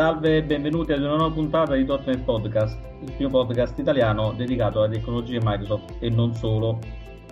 Salve 0.00 0.38
e 0.38 0.42
benvenuti 0.42 0.92
ad 0.92 1.02
una 1.02 1.16
nuova 1.16 1.30
puntata 1.30 1.74
di 1.74 1.84
.NET 1.84 2.20
Podcast, 2.20 2.78
il 3.02 3.12
primo 3.12 3.28
podcast 3.28 3.78
italiano 3.78 4.32
dedicato 4.32 4.80
alle 4.80 4.94
tecnologie 4.94 5.40
Microsoft 5.42 5.96
e 6.00 6.08
non 6.08 6.34
solo. 6.34 6.78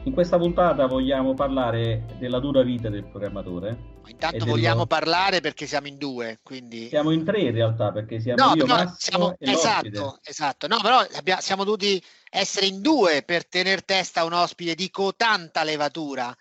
In 0.05 0.13
questa 0.13 0.39
puntata 0.39 0.87
vogliamo 0.87 1.35
parlare 1.35 2.07
della 2.19 2.39
dura 2.39 2.63
vita 2.63 2.89
del 2.89 3.05
programmatore. 3.05 3.97
Intanto 4.07 4.47
vogliamo 4.47 4.87
parlare 4.87 5.41
perché 5.41 5.67
siamo 5.67 5.87
in 5.87 5.99
due, 5.99 6.39
quindi... 6.43 6.89
Siamo 6.89 7.11
in 7.11 7.25
tre 7.25 7.41
in 7.41 7.53
realtà 7.53 7.93
perché 7.93 8.21
siamo 8.21 8.43
no, 8.43 8.55
io, 8.55 8.65
Massimo 8.65 8.97
siamo... 8.97 9.37
Esatto, 9.39 10.19
esatto. 10.23 10.67
No, 10.67 10.79
però 10.81 11.05
abbiamo... 11.15 11.41
siamo 11.43 11.65
dovuti 11.65 12.03
essere 12.31 12.67
in 12.67 12.81
due 12.81 13.23
per 13.23 13.47
tener 13.47 13.85
testa 13.85 14.21
a 14.21 14.25
un 14.25 14.33
ospite 14.33 14.75
di 14.75 14.91
cotanta 14.91 15.63
levatura, 15.63 16.35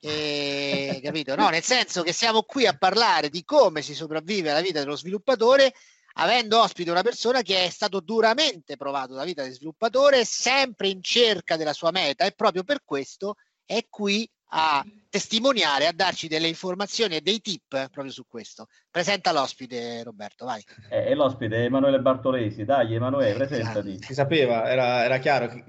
e, 0.00 1.00
capito? 1.04 1.34
No, 1.34 1.48
nel 1.48 1.62
senso 1.62 2.02
che 2.02 2.12
siamo 2.12 2.42
qui 2.42 2.66
a 2.66 2.76
parlare 2.76 3.28
di 3.28 3.44
come 3.44 3.82
si 3.82 3.94
sopravvive 3.94 4.50
alla 4.50 4.62
vita 4.62 4.78
dello 4.78 4.96
sviluppatore 4.96 5.74
avendo 6.14 6.60
ospite 6.60 6.90
una 6.90 7.02
persona 7.02 7.42
che 7.42 7.64
è 7.64 7.70
stato 7.70 8.00
duramente 8.00 8.76
provato 8.76 9.14
da 9.14 9.24
vita 9.24 9.44
di 9.44 9.52
sviluppatore, 9.52 10.24
sempre 10.24 10.88
in 10.88 11.02
cerca 11.02 11.56
della 11.56 11.72
sua 11.72 11.90
meta 11.90 12.24
e 12.24 12.32
proprio 12.32 12.64
per 12.64 12.82
questo 12.84 13.36
è 13.64 13.86
qui 13.88 14.28
a 14.50 14.84
testimoniare, 15.08 15.86
a 15.86 15.92
darci 15.92 16.28
delle 16.28 16.46
informazioni 16.46 17.16
e 17.16 17.20
dei 17.20 17.40
tip 17.40 17.88
proprio 17.90 18.10
su 18.10 18.24
questo. 18.28 18.68
Presenta 18.90 19.32
l'ospite, 19.32 20.02
Roberto, 20.04 20.44
vai. 20.44 20.64
Eh, 20.88 21.06
è 21.06 21.14
l'ospite 21.14 21.64
Emanuele 21.64 22.00
Bartolesi, 22.00 22.64
dai 22.64 22.94
Emanuele, 22.94 23.46
presentati. 23.46 23.98
Si 24.00 24.14
sapeva, 24.14 24.70
era, 24.70 25.04
era 25.04 25.18
chiaro. 25.18 25.64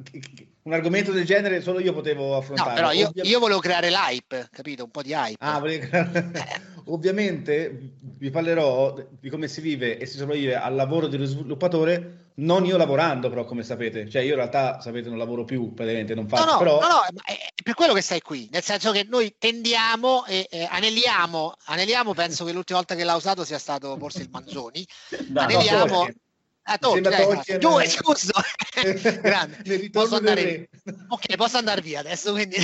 Un 0.64 0.74
argomento 0.74 1.12
del 1.12 1.26
genere 1.26 1.62
solo 1.62 1.80
io 1.80 1.94
potevo 1.94 2.38
affrontare. 2.38 2.70
No, 2.70 2.76
però 2.76 2.92
io, 2.92 3.08
Ovviamente... 3.08 3.30
io 3.30 3.40
volevo 3.40 3.60
creare 3.60 3.90
l'hype, 3.90 4.48
capito? 4.52 4.84
Un 4.84 4.92
po' 4.92 5.02
di 5.02 5.12
hype. 5.12 5.38
Ah, 5.40 5.60
volevo 5.60 5.88
creare... 5.88 6.32
Eh. 6.34 6.70
Ovviamente 6.86 7.94
vi 8.02 8.30
parlerò 8.30 8.96
di 9.20 9.30
come 9.30 9.48
si 9.48 9.62
vive 9.62 9.98
e 9.98 10.06
si 10.06 10.18
sopravvive 10.18 10.56
al 10.56 10.76
lavoro 10.76 11.08
dello 11.08 11.26
sviluppatore, 11.26 12.31
non 12.36 12.66
io 12.66 12.78
lavorando 12.78 13.30
però 13.30 13.46
come 13.46 13.64
sapete, 13.64 14.10
cioè 14.10 14.22
io 14.22 14.30
in 14.30 14.36
realtà 14.36 14.80
sapete 14.82 15.10
non 15.10 15.18
lavoro 15.18 15.44
più 15.44 15.74
praticamente, 15.74 16.16
non 16.16 16.28
faccio, 16.28 16.46
no, 16.46 16.52
no, 16.52 16.58
però... 16.58 16.80
No, 16.80 16.88
no, 16.88 17.22
è 17.26 17.38
per 17.64 17.74
quello 17.74 17.94
che 17.94 18.02
stai 18.02 18.22
qui, 18.22 18.48
nel 18.52 18.64
senso 18.64 18.92
che 18.92 19.06
noi 19.10 19.36
tendiamo 19.38 20.26
e 20.26 20.48
eh, 20.50 20.68
aneliamo, 20.70 21.56
aneliamo, 21.66 22.14
penso 22.14 22.46
che 22.46 22.54
l'ultima 22.54 22.80
volta 22.80 22.96
che 22.96 23.04
l'ha 23.04 23.16
usato 23.16 23.44
sia 23.44 23.60
stato 23.60 23.98
forse 23.98 24.22
il 24.22 24.30
Manzoni, 24.32 24.86
no, 25.30 25.42
aneliamo... 25.42 26.04
No, 26.04 26.10
a 26.66 26.78
Tolkien, 26.78 27.42
eh, 27.48 27.58
due, 27.58 27.88
scusa, 27.88 28.34
grande. 29.20 29.90
Posso 29.90 30.18
andare... 30.18 30.70
Ok, 31.08 31.36
posso 31.36 31.58
andare 31.58 31.82
via 31.82 32.00
adesso, 32.00 32.34
quindi... 32.34 32.58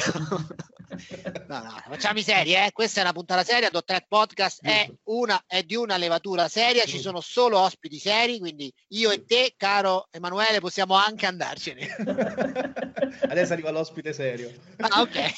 No, 1.48 1.62
no, 1.62 1.82
facciamo 1.88 2.20
i 2.20 2.24
seri, 2.24 2.54
eh? 2.54 2.70
Questa 2.74 3.00
è 3.00 3.04
una 3.04 3.14
puntata 3.14 3.44
seria. 3.44 3.70
.NET 3.72 4.06
Podcast 4.08 4.64
è, 4.64 4.90
una, 5.06 5.42
è 5.46 5.64
di 5.64 5.76
una 5.76 5.98
levatura 5.98 6.48
seria. 6.48 6.84
Ci 6.86 7.00
sono 7.00 7.22
solo 7.22 7.60
ospiti 7.60 7.98
seri, 7.98 8.40
quindi 8.40 8.72
io 8.90 9.12
e 9.12 9.26
te, 9.26 9.54
caro 9.56 10.08
Emanuele, 10.12 10.60
possiamo 10.60 10.96
anche 10.96 11.26
andarcene. 11.26 11.88
Adesso 13.30 13.54
arriva 13.54 13.72
l'ospite 13.72 14.14
serio. 14.14 14.52
Ah, 14.78 15.02
ok. 15.02 15.32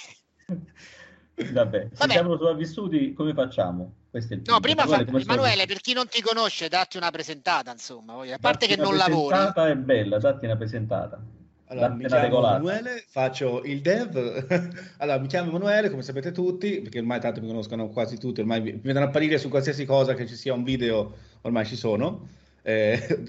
Vabbè, 1.51 1.87
se 1.91 1.95
Vabbè. 1.95 2.11
siamo 2.11 2.31
sopravvissuti, 2.31 3.13
come 3.13 3.33
facciamo? 3.33 3.93
no, 4.45 4.59
prima 4.59 4.85
fa... 4.85 4.99
Emanuele, 4.99 5.65
per 5.67 5.79
chi 5.79 5.93
non 5.93 6.07
ti 6.07 6.21
conosce, 6.21 6.67
datti 6.67 6.97
una 6.97 7.11
presentata, 7.11 7.71
insomma. 7.71 8.13
A 8.13 8.37
parte 8.39 8.65
datti 8.65 8.67
che 8.67 8.75
non 8.75 8.97
lavori. 8.97 9.29
La 9.29 9.51
presentata 9.51 9.69
è 9.69 9.75
bella, 9.75 10.17
datti 10.17 10.45
una 10.45 10.57
presentata. 10.57 11.21
Allora, 11.71 11.89
mi 11.89 12.05
chiamo 12.05 12.23
regolata. 12.23 12.55
Emanuele, 12.55 13.03
faccio 13.07 13.61
il 13.63 13.81
dev. 13.81 14.73
allora, 14.97 15.19
mi 15.19 15.27
chiamo 15.27 15.49
Emanuele, 15.49 15.91
come 15.91 16.01
sapete 16.01 16.31
tutti, 16.31 16.81
perché 16.81 16.97
ormai 16.97 17.19
tanto 17.19 17.41
mi 17.41 17.47
conoscono 17.47 17.89
quasi 17.89 18.17
tutti, 18.17 18.39
ormai 18.39 18.59
mi 18.61 18.79
vedono 18.81 19.05
apparire 19.05 19.37
su 19.37 19.49
qualsiasi 19.49 19.85
cosa 19.85 20.15
che 20.15 20.25
ci 20.25 20.35
sia 20.35 20.53
un 20.53 20.63
video, 20.63 21.15
ormai 21.41 21.67
ci 21.67 21.75
sono, 21.75 22.27
eh, 22.63 23.19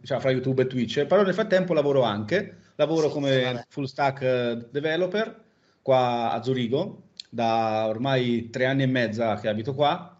diciamo 0.00 0.20
fra 0.20 0.30
YouTube 0.30 0.62
e 0.62 0.66
Twitch. 0.66 1.04
Però 1.04 1.22
nel 1.22 1.34
frattempo 1.34 1.74
lavoro 1.74 2.00
anche, 2.00 2.56
lavoro 2.76 3.08
sì, 3.08 3.12
come 3.12 3.66
full 3.68 3.84
stack 3.84 4.22
eh, 4.22 4.66
developer 4.70 5.42
qua 5.82 6.32
a 6.32 6.42
Zurigo, 6.42 7.02
da 7.28 7.86
ormai 7.86 8.48
tre 8.48 8.64
anni 8.64 8.84
e 8.84 8.86
mezza 8.86 9.38
che 9.38 9.48
abito 9.48 9.74
qua 9.74 10.16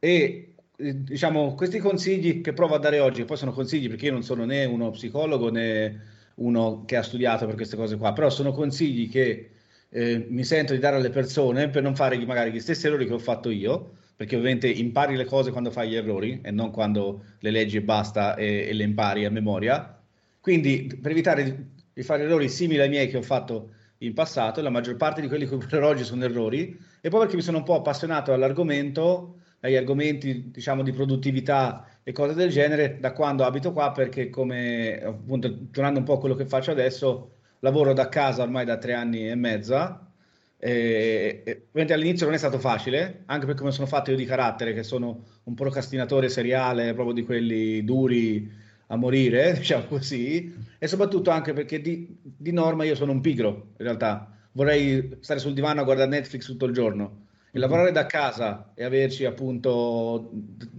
e 0.00 0.54
eh, 0.76 1.02
diciamo 1.02 1.54
questi 1.54 1.78
consigli 1.78 2.40
che 2.40 2.52
provo 2.52 2.74
a 2.74 2.78
dare 2.78 2.98
oggi, 2.98 3.24
poi 3.24 3.36
sono 3.36 3.52
consigli 3.52 3.88
perché 3.88 4.06
io 4.06 4.12
non 4.12 4.24
sono 4.24 4.44
né 4.44 4.64
uno 4.64 4.90
psicologo 4.90 5.48
né 5.48 6.11
uno 6.36 6.84
che 6.84 6.96
ha 6.96 7.02
studiato 7.02 7.46
per 7.46 7.54
queste 7.54 7.76
cose 7.76 7.96
qua, 7.96 8.12
però 8.12 8.30
sono 8.30 8.52
consigli 8.52 9.08
che 9.08 9.50
eh, 9.88 10.26
mi 10.28 10.44
sento 10.44 10.72
di 10.72 10.78
dare 10.78 10.96
alle 10.96 11.10
persone 11.10 11.68
per 11.68 11.82
non 11.82 11.94
fare 11.94 12.16
magari 12.24 12.50
gli 12.50 12.60
stessi 12.60 12.86
errori 12.86 13.06
che 13.06 13.12
ho 13.12 13.18
fatto 13.18 13.50
io, 13.50 13.96
perché 14.16 14.36
ovviamente 14.36 14.68
impari 14.68 15.16
le 15.16 15.24
cose 15.24 15.50
quando 15.50 15.70
fai 15.70 15.90
gli 15.90 15.96
errori 15.96 16.40
e 16.42 16.50
non 16.50 16.70
quando 16.70 17.24
le 17.40 17.50
leggi 17.50 17.76
e 17.76 17.82
basta 17.82 18.34
e, 18.36 18.68
e 18.68 18.72
le 18.72 18.84
impari 18.84 19.24
a 19.24 19.30
memoria. 19.30 20.00
Quindi 20.40 20.98
per 21.00 21.10
evitare 21.10 21.66
di, 21.92 22.02
fare 22.02 22.22
errori 22.22 22.48
simili 22.48 22.80
ai 22.80 22.88
miei 22.88 23.08
che 23.08 23.16
ho 23.16 23.22
fatto 23.22 23.74
in 23.98 24.14
passato, 24.14 24.60
la 24.62 24.70
maggior 24.70 24.96
parte 24.96 25.20
di 25.20 25.28
quelli 25.28 25.46
che 25.46 25.56
parlerò 25.56 25.88
oggi 25.88 26.04
sono 26.04 26.24
errori, 26.24 26.76
e 27.00 27.08
poi 27.08 27.20
perché 27.20 27.36
mi 27.36 27.42
sono 27.42 27.58
un 27.58 27.64
po' 27.64 27.76
appassionato 27.76 28.32
all'argomento, 28.32 29.40
agli 29.60 29.76
argomenti 29.76 30.50
diciamo 30.50 30.82
di 30.82 30.92
produttività 30.92 31.86
e 32.04 32.12
cose 32.12 32.34
del 32.34 32.50
genere 32.50 32.98
da 33.00 33.12
quando 33.12 33.44
abito 33.44 33.72
qua 33.72 33.92
perché 33.92 34.28
come 34.28 35.00
appunto 35.00 35.68
tornando 35.70 36.00
un 36.00 36.04
po' 36.04 36.14
a 36.14 36.18
quello 36.18 36.34
che 36.34 36.46
faccio 36.46 36.70
adesso 36.70 37.30
lavoro 37.60 37.92
da 37.92 38.08
casa 38.08 38.42
ormai 38.42 38.64
da 38.64 38.78
tre 38.78 38.94
anni 38.94 39.28
e 39.28 39.34
mezza 39.34 40.10
e, 40.58 41.42
e 41.44 41.92
all'inizio 41.92 42.26
non 42.26 42.34
è 42.34 42.38
stato 42.38 42.58
facile 42.58 43.22
anche 43.26 43.46
per 43.46 43.54
come 43.54 43.70
sono 43.70 43.86
fatto 43.86 44.10
io 44.10 44.16
di 44.16 44.24
carattere 44.24 44.74
che 44.74 44.82
sono 44.82 45.24
un 45.44 45.54
procrastinatore 45.54 46.28
seriale 46.28 46.92
proprio 46.94 47.14
di 47.14 47.24
quelli 47.24 47.84
duri 47.84 48.50
a 48.92 48.96
morire 48.96 49.54
diciamo 49.58 49.84
così 49.84 50.54
e 50.78 50.86
soprattutto 50.86 51.30
anche 51.30 51.52
perché 51.52 51.80
di, 51.80 52.16
di 52.20 52.52
norma 52.52 52.84
io 52.84 52.94
sono 52.94 53.12
un 53.12 53.20
pigro 53.20 53.48
in 53.78 53.84
realtà. 53.84 54.28
Vorrei 54.52 55.16
stare 55.20 55.40
sul 55.40 55.54
divano 55.54 55.80
a 55.80 55.84
guardare 55.84 56.10
Netflix 56.10 56.44
tutto 56.44 56.66
il 56.66 56.74
giorno 56.74 57.26
e 57.54 57.58
lavorare 57.58 57.92
da 57.92 58.06
casa 58.06 58.72
e 58.74 58.82
averci 58.82 59.26
appunto 59.26 60.30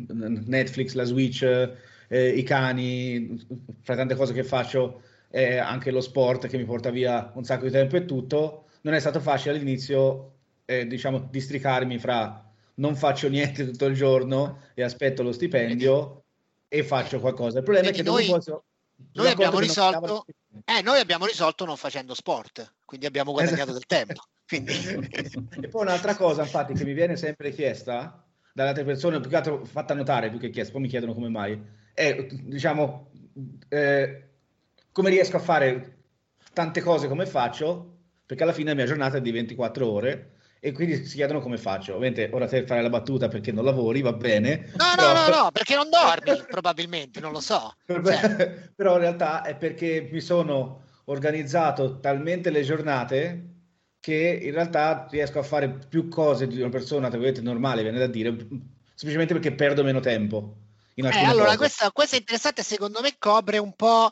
Netflix, 0.08 0.94
la 0.94 1.04
Switch, 1.04 1.44
eh, 2.08 2.30
i 2.30 2.42
cani, 2.42 3.40
fra 3.82 3.96
tante 3.96 4.16
cose 4.16 4.34
che 4.34 4.44
faccio, 4.44 5.04
eh, 5.30 5.58
anche 5.58 5.92
lo 5.92 6.02
sport 6.02 6.48
che 6.48 6.58
mi 6.58 6.66
porta 6.66 6.90
via 6.90 7.32
un 7.36 7.44
sacco 7.44 7.66
di 7.66 7.72
tempo 7.72 7.96
e 7.96 8.06
tutto, 8.06 8.66
non 8.82 8.96
è 8.96 9.00
stato 9.00 9.20
facile 9.20 9.56
all'inizio, 9.56 10.32
eh, 10.66 10.88
diciamo, 10.88 11.28
districarmi 11.30 12.00
fra 12.00 12.44
non 12.76 12.96
faccio 12.96 13.30
niente 13.30 13.66
tutto 13.70 13.86
il 13.86 13.94
giorno 13.94 14.62
e 14.74 14.82
aspetto 14.82 15.22
lo 15.22 15.32
stipendio 15.32 16.24
e 16.68 16.84
faccio 16.84 17.20
qualcosa. 17.20 17.60
Il 17.60 17.64
problema 17.64 17.88
Vedi, 17.88 18.00
è 18.00 18.04
che 18.04 18.10
noi, 18.10 18.26
posso, 18.26 18.64
noi 19.12 19.30
abbiamo 19.30 19.60
risolto, 19.60 20.26
eh, 20.66 20.82
noi 20.82 21.00
abbiamo 21.00 21.28
risolto 21.28 21.66
non 21.66 21.78
facendo 21.78 22.16
sport, 22.16 22.78
quindi 22.84 23.06
abbiamo 23.06 23.32
guadagnato 23.32 23.72
esatto. 23.72 23.74
del 23.74 23.86
tempo. 23.86 24.24
Quindi... 24.48 24.74
e 25.62 25.68
poi 25.68 25.82
un'altra 25.82 26.16
cosa, 26.16 26.44
infatti, 26.44 26.74
che 26.74 26.86
mi 26.86 26.94
viene 26.94 27.16
sempre 27.16 27.52
chiesta 27.52 28.26
dalle 28.54 28.70
altre 28.70 28.84
persone, 28.84 29.20
più 29.20 29.30
che 29.30 29.36
altro 29.36 29.66
fatta 29.66 29.94
notare 29.94 30.30
più 30.30 30.40
che 30.40 30.50
chiesta, 30.50 30.74
poi 30.74 30.82
mi 30.82 30.88
chiedono 30.88 31.14
come 31.14 31.30
mai, 31.30 31.60
è 31.94 32.26
diciamo 32.26 33.12
eh, 33.70 34.28
come 34.92 35.10
riesco 35.10 35.38
a 35.38 35.40
fare 35.40 35.98
tante 36.54 36.82
cose 36.82 37.08
come 37.08 37.26
faccio, 37.26 37.98
perché 38.26 38.44
alla 38.44 38.54
fine 38.54 38.70
la 38.70 38.76
mia 38.76 38.86
giornata 38.86 39.18
è 39.18 39.22
di 39.22 39.32
24 39.32 39.90
ore 39.90 40.32
e 40.60 40.72
quindi 40.72 41.06
si 41.06 41.16
chiedono 41.16 41.42
come 41.42 41.58
faccio. 41.58 41.96
Ovviamente 41.96 42.30
ora 42.32 42.48
te 42.48 42.66
fare 42.66 42.82
la 42.82 42.90
battuta 42.90 43.28
perché 43.28 43.52
non 43.52 43.66
lavori, 43.66 44.02
va 44.02 44.14
bene. 44.14 44.72
No, 44.78 44.86
però... 44.96 45.14
no, 45.14 45.28
no, 45.28 45.44
no, 45.44 45.52
perché 45.52 45.76
non 45.76 45.90
dormi, 45.90 46.46
probabilmente, 46.48 47.20
non 47.20 47.32
lo 47.32 47.42
so. 47.42 47.76
Cioè... 47.86 48.70
però 48.76 48.94
in 48.94 49.02
realtà 49.02 49.42
è 49.42 49.56
perché 49.56 50.08
mi 50.12 50.22
sono 50.22 50.84
organizzato 51.06 52.00
talmente 52.00 52.50
le 52.50 52.62
giornate 52.62 53.53
che 54.04 54.38
in 54.42 54.52
realtà 54.52 55.08
riesco 55.10 55.40
a 55.40 55.44
fare 55.44 55.70
più 55.70 56.10
cose 56.10 56.46
di 56.46 56.60
una 56.60 56.68
persona, 56.68 57.08
tra 57.08 57.18
virgolette, 57.18 57.40
normale, 57.42 57.84
viene 57.84 58.00
da 58.00 58.08
dire, 58.08 58.36
semplicemente 58.96 59.34
perché 59.34 59.54
perdo 59.54 59.82
meno 59.82 60.02
tempo. 60.02 60.56
Eh, 60.94 61.24
allora, 61.24 61.56
questa, 61.56 61.90
questa, 61.90 62.18
è 62.18 62.20
interessante, 62.20 62.64
secondo 62.64 63.00
me 63.00 63.16
copre 63.18 63.60
un 63.60 63.74
po' 63.74 64.12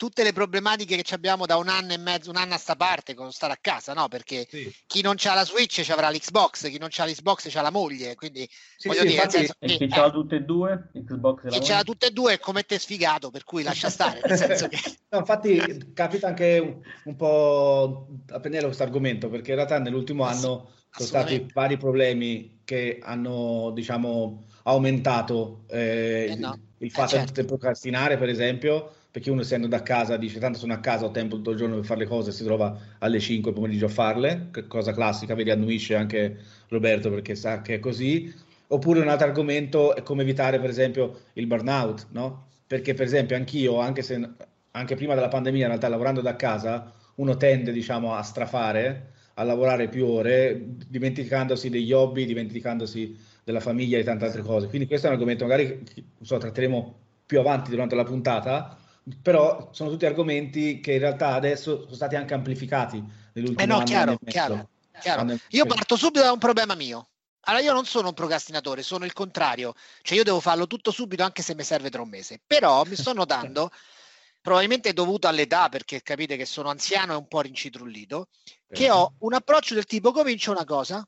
tutte 0.00 0.22
le 0.22 0.32
problematiche 0.32 0.96
che 0.96 1.14
abbiamo 1.14 1.44
da 1.44 1.58
un 1.58 1.68
anno 1.68 1.92
e 1.92 1.98
mezzo, 1.98 2.30
un 2.30 2.36
anno 2.36 2.54
a 2.54 2.56
sta 2.56 2.74
parte 2.74 3.12
con 3.12 3.30
stare 3.32 3.52
a 3.52 3.58
casa, 3.60 3.92
no? 3.92 4.08
Perché 4.08 4.46
sì. 4.48 4.74
chi 4.86 5.02
non 5.02 5.16
ha 5.22 5.34
la 5.34 5.44
Switch 5.44 5.82
ci 5.82 5.92
avrà 5.92 6.08
l'Xbox, 6.08 6.70
chi 6.70 6.78
non 6.78 6.88
ha 6.96 7.04
l'Xbox 7.04 7.50
c'ha 7.50 7.60
la 7.60 7.70
moglie, 7.70 8.14
quindi 8.14 8.48
sì, 8.78 8.88
voglio 8.88 9.00
sì, 9.00 9.08
dire, 9.08 9.22
infatti, 9.24 9.36
senso, 9.36 9.54
e 9.58 9.76
chi 9.76 9.84
eh, 9.94 10.00
ha 10.00 10.10
tutte 10.10 10.36
e 10.36 10.40
due, 10.40 10.88
Xbox 10.94 11.44
e 11.44 11.48
chi 11.50 11.62
ce 11.62 11.72
l'ha 11.74 11.82
tutte 11.82 12.06
e 12.06 12.10
due 12.12 12.32
è 12.32 12.38
come 12.38 12.62
te 12.62 12.78
sfigato, 12.78 13.30
per 13.30 13.44
cui 13.44 13.62
lascia 13.62 13.90
stare, 13.90 14.22
nel 14.24 14.38
senso 14.38 14.68
che... 14.68 14.78
no, 15.10 15.18
infatti 15.18 15.92
capita 15.92 16.28
anche 16.28 16.58
un, 16.60 16.80
un 17.04 17.16
po' 17.16 18.06
a 18.30 18.40
prendere 18.40 18.64
questo 18.64 18.82
argomento, 18.82 19.28
perché 19.28 19.50
in 19.50 19.56
realtà 19.56 19.78
nell'ultimo 19.80 20.24
anno 20.24 20.70
sono 20.92 21.08
stati 21.08 21.46
vari 21.52 21.76
problemi 21.76 22.62
che 22.64 23.00
hanno, 23.02 23.70
diciamo, 23.74 24.46
aumentato 24.62 25.64
eh, 25.68 26.28
eh 26.30 26.36
no. 26.36 26.54
il, 26.54 26.86
il 26.86 26.90
fatto 26.90 27.16
eh, 27.16 27.18
certo. 27.18 27.40
di 27.42 27.46
procrastinare, 27.46 28.16
per 28.16 28.30
esempio, 28.30 28.94
perché 29.10 29.30
uno 29.30 29.40
essendo 29.40 29.66
da 29.66 29.82
casa 29.82 30.16
dice 30.16 30.38
tanto 30.38 30.58
sono 30.58 30.72
a 30.72 30.78
casa, 30.78 31.06
ho 31.06 31.10
tempo 31.10 31.36
tutto 31.36 31.50
il 31.50 31.56
giorno 31.56 31.76
per 31.76 31.84
fare 31.84 32.00
le 32.00 32.06
cose, 32.06 32.30
si 32.30 32.44
trova 32.44 32.78
alle 32.98 33.18
5 33.18 33.52
pomeriggio 33.52 33.86
a 33.86 33.88
farle, 33.88 34.50
cosa 34.68 34.92
classica, 34.92 35.34
vedi 35.34 35.50
annuisce 35.50 35.96
anche 35.96 36.38
Roberto 36.68 37.10
perché 37.10 37.34
sa 37.34 37.60
che 37.60 37.74
è 37.74 37.78
così. 37.80 38.32
Oppure 38.68 39.00
un 39.00 39.08
altro 39.08 39.26
argomento 39.26 39.96
è 39.96 40.02
come 40.04 40.22
evitare, 40.22 40.60
per 40.60 40.70
esempio, 40.70 41.22
il 41.32 41.48
burnout, 41.48 42.06
no? 42.12 42.46
Perché, 42.68 42.94
per 42.94 43.04
esempio, 43.06 43.34
anch'io, 43.34 43.80
anche, 43.80 44.02
se, 44.02 44.28
anche 44.70 44.94
prima 44.94 45.14
della 45.14 45.26
pandemia, 45.26 45.62
in 45.62 45.68
realtà 45.68 45.88
lavorando 45.88 46.20
da 46.20 46.36
casa, 46.36 46.92
uno 47.16 47.36
tende, 47.36 47.72
diciamo, 47.72 48.14
a 48.14 48.22
strafare, 48.22 49.10
a 49.34 49.42
lavorare 49.42 49.88
più 49.88 50.06
ore, 50.06 50.66
dimenticandosi 50.86 51.68
degli 51.68 51.92
hobby, 51.92 52.26
dimenticandosi 52.26 53.18
della 53.42 53.58
famiglia 53.58 53.98
e 53.98 54.04
tante 54.04 54.26
altre 54.26 54.42
cose. 54.42 54.68
Quindi 54.68 54.86
questo 54.86 55.06
è 55.06 55.10
un 55.10 55.16
argomento, 55.16 55.44
magari 55.44 55.82
so, 56.20 56.38
tratteremo 56.38 56.98
più 57.26 57.40
avanti 57.40 57.70
durante 57.70 57.96
la 57.96 58.04
puntata, 58.04 58.78
però 59.22 59.70
sono 59.72 59.90
tutti 59.90 60.06
argomenti 60.06 60.80
che 60.80 60.92
in 60.92 60.98
realtà 60.98 61.34
adesso 61.34 61.82
sono 61.82 61.94
stati 61.94 62.16
anche 62.16 62.34
amplificati 62.34 63.02
nell'ultimo 63.32 63.62
eh 63.62 63.66
no, 63.66 63.76
anno. 63.76 63.84
Chiaro, 63.84 64.18
chiaro, 64.24 64.68
chiaro. 65.00 65.36
Io 65.50 65.66
parto 65.66 65.96
subito 65.96 66.22
da 66.22 66.32
un 66.32 66.38
problema 66.38 66.74
mio. 66.74 67.08
Allora, 67.44 67.62
io 67.62 67.72
non 67.72 67.86
sono 67.86 68.08
un 68.08 68.14
procrastinatore, 68.14 68.82
sono 68.82 69.06
il 69.06 69.14
contrario, 69.14 69.74
cioè 70.02 70.18
io 70.18 70.24
devo 70.24 70.40
farlo 70.40 70.66
tutto 70.66 70.90
subito 70.90 71.22
anche 71.22 71.42
se 71.42 71.54
mi 71.54 71.62
serve 71.62 71.88
tra 71.88 72.02
un 72.02 72.08
mese. 72.08 72.40
Però 72.46 72.84
mi 72.84 72.96
sto 72.96 73.14
notando, 73.14 73.70
probabilmente 74.42 74.92
dovuto 74.92 75.26
all'età, 75.26 75.68
perché 75.70 76.02
capite 76.02 76.36
che 76.36 76.44
sono 76.44 76.68
anziano 76.68 77.14
e 77.14 77.16
un 77.16 77.28
po' 77.28 77.40
rincitrullito, 77.40 78.28
che 78.68 78.90
ho 78.90 79.14
un 79.20 79.32
approccio 79.32 79.74
del 79.74 79.86
tipo 79.86 80.12
comincio 80.12 80.50
una 80.50 80.64
cosa, 80.64 81.06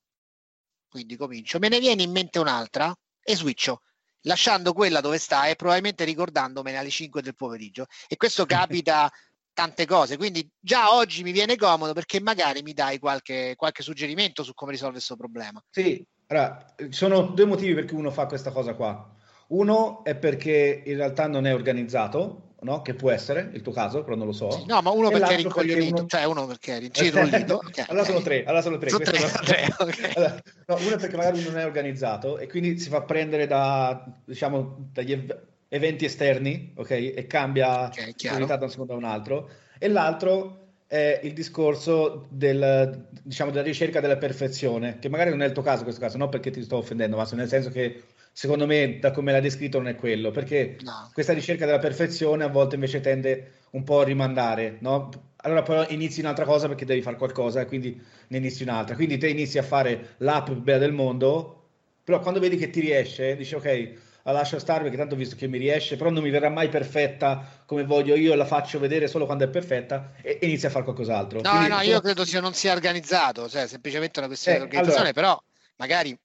quindi 0.89 1.17
comincio, 1.17 1.59
me 1.59 1.69
ne 1.69 1.81
viene 1.81 2.03
in 2.03 2.11
mente 2.11 2.39
un'altra 2.39 2.95
e 3.23 3.37
switcho, 3.37 3.83
lasciando 4.23 4.73
quella 4.73 5.01
dove 5.01 5.19
sta 5.19 5.47
e 5.47 5.57
probabilmente 5.57 6.05
ricordandomene 6.05 6.79
alle 6.79 6.91
5 6.91 7.23
del 7.23 7.35
pomeriggio. 7.35 7.87
E 8.09 8.17
questo 8.17 8.47
capita 8.47 9.11
tante 9.55 9.87
cose, 9.87 10.17
quindi 10.17 10.49
già 10.59 10.95
oggi 10.95 11.23
mi 11.23 11.33
viene 11.33 11.57
comodo 11.57 11.93
perché 11.93 12.21
magari 12.21 12.63
mi 12.63 12.73
dai 12.73 12.99
qualche, 12.99 13.55
qualche 13.55 13.83
suggerimento 13.83 14.43
su 14.43 14.55
come 14.55 14.73
risolvere 14.73 14.99
questo 14.99 15.17
problema. 15.17 15.63
Sì, 15.71 16.05
allora, 16.29 16.75
ci 16.77 16.93
sono 16.93 17.23
due 17.23 17.45
motivi 17.45 17.75
per 17.75 17.85
cui 17.85 17.99
uno 17.99 18.11
fa 18.11 18.27
questa 18.27 18.51
cosa 18.51 18.75
qua. 18.75 19.15
Uno 19.49 20.03
è 20.05 20.17
perché 20.17 20.83
in 20.87 20.97
realtà 20.97 21.27
non 21.27 21.47
è 21.47 21.53
organizzato, 21.53 22.52
no? 22.63 22.83
che 22.83 22.95
può 22.95 23.11
essere 23.11 23.51
il 23.53 23.63
tuo 23.63 23.73
caso, 23.73 24.03
però 24.03 24.17
non 24.17 24.27
lo 24.27 24.33
so. 24.33 24.51
Sì, 24.51 24.65
no, 24.67 24.81
ma 24.81 24.91
uno 24.91 25.11
e 25.11 25.19
perché 25.19 25.35
è 25.35 25.37
rincoglionito, 25.37 25.95
uno... 25.95 26.07
cioè 26.07 26.25
uno 26.25 26.47
perché 26.47 26.77
è 26.77 26.79
rincoglionito. 26.81 27.57
okay, 27.67 27.85
allora 27.89 28.05
sono 28.05 28.21
tre, 28.21 28.45
allora 28.45 28.63
sono 28.63 28.79
tre. 28.79 28.91
Sono 28.91 29.05
tre, 29.05 29.19
tre 29.45 29.75
okay. 29.79 30.13
allora, 30.17 30.43
no, 30.67 30.77
uno 30.77 30.97
perché 30.97 31.17
magari 31.17 31.43
non 31.43 31.59
è 31.59 31.65
organizzato 31.65 32.39
e 32.39 32.49
quindi 32.49 32.79
si 32.79 32.89
fa 32.89 33.03
prendere 33.03 33.47
da, 33.47 34.05
diciamo, 34.25 34.89
dagli 34.93 35.13
ev- 35.13 35.39
eventi 35.69 36.05
esterni, 36.05 36.73
ok? 36.77 36.91
E 36.91 37.27
cambia 37.29 37.87
okay, 37.87 38.47
da 38.47 38.59
un 38.61 38.71
secondo 38.71 38.93
a 38.95 38.97
un 38.97 39.05
altro. 39.05 39.51
E 39.79 39.89
l'altro 39.89 40.59
è 40.87 41.21
il 41.23 41.33
discorso 41.33 42.27
del, 42.29 43.07
diciamo, 43.23 43.51
della 43.51 43.65
ricerca 43.65 44.01
della 44.01 44.19
perfezione, 44.19 44.99
che 44.99 45.09
magari 45.09 45.31
non 45.31 45.41
è 45.41 45.47
il 45.47 45.53
tuo 45.53 45.63
caso 45.63 45.79
in 45.79 45.85
questo 45.85 46.03
caso, 46.03 46.19
non 46.19 46.29
perché 46.29 46.51
ti 46.51 46.63
sto 46.63 46.77
offendendo, 46.77 47.17
ma 47.17 47.27
nel 47.33 47.49
senso 47.49 47.71
che 47.71 48.03
secondo 48.33 48.67
me, 48.67 48.99
da 48.99 49.11
come 49.11 49.31
l'ha 49.33 49.41
descritto, 49.41 49.79
non 49.79 49.89
è 49.89 49.95
quello, 49.95 50.31
perché 50.31 50.77
no. 50.81 51.11
questa 51.13 51.33
ricerca 51.33 51.67
della 51.67 51.79
perfezione 51.79 52.45
a 52.45 52.49
volte 52.49 52.75
invece 52.75 53.01
tende 53.01 53.53
un 53.71 53.85
po' 53.85 54.01
a 54.01 54.05
rimandare, 54.05 54.79
no? 54.81 55.11
Allora 55.45 55.63
però 55.63 55.87
inizi 55.89 56.21
un'altra 56.21 56.45
cosa 56.45 56.69
perché 56.69 56.85
devi 56.85 57.03
fare 57.03 57.17
qualcosa 57.17 57.61
e 57.61 57.67
quindi 57.67 58.01
ne 58.29 58.37
inizi 58.37 58.63
un'altra. 58.63 58.95
Quindi 58.95 59.19
te 59.19 59.29
inizi 59.29 59.59
a 59.59 59.63
fare 59.63 60.15
l'app 60.19 60.47
più 60.47 60.55
bella 60.55 60.79
del 60.79 60.93
mondo, 60.93 61.69
però 62.03 62.21
quando 62.21 62.41
vedi 62.41 62.57
che 62.57 62.71
ti 62.71 62.81
riesce, 62.81 63.37
dici 63.37 63.55
ok, 63.55 63.93
la 64.25 64.33
lascio 64.33 64.59
stare 64.59 64.83
perché 64.83 64.97
tanto 64.97 65.15
ho 65.15 65.19
visto 65.19 65.37
che 65.37 65.49
mi 65.49 65.59
riesce, 65.59 65.97
però 65.97 66.11
non 66.11 66.23
mi 66.23 66.31
verrà 66.31 66.49
mai 66.49 66.69
perfetta 66.69 67.63
come 67.67 67.85
voglio 67.85 68.15
io, 68.15 68.35
la 68.35 68.45
faccio 68.45 68.79
vedere 68.79 69.09
solo 69.09 69.27
quando 69.27 69.45
è 69.45 69.49
perfetta 69.49 70.13
e 70.23 70.39
inizia 70.43 70.69
a 70.69 70.71
fare 70.71 70.85
qualcos'altro. 70.85 71.41
No, 71.43 71.51
Quindi, 71.51 71.69
no, 71.69 71.81
io 71.81 72.01
credo 72.01 72.25
sia 72.25 72.41
non 72.41 72.55
sia 72.55 72.73
organizzato, 72.73 73.49
cioè 73.49 73.67
semplicemente 73.67 74.21
una 74.21 74.29
questione 74.29 74.59
eh, 74.59 74.61
di 74.61 74.67
organizzazione, 74.67 75.09
allora, 75.11 75.21
però 75.21 75.43
magari 75.77 76.17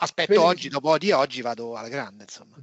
aspetto 0.00 0.32
per... 0.32 0.42
oggi, 0.42 0.68
dopo 0.68 0.98
di 0.98 1.12
oggi 1.12 1.40
vado 1.40 1.76
alla 1.76 1.88
grande, 1.88 2.24
insomma. 2.24 2.56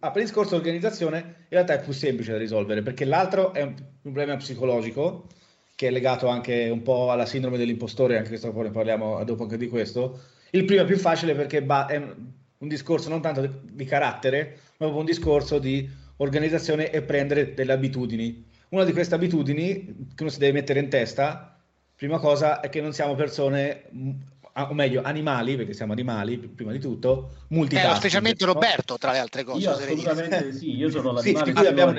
Ah, 0.00 0.10
per 0.10 0.22
il 0.22 0.28
discorso 0.28 0.52
di 0.52 0.56
organizzazione 0.56 1.18
in 1.18 1.46
realtà 1.50 1.74
è 1.74 1.82
più 1.82 1.92
semplice 1.92 2.32
da 2.32 2.38
risolvere 2.38 2.80
perché 2.82 3.04
l'altro 3.04 3.52
è 3.52 3.60
un 3.60 3.74
problema 4.00 4.34
psicologico 4.36 5.26
che 5.74 5.88
è 5.88 5.90
legato 5.90 6.26
anche 6.26 6.68
un 6.70 6.82
po' 6.82 7.10
alla 7.10 7.26
sindrome 7.26 7.58
dell'impostore, 7.58 8.16
anche 8.16 8.28
questo 8.28 8.52
poi 8.52 8.64
ne 8.64 8.70
parliamo 8.70 9.22
dopo 9.24 9.44
anche 9.44 9.56
di 9.56 9.68
questo. 9.68 10.20
Il 10.50 10.64
primo 10.64 10.82
è 10.82 10.84
più 10.86 10.98
facile 10.98 11.34
perché 11.34 11.64
è 11.64 11.96
un 11.96 12.68
discorso 12.68 13.08
non 13.08 13.22
tanto 13.22 13.46
di 13.62 13.84
carattere, 13.84 14.58
ma 14.72 14.86
proprio 14.88 15.00
un 15.00 15.06
discorso 15.06 15.58
di 15.58 15.88
organizzazione 16.16 16.90
e 16.90 17.00
prendere 17.00 17.54
delle 17.54 17.72
abitudini. 17.72 18.46
Una 18.70 18.84
di 18.84 18.92
queste 18.92 19.14
abitudini 19.14 20.08
che 20.14 20.22
uno 20.22 20.30
si 20.30 20.38
deve 20.38 20.52
mettere 20.52 20.80
in 20.80 20.90
testa, 20.90 21.58
prima 21.96 22.18
cosa, 22.18 22.60
è 22.60 22.68
che 22.68 22.82
non 22.82 22.92
siamo 22.92 23.14
persone, 23.14 23.84
o 24.54 24.74
meglio, 24.74 25.02
animali, 25.02 25.56
perché 25.56 25.72
siamo 25.72 25.92
animali 25.92 26.38
prima 26.38 26.72
di 26.72 26.78
tutto, 26.78 27.44
multitasking. 27.48 27.94
Eh, 27.94 27.98
specialmente 27.98 28.44
Roberto, 28.44 28.98
tra 28.98 29.12
le 29.12 29.18
altre 29.18 29.44
cose. 29.44 29.60
Io 29.60 29.70
assolutamente 29.70 30.52
sì, 30.52 30.76
io 30.76 30.90
sono 30.90 31.12
l'animale. 31.12 31.46
Sì, 31.46 31.52
di 31.52 31.52
cui 31.52 31.66
abbiamo 31.66 31.92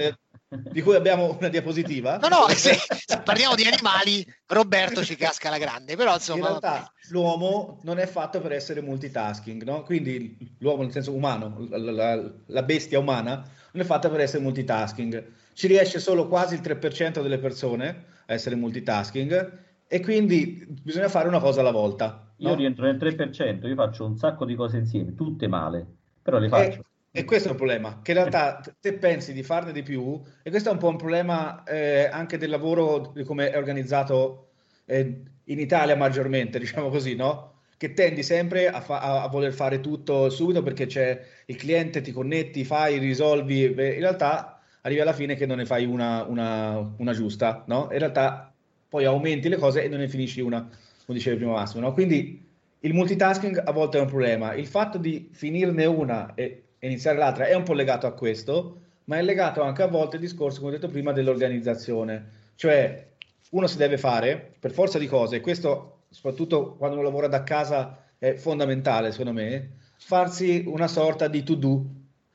di 0.54 0.82
cui 0.82 0.96
abbiamo 0.96 1.38
una 1.38 1.48
diapositiva. 1.48 2.18
No, 2.18 2.28
no, 2.28 2.48
se, 2.54 2.74
se, 2.74 3.22
parliamo 3.24 3.56
di 3.56 3.64
animali, 3.64 4.26
Roberto 4.48 5.04
ci 5.04 5.16
casca 5.16 5.50
la 5.50 5.58
grande, 5.58 5.96
però 5.96 6.14
insomma... 6.14 6.40
In 6.40 6.60
realtà 6.60 6.92
l'uomo 7.10 7.80
non 7.84 8.00
è 8.00 8.06
fatto 8.06 8.42
per 8.42 8.52
essere 8.52 8.82
multitasking, 8.82 9.64
no? 9.64 9.84
Quindi 9.84 10.56
l'uomo 10.60 10.84
nel 10.84 10.92
senso 10.92 11.14
umano, 11.14 11.68
la, 11.70 11.78
la, 11.78 12.32
la, 12.48 12.64
bestia 12.64 13.00
umana, 13.00 13.36
non 13.72 13.84
è 13.84 13.86
fatta 13.86 14.10
per 14.10 14.20
essere 14.20 14.44
multitasking. 14.44 15.26
Ci 15.54 15.68
riesce 15.68 16.00
solo 16.00 16.28
quasi 16.28 16.56
il 16.56 16.62
3% 16.62 17.22
delle 17.22 17.38
persone 17.38 18.06
a 18.26 18.34
essere 18.34 18.56
multitasking 18.56 19.70
e 19.94 20.00
quindi 20.00 20.66
bisogna 20.82 21.10
fare 21.10 21.28
una 21.28 21.40
cosa 21.40 21.60
alla 21.60 21.72
volta. 21.72 22.32
No? 22.38 22.50
Io 22.50 22.56
rientro 22.56 22.86
nel 22.86 22.96
3%, 22.96 23.68
io 23.68 23.76
faccio 23.76 24.06
un 24.06 24.16
sacco 24.16 24.46
di 24.46 24.56
cose 24.56 24.78
insieme, 24.78 25.16
tutte 25.16 25.50
male, 25.50 25.86
però 26.22 26.40
le 26.40 26.48
faccio. 26.48 26.80
E 26.80 26.86
e 27.14 27.26
questo 27.26 27.50
è 27.50 27.52
il 27.52 27.58
problema, 27.58 28.00
che 28.02 28.12
in 28.12 28.18
realtà 28.18 28.62
te 28.80 28.94
pensi 28.94 29.34
di 29.34 29.44
farne 29.44 29.74
di 29.74 29.84
più, 29.84 30.18
e 30.42 30.50
questo 30.50 30.70
è 30.70 30.72
un 30.72 30.78
po' 30.78 30.88
un 30.88 30.96
problema 30.96 31.62
eh, 31.64 32.06
anche 32.10 32.38
del 32.38 32.50
lavoro, 32.50 33.12
di 33.14 33.26
come 33.26 33.50
è 33.50 33.58
organizzato 33.58 34.52
eh, 34.86 35.24
in 35.44 35.60
Italia 35.60 35.98
maggiormente, 35.98 36.58
diciamo 36.58 36.88
così, 36.88 37.16
no? 37.16 37.56
Che 37.76 37.92
tendi 37.92 38.24
sempre 38.24 38.70
a, 38.70 38.80
fa- 38.80 39.24
a, 39.24 39.28
voler 39.28 39.52
fare 39.52 39.82
tutto 39.82 40.30
subito 40.30 40.64
perché 40.64 40.86
c'è 40.86 41.22
il 41.48 41.58
cliente, 41.58 42.00
ti 42.00 42.14
connetti, 42.14 42.64
fai, 42.64 42.98
risolvi, 42.98 43.64
in 43.64 43.76
realtà 43.76 44.62
arrivi 44.84 45.02
alla 45.02 45.12
fine 45.12 45.36
che 45.36 45.46
non 45.46 45.58
ne 45.58 45.66
fai 45.66 45.86
una, 45.86 46.24
una, 46.24 46.94
una 46.98 47.12
giusta, 47.12 47.66
no? 47.68 47.90
In 47.92 48.00
realtà 48.00 48.51
poi 48.92 49.06
aumenti 49.06 49.48
le 49.48 49.56
cose 49.56 49.86
e 49.86 49.88
non 49.88 50.00
ne 50.00 50.10
finisci 50.10 50.42
una, 50.42 50.68
come 51.06 51.18
diceva 51.18 51.38
prima 51.38 51.54
Massimo, 51.54 51.80
no? 51.80 51.94
Quindi 51.94 52.46
il 52.82 52.94
multitasking 52.94 53.64
a 53.66 53.72
volte 53.72 53.98
è 53.98 54.02
un 54.02 54.08
problema, 54.08 54.54
il 54.54 54.68
fatto 54.68 54.98
di 54.98 55.30
finirne 55.32 55.86
una 55.86 56.34
e 56.36 56.64
iniziare 56.80 57.18
l'altra 57.18 57.48
è 57.48 57.54
un 57.54 57.64
po' 57.64 57.72
legato 57.72 58.06
a 58.06 58.12
questo, 58.12 58.82
ma 59.06 59.18
è 59.18 59.22
legato 59.22 59.62
anche 59.62 59.82
a 59.82 59.88
volte 59.88 60.18
al 60.18 60.22
discorso, 60.22 60.60
come 60.60 60.72
ho 60.72 60.76
detto 60.76 60.90
prima, 60.90 61.14
dell'organizzazione. 61.14 62.26
Cioè, 62.56 63.08
uno 63.52 63.68
si 63.68 63.78
deve 63.78 63.98
fare, 63.98 64.56
per 64.60 64.72
forza 64.72 65.00
di 65.00 65.08
cose, 65.08 65.38
e 65.38 65.40
questo 65.40 66.00
soprattutto 66.10 66.74
quando 66.74 66.98
uno 66.98 67.06
lavora 67.06 67.28
da 67.28 67.44
casa 67.44 68.04
è 68.18 68.34
fondamentale, 68.34 69.12
secondo 69.12 69.32
me, 69.32 69.70
farsi 70.00 70.66
una 70.68 70.90
sorta 70.90 71.30
di 71.30 71.44
to-do 71.44 71.86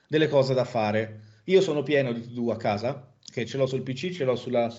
delle 0.09 0.29
cose 0.29 0.55
da 0.55 0.65
fare. 0.65 1.21
Io 1.45 1.61
sono 1.61 1.83
pieno 1.83 2.13
di 2.13 2.23
to-do 2.23 2.51
a 2.51 2.57
casa, 2.57 3.13
che 3.37 3.45
ce 3.45 3.59
l'ho 3.59 3.67
sul 3.67 3.83
PC, 3.83 4.13
ce 4.13 4.25
l'ho 4.25 4.35
sulla, 4.35 4.75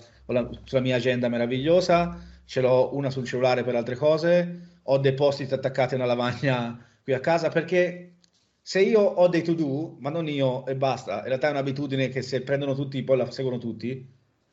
sulla 0.64 0.80
mia 0.80 0.96
agenda 0.96 1.28
meravigliosa, 1.28 2.20
ce 2.44 2.60
l'ho 2.60 2.96
una 2.96 3.08
sul 3.08 3.24
cellulare 3.24 3.62
per 3.62 3.76
altre 3.76 3.94
cose, 3.94 4.80
ho 4.82 4.98
dei 4.98 5.14
post-it 5.14 5.52
attaccati 5.52 5.94
a 5.94 5.98
una 5.98 6.06
lavagna 6.06 6.76
qui 7.04 7.12
a 7.12 7.20
casa, 7.20 7.50
perché 7.50 8.16
se 8.60 8.80
io 8.80 9.00
ho 9.00 9.28
dei 9.28 9.42
to 9.42 9.54
do, 9.54 9.96
ma 10.00 10.10
non 10.10 10.26
io 10.26 10.66
e 10.66 10.74
basta, 10.74 11.18
in 11.18 11.26
realtà 11.26 11.46
è 11.46 11.50
un'abitudine 11.52 12.08
che 12.08 12.20
se 12.20 12.42
prendono 12.42 12.74
tutti 12.74 13.00
poi 13.04 13.18
la 13.18 13.30
seguono 13.30 13.58
tutti, 13.58 14.04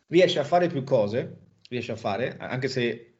riesci 0.05 0.37
a 0.37 0.43
fare 0.43 0.67
più 0.67 0.83
cose, 0.83 1.37
riesci 1.67 1.89
a 1.89 1.95
fare, 1.95 2.37
anche 2.37 2.67
se 2.67 3.13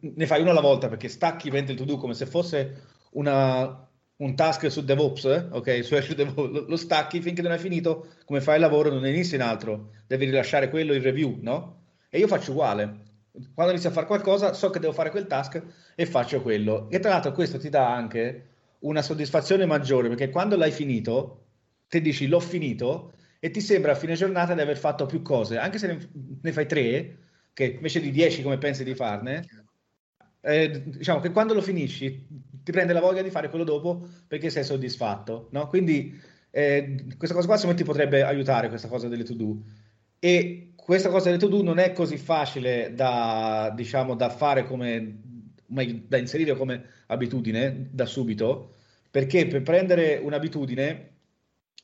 ne 0.00 0.26
fai 0.26 0.40
una 0.40 0.52
alla 0.52 0.62
volta 0.62 0.88
perché 0.88 1.08
stacchi 1.08 1.50
mentre 1.50 1.74
il 1.74 1.78
to 1.78 1.84
do 1.84 1.98
come 1.98 2.14
se 2.14 2.24
fosse 2.24 2.84
una, 3.10 3.85
un 4.18 4.34
task 4.34 4.70
su 4.70 4.82
DevOps, 4.82 5.24
eh? 5.24 5.46
ok? 5.50 5.84
Su 5.84 6.14
DevOps, 6.14 6.50
lo, 6.50 6.64
lo, 6.68 6.76
stacchi 6.76 7.20
finché 7.20 7.42
non 7.42 7.52
hai 7.52 7.58
finito, 7.58 8.08
come 8.24 8.40
fai 8.40 8.54
il 8.54 8.62
lavoro 8.62 8.90
non 8.90 9.06
inizi 9.06 9.34
in 9.34 9.42
altro, 9.42 9.90
devi 10.06 10.24
rilasciare 10.24 10.70
quello 10.70 10.94
in 10.94 11.02
review, 11.02 11.38
no? 11.42 11.82
E 12.08 12.18
io 12.18 12.26
faccio 12.26 12.52
uguale. 12.52 13.04
Quando 13.52 13.72
inizio 13.72 13.90
a 13.90 13.92
fare 13.92 14.06
qualcosa 14.06 14.54
so 14.54 14.70
che 14.70 14.78
devo 14.78 14.94
fare 14.94 15.10
quel 15.10 15.26
task 15.26 15.62
e 15.94 16.06
faccio 16.06 16.40
quello. 16.40 16.88
E 16.90 16.98
tra 17.00 17.10
l'altro 17.10 17.32
questo 17.32 17.58
ti 17.58 17.68
dà 17.68 17.92
anche 17.92 18.46
una 18.80 19.02
soddisfazione 19.02 19.66
maggiore 19.66 20.08
perché 20.08 20.30
quando 20.30 20.56
l'hai 20.56 20.70
finito, 20.70 21.44
ti 21.88 22.00
dici 22.00 22.26
l'ho 22.26 22.40
finito 22.40 23.12
e 23.38 23.50
ti 23.50 23.60
sembra 23.60 23.92
a 23.92 23.96
fine 23.96 24.14
giornata 24.14 24.54
di 24.54 24.60
aver 24.62 24.78
fatto 24.78 25.04
più 25.04 25.20
cose, 25.20 25.58
anche 25.58 25.76
se 25.76 25.86
ne, 25.88 26.08
ne 26.40 26.52
fai 26.52 26.66
tre, 26.66 27.18
che 27.52 27.64
invece 27.64 28.00
di 28.00 28.10
dieci 28.10 28.42
come 28.42 28.56
pensi 28.56 28.84
di 28.84 28.94
farne, 28.94 29.44
eh, 30.40 30.82
diciamo 30.84 31.20
che 31.20 31.30
quando 31.30 31.52
lo 31.52 31.60
finisci 31.60 32.26
ti 32.66 32.72
prende 32.72 32.92
la 32.92 33.00
voglia 33.00 33.22
di 33.22 33.30
fare 33.30 33.48
quello 33.48 33.62
dopo 33.62 34.08
perché 34.26 34.50
sei 34.50 34.64
soddisfatto, 34.64 35.46
no? 35.52 35.68
Quindi 35.68 36.20
eh, 36.50 36.96
questa 37.16 37.32
cosa 37.32 37.46
qua 37.46 37.56
secondo 37.56 37.76
me 37.76 37.82
ti 37.84 37.84
potrebbe 37.84 38.24
aiutare, 38.24 38.68
questa 38.68 38.88
cosa 38.88 39.06
delle 39.06 39.22
to-do. 39.22 39.62
E 40.18 40.72
questa 40.74 41.08
cosa 41.08 41.26
delle 41.26 41.38
to-do 41.38 41.62
non 41.62 41.78
è 41.78 41.92
così 41.92 42.16
facile 42.16 42.92
da, 42.92 43.72
diciamo, 43.72 44.16
da 44.16 44.30
fare 44.30 44.64
come, 44.64 45.20
da 46.08 46.16
inserire 46.16 46.56
come 46.56 46.84
abitudine 47.06 47.86
da 47.92 48.04
subito, 48.04 48.74
perché 49.12 49.46
per 49.46 49.62
prendere 49.62 50.16
un'abitudine, 50.16 51.10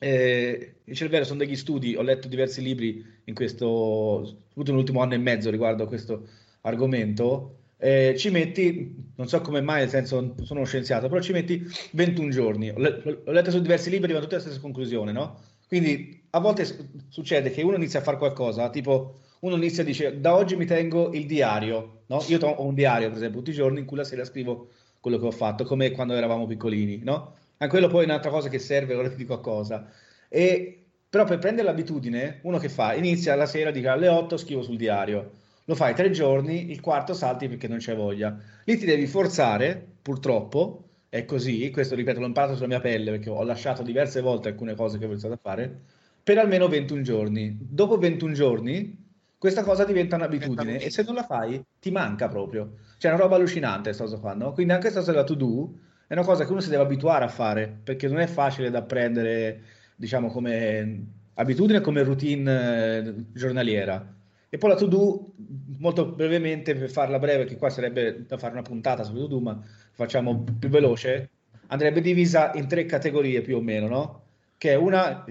eh, 0.01 0.75
il 0.83 0.97
cervello 0.97 1.25
sono 1.25 1.39
degli 1.39 1.55
studi, 1.55 1.95
ho 1.95 2.03
letto 2.03 2.27
diversi 2.27 2.61
libri 2.61 3.07
in 3.27 3.35
questo, 3.35 4.25
soprattutto 4.25 4.73
nell'ultimo 4.73 5.01
anno 5.01 5.15
e 5.15 5.19
mezzo 5.19 5.49
riguardo 5.49 5.85
a 5.85 5.87
questo 5.87 6.27
argomento, 6.63 7.62
eh, 7.85 8.15
ci 8.17 8.31
metti, 8.31 8.95
non 9.17 9.27
so 9.27 9.41
come 9.41 9.61
mai, 9.61 9.81
nel 9.81 9.89
senso 9.89 10.37
sono 10.45 10.61
uno 10.61 10.69
scienziato, 10.69 11.09
però 11.09 11.21
ci 11.21 11.33
metti 11.33 11.67
21 11.91 12.31
giorni. 12.31 12.69
Ho, 12.69 12.79
letto, 12.79 13.51
su 13.51 13.61
diversi 13.61 13.91
libri, 13.91 14.05
arrivano 14.05 14.23
tutte 14.25 14.37
alla 14.37 14.45
stessa 14.45 14.61
conclusione, 14.61 15.11
no? 15.11 15.41
Quindi 15.67 16.23
a 16.31 16.39
volte 16.39 16.65
succede 17.09 17.51
che 17.51 17.63
uno 17.63 17.75
inizia 17.75 17.99
a 17.99 18.03
fare 18.05 18.19
qualcosa, 18.19 18.71
tipo 18.71 19.19
uno 19.41 19.57
inizia 19.57 19.83
a 19.83 19.87
dire 19.87 20.21
da 20.21 20.37
oggi 20.37 20.55
mi 20.55 20.65
tengo 20.65 21.11
il 21.13 21.27
diario, 21.27 22.03
no? 22.07 22.23
Io 22.29 22.39
ho 22.39 22.65
un 22.65 22.75
diario, 22.75 23.09
per 23.09 23.17
esempio, 23.17 23.41
tutti 23.41 23.51
i 23.51 23.55
giorni 23.55 23.81
in 23.81 23.85
cui 23.85 23.97
la 23.97 24.05
sera 24.05 24.25
scrivo 24.25 24.69
quello 25.01 25.19
che 25.19 25.27
ho 25.27 25.33
fatto, 25.33 25.65
come 25.65 25.91
quando 25.91 26.15
eravamo 26.15 26.47
piccolini, 26.47 27.01
no? 27.03 27.35
Anche 27.57 27.73
quello 27.75 27.89
poi 27.89 28.03
è 28.03 28.05
un'altra 28.05 28.31
cosa 28.31 28.49
che 28.49 28.61
serve, 28.61 28.95
ora 28.95 29.09
ti 29.09 29.17
dico 29.17 29.41
cosa. 29.41 29.91
E, 30.29 30.85
però 31.09 31.25
per 31.25 31.39
prendere 31.39 31.67
l'abitudine, 31.67 32.39
uno 32.43 32.59
che 32.59 32.69
fa? 32.69 32.95
Inizia 32.95 33.35
la 33.35 33.47
sera, 33.47 33.73
dice 33.73 33.89
alle 33.89 34.07
8 34.07 34.37
scrivo 34.37 34.63
sul 34.63 34.77
diario. 34.77 35.41
Lo 35.65 35.75
fai 35.75 35.95
tre 35.95 36.11
giorni, 36.11 36.71
il 36.71 36.81
quarto 36.81 37.15
salti 37.15 37.49
perché 37.49 37.69
non 37.69 37.79
c'è 37.79 37.95
voglia. 37.95 38.37
Lì 38.65 38.77
ti 38.77 38.85
devi 38.85 39.07
forzare, 39.07 39.87
purtroppo, 40.03 40.89
è 41.09 41.25
così, 41.25 41.71
questo 41.71 41.95
ripeto 41.95 42.21
l'ho 42.21 42.27
imparato 42.27 42.55
sulla 42.55 42.69
mia 42.69 42.81
pelle 42.81 43.11
perché 43.11 43.31
ho 43.31 43.43
lasciato 43.45 43.83
diverse 43.83 44.21
volte 44.21 44.49
alcune 44.49 44.75
cose 44.75 44.99
che 44.99 45.05
ho 45.05 45.09
iniziato 45.09 45.35
a 45.35 45.41
fare, 45.41 45.81
per 46.23 46.39
almeno 46.39 46.69
21 46.69 47.03
giorni. 47.03 47.57
Dopo 47.61 47.99
21 47.99 48.33
giorni 48.33 49.03
questa 49.43 49.65
cosa 49.65 49.85
diventa 49.85 50.15
un'abitudine 50.17 50.79
e 50.79 50.89
se 50.89 51.03
non 51.03 51.17
la 51.17 51.25
fai 51.25 51.63
ti 51.81 51.91
manca 51.91 52.29
proprio. 52.29 52.75
Cioè 52.97 53.11
è 53.11 53.15
una 53.15 53.25
roba 53.25 53.37
allucinante 53.37 53.91
questa 53.91 54.05
cosa 54.05 54.19
qua, 54.19 54.35
no? 54.35 54.53
Quindi 54.53 54.73
anche 54.73 54.91
questa 54.91 55.01
cosa 55.01 55.13
della 55.13 55.25
to-do 55.25 55.79
è 56.07 56.13
una 56.13 56.25
cosa 56.25 56.45
che 56.45 56.53
uno 56.53 56.61
si 56.61 56.71
deve 56.71 56.85
abituare 56.85 57.25
a 57.25 57.29
fare 57.29 57.81
perché 57.83 58.07
non 58.07 58.21
è 58.21 58.27
facile 58.27 58.71
da 58.71 58.83
prendere, 58.83 59.63
diciamo, 59.97 60.29
come 60.29 61.07
abitudine, 61.35 61.81
come 61.81 62.03
routine 62.05 62.99
eh, 62.99 63.15
giornaliera. 63.33 64.15
E 64.55 64.59
poi 64.59 64.69
la 64.69 64.77
to-do, 64.77 65.33
molto 65.79 66.13
brevemente, 66.13 66.75
per 66.75 66.91
farla 66.91 67.19
breve, 67.19 67.47
che 67.47 67.57
qua 67.57 67.71
sarebbe 67.71 68.27
da 68.27 68.37
fare 68.37 68.53
una 68.53 68.61
puntata 68.61 69.03
sulla 69.03 69.21
to-do, 69.21 69.41
ma 69.41 69.59
facciamo 69.93 70.45
più 70.59 70.69
veloce, 70.69 71.31
andrebbe 71.69 72.03
divisa 72.03 72.53
in 72.53 72.69
tre 72.69 72.85
categorie 72.85 73.41
più 73.41 73.57
o 73.57 73.63
meno, 73.63 73.89
no? 73.89 74.25
Che 74.59 74.73
è 74.73 74.75
una, 74.75 75.25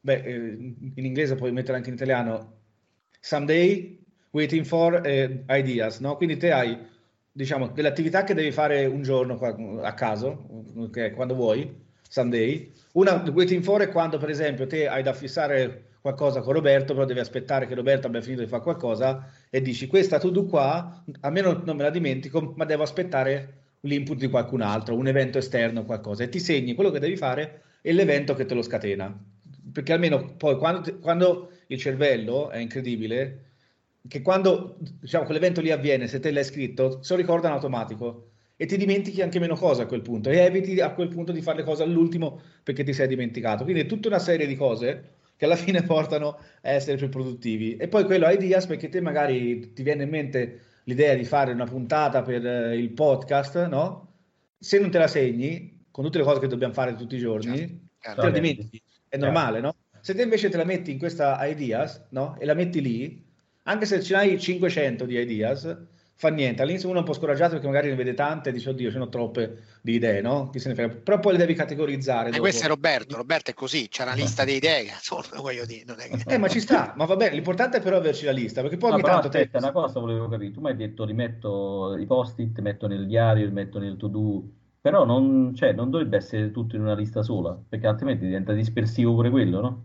beh, 0.00 0.22
eh, 0.22 0.74
in 0.94 1.04
inglese 1.04 1.34
puoi 1.34 1.50
mettere 1.50 1.76
anche 1.76 1.88
in 1.88 1.96
italiano, 1.96 2.58
someday 3.18 3.98
waiting 4.30 4.64
for 4.64 5.04
eh, 5.04 5.42
ideas, 5.48 5.98
no? 5.98 6.16
Quindi 6.16 6.36
te 6.36 6.52
hai, 6.52 6.78
diciamo, 7.32 7.70
delle 7.70 7.88
attività 7.88 8.22
che 8.22 8.34
devi 8.34 8.52
fare 8.52 8.86
un 8.86 9.02
giorno 9.02 9.40
a 9.82 9.94
caso, 9.94 10.70
okay, 10.76 11.10
quando 11.10 11.34
vuoi, 11.34 11.68
someday. 12.08 12.72
Una 12.92 13.24
waiting 13.34 13.64
for 13.64 13.80
è 13.80 13.88
quando, 13.88 14.18
per 14.18 14.30
esempio, 14.30 14.68
te 14.68 14.86
hai 14.86 15.02
da 15.02 15.14
fissare 15.14 15.87
qualcosa 16.08 16.40
con 16.40 16.54
Roberto, 16.54 16.94
però 16.94 17.04
devi 17.04 17.20
aspettare 17.20 17.66
che 17.66 17.74
Roberto 17.74 18.06
abbia 18.06 18.22
finito 18.22 18.42
di 18.42 18.48
fare 18.48 18.62
qualcosa 18.62 19.30
e 19.50 19.60
dici 19.60 19.86
questa 19.86 20.18
to 20.18 20.30
do 20.30 20.46
qua, 20.46 21.04
almeno 21.20 21.62
non 21.64 21.76
me 21.76 21.82
la 21.82 21.90
dimentico, 21.90 22.54
ma 22.56 22.64
devo 22.64 22.82
aspettare 22.82 23.54
l'input 23.80 24.16
di 24.16 24.28
qualcun 24.28 24.62
altro, 24.62 24.96
un 24.96 25.06
evento 25.06 25.38
esterno, 25.38 25.84
qualcosa, 25.84 26.24
e 26.24 26.28
ti 26.28 26.40
segni 26.40 26.74
quello 26.74 26.90
che 26.90 26.98
devi 26.98 27.16
fare 27.16 27.62
e 27.82 27.92
l'evento 27.92 28.34
che 28.34 28.46
te 28.46 28.54
lo 28.54 28.62
scatena. 28.62 29.14
Perché 29.70 29.92
almeno 29.92 30.34
poi 30.36 30.56
quando, 30.56 30.98
quando 30.98 31.50
il 31.66 31.78
cervello 31.78 32.48
è 32.48 32.58
incredibile 32.58 33.44
che 34.08 34.22
quando 34.22 34.76
diciamo, 34.78 35.24
quell'evento 35.24 35.60
lì 35.60 35.70
avviene, 35.70 36.06
se 36.06 36.20
te 36.20 36.30
l'hai 36.30 36.44
scritto, 36.44 37.02
se 37.02 37.14
lo 37.14 37.20
ricorda 37.20 37.48
in 37.48 37.54
automatico 37.54 38.30
e 38.56 38.64
ti 38.64 38.78
dimentichi 38.78 39.20
anche 39.20 39.38
meno 39.38 39.56
cose 39.56 39.82
a 39.82 39.86
quel 39.86 40.00
punto 40.00 40.30
e 40.30 40.38
eviti 40.38 40.80
a 40.80 40.92
quel 40.92 41.08
punto 41.08 41.32
di 41.32 41.42
fare 41.42 41.58
le 41.58 41.64
cose 41.64 41.82
all'ultimo 41.82 42.40
perché 42.62 42.82
ti 42.82 42.94
sei 42.94 43.08
dimenticato. 43.08 43.64
Quindi 43.64 43.82
è 43.82 43.86
tutta 43.86 44.08
una 44.08 44.18
serie 44.18 44.46
di 44.46 44.56
cose 44.56 45.16
che 45.38 45.44
alla 45.44 45.56
fine 45.56 45.82
portano 45.86 46.36
a 46.62 46.68
essere 46.68 46.96
più 46.96 47.08
produttivi. 47.08 47.76
E 47.76 47.88
poi 47.88 48.04
quello 48.04 48.28
ideas 48.28 48.66
perché 48.66 48.90
te 48.90 49.00
magari 49.00 49.72
ti 49.72 49.82
viene 49.82 50.02
in 50.02 50.10
mente 50.10 50.60
l'idea 50.84 51.14
di 51.14 51.24
fare 51.24 51.52
una 51.52 51.64
puntata 51.64 52.22
per 52.22 52.44
eh, 52.44 52.76
il 52.76 52.90
podcast, 52.90 53.66
no? 53.68 54.06
Se 54.58 54.78
non 54.80 54.90
te 54.90 54.98
la 54.98 55.06
segni, 55.06 55.86
con 55.90 56.04
tutte 56.04 56.18
le 56.18 56.24
cose 56.24 56.40
che 56.40 56.48
dobbiamo 56.48 56.74
fare 56.74 56.94
tutti 56.96 57.14
i 57.14 57.18
giorni, 57.18 57.88
certo. 58.00 58.20
te 58.20 58.26
la 58.26 58.32
dimentichi. 58.32 58.82
È 59.08 59.16
normale, 59.16 59.60
no? 59.60 59.76
Se 60.00 60.12
te 60.14 60.22
invece 60.22 60.48
te 60.48 60.56
la 60.56 60.64
metti 60.64 60.90
in 60.90 60.98
questa 60.98 61.44
ideas, 61.46 62.06
no? 62.10 62.36
E 62.38 62.44
la 62.44 62.54
metti 62.54 62.80
lì, 62.80 63.24
anche 63.64 63.86
se 63.86 64.02
ce 64.02 64.14
n'hai 64.14 64.40
500 64.40 65.04
di 65.04 65.18
ideas, 65.18 65.76
fa 66.14 66.30
niente. 66.30 66.62
All'inizio 66.62 66.88
uno 66.88 66.98
è 66.98 67.00
un 67.00 67.06
po' 67.06 67.12
scoraggiato 67.12 67.52
perché 67.52 67.66
magari 67.66 67.90
ne 67.90 67.94
vede 67.94 68.14
tante 68.14 68.48
e 68.48 68.52
dice, 68.52 68.70
oddio, 68.70 68.90
ce 68.90 68.98
ne 68.98 69.04
ho 69.04 69.08
troppe 69.08 69.56
di 69.80 69.94
idee, 69.94 70.20
no? 70.20 70.50
Chi 70.50 70.58
se 70.58 70.68
ne 70.68 70.74
frega. 70.74 70.94
Però 70.94 71.18
poi 71.18 71.32
le 71.32 71.38
devi 71.38 71.54
categorizzare. 71.54 72.30
E 72.30 72.38
questo 72.38 72.64
è 72.64 72.68
Roberto, 72.68 73.16
Roberto 73.16 73.50
è 73.50 73.54
così, 73.54 73.88
c'è 73.88 74.02
una 74.02 74.14
lista 74.14 74.44
di 74.44 74.54
idee, 74.54 74.82
insomma, 74.82 75.40
voglio 75.40 75.64
dire. 75.64 75.84
Non 75.86 75.96
è 76.00 76.08
che... 76.08 76.34
Eh, 76.34 76.38
ma 76.38 76.48
ci 76.48 76.60
sta, 76.60 76.94
ma 76.96 77.04
va 77.04 77.16
bene, 77.16 77.34
l'importante 77.34 77.78
è 77.78 77.80
però 77.80 77.96
averci 77.96 78.24
la 78.24 78.32
lista, 78.32 78.60
perché 78.60 78.76
poi 78.76 78.90
no, 78.90 78.96
ogni 78.96 79.04
tanto... 79.04 79.26
Aspetta, 79.28 79.58
te... 79.58 79.64
una 79.64 79.72
cosa 79.72 80.00
volevo 80.00 80.28
capire, 80.28 80.50
tu 80.50 80.60
mi 80.60 80.68
hai 80.68 80.76
detto 80.76 81.04
rimetto 81.04 81.96
i 81.98 82.06
post-it, 82.06 82.58
metto 82.60 82.86
nel 82.86 83.06
diario, 83.06 83.46
li 83.46 83.52
metto 83.52 83.78
nel 83.78 83.96
to-do, 83.96 84.42
però 84.80 85.04
non, 85.04 85.54
cioè, 85.54 85.72
non 85.72 85.90
dovrebbe 85.90 86.16
essere 86.16 86.50
tutto 86.50 86.76
in 86.76 86.82
una 86.82 86.94
lista 86.94 87.22
sola, 87.22 87.58
perché 87.68 87.86
altrimenti 87.86 88.24
diventa 88.24 88.52
dispersivo 88.52 89.14
pure 89.14 89.30
quello, 89.30 89.60
no? 89.60 89.84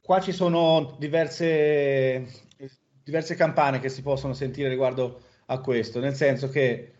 Qua 0.00 0.20
ci 0.20 0.32
sono 0.32 0.96
diverse, 0.98 2.26
diverse 3.02 3.34
campane 3.36 3.80
che 3.80 3.88
si 3.88 4.02
possono 4.02 4.34
sentire 4.34 4.68
riguardo 4.68 5.20
a 5.46 5.58
questo, 5.60 5.98
nel 6.00 6.14
senso 6.14 6.48
che 6.48 6.93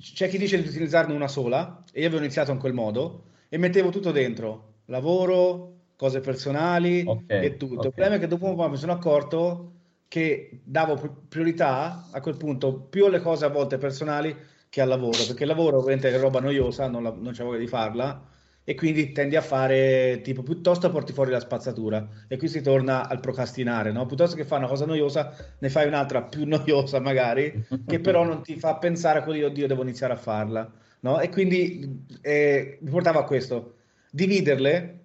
c'è 0.00 0.28
chi 0.28 0.38
dice 0.38 0.60
di 0.60 0.68
utilizzarne 0.68 1.14
una 1.14 1.28
sola 1.28 1.84
e 1.92 2.00
io 2.00 2.06
avevo 2.06 2.22
iniziato 2.22 2.52
in 2.52 2.58
quel 2.58 2.72
modo 2.72 3.24
e 3.48 3.58
mettevo 3.58 3.90
tutto 3.90 4.10
dentro, 4.10 4.74
lavoro, 4.86 5.74
cose 5.96 6.20
personali 6.20 7.04
okay, 7.06 7.44
e 7.44 7.56
tutto. 7.56 7.74
Okay. 7.74 7.86
Il 7.86 7.92
problema 7.92 8.14
è 8.16 8.18
che 8.18 8.26
dopo 8.26 8.46
un 8.46 8.56
po' 8.56 8.68
mi 8.68 8.76
sono 8.76 8.92
accorto 8.92 9.72
che 10.08 10.60
davo 10.64 11.18
priorità 11.28 12.08
a 12.10 12.20
quel 12.20 12.36
punto 12.36 12.74
più 12.74 13.04
alle 13.06 13.20
cose 13.20 13.44
a 13.44 13.48
volte 13.48 13.76
personali 13.76 14.34
che 14.70 14.80
al 14.80 14.88
lavoro, 14.88 15.24
perché 15.26 15.42
il 15.42 15.48
lavoro 15.48 15.78
ovviamente 15.78 16.10
è 16.10 16.18
roba 16.18 16.40
noiosa, 16.40 16.88
non, 16.88 17.02
la, 17.02 17.12
non 17.14 17.32
c'è 17.32 17.42
voglia 17.42 17.58
di 17.58 17.66
farla 17.66 18.36
e 18.68 18.74
quindi 18.74 19.12
tendi 19.12 19.34
a 19.34 19.40
fare 19.40 20.20
tipo 20.22 20.42
piuttosto 20.42 20.90
porti 20.90 21.14
fuori 21.14 21.30
la 21.30 21.40
spazzatura. 21.40 22.06
E 22.28 22.36
qui 22.36 22.48
si 22.48 22.60
torna 22.60 23.08
al 23.08 23.18
procrastinare, 23.18 23.92
no? 23.92 24.04
Piuttosto 24.04 24.36
che 24.36 24.44
fare 24.44 24.60
una 24.60 24.68
cosa 24.68 24.84
noiosa, 24.84 25.34
ne 25.58 25.70
fai 25.70 25.86
un'altra 25.86 26.24
più 26.24 26.44
noiosa 26.46 27.00
magari, 27.00 27.66
che 27.86 27.98
però 27.98 28.24
non 28.24 28.42
ti 28.42 28.58
fa 28.58 28.76
pensare 28.76 29.20
a 29.20 29.22
quello, 29.22 29.46
oddio, 29.46 29.66
devo 29.66 29.80
iniziare 29.80 30.12
a 30.12 30.16
farla, 30.16 30.70
no? 31.00 31.18
E 31.18 31.30
quindi 31.30 32.04
eh, 32.20 32.76
mi 32.82 32.90
portava 32.90 33.20
a 33.20 33.24
questo, 33.24 33.76
dividerle 34.10 34.98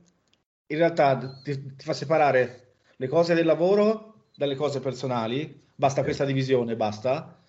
in 0.67 0.77
realtà 0.77 1.39
ti, 1.41 1.75
ti, 1.77 1.85
fa 1.85 1.93
separare 1.93 2.73
le 2.97 3.07
cose 3.07 3.33
del 3.33 3.45
lavoro 3.45 4.25
dalle 4.35 4.55
cose 4.55 4.81
personali, 4.81 5.57
basta 5.73 6.03
questa 6.03 6.25
divisione, 6.25 6.75
basta, 6.75 7.39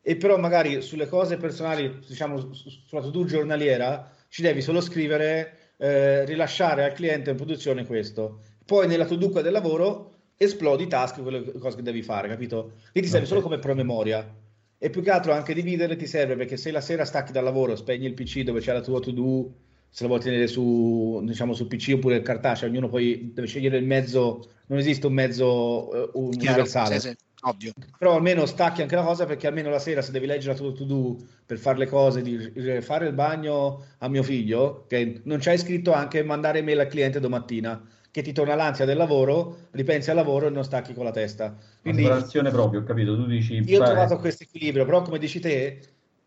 e 0.00 0.14
però 0.14 0.38
magari 0.38 0.82
sulle 0.82 1.08
cose 1.08 1.36
personali, 1.36 1.98
diciamo 2.06 2.52
sulla 2.52 3.00
to-do 3.00 3.24
giornaliera, 3.24 4.12
ci 4.28 4.40
devi 4.40 4.62
solo 4.62 4.80
scrivere 4.80 5.62
eh, 5.76 6.24
rilasciare 6.24 6.84
al 6.84 6.92
cliente 6.92 7.30
in 7.30 7.36
produzione 7.36 7.86
questo. 7.86 8.40
Poi 8.64 8.86
nella 8.86 9.04
to-do 9.04 9.40
del 9.40 9.52
lavoro 9.52 10.12
esplodi 10.36 10.84
i 10.84 10.88
task, 10.88 11.22
quelle 11.22 11.52
cose 11.58 11.76
che 11.76 11.82
devi 11.82 12.02
fare, 12.02 12.28
capito? 12.28 12.72
Lì 12.92 13.00
ti 13.00 13.08
serve 13.08 13.26
okay. 13.26 13.26
solo 13.26 13.40
come 13.40 13.58
promemoria. 13.58 14.42
E 14.78 14.90
più 14.90 15.02
che 15.02 15.10
altro 15.10 15.32
anche 15.32 15.54
dividerle 15.54 15.96
ti 15.96 16.06
serve 16.06 16.36
perché 16.36 16.56
se 16.56 16.70
la 16.70 16.80
sera 16.80 17.04
stacchi 17.04 17.32
dal 17.32 17.44
lavoro, 17.44 17.76
spegni 17.76 18.06
il 18.06 18.14
PC 18.14 18.40
dove 18.40 18.60
c'è 18.60 18.72
la 18.72 18.80
tua 18.80 19.00
to-do, 19.00 19.52
se 19.88 20.02
la 20.02 20.08
vuoi 20.08 20.20
tenere 20.20 20.46
su, 20.46 21.20
diciamo, 21.24 21.54
su 21.54 21.66
PC 21.66 21.92
oppure 21.94 22.16
il 22.16 22.22
cartaceo, 22.22 22.68
ognuno 22.68 22.88
poi 22.88 23.32
deve 23.32 23.46
scegliere 23.46 23.78
il 23.78 23.86
mezzo, 23.86 24.50
non 24.66 24.78
esiste 24.78 25.06
un 25.06 25.12
mezzo 25.12 26.10
uh, 26.12 26.18
universale. 26.18 26.98
Chiaro, 26.98 27.00
sì, 27.00 27.08
sì 27.08 27.23
ovvio. 27.44 27.72
Però 27.98 28.16
almeno 28.16 28.46
stacchi 28.46 28.82
anche 28.82 28.94
la 28.94 29.02
cosa 29.02 29.26
perché 29.26 29.46
almeno 29.46 29.70
la 29.70 29.78
sera 29.78 30.02
se 30.02 30.12
devi 30.12 30.26
leggere 30.26 30.52
la 30.52 30.58
tua 30.58 30.72
to-do 30.72 31.16
per 31.46 31.58
fare 31.58 31.78
le 31.78 31.86
cose, 31.86 32.22
di 32.22 32.80
fare 32.80 33.06
il 33.06 33.14
bagno 33.14 33.84
a 33.98 34.08
mio 34.08 34.22
figlio, 34.22 34.84
che 34.88 35.20
non 35.24 35.38
c'hai 35.40 35.58
scritto 35.58 35.92
anche 35.92 36.22
mandare 36.22 36.62
mail 36.62 36.80
al 36.80 36.86
cliente 36.86 37.20
domattina, 37.20 37.82
che 38.10 38.22
ti 38.22 38.32
torna 38.32 38.54
l'ansia 38.54 38.84
del 38.84 38.96
lavoro, 38.96 39.68
ripensi 39.72 40.10
al 40.10 40.16
lavoro 40.16 40.46
e 40.46 40.50
non 40.50 40.64
stacchi 40.64 40.94
con 40.94 41.04
la 41.04 41.10
testa. 41.10 41.56
Quindi, 41.80 42.02
separazione 42.02 42.50
proprio, 42.50 42.80
ho 42.80 42.84
capito, 42.84 43.16
tu 43.16 43.26
dici... 43.26 43.62
Io 43.64 43.80
ho 43.80 43.84
trovato 43.84 44.18
questo 44.18 44.44
equilibrio, 44.44 44.84
però 44.84 45.02
come 45.02 45.18
dici 45.18 45.40
te, 45.40 45.80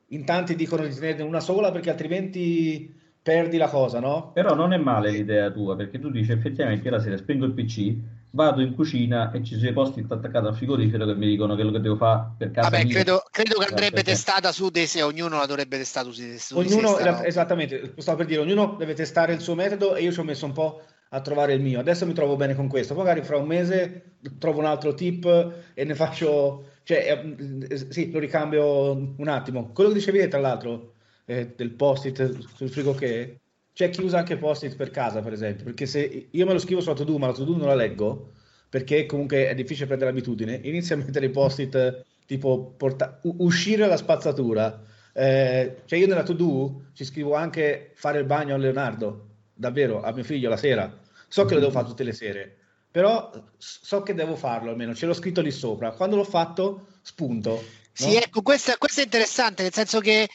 in 0.08 0.26
tanti 0.26 0.56
dicono 0.56 0.86
di 0.86 0.94
tenerne 0.94 1.24
una 1.24 1.40
sola 1.40 1.72
perché 1.72 1.90
altrimenti 1.90 2.94
perdi 3.28 3.58
la 3.58 3.68
cosa, 3.68 4.00
no? 4.00 4.32
Però 4.32 4.56
non 4.56 4.72
è 4.72 4.78
male 4.78 5.12
l'idea 5.12 5.52
tua, 5.52 5.76
perché 5.76 6.00
tu 6.00 6.10
dici 6.10 6.32
effettivamente 6.32 6.88
io 6.88 6.92
la 6.92 7.02
sera 7.02 7.18
spengo 7.18 7.44
il 7.44 7.52
PC, 7.52 7.94
vado 8.30 8.62
in 8.62 8.74
cucina 8.74 9.32
e 9.32 9.44
ci 9.44 9.58
sono 9.58 9.70
i 9.70 9.74
posti 9.74 10.06
attaccati 10.08 10.46
al 10.46 10.56
frigorifero 10.56 11.06
che 11.06 11.14
mi 11.14 11.28
dicono 11.28 11.56
quello 11.56 11.72
che 11.72 11.82
devo 11.82 11.98
fare 11.98 12.36
per 12.38 12.52
casa 12.52 12.70
Vabbè, 12.70 12.86
mia. 12.86 12.94
credo, 12.94 13.24
credo 13.30 13.58
che 13.58 13.66
andrebbe 13.66 13.96
perché... 13.96 14.12
testata 14.12 14.54
su 14.54 14.70
di 14.70 14.88
sé, 14.88 15.02
ognuno 15.02 15.40
la 15.40 15.46
dovrebbe 15.46 15.76
testare 15.76 16.10
su 16.10 16.22
di 16.22 16.38
sé. 16.38 16.54
Ognuno, 16.54 16.98
no? 16.98 17.22
esattamente, 17.24 17.96
stavo 17.98 18.16
per 18.16 18.28
dire, 18.28 18.40
ognuno 18.40 18.76
deve 18.80 18.94
testare 18.94 19.34
il 19.34 19.42
suo 19.42 19.56
metodo 19.56 19.96
e 19.96 20.04
io 20.04 20.14
ci 20.14 20.20
ho 20.22 20.24
messo 20.24 20.46
un 20.46 20.54
po' 20.54 20.82
a 21.10 21.20
trovare 21.20 21.52
il 21.52 21.62
mio. 21.62 21.82
Adesso 21.82 22.06
mi 22.06 22.14
trovo 22.14 22.38
bene 22.38 22.56
con 22.56 22.70
questo, 22.70 22.96
magari 22.96 23.24
fra 23.24 23.36
un 23.36 23.46
mese 23.46 24.20
trovo 24.40 24.60
un 24.60 24.68
altro 24.68 24.94
tip 24.94 25.26
e 25.74 25.84
ne 25.84 25.96
faccio, 25.96 26.70
cioè, 26.84 27.26
eh, 27.70 27.92
sì, 27.92 28.10
lo 28.10 28.20
ricambio 28.20 29.16
un 29.18 29.28
attimo. 29.28 29.74
Quello 29.74 29.90
che 29.90 29.98
dicevi 29.98 30.30
tra 30.30 30.40
l'altro, 30.40 30.94
eh, 31.28 31.54
del 31.56 31.72
post-it 31.72 32.48
sul 32.56 32.70
frigo 32.70 32.96
che 32.96 33.40
c'è 33.74 33.90
chi 33.90 34.02
usa 34.02 34.18
anche 34.18 34.38
post-it 34.38 34.76
per 34.76 34.90
casa, 34.90 35.22
per 35.22 35.34
esempio, 35.34 35.66
perché 35.66 35.86
se 35.86 36.28
io 36.32 36.46
me 36.46 36.54
lo 36.54 36.60
scrivo 36.60 36.82
sulla 36.82 36.96
to-do, 36.96 37.18
ma 37.18 37.28
la 37.28 37.34
to-do 37.34 37.58
non 37.58 37.68
la 37.68 37.76
leggo, 37.76 38.32
perché 38.70 39.06
comunque 39.06 39.50
è 39.50 39.54
difficile 39.54 39.86
prendere 39.86 40.10
l'abitudine, 40.10 40.60
inizio 40.64 40.96
a 40.96 40.98
mettere 40.98 41.28
i 41.28 41.30
post-it 41.30 42.06
tipo 42.26 42.74
porta- 42.76 43.20
uscire 43.22 43.84
dalla 43.84 43.98
spazzatura. 43.98 44.84
Eh, 45.14 45.82
cioè 45.86 46.00
io 46.00 46.08
nella 46.08 46.24
to-do 46.24 46.86
ci 46.94 47.06
scrivo 47.06 47.36
anche 47.36 47.92
fare 47.96 48.20
il 48.20 48.26
bagno 48.26 48.56
a 48.56 48.58
Leonardo, 48.58 49.28
davvero, 49.54 50.02
a 50.02 50.12
mio 50.12 50.24
figlio 50.24 50.50
la 50.50 50.58
sera. 50.58 50.98
So 51.28 51.46
che 51.46 51.54
lo 51.54 51.60
devo 51.60 51.72
fare 51.72 51.86
tutte 51.86 52.04
le 52.04 52.14
sere, 52.14 52.58
però 52.90 53.32
so 53.58 54.02
che 54.02 54.14
devo 54.14 54.36
farlo 54.36 54.72
almeno, 54.72 54.96
ce 54.96 55.06
l'ho 55.06 55.14
scritto 55.14 55.42
lì 55.42 55.52
sopra. 55.52 55.92
Quando 55.92 56.16
l'ho 56.16 56.24
fatto, 56.24 56.88
spunto. 57.02 57.52
No? 57.52 57.62
Sì, 57.92 58.16
ecco, 58.16 58.42
questo, 58.42 58.74
questo 58.78 59.02
è 59.02 59.04
interessante, 59.04 59.64
nel 59.64 59.74
senso 59.74 60.00
che 60.00 60.28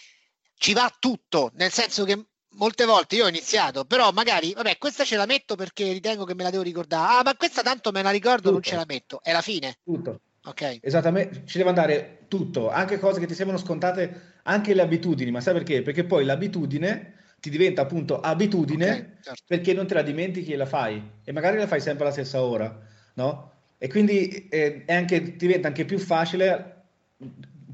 ci 0.54 0.73
va 0.73 0.92
tutto, 0.99 1.50
nel 1.54 1.71
senso 1.71 2.04
che 2.04 2.26
molte 2.56 2.85
volte 2.85 3.16
io 3.16 3.25
ho 3.25 3.28
iniziato, 3.28 3.85
però 3.85 4.11
magari, 4.12 4.52
vabbè, 4.52 4.78
questa 4.78 5.04
ce 5.04 5.16
la 5.16 5.26
metto 5.26 5.54
perché 5.54 5.92
ritengo 5.92 6.25
che 6.25 6.35
me 6.35 6.42
la 6.42 6.50
devo 6.50 6.62
ricordare. 6.62 7.18
Ah, 7.18 7.23
ma 7.25 7.35
questa 7.35 7.62
tanto 7.62 7.92
me 7.92 8.02
la 8.02 8.11
ricordo, 8.11 8.42
tutto. 8.42 8.52
non 8.52 8.62
ce 8.62 8.76
la 8.76 8.85
metto. 8.87 9.21
È 9.23 9.32
la 9.32 9.40
fine. 9.40 9.78
Tutto. 9.85 10.21
Ok. 10.44 10.78
Esattamente, 10.80 11.42
ci 11.47 11.59
deve 11.59 11.71
andare 11.71 12.25
tutto, 12.28 12.71
anche 12.71 12.99
cose 12.99 13.21
che 13.21 13.26
ti 13.26 13.35
sembrano 13.35 13.62
scontate, 13.62 14.40
anche 14.44 14.75
le 14.75 14.82
abitudini, 14.82 15.30
ma 15.30 15.40
sai 15.40 15.54
perché? 15.54 15.82
Perché 15.82 16.04
poi 16.04 16.25
l'abitudine 16.25 17.21
ti 17.38 17.50
diventa 17.50 17.82
appunto 17.82 18.21
abitudine 18.21 18.90
okay, 18.90 19.16
certo. 19.21 19.42
perché 19.47 19.73
non 19.73 19.87
te 19.87 19.94
la 19.94 20.02
dimentichi 20.02 20.52
e 20.52 20.56
la 20.56 20.66
fai 20.66 21.02
e 21.25 21.32
magari 21.32 21.59
la 21.59 21.66
fai 21.66 21.80
sempre 21.80 22.04
alla 22.04 22.12
stessa 22.12 22.40
ora, 22.40 22.80
no? 23.14 23.50
E 23.78 23.88
quindi 23.88 24.49
eh, 24.49 24.85
anche, 24.87 25.37
diventa 25.37 25.66
anche 25.66 25.85
più 25.85 25.99
facile, 25.99 26.85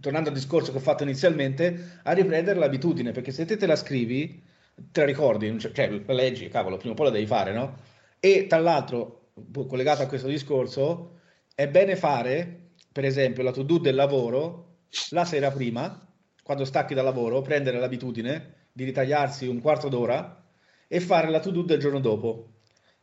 tornando 0.00 0.28
al 0.28 0.35
discorso 0.35 0.71
che 0.71 0.78
ho 0.78 0.81
fatto 0.81 1.02
inizialmente, 1.02 2.00
a 2.02 2.12
riprendere 2.12 2.59
l'abitudine, 2.59 3.12
perché 3.12 3.33
se 3.33 3.45
te 3.45 3.57
te 3.57 3.67
la 3.67 3.76
scrivi, 3.76 4.43
te 4.93 5.00
la 5.00 5.07
ricordi, 5.07 5.59
cioè 5.59 6.02
la 6.07 6.12
leggi, 6.12 6.49
cavolo, 6.49 6.76
prima 6.76 6.93
o 6.93 6.97
poi 6.97 7.07
la 7.07 7.12
devi 7.12 7.26
fare, 7.26 7.52
no? 7.52 7.76
E 8.21 8.47
tra 8.49 8.59
l'altro, 8.59 9.31
collegato 9.52 10.02
a 10.02 10.07
questo 10.07 10.28
discorso, 10.28 11.19
è 11.55 11.69
bene 11.69 11.97
fare, 11.97 12.71
per 12.93 13.05
esempio, 13.05 13.43
la 13.43 13.52
to-do 13.52 13.78
del 13.78 13.95
lavoro 13.95 14.67
la 15.11 15.25
sera 15.25 15.50
prima, 15.50 16.07
quando 16.43 16.64
stacchi 16.64 16.95
dal 16.95 17.05
lavoro, 17.05 17.43
prendere 17.43 17.78
l'abitudine 17.78 18.69
di 18.73 18.85
ritagliarsi 18.85 19.47
un 19.47 19.61
quarto 19.61 19.88
d'ora 19.88 20.45
e 20.87 21.00
fare 21.00 21.28
la 21.28 21.40
to-do 21.40 21.62
del 21.62 21.78
giorno 21.78 22.00
dopo. 22.00 22.52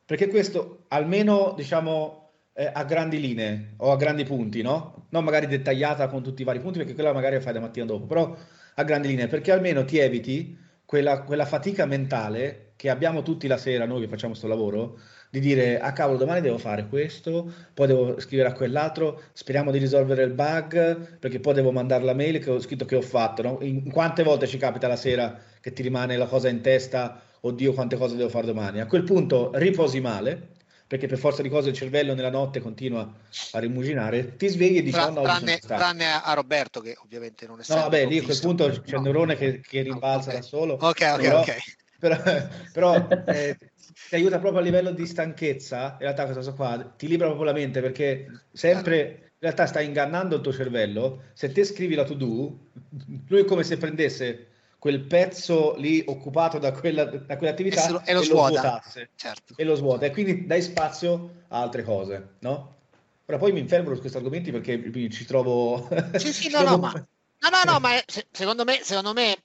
Perché 0.04 0.28
questo, 0.28 0.86
almeno, 0.90 1.54
diciamo, 1.56 2.25
eh, 2.58 2.72
a 2.74 2.86
grandi 2.86 3.20
linee 3.20 3.74
o 3.78 3.92
a 3.92 3.98
grandi 3.98 4.24
punti, 4.24 4.62
no? 4.62 5.08
Non 5.10 5.24
magari 5.24 5.46
dettagliata 5.46 6.08
con 6.08 6.24
tutti 6.24 6.42
i 6.42 6.46
vari 6.46 6.60
punti, 6.60 6.78
perché 6.78 6.94
quella 6.94 7.12
magari 7.12 7.36
la 7.36 7.42
fai 7.42 7.54
da 7.54 7.60
mattina 7.60 7.86
dopo, 7.86 8.06
però 8.06 8.36
a 8.76 8.84
grandi 8.84 9.10
linee, 9.10 9.28
perché 9.28 9.52
almeno 9.52 9.84
ti 9.84 9.98
eviti 9.98 10.58
quella, 10.86 11.24
quella, 11.24 11.46
fatica 11.46 11.86
mentale 11.86 12.74
che 12.78 12.90
abbiamo 12.90 13.24
tutti 13.24 13.48
la 13.48 13.58
sera, 13.58 13.86
noi 13.86 14.02
che 14.02 14.08
facciamo 14.08 14.32
questo 14.32 14.48
lavoro, 14.48 15.00
di 15.30 15.40
dire, 15.42 15.80
ah 15.80 15.92
cavolo, 15.92 16.18
domani 16.18 16.42
devo 16.42 16.58
fare 16.58 16.88
questo, 16.88 17.52
poi 17.74 17.88
devo 17.88 18.20
scrivere 18.22 18.50
a 18.50 18.54
quell'altro, 18.54 19.22
speriamo 19.34 19.72
di 19.72 19.78
risolvere 19.78 20.24
il 20.24 20.32
bug, 20.32 21.18
perché 21.20 21.40
poi 21.42 21.54
devo 21.54 21.72
mandare 21.72 22.04
la 22.04 22.14
mail 22.14 22.40
che 22.40 22.52
ho 22.52 22.60
scritto 22.60 22.86
che 22.86 22.96
ho 22.96 23.02
fatto. 23.02 23.42
No? 23.42 23.58
In 23.62 23.92
quante 23.92 24.24
volte 24.24 24.48
ci 24.48 24.58
capita 24.58 24.88
la 24.88 24.96
sera 24.96 25.38
che 25.60 25.74
ti 25.74 25.82
rimane 25.82 26.16
la 26.16 26.28
cosa 26.28 26.48
in 26.48 26.62
testa, 26.62 27.22
oddio 27.42 27.74
quante 27.74 27.98
cose 27.98 28.16
devo 28.16 28.30
fare 28.30 28.46
domani? 28.46 28.80
A 28.80 28.86
quel 28.86 29.04
punto 29.04 29.52
riposi 29.56 30.00
male, 30.00 30.55
perché 30.88 31.08
per 31.08 31.18
forza 31.18 31.42
di 31.42 31.50
cose 31.50 31.70
il 31.70 31.76
cervello 31.76 32.14
nella 32.14 32.30
notte 32.30 32.60
continua 32.60 33.12
a 33.52 33.60
rimuginare, 33.60 34.36
ti 34.36 34.48
svegli 34.48 34.78
e 34.78 34.82
dici 34.82 34.94
Tra, 34.94 35.08
oh 35.08 35.14
no, 35.14 35.22
tranne, 35.24 35.58
tranne, 35.58 36.06
a 36.06 36.34
Roberto 36.34 36.80
che 36.80 36.96
ovviamente 37.04 37.48
non 37.48 37.60
è 37.60 37.64
No, 37.68 37.76
vabbè, 37.76 38.06
lì 38.06 38.20
a 38.20 38.24
quel 38.24 38.40
punto 38.40 38.70
c'è 38.70 38.82
no. 38.92 38.98
il 38.98 39.02
neurone 39.02 39.36
che, 39.36 39.62
che 39.62 39.82
rimbalza 39.82 40.30
okay. 40.30 40.42
da 40.42 40.46
solo. 40.46 40.74
Ok, 40.74 41.02
ok, 41.14 41.22
però, 41.22 41.40
ok. 41.40 41.56
Però, 41.98 42.22
però 42.72 43.08
eh, 43.26 43.58
ti 44.10 44.16
aiuta 44.16 44.40
proprio 44.40 44.62
a 44.62 44.64
livello 44.64 44.92
di 44.92 45.08
stanchezza, 45.08 45.94
in 45.94 46.00
realtà 46.00 46.24
questa 46.24 46.42
cosa 46.42 46.54
qua 46.54 46.94
ti 46.96 47.08
libera 47.08 47.30
proprio 47.30 47.52
la 47.52 47.58
mente 47.58 47.82
perché 47.82 48.28
sempre 48.54 49.26
in 49.36 49.40
realtà 49.40 49.66
stai 49.66 49.86
ingannando 49.86 50.36
il 50.36 50.42
tuo 50.42 50.54
cervello, 50.54 51.24
se 51.34 51.52
te 51.52 51.64
scrivi 51.64 51.96
la 51.96 52.04
to 52.04 52.14
do, 52.14 52.68
lui 53.28 53.42
è 53.42 53.46
come 53.46 53.64
se 53.64 53.78
prendesse 53.78 54.48
quel 54.86 55.02
pezzo 55.02 55.74
lì 55.78 56.04
occupato 56.06 56.60
da, 56.60 56.72
quella, 56.72 57.06
da 57.06 57.38
quell'attività 57.38 57.88
e, 57.88 57.90
lo, 57.90 58.02
e 58.06 58.14
lo, 58.14 58.20
e 58.20 58.22
lo 58.22 58.22
svuotasse 58.22 59.10
certo. 59.16 59.56
e 59.58 59.64
lo 59.64 59.74
svuota 59.74 60.06
e 60.06 60.12
quindi 60.12 60.46
dai 60.46 60.62
spazio 60.62 61.46
a 61.48 61.60
altre 61.60 61.82
cose, 61.82 62.36
no? 62.42 62.76
Ora 63.26 63.40
poi 63.40 63.52
mi 63.52 63.62
infermo 63.62 63.96
su 63.96 64.00
questi 64.00 64.18
argomenti 64.18 64.52
perché 64.52 65.10
ci 65.10 65.26
trovo... 65.26 65.90
Sì, 66.18 66.32
sì, 66.32 66.50
no, 66.54 66.62
no, 66.62 66.78
ma, 66.78 66.92
no, 66.94 67.50
no, 67.50 67.72
no, 67.72 67.80
ma 67.80 68.00
secondo 68.30 68.64
me, 68.64 68.80
secondo 68.84 69.14
me 69.14 69.36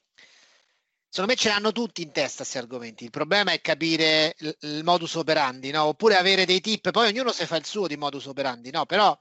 secondo 1.09 1.33
me 1.33 1.39
ce 1.39 1.49
l'hanno 1.49 1.73
tutti 1.73 2.03
in 2.03 2.13
testa 2.13 2.43
questi 2.43 2.59
argomenti. 2.59 3.05
Il 3.05 3.11
problema 3.11 3.53
è 3.53 3.63
capire 3.63 4.35
il, 4.41 4.55
il 4.61 4.85
modus 4.85 5.15
operandi, 5.15 5.71
no? 5.71 5.85
Oppure 5.85 6.17
avere 6.17 6.45
dei 6.45 6.61
tip, 6.61 6.91
poi 6.91 7.09
ognuno 7.09 7.33
si 7.33 7.47
fa 7.47 7.57
il 7.57 7.65
suo 7.65 7.87
di 7.87 7.97
modus 7.97 8.27
operandi, 8.27 8.71
no? 8.71 8.85
Però 8.85 9.19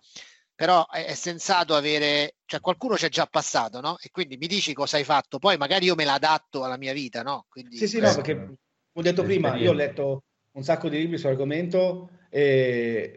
però 0.59 0.85
è, 0.89 1.05
è, 1.05 1.13
sensato 1.13 1.73
avere, 1.73 2.35
cioè 2.43 2.59
qualcuno 2.59 2.97
ci 2.97 3.05
è 3.05 3.09
già 3.09 3.25
passato, 3.27 3.79
no? 3.79 3.95
E 4.01 4.09
quindi 4.11 4.35
mi 4.35 4.45
dici 4.45 4.73
cosa 4.73 4.97
hai 4.97 5.05
fatto, 5.05 5.39
poi 5.39 5.55
magari 5.55 5.85
io 5.85 5.95
me 5.95 6.03
l'adatto 6.03 6.65
alla 6.65 6.75
mia 6.75 6.91
vita, 6.91 7.23
no? 7.23 7.45
Quindi, 7.47 7.77
sì, 7.77 7.87
sì, 7.87 8.01
no, 8.01 8.13
perché 8.13 8.57
ho 8.91 9.01
detto 9.01 9.23
prima, 9.23 9.55
io 9.55 9.69
ho 9.69 9.73
letto 9.73 10.23
un 10.51 10.61
sacco 10.61 10.89
di 10.89 10.97
libri 10.97 11.17
sull'argomento 11.17 12.09
e 12.29 13.15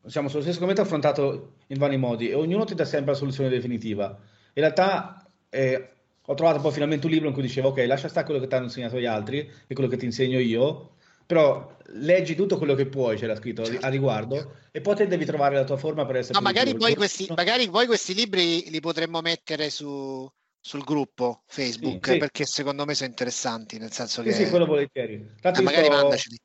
diciamo, 0.00 0.28
sullo 0.28 0.42
stesso 0.42 0.58
argomento 0.58 0.82
affrontato 0.82 1.54
in 1.66 1.78
vari 1.78 1.96
modi 1.96 2.28
e 2.28 2.34
ognuno 2.34 2.62
ti 2.62 2.76
dà 2.76 2.84
sempre 2.84 3.10
la 3.10 3.18
soluzione 3.18 3.48
definitiva. 3.48 4.06
In 4.06 4.62
realtà 4.62 5.26
eh, 5.48 5.88
ho 6.24 6.34
trovato 6.34 6.60
poi 6.60 6.70
finalmente 6.70 7.06
un 7.06 7.12
libro 7.12 7.26
in 7.26 7.34
cui 7.34 7.42
dicevo 7.42 7.70
ok, 7.70 7.84
lascia 7.84 8.06
stare 8.06 8.26
quello 8.26 8.40
che 8.40 8.46
ti 8.46 8.54
hanno 8.54 8.66
insegnato 8.66 9.00
gli 9.00 9.06
altri 9.06 9.50
e 9.66 9.74
quello 9.74 9.90
che 9.90 9.96
ti 9.96 10.04
insegno 10.04 10.38
io 10.38 10.93
però 11.26 11.76
leggi 11.88 12.34
tutto 12.34 12.58
quello 12.58 12.74
che 12.74 12.86
puoi, 12.86 13.16
c'era 13.16 13.36
scritto 13.36 13.64
certo. 13.64 13.84
a 13.86 13.88
riguardo, 13.88 14.56
e 14.70 14.80
poi 14.80 14.94
te 14.94 15.06
devi 15.06 15.24
trovare 15.24 15.54
la 15.54 15.64
tua 15.64 15.76
forma 15.76 16.04
per 16.04 16.16
essere... 16.16 16.34
No, 16.34 16.44
magari 16.44 16.74
poi, 16.74 16.94
questi, 16.94 17.26
magari 17.34 17.68
poi, 17.68 17.86
questi, 17.86 18.14
libri 18.14 18.68
li 18.70 18.80
potremmo 18.80 19.20
mettere 19.20 19.70
su, 19.70 20.28
sul 20.60 20.84
gruppo 20.84 21.42
Facebook, 21.46 22.10
sì, 22.10 22.18
perché 22.18 22.44
secondo 22.44 22.84
me 22.84 22.94
sono 22.94 23.10
interessanti, 23.10 23.78
nel 23.78 23.92
senso 23.92 24.22
che... 24.22 24.32
Sì, 24.32 24.44
sì, 24.44 24.50
quello 24.50 24.66
volentieri. 24.66 25.26
Ah, 25.42 25.62
magari 25.62 25.86
sto... 25.86 25.94
mandaceli. 25.94 26.36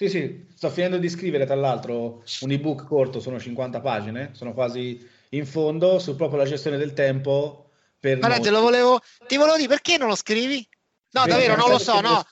Sì, 0.00 0.08
sì, 0.08 0.46
sto 0.54 0.70
finendo 0.70 0.96
di 0.96 1.10
scrivere 1.10 1.44
tra 1.44 1.56
l'altro 1.56 2.24
un 2.40 2.50
ebook 2.50 2.86
corto, 2.86 3.20
sono 3.20 3.38
50 3.38 3.80
pagine, 3.82 4.30
sono 4.32 4.54
quasi 4.54 5.06
in 5.30 5.44
fondo, 5.44 5.98
su 5.98 6.16
proprio 6.16 6.38
la 6.38 6.46
gestione 6.46 6.78
del 6.78 6.94
tempo. 6.94 7.68
Per 7.98 8.18
Guarda, 8.18 8.38
te 8.38 8.48
lo 8.48 8.62
volevo, 8.62 8.98
ti 9.26 9.36
volevo 9.36 9.56
dire, 9.56 9.68
perché 9.68 9.98
non 9.98 10.08
lo 10.08 10.14
scrivi? 10.14 10.66
No, 11.10 11.24
Beh, 11.24 11.28
davvero, 11.28 11.56
non 11.56 11.68
lo 11.68 11.76
so, 11.78 12.00
no. 12.00 12.24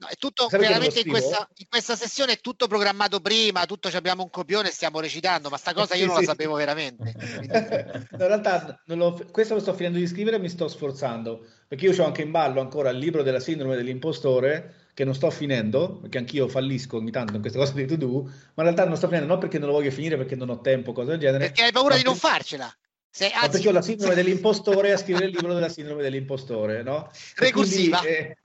No, 0.00 0.06
è 0.06 0.14
tutto 0.16 0.48
veramente 0.48 1.00
in 1.00 1.08
questa, 1.08 1.46
in 1.56 1.66
questa, 1.68 1.94
sessione 1.94 2.32
è 2.32 2.40
tutto 2.40 2.66
programmato 2.66 3.20
prima, 3.20 3.66
tutto 3.66 3.88
abbiamo 3.92 4.22
un 4.22 4.30
copione, 4.30 4.70
stiamo 4.70 4.98
recitando, 4.98 5.50
ma 5.50 5.58
sta 5.58 5.74
cosa 5.74 5.94
io 5.94 6.04
sì, 6.04 6.06
non 6.06 6.16
sì. 6.16 6.24
la 6.24 6.30
sapevo 6.30 6.54
veramente. 6.54 7.14
in 8.10 8.16
realtà 8.16 8.80
lo, 8.86 9.22
questo 9.30 9.52
lo 9.52 9.60
sto 9.60 9.74
finendo 9.74 9.98
di 9.98 10.06
scrivere 10.06 10.36
e 10.36 10.38
mi 10.38 10.48
sto 10.48 10.68
sforzando, 10.68 11.44
perché 11.68 11.84
io 11.84 12.02
ho 12.02 12.06
anche 12.06 12.22
in 12.22 12.30
ballo 12.30 12.62
ancora 12.62 12.88
il 12.88 12.96
libro 12.96 13.22
della 13.22 13.40
sindrome 13.40 13.76
dell'impostore 13.76 14.88
che 14.94 15.04
non 15.04 15.14
sto 15.14 15.30
finendo, 15.30 15.98
perché 16.00 16.16
anch'io 16.16 16.48
fallisco 16.48 16.96
ogni 16.96 17.10
tanto 17.10 17.34
in 17.34 17.42
queste 17.42 17.58
cose 17.58 17.74
di 17.74 17.84
to-do, 17.84 18.22
ma 18.22 18.30
in 18.30 18.62
realtà 18.62 18.86
non 18.86 18.96
sto 18.96 19.06
finendo 19.06 19.28
non 19.28 19.38
perché 19.38 19.58
non 19.58 19.68
lo 19.68 19.74
voglio 19.74 19.90
finire, 19.90 20.16
perché 20.16 20.34
non 20.34 20.48
ho 20.48 20.62
tempo, 20.62 20.92
cose 20.92 21.10
del 21.10 21.18
genere. 21.18 21.44
Perché 21.44 21.64
hai 21.64 21.72
paura 21.72 21.96
di 21.96 22.04
non 22.04 22.16
farcela. 22.16 22.74
Se, 23.12 23.28
anzi... 23.28 23.50
perché 23.50 23.68
ho 23.68 23.72
la 23.72 23.82
sindrome 23.82 24.14
dell'impostore 24.14 24.92
a 24.92 24.96
scrivere 24.96 25.26
il 25.26 25.32
libro 25.32 25.52
della 25.52 25.68
sindrome 25.68 26.00
dell'impostore, 26.00 26.82
no? 26.82 27.10
Recursiva. 27.36 27.98
Quindi, 27.98 28.16
eh, 28.16 28.38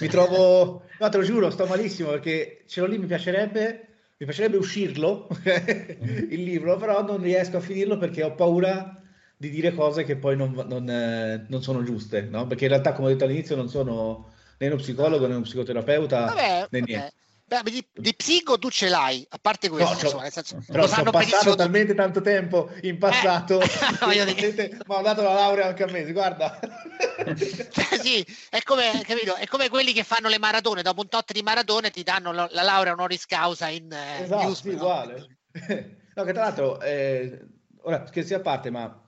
mi 0.00 0.08
trovo, 0.08 0.84
no, 0.98 1.08
te 1.08 1.16
lo 1.16 1.22
giuro, 1.22 1.50
sto 1.50 1.66
malissimo 1.66 2.10
perché 2.10 2.62
ce 2.66 2.80
l'ho 2.80 2.86
lì, 2.86 2.98
mi 2.98 3.06
piacerebbe, 3.06 3.88
mi 4.16 4.26
piacerebbe 4.26 4.56
uscirlo 4.56 5.28
il 5.44 6.42
libro, 6.42 6.76
però 6.76 7.02
non 7.02 7.20
riesco 7.20 7.56
a 7.56 7.60
finirlo 7.60 7.98
perché 7.98 8.22
ho 8.22 8.34
paura 8.34 9.00
di 9.36 9.48
dire 9.48 9.72
cose 9.72 10.04
che 10.04 10.16
poi 10.16 10.36
non, 10.36 10.52
non, 10.68 10.88
eh, 10.88 11.46
non 11.48 11.62
sono 11.62 11.82
giuste, 11.82 12.22
no? 12.22 12.46
Perché 12.46 12.64
in 12.64 12.70
realtà, 12.70 12.92
come 12.92 13.08
ho 13.08 13.10
detto 13.10 13.24
all'inizio, 13.24 13.56
non 13.56 13.68
sono 13.68 14.32
né 14.58 14.66
uno 14.66 14.76
psicologo 14.76 15.26
né 15.26 15.34
uno 15.34 15.44
psicoterapeuta 15.44 16.24
Vabbè, 16.26 16.66
né 16.70 16.80
niente. 16.80 17.12
Beh, 17.50 17.68
di, 17.68 17.84
di, 17.92 18.14
psico 18.14 18.60
tu 18.60 18.70
ce 18.70 18.88
l'hai, 18.88 19.26
a 19.28 19.38
parte 19.42 19.68
questo, 19.68 19.92
no, 19.92 20.00
insomma, 20.00 20.22
nel 20.22 20.30
senso, 20.30 20.62
però 20.68 20.84
ho 20.84 21.10
passato 21.10 21.56
talmente 21.56 21.94
tanto 21.94 22.20
tempo 22.20 22.70
in 22.82 22.96
passato, 22.96 23.58
eh, 23.60 24.34
che, 24.36 24.78
ma 24.86 24.98
ho 24.98 25.02
dato 25.02 25.22
la 25.22 25.32
laurea 25.32 25.66
anche 25.66 25.82
a 25.82 25.90
me, 25.90 26.12
guarda. 26.12 26.60
cioè, 26.60 27.34
sì, 27.98 28.24
è 28.50 28.62
come, 28.62 29.02
capito? 29.04 29.34
è 29.34 29.48
come 29.48 29.68
quelli 29.68 29.92
che 29.92 30.04
fanno 30.04 30.28
le 30.28 30.38
maratone, 30.38 30.82
dopo 30.82 31.00
un 31.00 31.08
tot 31.08 31.32
di 31.32 31.42
maratone 31.42 31.90
ti 31.90 32.04
danno 32.04 32.30
la, 32.30 32.46
la 32.52 32.62
laurea 32.62 32.92
honoris 32.92 33.26
causa 33.26 33.66
in 33.66 33.90
eh, 33.90 34.22
esatto, 34.22 34.44
news, 34.44 34.60
sì, 34.60 34.68
no? 34.68 34.74
uguale. 34.74 35.38
no, 36.14 36.22
che 36.22 36.32
tra 36.32 36.42
l'altro, 36.42 36.80
eh, 36.80 37.46
ora 37.82 38.06
scherzi 38.06 38.32
a 38.32 38.40
parte, 38.40 38.70
ma 38.70 39.02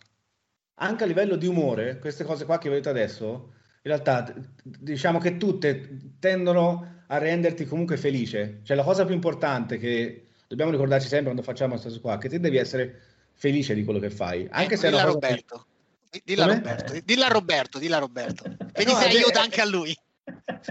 anche 0.81 1.05
a 1.05 1.07
livello 1.07 1.37
di 1.37 1.47
umore, 1.47 2.01
queste 2.01 2.25
cose 2.25 2.45
qua 2.45 2.59
che 2.59 2.69
vedete 2.69 2.89
adesso, 2.89 3.53
in 3.85 3.91
realtà 3.93 4.35
diciamo 4.65 5.21
che 5.21 5.37
tutte 5.37 6.17
tendono 6.19 7.02
a 7.13 7.19
renderti 7.19 7.67
comunque 7.67 7.97
felice. 7.97 8.61
Cioè 8.63 8.77
la 8.77 8.83
cosa 8.83 9.05
più 9.05 9.15
importante 9.15 9.79
che 9.79 10.27
dobbiamo 10.49 10.71
ricordarci 10.71 11.09
sempre 11.09 11.27
quando 11.27 11.43
facciamo 11.43 11.73
questa 11.73 11.89
cosa 11.89 12.01
qua, 12.01 12.19
che 12.19 12.29
te 12.29 12.41
devi 12.41 12.57
essere 12.57 13.01
felice 13.35 13.75
di 13.75 13.85
quello 13.85 13.99
che 13.99 14.11
fai. 14.11 14.49
Anche 14.51 14.77
se 14.77 14.89
dilla 14.89 15.05
Roberto. 15.05 15.67
Che... 16.11 16.23
Dilla 16.25 16.47
Roberto, 16.47 17.01
dilla 17.05 17.29
Roberto, 17.29 17.79
dilla 17.79 17.99
Roberto. 17.99 18.45
Che 18.73 18.85
no, 18.85 18.97
ti 18.97 19.05
aiuta 19.05 19.43
anche 19.43 19.61
a 19.61 19.67
lui. 19.67 19.95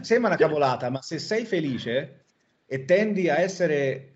sembra 0.01 0.29
una 0.29 0.37
cavolata, 0.37 0.89
ma 0.89 1.01
se 1.01 1.19
sei 1.19 1.45
felice 1.45 2.23
e 2.65 2.85
tendi 2.85 3.29
a 3.29 3.39
essere... 3.39 4.07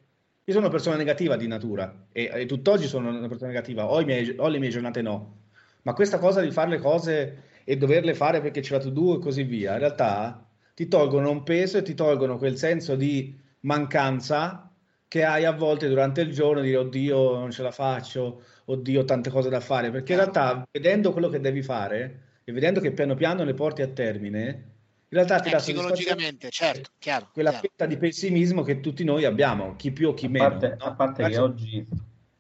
Io 0.48 0.54
sono 0.54 0.66
una 0.66 0.74
persona 0.74 0.96
negativa 0.96 1.36
di 1.36 1.48
natura 1.48 2.08
e, 2.12 2.30
e 2.32 2.46
tutt'oggi 2.46 2.88
sono 2.88 3.10
una 3.10 3.28
persona 3.28 3.50
negativa, 3.50 3.88
ho, 3.88 4.04
miei, 4.04 4.36
ho 4.38 4.48
le 4.48 4.60
mie 4.60 4.70
giornate 4.70 5.02
no, 5.02 5.38
ma 5.84 5.94
questa 5.94 6.20
cosa 6.20 6.42
di 6.42 6.52
fare 6.52 6.70
le 6.70 6.78
cose 6.78 7.44
e 7.64 7.78
doverle 7.78 8.14
fare 8.14 8.42
perché 8.42 8.62
c'è 8.62 8.74
la 8.74 8.80
to-do 8.80 9.16
e 9.16 9.20
così 9.20 9.42
via, 9.42 9.74
in 9.74 9.80
realtà 9.80 10.45
ti 10.76 10.88
tolgono 10.88 11.32
un 11.32 11.42
peso 11.42 11.80
e 11.80 11.82
ti 11.82 11.96
tolgono 11.96 12.38
quel 12.38 12.58
senso 12.58 12.96
di 12.96 13.36
mancanza 13.62 14.70
che 15.08 15.24
hai 15.24 15.46
a 15.46 15.54
volte 15.54 15.88
durante 15.88 16.22
il 16.22 16.34
giorno, 16.34 16.62
dire 16.62 16.78
oddio 16.78 17.40
non 17.40 17.50
ce 17.50 17.64
la 17.64 17.72
faccio, 17.72 18.44
oddio 18.66 19.06
tante 19.06 19.30
cose 19.30 19.50
da 19.50 19.62
fare, 19.62 19.90
perché 19.90 20.12
in 20.12 20.20
realtà 20.20 20.68
vedendo 20.70 21.12
quello 21.14 21.30
che 21.30 21.40
devi 21.40 21.62
fare 21.62 22.22
e 22.44 22.52
vedendo 22.52 22.82
che 22.82 22.92
piano 22.92 23.16
piano 23.16 23.44
le 23.44 23.54
porti 23.54 23.82
a 23.82 23.88
termine, 23.88 24.74
in 25.08 25.22
realtà 25.22 25.40
ti 25.40 25.48
eh, 25.48 25.52
dà 25.52 25.58
psicologicamente, 25.58 26.50
certo, 26.50 26.90
chiaro, 27.00 27.30
quella 27.32 27.52
chiaro. 27.52 27.68
fetta 27.70 27.86
di 27.86 27.96
pessimismo 27.96 28.64
che 28.64 28.82
tutti 28.82 29.06
noi 29.06 29.24
abbiamo, 29.24 29.76
chi 29.78 29.92
più 29.92 30.10
o 30.10 30.14
chi 30.14 30.26
a 30.26 30.30
meno. 30.30 30.50
Parte, 30.50 30.76
no? 30.78 30.86
A 30.86 30.94
parte 30.94 31.28
che 31.30 31.38
oggi, 31.38 31.88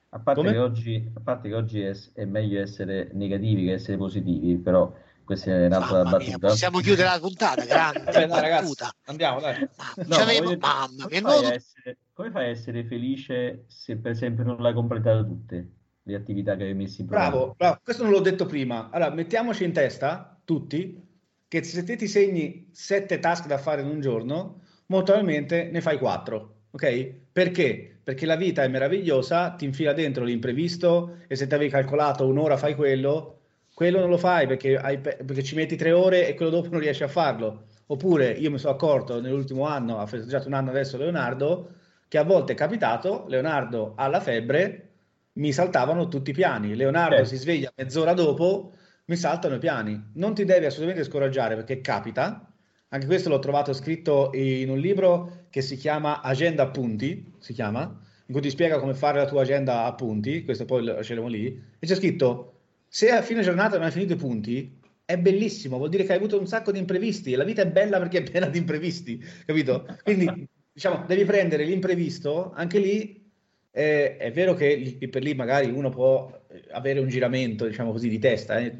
a 0.09 0.19
parte 0.19 0.51
che 0.51 0.57
oggi, 0.57 1.11
a 1.13 1.19
parte 1.21 1.47
che 1.47 1.55
oggi 1.55 1.81
è, 1.81 1.93
è, 2.13 2.25
meglio 2.25 2.59
essere 2.59 3.09
negativi 3.13 3.65
che 3.65 3.73
essere 3.73 3.95
positivi, 3.95 4.57
però 4.57 4.93
questa 5.25 5.51
è 5.51 5.65
un'altra 5.65 6.03
mamma 6.03 6.11
battuta. 6.11 6.25
Mia, 6.25 6.37
possiamo 6.37 6.79
chiudere 6.79 7.09
la 7.09 7.19
puntata, 7.19 7.65
grande 7.65 7.99
Vabbè, 7.99 8.27
dai, 8.27 8.41
ragazzi, 8.41 8.73
andiamo, 9.05 9.39
dai. 9.41 9.67
No, 10.05 10.17
no, 10.17 10.57
mamma 10.57 11.07
come, 11.07 11.21
fai 11.21 11.53
essere, 11.53 11.97
come 12.13 12.31
fai 12.31 12.45
a 12.45 12.49
essere 12.49 12.85
felice 12.85 13.65
se 13.67 13.97
per 13.97 14.11
esempio 14.11 14.43
non 14.43 14.57
l'hai 14.61 14.73
completate 14.73 15.25
tutte 15.25 15.69
le 16.03 16.15
attività 16.15 16.55
che 16.55 16.63
hai 16.63 16.73
messo 16.75 17.01
in 17.01 17.07
programma? 17.07 17.31
Bravo, 17.31 17.55
bravo, 17.57 17.79
questo 17.83 18.03
non 18.03 18.11
l'ho 18.11 18.21
detto 18.21 18.45
prima. 18.45 18.89
Allora, 18.91 19.11
mettiamoci 19.11 19.63
in 19.63 19.73
testa, 19.73 20.39
tutti, 20.45 21.03
che 21.47 21.63
se 21.63 21.83
te 21.83 21.95
ti 21.95 22.07
segni 22.07 22.69
sette 22.71 23.19
task 23.19 23.47
da 23.47 23.57
fare 23.57 23.81
in 23.81 23.87
un 23.87 23.99
giorno, 23.99 24.61
molto 24.87 25.13
probabilmente 25.13 25.69
ne 25.71 25.81
fai 25.81 25.97
quattro, 25.97 26.65
ok? 26.71 27.13
Perché? 27.31 27.99
Perché 28.03 28.25
la 28.27 28.35
vita 28.35 28.63
è 28.63 28.67
meravigliosa, 28.67 29.51
ti 29.51 29.65
infila 29.65 29.93
dentro 29.93 30.23
l'imprevisto 30.23 31.17
e 31.27 31.35
se 31.35 31.47
ti 31.47 31.53
avevi 31.55 31.71
calcolato 31.71 32.27
un'ora 32.27 32.55
fai 32.55 32.75
quello, 32.75 33.34
quello 33.75 33.99
non 33.99 34.09
lo 34.09 34.17
fai 34.17 34.47
perché, 34.47 34.77
hai, 34.77 34.97
perché 34.99 35.43
ci 35.43 35.53
metti 35.53 35.75
tre 35.75 35.91
ore 35.91 36.29
e 36.29 36.33
quello 36.33 36.49
dopo 36.49 36.69
non 36.69 36.79
riesci 36.79 37.03
a 37.03 37.09
farlo. 37.09 37.65
Oppure 37.87 38.29
io 38.31 38.49
mi 38.49 38.57
sono 38.57 38.73
accorto 38.73 39.19
nell'ultimo 39.19 39.67
anno, 39.67 39.99
ha 39.99 40.05
festeggiato 40.05 40.47
un 40.47 40.53
anno 40.53 40.69
adesso 40.69 40.97
Leonardo, 40.97 41.73
che 42.07 42.17
a 42.17 42.23
volte 42.23 42.53
è 42.53 42.55
capitato, 42.55 43.25
Leonardo 43.27 43.93
ha 43.97 44.07
la 44.07 44.21
febbre, 44.21 44.91
mi 45.33 45.51
saltavano 45.51 46.07
tutti 46.07 46.29
i 46.29 46.33
piani. 46.33 46.73
Leonardo 46.73 47.17
eh. 47.17 47.25
si 47.25 47.35
sveglia 47.35 47.69
mezz'ora 47.75 48.13
dopo, 48.13 48.71
mi 49.07 49.17
saltano 49.17 49.55
i 49.55 49.59
piani. 49.59 50.11
Non 50.13 50.33
ti 50.33 50.45
devi 50.45 50.65
assolutamente 50.65 51.03
scoraggiare 51.03 51.55
perché 51.55 51.81
capita. 51.81 52.49
Anche 52.87 53.07
questo 53.07 53.27
l'ho 53.27 53.39
trovato 53.39 53.73
scritto 53.73 54.29
in 54.33 54.69
un 54.69 54.79
libro 54.79 55.47
che 55.49 55.61
si 55.61 55.75
chiama 55.75 56.21
Agenda 56.21 56.63
Appunti, 56.63 57.33
si 57.39 57.51
chiama, 57.51 57.81
in 57.81 58.33
cui 58.33 58.41
ti 58.41 58.49
spiega 58.49 58.79
come 58.79 58.93
fare 58.93 59.17
la 59.17 59.25
tua 59.25 59.41
agenda 59.41 59.83
a 59.83 59.93
punti, 59.93 60.45
questo 60.45 60.63
poi 60.63 60.85
lo 60.85 60.93
lasceremo 60.93 61.27
lì, 61.27 61.61
e 61.77 61.85
c'è 61.85 61.95
scritto 61.95 62.54
se 62.87 63.11
a 63.11 63.21
fine 63.21 63.41
giornata 63.41 63.75
non 63.77 63.85
hai 63.85 63.91
finito 63.91 64.13
i 64.13 64.17
punti, 64.17 64.79
è 65.05 65.17
bellissimo, 65.17 65.77
vuol 65.77 65.89
dire 65.89 66.03
che 66.03 66.11
hai 66.11 66.17
avuto 66.17 66.39
un 66.39 66.47
sacco 66.47 66.71
di 66.71 66.79
imprevisti 66.79 67.31
e 67.31 67.35
la 67.35 67.43
vita 67.43 67.61
è 67.61 67.67
bella 67.67 67.99
perché 67.99 68.19
è 68.19 68.23
piena 68.23 68.47
di 68.47 68.57
imprevisti, 68.57 69.23
capito? 69.45 69.85
Quindi 70.03 70.47
diciamo, 70.71 71.05
devi 71.05 71.23
prendere 71.25 71.63
l'imprevisto, 71.63 72.51
anche 72.53 72.79
lì 72.79 73.23
eh, 73.71 74.17
è 74.17 74.31
vero 74.31 74.53
che 74.53 74.75
lì 74.75 75.07
per 75.09 75.21
lì 75.21 75.35
magari 75.35 75.69
uno 75.69 75.89
può 75.89 76.31
avere 76.71 76.99
un 76.99 77.07
giramento, 77.07 77.67
diciamo 77.67 77.91
così, 77.91 78.09
di 78.09 78.19
testa, 78.19 78.57
eh, 78.57 78.71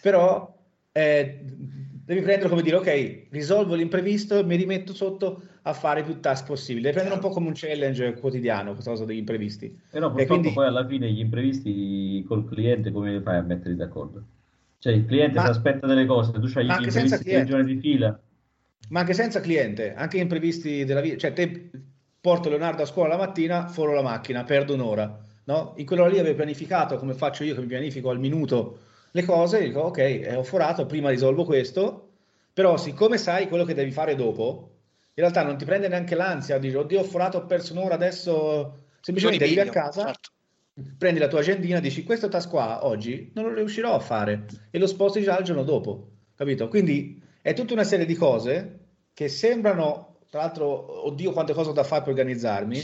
però 0.00 0.58
eh, 0.90 1.40
devi 1.44 2.20
prendere 2.20 2.48
come 2.48 2.62
dire, 2.62 2.76
ok, 2.76 3.26
risolvo 3.30 3.74
l'imprevisto 3.74 4.38
e 4.38 4.44
mi 4.44 4.56
rimetto 4.56 4.94
sotto 4.94 5.42
a 5.62 5.72
fare 5.72 6.02
più 6.02 6.18
task 6.20 6.46
possibile. 6.46 6.90
Devi 6.90 6.94
prendere 6.94 7.16
un 7.16 7.22
po' 7.22 7.32
come 7.32 7.48
un 7.48 7.54
challenge 7.54 8.14
quotidiano, 8.14 8.72
questa 8.72 8.90
cosa 8.90 9.04
degli 9.04 9.18
imprevisti. 9.18 9.68
Però 9.90 10.08
purtroppo 10.08 10.32
quindi... 10.32 10.52
poi 10.52 10.66
alla 10.66 10.86
fine 10.86 11.10
gli 11.10 11.20
imprevisti 11.20 12.24
col 12.26 12.48
cliente 12.48 12.90
come 12.90 13.20
fai 13.20 13.36
a 13.36 13.42
metterli 13.42 13.76
d'accordo? 13.76 14.24
Cioè 14.78 14.92
il 14.92 15.06
cliente 15.06 15.38
ma... 15.38 15.44
si 15.44 15.50
aspetta 15.50 15.86
delle 15.86 16.06
cose, 16.06 16.32
tu 16.32 16.50
hai 16.54 16.64
gli 16.64 16.70
imprevisti 16.70 17.24
tre 17.24 17.44
giorni 17.44 17.74
di 17.74 17.80
fila. 17.80 18.20
Ma 18.88 19.00
anche 19.00 19.14
senza 19.14 19.40
cliente, 19.40 19.94
anche 19.94 20.18
gli 20.18 20.22
imprevisti 20.22 20.84
della 20.84 21.00
vita. 21.00 21.16
Cioè 21.16 21.32
te 21.32 21.70
porto 22.20 22.48
Leonardo 22.48 22.82
a 22.82 22.86
scuola 22.86 23.10
la 23.10 23.16
mattina, 23.16 23.68
foro 23.68 23.92
la 23.92 24.02
macchina, 24.02 24.42
perdo 24.44 24.74
un'ora. 24.74 25.20
No? 25.44 25.74
In 25.76 25.86
quell'ora 25.86 26.08
lì 26.08 26.18
avevo 26.18 26.36
pianificato, 26.36 26.96
come 26.96 27.14
faccio 27.14 27.44
io 27.44 27.54
che 27.54 27.60
mi 27.60 27.66
pianifico 27.66 28.10
al 28.10 28.18
minuto 28.18 28.78
le 29.12 29.24
cose, 29.24 29.60
dico 29.60 29.80
ok, 29.80 29.98
eh, 29.98 30.34
ho 30.34 30.42
forato, 30.42 30.86
prima 30.86 31.10
risolvo 31.10 31.44
questo, 31.44 32.10
però 32.52 32.76
siccome 32.76 33.18
sai 33.18 33.48
quello 33.48 33.64
che 33.64 33.74
devi 33.74 33.90
fare 33.90 34.14
dopo, 34.14 34.71
in 35.14 35.22
realtà 35.22 35.42
non 35.42 35.58
ti 35.58 35.64
prende 35.64 35.88
neanche 35.88 36.14
l'ansia, 36.14 36.58
dici 36.58 36.74
oddio 36.74 37.00
ho 37.00 37.04
forato, 37.04 37.38
ho 37.38 37.46
perso 37.46 37.72
un'ora, 37.74 37.94
adesso 37.94 38.86
semplicemente 39.00 39.44
arrivi 39.44 39.60
a 39.60 39.68
casa, 39.68 40.06
certo. 40.06 40.30
prendi 40.96 41.20
la 41.20 41.28
tua 41.28 41.40
agendina, 41.40 41.80
dici 41.80 42.02
questo 42.02 42.28
task 42.28 42.48
qua 42.48 42.86
oggi 42.86 43.30
non 43.34 43.44
lo 43.44 43.54
riuscirò 43.54 43.94
a 43.94 44.00
fare 44.00 44.46
e 44.70 44.78
lo 44.78 44.86
sposti 44.86 45.22
già 45.22 45.38
il 45.38 45.44
giorno 45.44 45.64
dopo, 45.64 46.10
capito? 46.34 46.68
Quindi 46.68 47.22
è 47.42 47.52
tutta 47.52 47.74
una 47.74 47.84
serie 47.84 48.06
di 48.06 48.14
cose 48.14 48.78
che 49.12 49.28
sembrano, 49.28 50.20
tra 50.30 50.40
l'altro, 50.40 51.06
oddio 51.06 51.32
quante 51.32 51.52
cose 51.52 51.70
ho 51.70 51.74
da 51.74 51.84
fare 51.84 52.02
per 52.02 52.10
organizzarmi, 52.10 52.78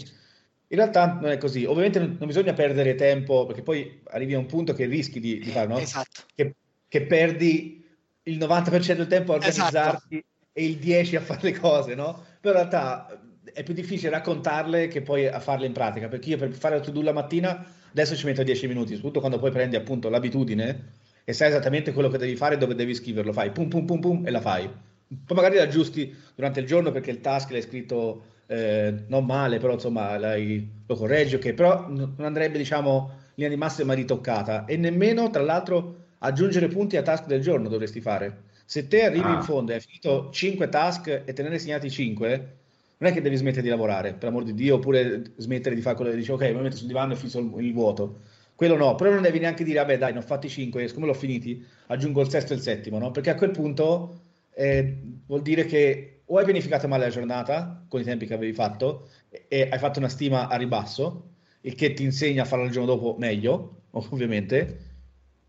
in 0.70 0.76
realtà 0.76 1.14
non 1.14 1.30
è 1.30 1.38
così. 1.38 1.64
Ovviamente 1.64 1.98
non, 1.98 2.18
bisogna 2.26 2.52
perdere 2.52 2.94
tempo, 2.94 3.46
perché 3.46 3.62
poi 3.62 4.02
arrivi 4.08 4.34
a 4.34 4.38
un 4.38 4.46
punto 4.46 4.74
che 4.74 4.84
rischi 4.84 5.20
di, 5.20 5.38
di 5.38 5.50
fare, 5.50 5.66
no? 5.66 5.78
Esatto. 5.78 6.22
Che, 6.34 6.54
che, 6.86 7.06
perdi 7.06 7.82
il 8.24 8.36
90% 8.36 8.96
del 8.96 9.06
tempo 9.06 9.32
a 9.32 9.36
organizzarti 9.36 10.16
esatto. 10.16 10.26
E 10.58 10.64
il 10.64 10.78
10% 10.78 11.16
a 11.16 11.20
fare 11.20 11.40
le 11.42 11.56
cose, 11.56 11.94
no? 11.94 12.20
Però 12.40 12.52
in 12.52 12.60
realtà 12.60 13.16
è 13.52 13.62
più 13.62 13.74
difficile 13.74 14.10
raccontarle 14.10 14.88
che 14.88 15.02
poi 15.02 15.28
a 15.28 15.38
farle 15.38 15.66
in 15.66 15.72
pratica, 15.72 16.08
perché 16.08 16.30
io 16.30 16.36
per 16.36 16.50
fare 16.50 16.74
la 16.74 16.80
to-do 16.80 17.00
la 17.00 17.12
mattina 17.12 17.64
adesso 17.92 18.16
ci 18.16 18.26
metto 18.26 18.42
10 18.42 18.66
minuti, 18.66 18.94
soprattutto 18.94 19.20
quando 19.20 19.38
poi 19.38 19.52
prendi 19.52 19.76
appunto 19.76 20.08
l'abitudine 20.08 20.96
e 21.22 21.32
sai 21.32 21.48
esattamente 21.48 21.92
quello 21.92 22.08
che 22.08 22.18
devi 22.18 22.34
fare 22.34 22.56
e 22.56 22.58
dove 22.58 22.74
devi 22.74 22.92
scriverlo, 22.92 23.32
fai 23.32 23.52
pum 23.52 23.68
pum 23.68 23.84
pum 23.84 24.00
pum 24.00 24.26
e 24.26 24.30
la 24.32 24.40
fai. 24.40 24.68
Poi 24.68 25.36
magari 25.36 25.56
la 25.56 25.62
aggiusti 25.62 26.12
durante 26.34 26.58
il 26.58 26.66
giorno 26.66 26.90
perché 26.90 27.12
il 27.12 27.20
task 27.20 27.50
l'hai 27.50 27.62
scritto 27.62 28.24
eh, 28.46 29.04
non 29.06 29.24
male, 29.24 29.58
però 29.58 29.74
insomma 29.74 30.18
lo 30.18 30.96
correggi, 30.96 31.36
ok, 31.36 31.52
però 31.52 31.86
non 31.88 32.16
andrebbe 32.18 32.58
diciamo 32.58 33.10
in 33.12 33.32
linea 33.34 33.50
di 33.50 33.56
massima 33.56 33.94
ritoccata 33.94 34.64
e 34.64 34.76
nemmeno 34.76 35.30
tra 35.30 35.42
l'altro 35.42 36.06
aggiungere 36.18 36.66
punti 36.66 36.96
a 36.96 37.02
task 37.02 37.26
del 37.26 37.40
giorno 37.40 37.68
dovresti 37.68 38.00
fare. 38.00 38.46
Se 38.68 38.86
te 38.86 39.02
arrivi 39.02 39.24
ah. 39.24 39.36
in 39.36 39.42
fondo 39.42 39.72
e 39.72 39.76
hai 39.76 39.80
finito 39.80 40.28
5 40.30 40.68
task 40.68 41.22
e 41.24 41.32
te 41.32 41.42
ne 41.42 41.48
hai 41.48 41.58
segnati 41.58 41.90
5, 41.90 42.56
non 42.98 43.10
è 43.10 43.14
che 43.14 43.22
devi 43.22 43.36
smettere 43.36 43.62
di 43.62 43.70
lavorare, 43.70 44.12
per 44.12 44.28
amor 44.28 44.44
di 44.44 44.52
Dio, 44.52 44.74
oppure 44.74 45.22
smettere 45.36 45.74
di 45.74 45.80
fare 45.80 45.96
quello 45.96 46.10
che 46.10 46.18
dici, 46.18 46.30
ok, 46.30 46.42
mi 46.52 46.60
metto 46.60 46.76
sul 46.76 46.86
divano 46.86 47.14
e 47.14 47.16
fisso 47.16 47.38
il, 47.38 47.50
il 47.64 47.72
vuoto. 47.72 48.18
Quello 48.54 48.76
no, 48.76 48.94
però 48.94 49.10
non 49.10 49.22
devi 49.22 49.38
neanche 49.38 49.64
dire, 49.64 49.78
vabbè 49.78 49.96
dai, 49.96 50.12
ne 50.12 50.18
ho 50.18 50.22
fatti 50.22 50.50
5, 50.50 50.86
siccome 50.86 51.06
l'ho 51.06 51.14
finiti, 51.14 51.64
aggiungo 51.86 52.20
il 52.20 52.28
sesto 52.28 52.52
e 52.52 52.56
il 52.56 52.62
settimo, 52.62 52.98
no? 52.98 53.10
Perché 53.10 53.30
a 53.30 53.36
quel 53.36 53.52
punto 53.52 54.20
eh, 54.52 54.98
vuol 55.24 55.40
dire 55.40 55.64
che 55.64 56.20
o 56.26 56.36
hai 56.36 56.44
pianificato 56.44 56.86
male 56.88 57.04
la 57.04 57.10
giornata 57.10 57.86
con 57.88 58.02
i 58.02 58.04
tempi 58.04 58.26
che 58.26 58.34
avevi 58.34 58.52
fatto 58.52 59.08
e, 59.30 59.46
e 59.48 59.68
hai 59.70 59.78
fatto 59.78 59.98
una 59.98 60.10
stima 60.10 60.46
a 60.46 60.56
ribasso, 60.56 61.36
il 61.62 61.74
che 61.74 61.94
ti 61.94 62.02
insegna 62.02 62.42
a 62.42 62.44
farlo 62.44 62.66
il 62.66 62.70
giorno 62.70 62.94
dopo 62.94 63.16
meglio, 63.18 63.84
ovviamente, 64.10 64.87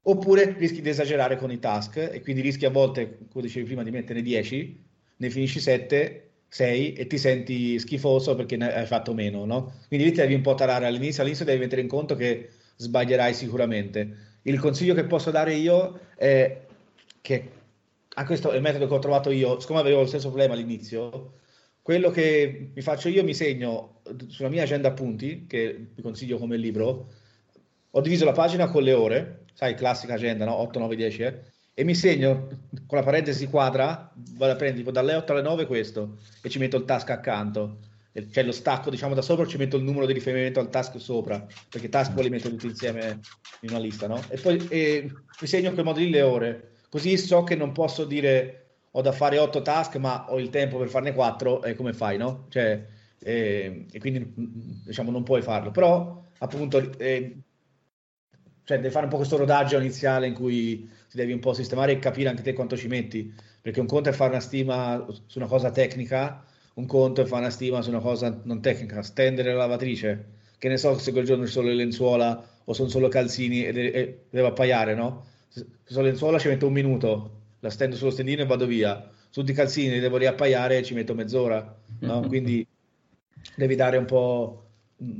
oppure 0.03 0.55
rischi 0.57 0.81
di 0.81 0.89
esagerare 0.89 1.37
con 1.37 1.51
i 1.51 1.59
task 1.59 1.97
e 1.97 2.21
quindi 2.21 2.41
rischi 2.41 2.65
a 2.65 2.69
volte, 2.69 3.17
come 3.31 3.45
dicevi 3.45 3.65
prima, 3.65 3.83
di 3.83 3.91
mettere 3.91 4.21
10, 4.21 4.83
ne 5.17 5.29
finisci 5.29 5.59
7, 5.59 6.29
6 6.47 6.93
e 6.93 7.07
ti 7.07 7.17
senti 7.17 7.77
schifoso 7.77 8.35
perché 8.35 8.57
ne 8.57 8.73
hai 8.73 8.85
fatto 8.85 9.13
meno, 9.13 9.45
no? 9.45 9.73
Quindi 9.87 10.05
lì 10.05 10.11
ti 10.11 10.21
devi 10.21 10.33
un 10.33 10.41
po' 10.41 10.55
tarare 10.55 10.85
all'inizio, 10.85 11.21
all'inizio 11.21 11.45
devi 11.45 11.59
mettere 11.59 11.81
in 11.81 11.87
conto 11.87 12.15
che 12.15 12.49
sbaglierai 12.77 13.33
sicuramente. 13.33 14.27
Il 14.43 14.59
consiglio 14.59 14.93
che 14.93 15.03
posso 15.03 15.31
dare 15.31 15.53
io 15.53 15.99
è 16.15 16.65
che 17.21 17.51
ah, 18.15 18.25
questo 18.25 18.51
è 18.51 18.55
il 18.55 18.61
metodo 18.61 18.87
che 18.87 18.93
ho 18.93 18.99
trovato 18.99 19.31
io, 19.31 19.59
siccome 19.59 19.79
avevo 19.79 20.01
lo 20.01 20.07
stesso 20.07 20.27
problema 20.27 20.53
all'inizio, 20.53 21.33
quello 21.81 22.09
che 22.09 22.71
mi 22.73 22.81
faccio 22.81 23.09
io 23.09 23.23
mi 23.23 23.33
segno 23.33 24.01
sulla 24.27 24.49
mia 24.49 24.63
agenda 24.63 24.89
appunti, 24.89 25.45
che 25.47 25.87
vi 25.93 26.01
consiglio 26.01 26.37
come 26.37 26.57
libro, 26.57 27.11
ho 27.91 28.01
diviso 28.01 28.25
la 28.25 28.31
pagina 28.31 28.69
con 28.69 28.83
le 28.83 28.93
ore, 28.93 29.45
sai, 29.59 29.75
classica 29.75 30.13
agenda, 30.13 30.45
no? 30.45 30.55
8, 30.55 30.79
9, 30.79 30.95
10, 30.95 31.21
eh? 31.21 31.39
e 31.73 31.83
mi 31.83 31.93
segno 31.93 32.47
con 32.87 32.97
la 32.97 33.03
parentesi 33.03 33.47
quadra, 33.47 34.09
vado 34.37 34.53
a 34.53 34.55
prendere 34.55 34.77
tipo 34.77 34.91
dalle 34.91 35.15
8 35.15 35.33
alle 35.33 35.41
9 35.41 35.65
questo, 35.65 36.19
e 36.41 36.47
ci 36.47 36.59
metto 36.59 36.77
il 36.77 36.85
task 36.85 37.09
accanto, 37.09 37.79
cioè 38.31 38.45
lo 38.45 38.53
stacco 38.53 38.89
diciamo 38.89 39.13
da 39.13 39.21
sopra, 39.21 39.45
ci 39.45 39.57
metto 39.57 39.75
il 39.75 39.83
numero 39.83 40.05
di 40.05 40.13
riferimento 40.13 40.61
al 40.61 40.69
task 40.69 40.97
sopra, 41.01 41.45
perché 41.69 41.89
task 41.89 42.13
poi 42.13 42.23
li 42.23 42.29
metto 42.29 42.47
tutti 42.47 42.67
insieme 42.67 43.19
in 43.59 43.71
una 43.71 43.79
lista, 43.79 44.07
no? 44.07 44.23
E 44.29 44.37
poi 44.37 44.65
e 44.69 45.11
mi 45.41 45.47
segno 45.47 45.67
in 45.67 45.73
quel 45.73 45.85
modo 45.85 45.99
lì 45.99 46.09
le 46.09 46.21
ore 46.21 46.69
Così 46.89 47.17
so 47.17 47.43
che 47.43 47.55
non 47.55 47.73
posso 47.73 48.05
dire 48.05 48.67
ho 48.91 49.01
da 49.01 49.11
fare 49.11 49.37
otto 49.39 49.61
task, 49.61 49.97
ma 49.97 50.31
ho 50.31 50.39
il 50.39 50.49
tempo 50.49 50.77
per 50.77 50.87
farne 50.87 51.13
quattro, 51.13 51.63
e 51.63 51.75
come 51.75 51.91
fai, 51.91 52.17
no? 52.17 52.45
Cioè, 52.47 52.81
eh, 53.19 53.85
e 53.91 53.99
quindi 53.99 54.31
diciamo 54.85 55.11
non 55.11 55.23
puoi 55.23 55.41
farlo. 55.41 55.71
Però 55.71 56.23
appunto 56.37 56.97
eh, 56.97 57.41
cioè, 58.69 58.77
devi 58.77 58.93
fare 58.93 59.05
un 59.05 59.09
po' 59.09 59.17
questo 59.17 59.35
rodaggio 59.35 59.79
iniziale 59.79 60.27
in 60.27 60.35
cui 60.35 60.87
ti 61.09 61.17
devi 61.17 61.31
un 61.33 61.39
po' 61.39 61.53
sistemare 61.53 61.93
e 61.93 61.97
capire 61.97 62.29
anche 62.29 62.43
te 62.43 62.53
quanto 62.53 62.77
ci 62.77 62.87
metti. 62.87 63.33
perché 63.61 63.79
un 63.79 63.87
conto 63.87 64.09
è 64.09 64.11
fare 64.11 64.29
una 64.29 64.39
stima 64.39 65.03
su 65.25 65.39
una 65.39 65.47
cosa 65.47 65.71
tecnica, 65.71 66.45
un 66.75 66.85
conto 66.85 67.21
è 67.21 67.25
fare 67.25 67.41
una 67.41 67.49
stima 67.49 67.81
su 67.81 67.89
una 67.89 67.99
cosa 67.99 68.39
non 68.43 68.61
tecnica, 68.61 69.01
stendere 69.01 69.53
la 69.53 69.61
lavatrice, 69.61 70.25
che 70.59 70.67
ne 70.67 70.77
so 70.77 70.95
se 70.99 71.11
quel 71.11 71.25
giorno 71.25 71.47
ci 71.47 71.51
sono 71.51 71.67
le 71.67 71.73
lenzuola 71.73 72.47
o 72.63 72.73
sono 72.73 72.89
solo 72.89 73.07
calzini 73.07 73.65
e, 73.65 73.71
de- 73.73 73.89
e 73.89 74.19
devo 74.29 74.49
appaiare, 74.49 74.93
no? 74.93 75.25
Se 75.47 75.65
sono 75.85 76.05
lenzuola 76.05 76.37
ci 76.37 76.47
metto 76.47 76.67
un 76.67 76.73
minuto, 76.73 77.31
la 77.61 77.71
stendo 77.71 77.95
sullo 77.95 78.11
stendino 78.11 78.43
e 78.43 78.45
vado 78.45 78.67
via. 78.67 79.09
Su 79.31 79.39
tutti 79.39 79.51
i 79.51 79.55
calzini 79.55 79.97
devo 79.97 80.17
riappaiare 80.17 80.77
e 80.77 80.83
ci 80.83 80.93
metto 80.93 81.15
mezz'ora, 81.15 81.75
no? 82.01 82.19
Quindi 82.27 82.65
devi 83.55 83.73
dare 83.73 83.97
un 83.97 84.05
po' 84.05 84.68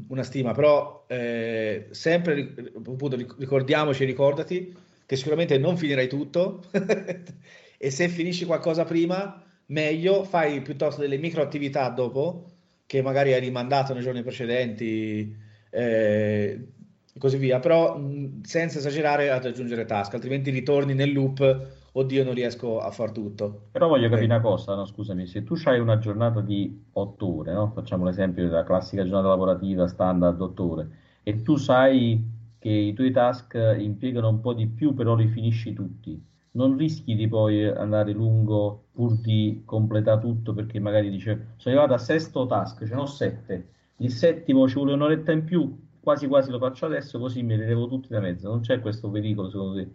una 0.07 0.23
stima, 0.23 0.53
però 0.53 1.05
eh, 1.07 1.87
sempre 1.91 2.71
appunto, 2.75 3.15
ricordiamoci 3.37 4.03
ricordati 4.05 4.75
che 5.05 5.15
sicuramente 5.15 5.57
non 5.57 5.77
finirai 5.77 6.07
tutto 6.07 6.63
e 7.77 7.89
se 7.89 8.09
finisci 8.09 8.45
qualcosa 8.45 8.83
prima, 8.83 9.41
meglio, 9.67 10.23
fai 10.23 10.61
piuttosto 10.61 11.01
delle 11.01 11.17
micro 11.17 11.41
attività 11.41 11.89
dopo 11.89 12.45
che 12.85 13.01
magari 13.01 13.33
hai 13.33 13.39
rimandato 13.39 13.93
nei 13.93 14.01
giorni 14.01 14.23
precedenti 14.23 15.35
eh, 15.69 16.67
e 17.13 17.19
così 17.19 17.37
via, 17.37 17.59
però 17.59 17.97
mh, 17.97 18.41
senza 18.43 18.79
esagerare 18.79 19.29
ad 19.29 19.45
aggiungere 19.45 19.85
task, 19.85 20.13
altrimenti 20.13 20.49
ritorni 20.51 20.93
nel 20.93 21.13
loop 21.13 21.77
oddio 21.93 22.23
non 22.23 22.33
riesco 22.33 22.79
a 22.79 22.91
far 22.91 23.11
tutto. 23.11 23.67
Però 23.71 23.87
voglio 23.87 24.09
capire 24.09 24.25
una 24.25 24.41
cosa, 24.41 24.75
no, 24.75 24.85
scusami, 24.85 25.25
se 25.25 25.43
tu 25.43 25.55
hai 25.65 25.79
una 25.79 25.97
giornata 25.97 26.41
di 26.41 26.85
8 26.93 27.37
ore, 27.37 27.53
no? 27.53 27.71
facciamo 27.73 28.05
l'esempio 28.05 28.43
della 28.43 28.63
classica 28.63 29.03
giornata 29.03 29.27
lavorativa 29.27 29.87
standard 29.87 30.39
8 30.41 30.69
ore, 30.69 30.89
e 31.23 31.41
tu 31.41 31.55
sai 31.55 32.23
che 32.59 32.69
i 32.69 32.93
tuoi 32.93 33.11
task 33.11 33.57
impiegano 33.77 34.29
un 34.29 34.41
po' 34.41 34.53
di 34.53 34.67
più, 34.67 34.93
però 34.93 35.15
li 35.15 35.27
finisci 35.27 35.73
tutti, 35.73 36.21
non 36.51 36.75
rischi 36.77 37.15
di 37.15 37.27
poi 37.27 37.65
andare 37.65 38.11
lungo 38.11 38.85
pur 38.91 39.17
di 39.19 39.61
completare 39.65 40.19
tutto 40.19 40.53
perché 40.53 40.79
magari 40.79 41.09
dice 41.09 41.53
sono 41.57 41.75
arrivato 41.75 41.93
a 41.93 42.03
sesto 42.03 42.45
task, 42.45 42.85
ce 42.85 42.93
n'ho 42.95 43.05
sette, 43.05 43.69
il 43.97 44.11
settimo 44.11 44.67
ci 44.67 44.75
vuole 44.75 44.93
un'oretta 44.93 45.31
in 45.31 45.43
più, 45.45 45.87
quasi 46.01 46.27
quasi 46.27 46.51
lo 46.51 46.57
faccio 46.59 46.85
adesso 46.85 47.19
così 47.19 47.43
me 47.43 47.55
li 47.57 47.65
levo 47.65 47.87
tutti 47.87 48.09
da 48.09 48.19
mezzo, 48.19 48.49
non 48.49 48.61
c'è 48.61 48.79
questo 48.81 49.09
pericolo 49.09 49.49
secondo 49.49 49.75
te? 49.75 49.89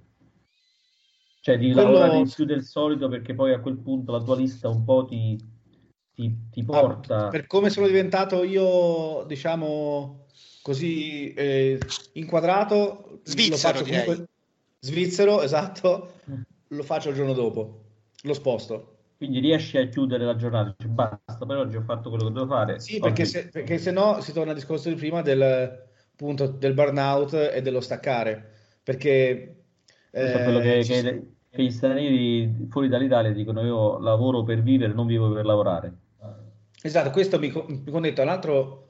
Cioè 1.45 1.59
di 1.59 1.73
Quello... 1.73 1.91
lavorare 1.91 2.23
di 2.23 2.33
più 2.35 2.47
del 2.47 2.63
solito 2.63 3.07
perché 3.09 3.35
poi 3.35 3.53
a 3.53 3.61
quel 3.61 3.77
punto 3.77 4.13
la 4.13 4.23
tua 4.23 4.35
lista 4.35 4.71
un 4.71 4.83
po' 4.83 5.05
ti, 5.05 5.39
ti, 6.15 6.35
ti 6.51 6.61
ah, 6.61 6.65
porta... 6.65 7.27
Ah, 7.27 7.29
per 7.29 7.47
come 7.47 7.69
sono 7.69 7.87
diventato 7.87 8.43
io, 8.43 9.25
diciamo, 9.25 10.25
così 10.63 11.35
eh, 11.35 11.79
inquadrato... 12.15 13.21
Svizzero, 13.25 13.81
lo 13.81 13.85
comunque... 13.85 14.29
Svizzero, 14.79 15.43
esatto, 15.43 16.13
lo 16.69 16.83
faccio 16.83 17.11
il 17.11 17.15
giorno 17.15 17.35
dopo, 17.35 17.83
lo 18.23 18.33
sposto. 18.33 18.97
Quindi 19.19 19.41
riesci 19.41 19.77
a 19.77 19.87
chiudere 19.87 20.25
la 20.25 20.37
giornata, 20.37 20.75
cioè, 20.79 20.89
basta, 20.89 21.45
per 21.47 21.59
oggi 21.59 21.77
ho 21.77 21.83
fatto 21.83 22.09
quello 22.09 22.29
che 22.29 22.33
devo 22.33 22.47
fare. 22.47 22.81
Sì, 22.81 22.99
perché 22.99 23.27
se, 23.27 23.49
perché 23.49 23.77
se, 23.77 23.91
no 23.91 24.23
si 24.23 24.33
torna 24.33 24.53
al 24.53 24.57
discorso 24.57 24.89
di 24.89 24.95
prima 24.95 25.21
del, 25.21 25.43
appunto, 25.43 26.47
del 26.47 26.73
burnout 26.73 27.35
e 27.35 27.61
dello 27.61 27.83
staccare, 27.83 28.51
perché... 28.83 29.59
Eh, 30.15 30.43
quello 30.45 30.61
che, 30.61 30.83
che, 30.85 31.27
che 31.51 31.63
gli 31.63 31.71
stranieri 31.71 32.69
fuori 32.71 32.89
dall'Italia 32.89 33.33
dicono 33.33 33.63
io 33.63 33.99
lavoro 33.99 34.45
per 34.45 34.63
vivere, 34.63 34.93
non 34.93 35.07
vivo 35.07 35.33
per 35.33 35.45
lavorare. 35.45 35.93
Esatto, 36.81 37.11
questo 37.11 37.39
mi, 37.39 37.51
mi 37.67 37.91
connetto 37.91 38.21
a 38.21 38.25
un 38.25 38.31
altro 38.31 38.85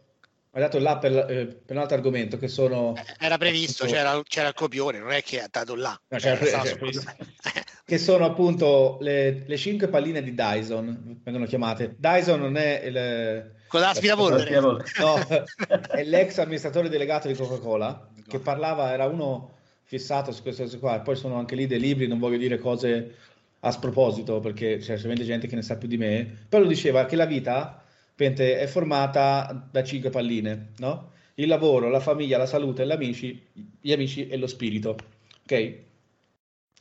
hai 0.55 0.61
dato 0.61 0.79
là 0.79 0.99
per, 0.99 1.13
eh, 1.13 1.47
per, 1.47 1.75
un 1.75 1.83
altro 1.83 1.97
argomento 1.97 2.37
che 2.37 2.47
sono... 2.47 2.95
Era 3.19 3.39
previsto, 3.39 3.87
c'era, 3.87 4.21
c'era, 4.23 4.49
il 4.49 4.55
copione, 4.55 5.01
non 5.01 5.11
è 5.11 5.21
che 5.21 5.41
ha 5.41 5.49
dato 5.51 5.75
là. 5.75 6.01
No, 6.09 6.19
pre- 6.19 6.39
che 7.85 7.99
sono 7.99 8.25
appunto 8.25 8.99
le, 9.01 9.43
le, 9.47 9.57
cinque 9.57 9.89
palline 9.89 10.23
di 10.23 10.33
Dyson, 10.33 11.21
vengono 11.25 11.47
chiamate. 11.47 11.97
Dyson 11.99 12.39
non 12.39 12.57
è 12.57 12.83
il... 12.85 13.53
Con 13.67 13.81
l'aspirapolvere? 13.81 14.61
No, 14.61 15.19
è 15.91 16.05
l'ex 16.05 16.39
amministratore 16.39 16.89
delegato 16.89 17.27
di 17.27 17.35
Coca-Cola, 17.35 18.11
che 18.29 18.39
parlava, 18.39 18.93
era 18.93 19.07
uno 19.07 19.54
fissato 19.85 20.33
su 20.33 20.43
queste 20.43 20.65
cose 20.65 20.79
qua. 20.79 20.97
E 20.97 21.01
poi 21.01 21.17
sono 21.17 21.37
anche 21.37 21.55
lì 21.55 21.67
dei 21.67 21.79
libri, 21.79 22.07
non 22.07 22.19
voglio 22.19 22.37
dire 22.37 22.59
cose 22.59 23.15
a 23.61 23.71
sproposito 23.71 24.41
perché 24.41 24.77
c'è 24.77 24.97
certamente 24.97 25.25
gente 25.25 25.47
che 25.47 25.55
ne 25.55 25.63
sa 25.63 25.77
più 25.77 25.89
di 25.89 25.97
me, 25.97 26.47
però 26.49 26.65
diceva 26.67 27.07
che 27.07 27.17
la 27.17 27.25
vita 27.25 27.83
è 28.17 28.67
formata 28.67 29.69
da 29.71 29.83
cinque 29.83 30.11
palline, 30.11 30.73
no? 30.79 31.13
Il 31.35 31.49
lavoro, 31.49 31.89
la 31.89 32.01
famiglia, 32.01 32.39
la 32.39 32.47
salute, 32.47 32.87
gli 32.87 32.93
amici, 32.93 33.45
gli 33.81 33.93
amici 33.93 34.29
e 34.29 34.37
lo 34.37 34.47
spirito, 34.47 34.97
ok? 35.43 35.53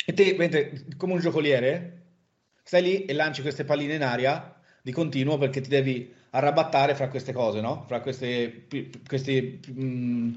E 0.06 0.14
te, 0.14 0.36
mentre, 0.38 0.86
come 0.98 1.14
un 1.14 1.20
giocoliere, 1.20 2.02
stai 2.64 2.82
lì 2.84 3.06
e 3.06 3.14
lanci 3.14 3.42
queste 3.42 3.64
palline 3.64 3.96
in 3.96 4.04
aria 4.04 4.54
di 4.82 4.92
continuo 4.92 5.38
perché 5.38 5.62
ti 5.62 5.70
devi 5.70 6.14
arrabattare 6.32 6.94
fra 6.94 7.08
queste 7.08 7.32
cose, 7.32 7.62
no? 7.62 7.86
Fra 7.88 8.02
queste, 8.02 8.68
questi, 9.08 9.60
mh, 9.66 9.84
mm, 9.84 10.34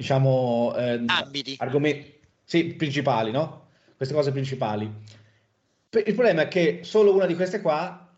diciamo, 0.00 0.74
eh, 0.76 1.02
ambiti. 1.04 1.56
Argomenti, 1.58 2.14
sì, 2.42 2.64
principali, 2.72 3.30
no? 3.30 3.66
Queste 3.96 4.14
cose 4.14 4.32
principali. 4.32 4.90
Il 5.90 6.14
problema 6.14 6.42
è 6.42 6.48
che 6.48 6.80
solo 6.84 7.14
una 7.14 7.26
di 7.26 7.34
queste 7.34 7.60
qua 7.60 8.08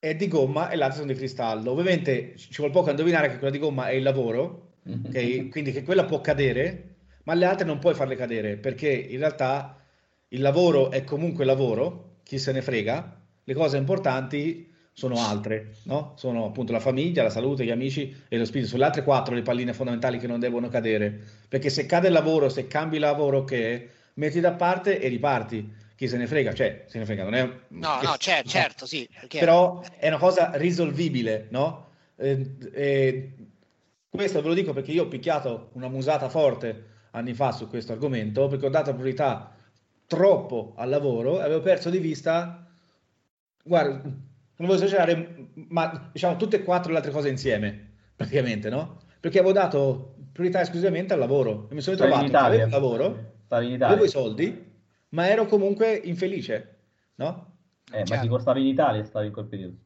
è 0.00 0.16
di 0.16 0.26
gomma 0.26 0.68
e 0.68 0.74
l'altra 0.74 0.98
sono 0.98 1.12
di 1.12 1.16
cristallo. 1.16 1.70
Ovviamente 1.70 2.34
ci 2.36 2.56
vuole 2.56 2.72
poco 2.72 2.88
a 2.88 2.90
indovinare 2.90 3.28
che 3.28 3.36
quella 3.36 3.52
di 3.52 3.60
gomma 3.60 3.88
è 3.88 3.92
il 3.92 4.02
lavoro, 4.02 4.72
okay? 5.06 5.48
quindi 5.48 5.70
che 5.70 5.84
quella 5.84 6.04
può 6.04 6.20
cadere, 6.20 6.96
ma 7.22 7.34
le 7.34 7.44
altre 7.44 7.66
non 7.66 7.78
puoi 7.78 7.94
farle 7.94 8.16
cadere 8.16 8.56
perché 8.56 8.90
in 8.90 9.18
realtà 9.18 9.80
il 10.28 10.40
lavoro 10.40 10.90
è 10.90 11.04
comunque 11.04 11.44
lavoro, 11.44 12.16
chi 12.24 12.38
se 12.38 12.50
ne 12.50 12.62
frega, 12.62 13.20
le 13.44 13.54
cose 13.54 13.76
importanti 13.76 14.67
sono 14.98 15.24
altre, 15.24 15.76
no? 15.84 16.14
Sono 16.16 16.46
appunto 16.46 16.72
la 16.72 16.80
famiglia, 16.80 17.22
la 17.22 17.30
salute, 17.30 17.64
gli 17.64 17.70
amici 17.70 18.24
e 18.26 18.36
lo 18.36 18.44
spirito. 18.44 18.66
Sono 18.66 18.80
le 18.80 18.86
altre 18.86 19.04
quattro 19.04 19.32
le 19.32 19.42
palline 19.42 19.72
fondamentali 19.72 20.18
che 20.18 20.26
non 20.26 20.40
devono 20.40 20.68
cadere. 20.68 21.16
Perché 21.48 21.70
se 21.70 21.86
cade 21.86 22.08
il 22.08 22.12
lavoro, 22.12 22.48
se 22.48 22.66
cambi 22.66 22.98
lavoro 22.98 23.44
che 23.44 23.90
metti 24.14 24.40
da 24.40 24.54
parte 24.54 24.98
e 24.98 25.06
riparti. 25.06 25.72
Chi 25.94 26.08
se 26.08 26.16
ne 26.16 26.26
frega, 26.26 26.52
cioè, 26.52 26.82
se 26.88 26.98
ne 26.98 27.04
frega, 27.04 27.22
non 27.22 27.34
è... 27.34 27.48
No, 27.68 28.00
no, 28.02 28.16
cer- 28.18 28.42
certo, 28.50 28.86
sì. 28.86 29.08
Perché... 29.08 29.38
Però 29.38 29.84
è 29.98 30.08
una 30.08 30.18
cosa 30.18 30.50
risolvibile, 30.54 31.46
no? 31.50 31.90
Eh, 32.16 32.56
eh, 32.72 33.32
questo 34.08 34.42
ve 34.42 34.48
lo 34.48 34.54
dico 34.54 34.72
perché 34.72 34.90
io 34.90 35.04
ho 35.04 35.08
picchiato 35.08 35.70
una 35.74 35.86
musata 35.86 36.28
forte 36.28 36.86
anni 37.12 37.34
fa 37.34 37.52
su 37.52 37.68
questo 37.68 37.92
argomento, 37.92 38.48
perché 38.48 38.66
ho 38.66 38.70
dato 38.70 38.92
priorità 38.94 39.54
troppo 40.08 40.72
al 40.74 40.88
lavoro 40.88 41.38
e 41.38 41.44
avevo 41.44 41.60
perso 41.60 41.88
di 41.88 41.98
vista, 41.98 42.66
guarda, 43.62 44.26
non 44.58 44.68
voglio 44.68 44.84
esagerare, 44.84 45.48
ma 45.68 46.10
diciamo 46.12 46.36
tutte 46.36 46.56
e 46.56 46.62
quattro 46.62 46.90
le 46.90 46.98
altre 46.98 47.12
cose 47.12 47.28
insieme, 47.28 47.94
praticamente, 48.14 48.68
no? 48.68 49.00
Perché 49.20 49.38
avevo 49.38 49.52
dato 49.52 50.16
priorità 50.32 50.60
esclusivamente 50.60 51.12
al 51.12 51.18
lavoro 51.18 51.68
e 51.70 51.74
mi 51.74 51.80
sono 51.80 51.96
ritrovato 51.96 52.28
che 52.28 52.36
avevo 52.36 52.64
il 52.64 52.70
lavoro, 52.70 53.34
avevo 53.48 54.04
i 54.04 54.08
soldi, 54.08 54.66
ma 55.10 55.28
ero 55.28 55.46
comunque 55.46 55.92
infelice, 55.92 56.78
no? 57.16 57.56
Eh, 57.92 58.04
ma 58.08 58.18
ti 58.18 58.28
costavi 58.28 58.60
in 58.60 58.66
Italia 58.66 59.04
stavi 59.04 59.26
in 59.26 59.32
quel 59.32 59.46
periodo? 59.46 59.76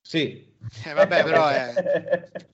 Sì. 0.00 0.54
Eh, 0.84 0.92
vabbè, 0.92 1.24
però 1.24 1.48
è... 1.48 2.30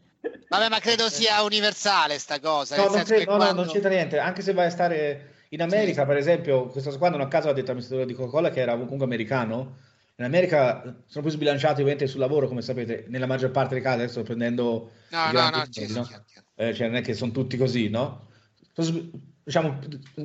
Vabbè, 0.49 0.71
ma 0.71 0.79
credo 0.79 1.11
sia 1.11 1.43
universale 1.43 2.19
sta 2.19 2.41
cosa. 2.41 2.77
No, 2.77 2.89
non, 2.89 3.03
credo, 3.05 3.31
no, 3.31 3.37
quando... 3.37 3.55
no, 3.55 3.65
non 3.65 3.73
c'entra 3.73 3.91
niente. 3.91 4.19
Anche 4.19 4.41
se 4.41 4.55
vai 4.55 4.67
a 4.67 4.71
stare 4.71 5.35
in 5.51 5.61
America, 5.61 6.03
sì. 6.03 6.07
per 6.07 6.17
esempio, 6.17 6.67
questa 6.69 6.97
qua 6.97 7.11
non 7.11 7.21
a 7.21 7.29
caso 7.29 7.49
ha 7.49 7.53
detto 7.53 7.67
l'amministratore 7.67 8.07
di 8.07 8.15
Coca-Cola 8.15 8.51
che 8.51 8.61
era 8.61 8.73
comunque 8.73 9.05
americano, 9.05 9.77
in 10.19 10.25
America 10.25 10.83
sono 11.07 11.25
più 11.25 11.33
sbilanciati 11.33 11.81
ovviamente 11.81 12.09
sul 12.09 12.19
lavoro, 12.19 12.49
come 12.49 12.61
sapete, 12.61 13.05
nella 13.09 13.27
maggior 13.27 13.53
parte 13.53 13.75
dei 13.75 13.83
casi, 13.83 14.03
adesso 14.03 14.23
prendendo... 14.25 14.91
No, 15.11 15.31
no, 15.31 15.49
no, 15.49 15.65
sì, 15.71 15.93
no? 15.93 16.09
Eh, 16.57 16.75
cioè 16.75 16.89
non 16.89 16.97
è 16.97 17.03
che 17.03 17.15
sono 17.15 17.31
tutti 17.31 17.57
così, 17.57 17.89
no? 17.89 18.27
Sono, 18.73 19.11
diciamo, 19.45 19.79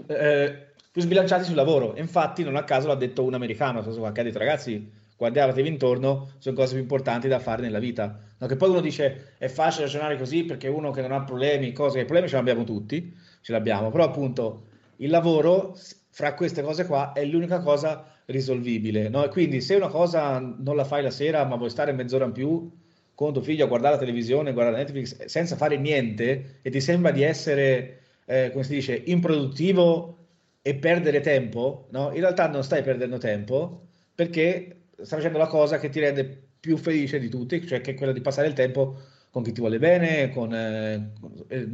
eh, 0.08 0.73
più 0.91 0.99
sbilanciati 0.99 1.43
sul 1.43 1.53
lavoro. 1.53 1.95
Infatti 1.97 2.43
non 2.43 2.56
a 2.56 2.63
caso 2.63 2.88
l'ha 2.88 2.95
detto 2.95 3.23
un 3.23 3.36
americano, 3.36 3.84
che 3.84 4.19
ha 4.19 4.23
detto 4.23 4.39
ragazzi, 4.39 4.91
guardatevi 5.15 5.67
intorno, 5.67 6.32
sono 6.39 6.56
cose 6.56 6.73
più 6.73 6.82
importanti 6.82 7.27
da 7.27 7.38
fare 7.38 7.62
nella 7.62 7.77
vita. 7.79 8.19
No, 8.39 8.47
che 8.47 8.56
poi 8.56 8.71
uno 8.71 8.82
dice 8.82 9.36
è 9.38 9.47
facile 9.47 9.86
ragionare 9.86 10.17
così 10.17 10.43
perché 10.43 10.67
uno 10.69 10.89
che 10.89 11.01
non 11.01 11.12
ha 11.12 11.23
problemi, 11.23 11.71
cose 11.71 11.99
che 11.99 12.06
problemi 12.06 12.27
ce 12.27 12.36
l'abbiamo 12.36 12.63
tutti, 12.63 13.15
ce 13.41 13.51
l'abbiamo, 13.51 13.91
però 13.91 14.06
appunto 14.06 14.65
il 14.97 15.12
lavoro 15.12 15.77
fra 16.10 16.34
queste 16.34 16.63
cose 16.63 16.88
qua 16.88 17.13
è 17.13 17.23
l'unica 17.25 17.60
cosa 17.60 18.08
risolvibile. 18.26 19.10
No? 19.10 19.24
E 19.24 19.30
quindi 19.30 19.62
se 19.62 19.76
una 19.76 19.88
cosa 19.88 20.40
non 20.40 20.76
la 20.76 20.84
fai 20.84 21.04
la 21.04 21.12
sera, 21.12 21.46
ma 21.46 21.56
vuoi 21.56 21.70
stare 21.70 21.92
mezz'ora 21.92 22.26
in 22.26 22.32
più 22.32 22.72
con 23.16 23.34
tuo 23.34 23.42
figlio 23.42 23.66
a 23.66 23.68
guardare 23.68 23.94
la 23.96 24.00
televisione, 24.00 24.54
guardare 24.54 24.78
Netflix 24.78 25.26
senza 25.26 25.56
fare 25.56 25.78
niente 25.78 26.60
e 26.62 26.70
ti 26.70 26.82
sembra 26.82 27.12
di 27.12 27.22
essere, 27.22 28.00
eh, 28.26 28.50
come 28.52 28.64
si 28.64 28.74
dice, 28.74 29.02
improduttivo 29.06 30.18
e 30.62 30.76
perdere 30.76 31.20
tempo, 31.20 31.88
no? 31.92 32.12
in 32.14 32.22
realtà 32.22 32.48
non 32.48 32.64
stai 32.64 32.82
perdendo 32.82 33.18
tempo 33.18 33.88
perché 34.16 34.86
stai 34.96 35.20
facendo 35.20 35.38
la 35.38 35.48
cosa 35.48 35.78
che 35.78 35.90
ti 35.90 36.00
rende 36.00 36.42
più 36.60 36.78
felice 36.78 37.20
di 37.20 37.30
tutti, 37.30 37.66
cioè 37.68 37.82
che 37.82 37.92
è 37.92 37.94
quella 37.96 38.14
di 38.14 38.22
passare 38.22 38.48
il 38.48 38.54
tempo 38.54 38.98
con 39.30 39.44
chi 39.44 39.52
ti 39.52 39.60
vuole 39.60 39.80
bene, 39.80 40.30
con, 40.30 40.54
eh, 40.54 41.12
eh, 41.48 41.68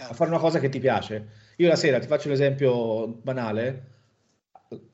a 0.00 0.12
fare 0.12 0.30
una 0.30 0.38
cosa 0.38 0.60
che 0.60 0.68
ti 0.68 0.78
piace. 0.78 1.26
Io 1.56 1.68
la 1.68 1.74
sera 1.74 1.98
ti 1.98 2.06
faccio 2.06 2.28
un 2.28 2.34
esempio 2.34 3.08
banale, 3.08 3.95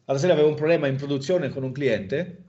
la 0.04 0.18
sera 0.18 0.32
avevo 0.32 0.48
un 0.48 0.54
problema 0.54 0.86
in 0.86 0.96
produzione 0.96 1.48
con 1.48 1.62
un 1.62 1.72
cliente 1.72 2.44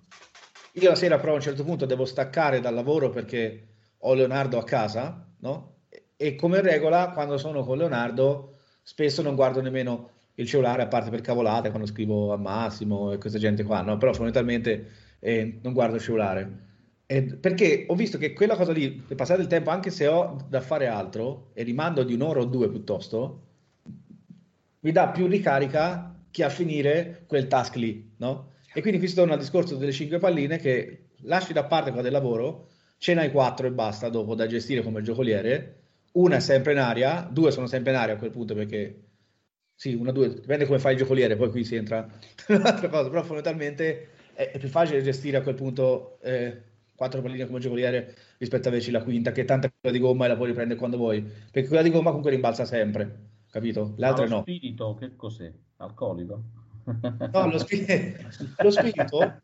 io 0.75 0.89
la 0.89 0.95
sera 0.95 1.19
però 1.19 1.33
a 1.33 1.35
un 1.35 1.41
certo 1.41 1.63
punto 1.63 1.85
devo 1.85 2.05
staccare 2.05 2.59
dal 2.59 2.73
lavoro 2.73 3.09
perché 3.11 3.67
ho 3.99 4.13
Leonardo 4.15 4.57
a 4.57 4.63
casa, 4.63 5.27
no? 5.39 5.81
E 6.15 6.35
come 6.35 6.61
regola, 6.61 7.11
quando 7.11 7.37
sono 7.37 7.63
con 7.63 7.77
Leonardo, 7.77 8.57
spesso 8.81 9.21
non 9.21 9.35
guardo 9.35 9.61
nemmeno 9.61 10.09
il 10.35 10.47
cellulare, 10.47 10.81
a 10.81 10.87
parte 10.87 11.11
per 11.11 11.21
cavolate, 11.21 11.69
quando 11.69 11.87
scrivo 11.87 12.33
a 12.33 12.37
Massimo 12.37 13.11
e 13.11 13.19
questa 13.19 13.37
gente 13.37 13.63
qua, 13.63 13.81
no? 13.81 13.97
Però 13.97 14.13
fondamentalmente 14.13 14.89
eh, 15.19 15.59
non 15.61 15.73
guardo 15.73 15.95
il 15.97 16.01
cellulare. 16.01 16.61
Eh, 17.05 17.23
perché 17.23 17.85
ho 17.87 17.95
visto 17.95 18.17
che 18.17 18.33
quella 18.33 18.55
cosa 18.55 18.71
lì, 18.71 18.89
per 18.93 19.15
passare 19.15 19.43
il 19.43 19.47
tempo, 19.47 19.69
anche 19.69 19.91
se 19.91 20.07
ho 20.07 20.37
da 20.49 20.61
fare 20.61 20.87
altro, 20.87 21.51
e 21.53 21.61
rimando 21.61 22.03
di 22.03 22.15
un'ora 22.15 22.39
o 22.39 22.45
due 22.45 22.67
piuttosto, 22.67 23.41
mi 24.79 24.91
dà 24.91 25.09
più 25.09 25.27
ricarica 25.27 26.12
che 26.33 26.43
a 26.43 26.49
finire 26.49 27.25
quel 27.27 27.47
task 27.47 27.75
lì, 27.75 28.15
no? 28.17 28.53
E 28.73 28.81
quindi 28.81 28.97
qui 28.97 29.07
si 29.07 29.13
torna 29.13 29.33
al 29.33 29.39
discorso 29.39 29.75
delle 29.75 29.91
cinque 29.91 30.17
palline 30.17 30.57
che 30.57 31.09
lasci 31.25 31.53
da 31.53 31.65
parte 31.65 31.89
quella 31.91 32.01
del 32.01 32.11
lavoro, 32.11 32.69
ce 32.97 33.13
n'hai 33.13 33.29
quattro 33.31 33.67
e 33.67 33.71
basta 33.71 34.09
dopo 34.09 34.33
da 34.33 34.47
gestire 34.47 34.81
come 34.81 35.03
giocoliere, 35.03 35.81
una 36.13 36.37
è 36.37 36.39
sempre 36.39 36.71
in 36.71 36.79
aria, 36.79 37.29
due 37.31 37.51
sono 37.51 37.67
sempre 37.67 37.91
in 37.91 37.97
aria 37.97 38.15
a 38.15 38.17
quel 38.17 38.31
punto 38.31 38.55
perché 38.55 39.01
sì, 39.75 39.93
una, 39.93 40.11
due, 40.11 40.33
dipende 40.33 40.65
come 40.65 40.79
fai 40.79 40.93
il 40.93 40.97
giocoliere, 40.97 41.35
poi 41.35 41.51
qui 41.51 41.63
si 41.63 41.75
entra 41.75 42.09
un'altra 42.49 42.89
cosa, 42.89 43.09
però 43.09 43.21
fondamentalmente 43.21 44.07
è, 44.33 44.49
è, 44.49 44.57
più 44.57 44.69
facile 44.69 45.03
gestire 45.03 45.37
a 45.37 45.41
quel 45.43 45.53
punto 45.53 46.17
eh, 46.21 46.61
quattro 46.95 47.21
palline 47.21 47.45
come 47.45 47.59
giocoliere 47.59 48.15
rispetto 48.39 48.69
a 48.69 48.71
invece 48.71 48.89
la 48.89 49.03
quinta, 49.03 49.31
che 49.31 49.45
tanta 49.45 49.69
quella 49.69 49.95
di 49.95 50.01
gomma 50.01 50.25
e 50.25 50.29
la 50.29 50.35
puoi 50.35 50.47
riprendere 50.47 50.79
quando 50.79 50.97
vuoi, 50.97 51.21
perché 51.21 51.67
quella 51.67 51.83
di 51.83 51.91
gomma 51.91 52.07
comunque 52.07 52.31
rimbalza 52.31 52.65
sempre, 52.65 53.32
capito? 53.53 53.93
Le 53.97 54.05
altre 54.07 54.27
lo 54.27 54.35
no. 54.37 54.41
spirito 54.41 54.95
che 54.95 55.15
cos'è? 55.15 55.53
Alcolico? 55.77 56.41
No, 57.31 57.47
lo, 57.49 57.59
spirito, 57.59 57.93
lo 58.57 58.71
spirito 58.71 59.41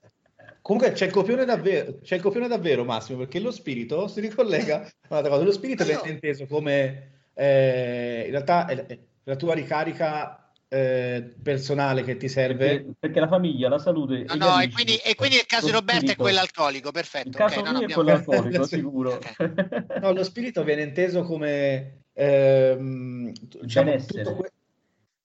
Comunque 0.62 0.92
c'è 0.92 1.06
il, 1.06 1.12
copione 1.12 1.46
davvero, 1.46 2.00
c'è 2.02 2.16
il 2.16 2.22
copione 2.22 2.48
davvero, 2.48 2.84
Massimo, 2.84 3.20
perché 3.20 3.40
lo 3.40 3.52
spirito 3.52 4.08
si 4.08 4.20
ricollega 4.20 4.82
a 4.82 4.92
un'altra 5.10 5.32
cosa. 5.32 5.44
Lo 5.44 5.52
spirito 5.52 5.86
viene 5.86 6.10
inteso 6.10 6.48
come 6.48 7.30
eh, 7.34 8.24
in 8.26 8.32
realtà 8.32 8.66
è, 8.66 8.86
è 8.86 9.00
la 9.24 9.36
tua 9.36 9.54
ricarica 9.54 10.52
eh, 10.68 11.34
personale 11.42 12.04
che 12.04 12.18
ti 12.18 12.28
serve. 12.28 12.68
Perché, 12.68 12.94
perché, 13.00 13.20
la 13.20 13.28
famiglia, 13.28 13.70
la 13.70 13.80
salute. 13.80 14.26
No, 14.28 14.36
no, 14.36 14.60
e 14.60 14.70
quindi, 14.70 14.98
e 14.98 15.16
quindi, 15.16 15.38
il 15.38 15.46
caso 15.46 15.68
di 15.68 15.72
Roberto 15.72 16.02
spirito, 16.02 16.22
è 16.22 16.24
quello 16.24 16.40
alcolico, 16.40 16.92
perfetto. 16.92 17.30
Il 17.30 17.36
caso 17.36 17.60
okay, 17.60 17.74
mio 17.74 17.88
è 17.88 17.92
quello 17.92 18.12
alcolico, 18.12 18.64
sicuro. 18.68 19.20
no, 20.02 20.12
lo 20.12 20.24
spirito 20.24 20.64
viene 20.64 20.84
inteso 20.84 21.24
come 21.24 21.99
ehm, 22.20 23.32
diciamo, 23.62 23.96
que- 24.36 24.52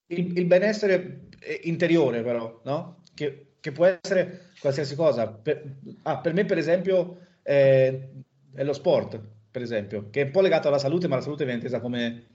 il, 0.07 0.39
il, 0.39 0.45
benessere 0.45 1.29
interiore, 1.63 2.23
però, 2.23 2.61
no? 2.65 3.03
Che, 3.15 3.47
che 3.59 3.73
può 3.73 3.87
essere 3.87 4.51
qualsiasi 4.61 4.95
cosa. 4.95 5.27
Per, 5.27 5.77
ah, 6.03 6.19
per 6.19 6.33
me, 6.33 6.45
per 6.45 6.59
esempio, 6.59 7.19
eh, 7.43 8.09
è 8.55 8.63
lo 8.63 8.73
sport, 8.73 9.21
per 9.51 9.63
esempio, 9.63 10.09
che 10.11 10.23
è 10.23 10.25
un 10.25 10.31
po' 10.31 10.41
legato 10.41 10.69
alla 10.69 10.79
salute, 10.79 11.09
ma 11.09 11.17
la 11.17 11.23
salute 11.23 11.45
viene 11.45 11.59
intesa 11.59 11.81
come 11.81 12.27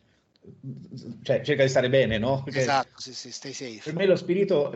cioè 1.22 1.41
cerca 1.41 1.63
di 1.63 1.69
stare 1.69 1.89
bene, 1.89 2.17
no? 2.17 2.41
Perché 2.43 2.62
esatto, 2.62 3.00
sì, 3.00 3.13
sì, 3.13 3.32
stay 3.32 3.54
safe. 3.54 3.82
Per 3.84 3.93
me 3.93 4.06
lo 4.06 4.15
spirito 4.15 4.74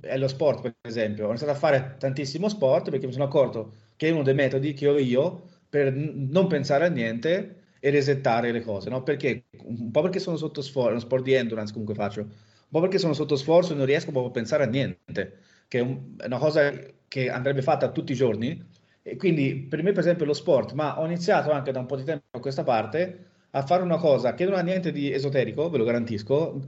è 0.00 0.16
lo 0.16 0.28
sport, 0.28 0.62
per 0.62 0.74
esempio. 0.82 1.26
Ho 1.26 1.28
iniziato 1.28 1.52
a 1.52 1.56
fare 1.56 1.96
tantissimo 1.98 2.48
sport 2.48 2.90
perché 2.90 3.06
mi 3.06 3.12
sono 3.12 3.24
accorto 3.24 3.74
che 3.96 4.08
è 4.08 4.10
uno 4.10 4.22
dei 4.22 4.34
metodi 4.34 4.74
che 4.74 4.88
ho 4.88 4.98
io 4.98 5.48
per 5.68 5.92
non 5.92 6.46
pensare 6.46 6.86
a 6.86 6.88
niente 6.88 7.55
e 7.86 7.90
resettare 7.90 8.50
le 8.50 8.62
cose, 8.62 8.90
no? 8.90 9.02
Perché 9.02 9.44
un 9.64 9.90
po' 9.92 10.02
perché 10.02 10.18
sono 10.18 10.36
sotto 10.36 10.60
sforzo, 10.60 10.88
è 10.88 10.92
uno 10.92 11.00
sport 11.00 11.22
di 11.22 11.34
endurance 11.34 11.72
comunque 11.72 11.94
faccio, 11.94 12.22
un 12.22 12.28
po' 12.68 12.80
perché 12.80 12.98
sono 12.98 13.12
sotto 13.12 13.36
sforzo 13.36 13.72
e 13.72 13.76
non 13.76 13.86
riesco 13.86 14.10
proprio 14.10 14.30
a 14.30 14.32
pensare 14.32 14.64
a 14.64 14.66
niente 14.66 15.38
che 15.68 15.78
è, 15.78 15.82
un, 15.82 16.16
è 16.16 16.26
una 16.26 16.38
cosa 16.38 16.72
che 17.06 17.30
andrebbe 17.30 17.62
fatta 17.62 17.90
tutti 17.92 18.10
i 18.12 18.16
giorni. 18.16 18.74
E 19.02 19.16
quindi 19.16 19.66
per 19.68 19.82
me, 19.84 19.92
per 19.92 20.00
esempio, 20.00 20.24
lo 20.24 20.32
sport, 20.32 20.72
ma 20.72 20.98
ho 21.00 21.04
iniziato 21.04 21.52
anche 21.52 21.70
da 21.70 21.78
un 21.78 21.86
po' 21.86 21.96
di 21.96 22.02
tempo 22.02 22.24
a 22.30 22.40
questa 22.40 22.64
parte 22.64 23.24
a 23.50 23.62
fare 23.64 23.82
una 23.84 23.98
cosa 23.98 24.34
che 24.34 24.44
non 24.44 24.54
ha 24.54 24.62
niente 24.62 24.90
di 24.90 25.12
esoterico, 25.12 25.70
ve 25.70 25.78
lo 25.78 25.84
garantisco, 25.84 26.60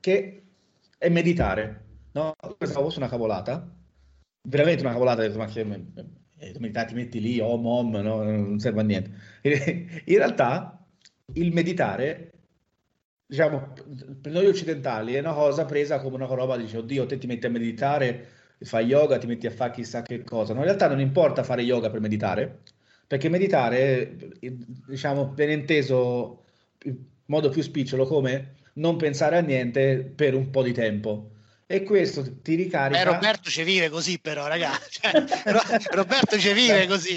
che 0.00 0.42
è 0.98 1.08
meditare. 1.08 1.84
No? 2.12 2.34
Pensavo 2.58 2.86
fosse 2.86 2.98
una 2.98 3.08
cavolata, 3.08 3.72
veramente 4.42 4.82
una 4.82 4.92
cavolata, 4.92 5.22
ho 5.22 5.26
detto, 5.26 5.38
ma 5.38 5.46
che 5.46 5.60
eh, 6.38 6.54
meditare, 6.58 6.88
ti 6.88 6.94
metti 6.94 7.20
lì, 7.20 7.40
oh 7.40 7.56
mom, 7.56 7.96
no? 7.96 8.22
non 8.22 8.58
serve 8.58 8.80
a 8.80 8.84
niente. 8.84 9.10
In 10.04 10.16
realtà 10.16 10.84
il 11.34 11.52
meditare 11.52 12.30
diciamo, 13.26 13.72
per 14.20 14.32
noi 14.32 14.46
occidentali 14.46 15.14
è 15.14 15.18
una 15.18 15.32
cosa 15.32 15.64
presa 15.64 16.00
come 16.00 16.16
una 16.16 16.26
roba, 16.26 16.56
dice, 16.56 16.78
oddio, 16.78 17.06
te 17.06 17.18
ti 17.18 17.26
metti 17.26 17.46
a 17.46 17.50
meditare, 17.50 18.28
fai 18.60 18.86
yoga, 18.86 19.18
ti 19.18 19.26
metti 19.26 19.46
a 19.46 19.50
fare 19.50 19.72
chissà 19.72 20.02
che 20.02 20.22
cosa. 20.22 20.52
No, 20.52 20.60
in 20.60 20.66
realtà 20.66 20.88
non 20.88 21.00
importa 21.00 21.42
fare 21.42 21.62
yoga 21.62 21.90
per 21.90 22.00
meditare, 22.00 22.60
perché 23.06 23.28
meditare, 23.28 24.16
diciamo, 24.86 25.32
viene 25.34 25.52
inteso 25.54 26.44
in 26.84 26.96
modo 27.26 27.48
più 27.48 27.62
spicciolo 27.62 28.06
come 28.06 28.54
non 28.74 28.96
pensare 28.96 29.36
a 29.36 29.40
niente 29.40 30.12
per 30.14 30.34
un 30.34 30.50
po' 30.50 30.62
di 30.62 30.72
tempo. 30.72 31.30
E 31.68 31.82
questo 31.82 32.40
ti 32.42 32.54
ricarica. 32.54 33.00
Eh, 33.00 33.04
Roberto 33.04 33.50
ci 33.50 33.64
vive 33.64 33.88
così, 33.88 34.20
però, 34.20 34.46
ragazzi. 34.46 35.00
Roberto 35.90 36.38
ci 36.38 36.52
vive 36.52 36.86
così. 36.86 37.16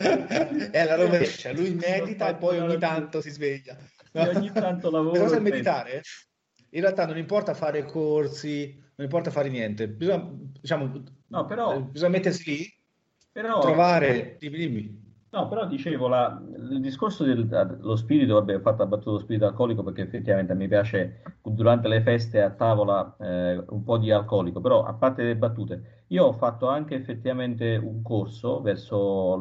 È 0.70 0.84
la 0.84 0.94
rovescia, 0.94 1.52
lui 1.52 1.74
medita 1.74 2.30
e 2.30 2.34
poi 2.36 2.58
ogni 2.58 2.78
tanto 2.78 3.20
si 3.20 3.30
sveglia. 3.30 3.76
No. 4.12 4.28
ogni 4.28 4.50
tanto 4.50 4.90
lavoro. 4.90 5.12
La 5.12 5.24
cosa 5.24 5.36
è 5.36 5.40
meditare. 5.40 6.02
In 6.70 6.80
realtà 6.80 7.04
non 7.04 7.18
importa 7.18 7.52
fare 7.52 7.84
corsi, 7.84 8.74
non 8.74 9.06
importa 9.06 9.30
fare 9.30 9.50
niente. 9.50 9.88
Bisogna, 9.88 10.26
diciamo, 10.60 11.02
no, 11.26 11.44
però, 11.44 11.80
bisogna 11.80 12.12
mettersi 12.12 12.50
lì, 12.50 12.74
però, 13.30 13.60
trovare... 13.60 14.36
Dimmi, 14.38 14.56
dimmi. 14.56 15.08
No, 15.32 15.46
però 15.46 15.64
dicevo, 15.66 16.08
la, 16.08 16.42
il 16.70 16.80
discorso 16.80 17.22
dello 17.22 17.94
spirito, 17.94 18.34
vabbè, 18.34 18.56
ho 18.56 18.60
fatto 18.60 18.82
abbattuto 18.82 19.12
lo 19.12 19.18
spirito 19.18 19.46
alcolico 19.46 19.84
perché 19.84 20.02
effettivamente 20.02 20.54
mi 20.56 20.66
piace 20.66 21.22
durante 21.40 21.86
le 21.86 22.02
feste 22.02 22.42
a 22.42 22.50
tavola 22.50 23.14
eh, 23.20 23.62
un 23.68 23.84
po' 23.84 23.96
di 23.98 24.10
alcolico, 24.10 24.60
però 24.60 24.82
a 24.82 24.92
parte 24.94 25.22
le 25.22 25.36
battute, 25.36 26.04
io 26.08 26.24
ho 26.26 26.32
fatto 26.32 26.66
anche 26.66 26.96
effettivamente 26.96 27.76
un 27.76 28.02
corso 28.02 28.60
verso 28.60 29.36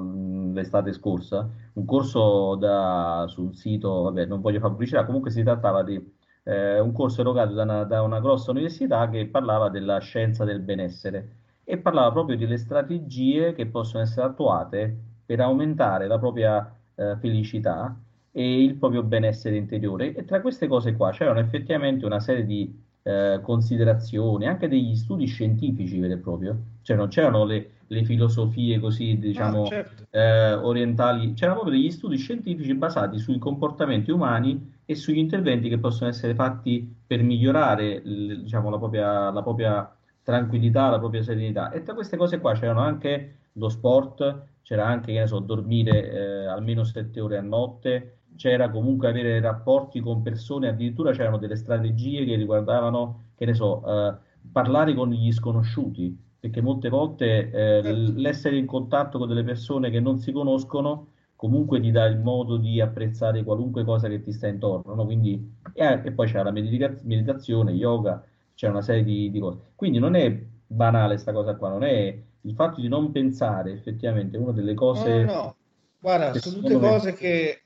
l'estate 0.54 0.94
scorsa, 0.94 1.50
un 1.74 1.86
corso 1.86 2.54
da, 2.56 3.26
su 3.28 3.42
un 3.46 3.54
sito, 3.56 4.04
vabbè, 4.04 4.26
non 4.28 4.42
voglio 4.42 4.60
fare 4.60 4.72
pubblicità, 4.74 5.06
comunque 5.06 5.32
si 5.32 5.42
trattava 5.42 5.82
di 5.82 6.00
eh, 6.44 6.80
un 6.80 6.92
corso 6.92 7.22
erogato 7.22 7.54
da 7.54 7.64
una, 7.64 7.84
da 7.84 8.04
una 8.04 8.20
grossa 8.20 8.52
università 8.52 9.10
che 9.10 9.26
parlava 9.28 9.70
della 9.70 9.98
scienza 10.00 10.46
del 10.46 10.60
benessere 10.60 11.38
e 11.64 11.80
parlava 11.80 12.12
proprio 12.12 12.38
delle 12.38 12.58
strategie 12.58 13.54
che 13.54 13.66
possono 13.68 14.04
essere 14.04 14.28
attuate 14.28 14.98
per 15.30 15.42
aumentare 15.42 16.08
la 16.08 16.18
propria 16.18 16.76
eh, 16.96 17.16
felicità 17.20 17.96
e 18.32 18.64
il 18.64 18.78
proprio 18.78 19.04
benessere 19.04 19.58
interiore. 19.58 20.16
E 20.16 20.26
tra 20.26 20.42
queste 20.42 20.66
cose 20.66 20.96
qua 20.96 21.12
c'erano 21.12 21.38
effettivamente 21.38 22.04
una 22.08 22.20
serie 22.20 22.44
di 22.48 22.76
eh, 23.04 23.40
considerazioni, 23.44 24.48
anche 24.48 24.68
degli 24.68 24.96
studi 24.96 25.28
scientifici 25.28 26.00
veri 26.00 26.14
e 26.14 26.18
proprio, 26.18 26.58
cioè 26.82 26.98
non 26.98 27.10
c'erano 27.10 27.46
le, 27.46 27.74
le 27.86 28.04
filosofie 28.06 28.80
così, 28.80 29.20
diciamo, 29.20 29.66
ah, 29.66 29.68
certo. 29.68 30.08
eh, 30.10 30.54
orientali, 30.54 31.34
c'erano 31.34 31.60
proprio 31.60 31.80
degli 31.80 31.92
studi 31.92 32.18
scientifici 32.18 32.74
basati 32.74 33.20
sui 33.20 33.38
comportamenti 33.38 34.10
umani 34.10 34.78
e 34.84 34.96
sugli 34.96 35.20
interventi 35.20 35.70
che 35.70 35.78
possono 35.78 36.10
essere 36.10 36.34
fatti 36.34 36.92
per 37.06 37.22
migliorare 37.22 38.02
diciamo, 38.02 38.72
la, 38.72 38.80
propria, 38.80 39.30
la 39.30 39.44
propria 39.44 39.96
tranquillità, 40.24 40.90
la 40.90 40.98
propria 40.98 41.22
serenità. 41.22 41.70
E 41.70 41.84
tra 41.84 41.94
queste 41.94 42.18
cose 42.18 42.40
qua 42.40 42.54
c'erano 42.54 42.80
anche 42.80 43.36
lo 43.54 43.70
sport, 43.70 44.48
c'era 44.62 44.86
anche, 44.86 45.14
che 45.14 45.20
ne 45.20 45.28
so, 45.28 45.40
dormire 45.40 46.12
eh, 46.12 46.46
almeno 46.46 46.84
sette 46.84 47.20
ore 47.20 47.38
a 47.38 47.42
notte, 47.42 48.20
c'era 48.36 48.70
comunque 48.70 49.10
avere 49.10 49.40
rapporti 49.40 50.00
con 50.00 50.22
persone, 50.22 50.70
addirittura 50.70 51.12
c'erano 51.12 51.38
delle 51.38 51.56
strategie 51.56 52.26
che 52.26 52.36
riguardavano, 52.36 53.32
che 53.36 53.46
ne 53.46 53.54
so, 53.54 53.84
eh, 53.86 54.16
parlare 54.52 54.94
con 54.94 55.10
gli 55.10 55.32
sconosciuti, 55.32 56.18
perché 56.40 56.62
molte 56.62 56.90
volte 56.90 57.52
eh, 57.52 57.94
l'essere 57.94 58.58
in 58.58 58.66
contatto 58.66 59.18
con 59.18 59.28
delle 59.28 59.44
persone 59.44 59.90
che 59.90 60.00
non 60.00 60.20
si 60.20 60.32
conoscono 60.32 61.08
comunque 61.40 61.80
ti 61.80 61.90
dà 61.90 62.06
il 62.06 62.20
modo 62.20 62.58
di 62.58 62.82
apprezzare 62.82 63.46
qualunque 63.46 63.86
cosa 63.86 64.10
che 64.10 64.22
ti 64.22 64.34
sta 64.34 64.48
intorno, 64.48 64.94
no? 64.94 65.06
Quindi, 65.06 65.56
e, 65.72 66.02
e, 66.04 66.12
poi 66.12 66.28
c'è 66.28 66.44
la 66.44 66.52
medita- 66.52 66.94
meditazione, 67.04 67.72
yoga, 67.72 68.22
c'è 68.54 68.68
una 68.68 68.82
serie 68.82 69.06
di, 69.06 69.32
di 69.32 69.40
cose. 69.40 69.58
Quindi 69.74 70.00
non 70.00 70.16
è 70.16 70.38
banale 70.68 71.14
questa 71.14 71.32
cosa 71.32 71.56
qua, 71.56 71.70
non 71.70 71.84
è 71.86 72.22
il 72.42 72.54
fatto 72.54 72.82
di 72.82 72.88
non 72.88 73.12
pensare 73.12 73.74
effettivamente 73.74 74.38
è 74.38 74.40
una 74.40 74.52
delle 74.52 74.74
cose... 74.74 75.24
No, 75.24 75.34
no, 75.34 75.56
guarda, 76.00 76.34
sono 76.40 76.58
tutte 76.58 76.80
cose 76.80 77.14
che, 77.14 77.62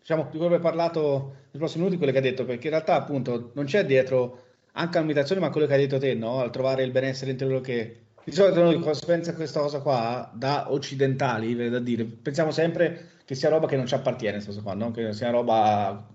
diciamo, 0.00 0.28
di 0.30 0.36
cui 0.36 0.46
abbiamo 0.46 0.62
parlato 0.62 1.34
nei 1.50 1.58
prossimi 1.58 1.84
minuti, 1.84 1.98
quelle 1.98 2.12
che 2.12 2.18
hai 2.18 2.24
detto, 2.24 2.44
perché 2.44 2.66
in 2.66 2.72
realtà 2.72 2.94
appunto 2.94 3.50
non 3.54 3.64
c'è 3.64 3.84
dietro 3.86 4.42
anche 4.72 4.98
la 4.98 5.04
meditazione, 5.04 5.40
ma 5.40 5.50
quello 5.50 5.66
che 5.66 5.74
hai 5.74 5.80
detto 5.80 5.98
te, 5.98 6.14
no? 6.14 6.40
Al 6.40 6.50
trovare 6.50 6.82
il 6.82 6.90
benessere 6.90 7.30
interiore 7.30 7.60
che... 7.60 7.98
Di 8.24 8.32
solito 8.32 8.62
noi 8.62 8.82
si 8.94 9.04
pensa 9.04 9.34
questa 9.34 9.60
cosa 9.60 9.80
qua, 9.80 10.30
da 10.34 10.72
occidentali, 10.72 11.68
da 11.68 11.78
dire, 11.78 12.04
pensiamo 12.04 12.50
sempre 12.50 13.10
che 13.24 13.34
sia 13.34 13.50
roba 13.50 13.66
che 13.66 13.76
non 13.76 13.86
ci 13.86 13.94
appartiene, 13.94 14.42
questa 14.42 14.50
cosa 14.50 14.62
qua, 14.62 14.74
no? 14.74 14.90
Che 14.90 15.12
sia 15.12 15.30
roba 15.30 16.08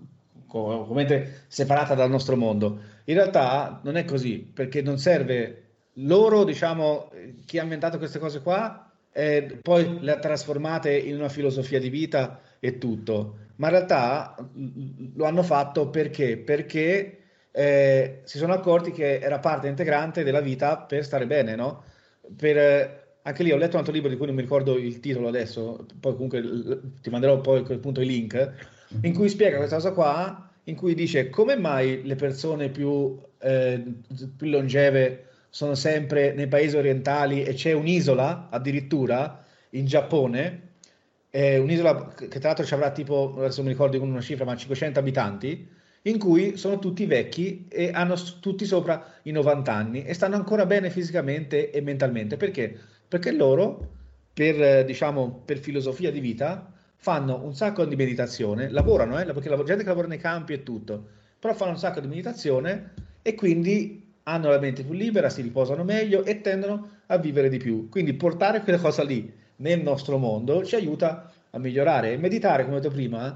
completamente 0.46 1.44
separata 1.46 1.94
dal 1.94 2.10
nostro 2.10 2.36
mondo. 2.36 2.80
In 3.04 3.14
realtà 3.14 3.80
non 3.84 3.96
è 3.96 4.04
così, 4.04 4.38
perché 4.38 4.82
non 4.82 4.98
serve 4.98 5.69
loro, 5.94 6.44
diciamo, 6.44 7.10
chi 7.44 7.58
ha 7.58 7.62
inventato 7.62 7.98
queste 7.98 8.18
cose 8.18 8.40
qua, 8.40 8.90
eh, 9.12 9.58
poi 9.60 9.98
le 10.00 10.12
ha 10.12 10.18
trasformate 10.18 10.96
in 10.96 11.16
una 11.16 11.28
filosofia 11.28 11.80
di 11.80 11.88
vita 11.88 12.40
e 12.60 12.78
tutto, 12.78 13.38
ma 13.56 13.66
in 13.66 13.72
realtà 13.72 14.34
lo 15.14 15.24
hanno 15.24 15.42
fatto 15.42 15.88
perché? 15.90 16.36
Perché 16.36 17.18
eh, 17.50 18.20
si 18.24 18.38
sono 18.38 18.52
accorti 18.52 18.92
che 18.92 19.18
era 19.18 19.38
parte 19.38 19.68
integrante 19.68 20.22
della 20.22 20.40
vita 20.40 20.78
per 20.78 21.04
stare 21.04 21.26
bene, 21.26 21.56
no? 21.56 21.84
Per, 22.36 23.18
anche 23.22 23.42
lì 23.42 23.50
ho 23.50 23.56
letto 23.56 23.72
un 23.72 23.78
altro 23.78 23.92
libro 23.92 24.08
di 24.08 24.16
cui 24.16 24.26
non 24.26 24.34
mi 24.34 24.42
ricordo 24.42 24.78
il 24.78 25.00
titolo 25.00 25.28
adesso, 25.28 25.84
poi 25.98 26.12
comunque 26.14 26.42
ti 27.02 27.10
manderò 27.10 27.40
poi 27.40 27.60
a 27.60 27.62
quel 27.62 27.80
punto 27.80 28.00
i 28.00 28.06
link, 28.06 28.52
in 29.02 29.14
cui 29.14 29.28
spiega 29.28 29.56
questa 29.56 29.76
cosa 29.76 29.92
qua, 29.92 30.50
in 30.64 30.76
cui 30.76 30.94
dice 30.94 31.30
come 31.30 31.56
mai 31.56 32.02
le 32.04 32.14
persone 32.14 32.68
più, 32.68 33.18
eh, 33.40 33.82
più 34.36 34.48
longeve 34.48 35.29
sono 35.50 35.74
sempre 35.74 36.32
nei 36.32 36.46
paesi 36.46 36.76
orientali 36.76 37.42
e 37.42 37.54
c'è 37.54 37.72
un'isola 37.72 38.48
addirittura 38.50 39.44
in 39.70 39.84
Giappone, 39.84 40.68
eh, 41.30 41.58
un'isola 41.58 42.08
che 42.14 42.28
tra 42.28 42.48
l'altro 42.48 42.64
ci 42.64 42.74
avrà 42.74 42.90
tipo, 42.92 43.34
adesso 43.36 43.56
non 43.56 43.66
mi 43.66 43.72
ricordo 43.72 44.00
una 44.00 44.20
cifra, 44.20 44.44
ma 44.44 44.56
500 44.56 44.98
abitanti, 44.98 45.68
in 46.02 46.18
cui 46.18 46.56
sono 46.56 46.78
tutti 46.78 47.04
vecchi 47.04 47.66
e 47.68 47.90
hanno 47.92 48.14
tutti 48.40 48.64
sopra 48.64 49.18
i 49.22 49.32
90 49.32 49.72
anni 49.72 50.04
e 50.04 50.14
stanno 50.14 50.36
ancora 50.36 50.64
bene 50.64 50.88
fisicamente 50.88 51.70
e 51.70 51.80
mentalmente. 51.82 52.36
Perché? 52.36 52.74
Perché 53.06 53.32
loro, 53.32 53.88
per, 54.32 54.84
diciamo, 54.84 55.42
per 55.44 55.58
filosofia 55.58 56.10
di 56.10 56.20
vita, 56.20 56.72
fanno 56.96 57.42
un 57.44 57.54
sacco 57.54 57.84
di 57.84 57.96
meditazione, 57.96 58.70
lavorano, 58.70 59.18
eh, 59.18 59.24
perché 59.24 59.48
la 59.48 59.56
gente 59.62 59.82
che 59.82 59.88
lavora 59.88 60.06
nei 60.06 60.18
campi 60.18 60.52
e 60.52 60.62
tutto, 60.62 61.08
però 61.38 61.54
fanno 61.54 61.72
un 61.72 61.78
sacco 61.78 62.00
di 62.00 62.06
meditazione 62.06 62.92
e 63.22 63.34
quindi 63.34 63.99
hanno 64.24 64.48
la 64.50 64.58
mente 64.58 64.84
più 64.84 64.94
libera, 64.94 65.28
si 65.28 65.42
riposano 65.42 65.84
meglio 65.84 66.24
e 66.24 66.40
tendono 66.40 66.90
a 67.06 67.16
vivere 67.16 67.48
di 67.48 67.58
più. 67.58 67.88
Quindi 67.88 68.14
portare 68.14 68.62
quella 68.62 68.78
cosa 68.78 69.02
lì 69.02 69.32
nel 69.56 69.82
nostro 69.82 70.18
mondo 70.18 70.64
ci 70.64 70.74
aiuta 70.74 71.32
a 71.50 71.58
migliorare. 71.58 72.12
E 72.12 72.16
meditare, 72.16 72.64
come 72.64 72.76
ho 72.76 72.80
detto 72.80 72.92
prima, 72.92 73.26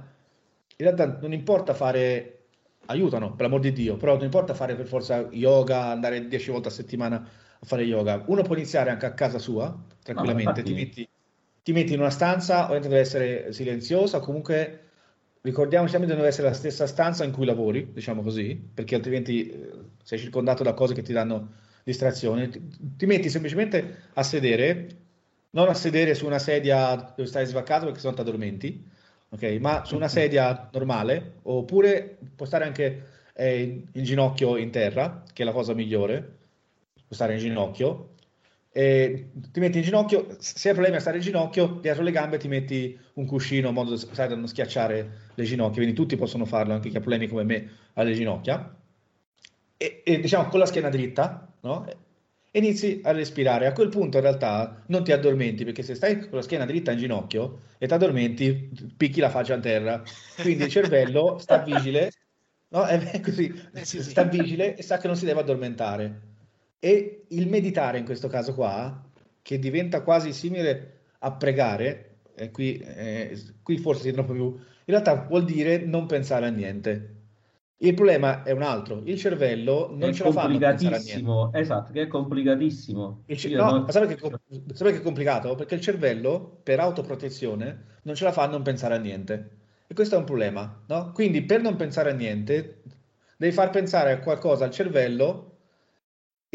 in 0.77 0.85
realtà 0.85 1.19
non 1.21 1.33
importa 1.33 1.75
fare, 1.75 2.39
aiutano 2.87 3.33
per 3.35 3.47
l'amor 3.47 3.61
di 3.61 3.73
Dio, 3.73 3.97
però 3.97 4.15
non 4.15 4.25
importa 4.25 4.55
fare 4.55 4.75
per 4.75 4.87
forza 4.87 5.29
yoga, 5.31 5.87
andare 5.87 6.27
10 6.29 6.51
volte 6.51 6.69
a 6.69 6.73
settimana 6.73 7.17
a 7.17 7.67
fare 7.67 7.83
yoga. 7.83 8.23
Uno 8.27 8.43
può 8.43 8.55
iniziare 8.55 8.91
anche 8.91 9.07
a 9.07 9.15
casa 9.15 9.39
sua, 9.39 9.77
tranquillamente, 10.03 10.63
ti, 10.63 10.75
metti, 10.75 11.09
ti, 11.63 11.73
metti, 11.73 11.95
in 11.95 12.01
una 12.01 12.11
stanza, 12.11 12.63
ovviamente 12.65 12.89
deve 12.89 13.01
essere 13.01 13.53
silenziosa, 13.53 14.21
comunque 14.21 14.84
ricordiamoci 15.45 15.93
sempre 15.93 16.09
che 16.09 16.17
deve 16.17 16.29
essere 16.29 16.49
la 16.49 16.55
stessa 16.55 16.87
stanza 16.87 17.23
in 17.25 17.31
cui 17.31 17.45
lavori, 17.45 17.93
diciamo 17.93 18.23
così, 18.23 18.55
perché 18.55 18.95
altrimenti 18.95 19.51
eh, 19.51 19.71
sei 20.03 20.19
circondato 20.19 20.63
da 20.63 20.73
cose 20.73 20.95
che 20.95 21.03
ti 21.03 21.13
danno 21.13 21.53
distrazione. 21.85 22.49
Ti, 22.49 22.63
ti 22.97 23.07
metti 23.07 23.29
semplicemente 23.29 24.05
a 24.15 24.23
sedere, 24.23 24.89
non 25.51 25.69
a 25.69 25.75
sedere 25.75 26.15
su 26.15 26.25
una 26.25 26.39
sedia 26.39 26.95
dove 27.15 27.29
stai 27.29 27.45
svaccato 27.45 27.85
perché 27.85 28.01
sennò 28.01 28.15
ti 28.15 28.21
addormenti, 28.23 28.91
okay? 29.29 29.59
ma 29.59 29.85
su 29.85 29.97
una 29.97 30.09
sedia 30.09 30.71
normale, 30.73 31.35
oppure 31.43 32.17
puoi 32.35 32.49
stare 32.49 32.65
anche 32.65 33.05
eh, 33.35 33.63
in, 33.63 33.83
in 33.93 34.03
ginocchio 34.03 34.57
in 34.57 34.71
terra, 34.71 35.25
che 35.31 35.43
è 35.43 35.45
la 35.45 35.53
cosa 35.53 35.75
migliore, 35.75 36.21
puoi 36.93 37.11
stare 37.11 37.35
in 37.35 37.39
ginocchio, 37.41 38.14
e 38.77 39.31
ti 39.53 39.61
metti 39.61 39.79
in 39.79 39.85
ginocchio, 39.85 40.35
se 40.41 40.67
hai 40.67 40.75
problemi 40.75 40.97
a 40.97 41.01
stare 41.01 41.19
in 41.19 41.23
ginocchio, 41.23 41.79
dietro 41.81 42.03
le 42.03 42.11
gambe 42.11 42.39
ti 42.39 42.49
metti 42.49 42.99
un 43.15 43.25
cuscino 43.25 43.69
in 43.69 43.75
modo 43.75 43.97
sai, 43.97 44.27
da 44.27 44.35
non 44.35 44.49
schiacciare 44.49 45.11
le 45.33 45.45
ginocchia, 45.45 45.77
quindi 45.77 45.93
tutti 45.93 46.17
possono 46.17 46.45
farlo, 46.45 46.73
anche 46.73 46.89
chi 46.89 46.97
ha 46.97 47.01
problemi 47.01 47.29
come 47.29 47.45
me 47.45 47.71
alle 47.93 48.15
ginocchia. 48.15 48.77
E, 49.77 50.03
e 50.05 50.19
diciamo 50.19 50.49
con 50.49 50.59
la 50.59 50.67
schiena 50.67 50.89
dritta, 50.89 51.55
no? 51.61 51.87
E 52.51 52.59
inizi 52.59 53.01
a 53.05 53.13
respirare. 53.13 53.67
A 53.67 53.73
quel 53.73 53.91
punto 53.91 54.17
in 54.17 54.25
realtà 54.25 54.83
non 54.89 55.05
ti 55.05 55.13
addormenti, 55.13 55.63
perché 55.63 55.85
se 55.85 55.95
stai 55.95 56.19
con 56.19 56.31
la 56.33 56.43
schiena 56.43 56.67
dritta 56.67 56.91
in 56.91 56.99
ginocchio 56.99 57.61
e 57.79 57.87
ti 57.87 57.95
addormenti, 57.95 58.71
picchi 58.97 59.21
la 59.21 59.31
faccia 59.31 59.55
a 59.55 59.61
terra. 59.61 60.03
Quindi 60.41 60.65
il 60.65 60.71
cervello 60.71 61.39
sta 61.39 61.59
vigile, 61.59 62.11
no? 62.71 62.85
È 62.87 63.21
così, 63.21 63.55
eh, 63.73 63.85
sta 63.85 64.25
vigile 64.25 64.75
e 64.75 64.83
sa 64.83 64.99
che 64.99 65.07
non 65.07 65.15
si 65.15 65.27
deve 65.27 65.43
addormentare 65.43 66.33
e 66.85 67.25
il 67.29 67.49
meditare 67.49 67.97
in 67.97 68.05
questo 68.05 68.29
caso 68.29 68.55
qua, 68.55 69.09
che 69.41 69.59
diventa 69.59 70.03
quasi 70.03 70.35
simile 70.35 70.99
a 71.21 71.33
pregare, 71.33 72.17
e 72.35 72.51
qui, 72.51 72.77
eh, 72.77 73.39
qui 73.63 73.79
forse 73.79 74.03
si 74.03 74.13
troppo 74.13 74.35
più, 74.35 74.45
in 74.45 74.59
realtà 74.85 75.15
vuol 75.27 75.47
dire 75.47 75.79
non 75.79 76.05
pensare 76.05 76.45
a 76.45 76.51
niente. 76.51 77.13
Il 77.79 77.95
problema 77.95 78.43
è 78.43 78.51
un 78.51 78.61
altro, 78.61 79.01
il 79.05 79.19
cervello 79.19 79.95
non 79.97 80.13
ce 80.13 80.25
la 80.25 80.33
fa 80.33 80.43
a 80.43 80.59
pensare 80.59 80.97
a 80.97 80.99
niente. 80.99 81.59
Esatto, 81.59 81.91
che 81.91 82.03
è 82.03 82.07
complicatissimo. 82.07 83.23
Ce- 83.29 83.49
no, 83.49 83.71
non... 83.71 83.91
sapete 83.91 84.17
che, 84.17 84.31
sapete 84.75 84.97
che 84.97 85.01
è 85.01 85.03
complicato? 85.03 85.55
Perché 85.55 85.77
il 85.77 85.81
cervello, 85.81 86.61
per 86.63 86.81
autoprotezione, 86.81 87.85
non 88.03 88.15
ce 88.15 88.25
la 88.25 88.33
fa 88.33 88.43
a 88.43 88.49
non 88.49 88.61
pensare 88.61 88.95
a 88.95 88.99
niente. 88.99 89.51
E 89.87 89.95
questo 89.95 90.17
è 90.17 90.19
un 90.19 90.25
problema, 90.25 90.83
no? 90.87 91.13
Quindi 91.13 91.41
per 91.45 91.63
non 91.63 91.77
pensare 91.77 92.11
a 92.11 92.15
niente, 92.15 92.83
devi 93.39 93.53
far 93.55 93.71
pensare 93.71 94.13
a 94.13 94.19
qualcosa 94.19 94.67
al 94.67 94.71
cervello 94.71 95.53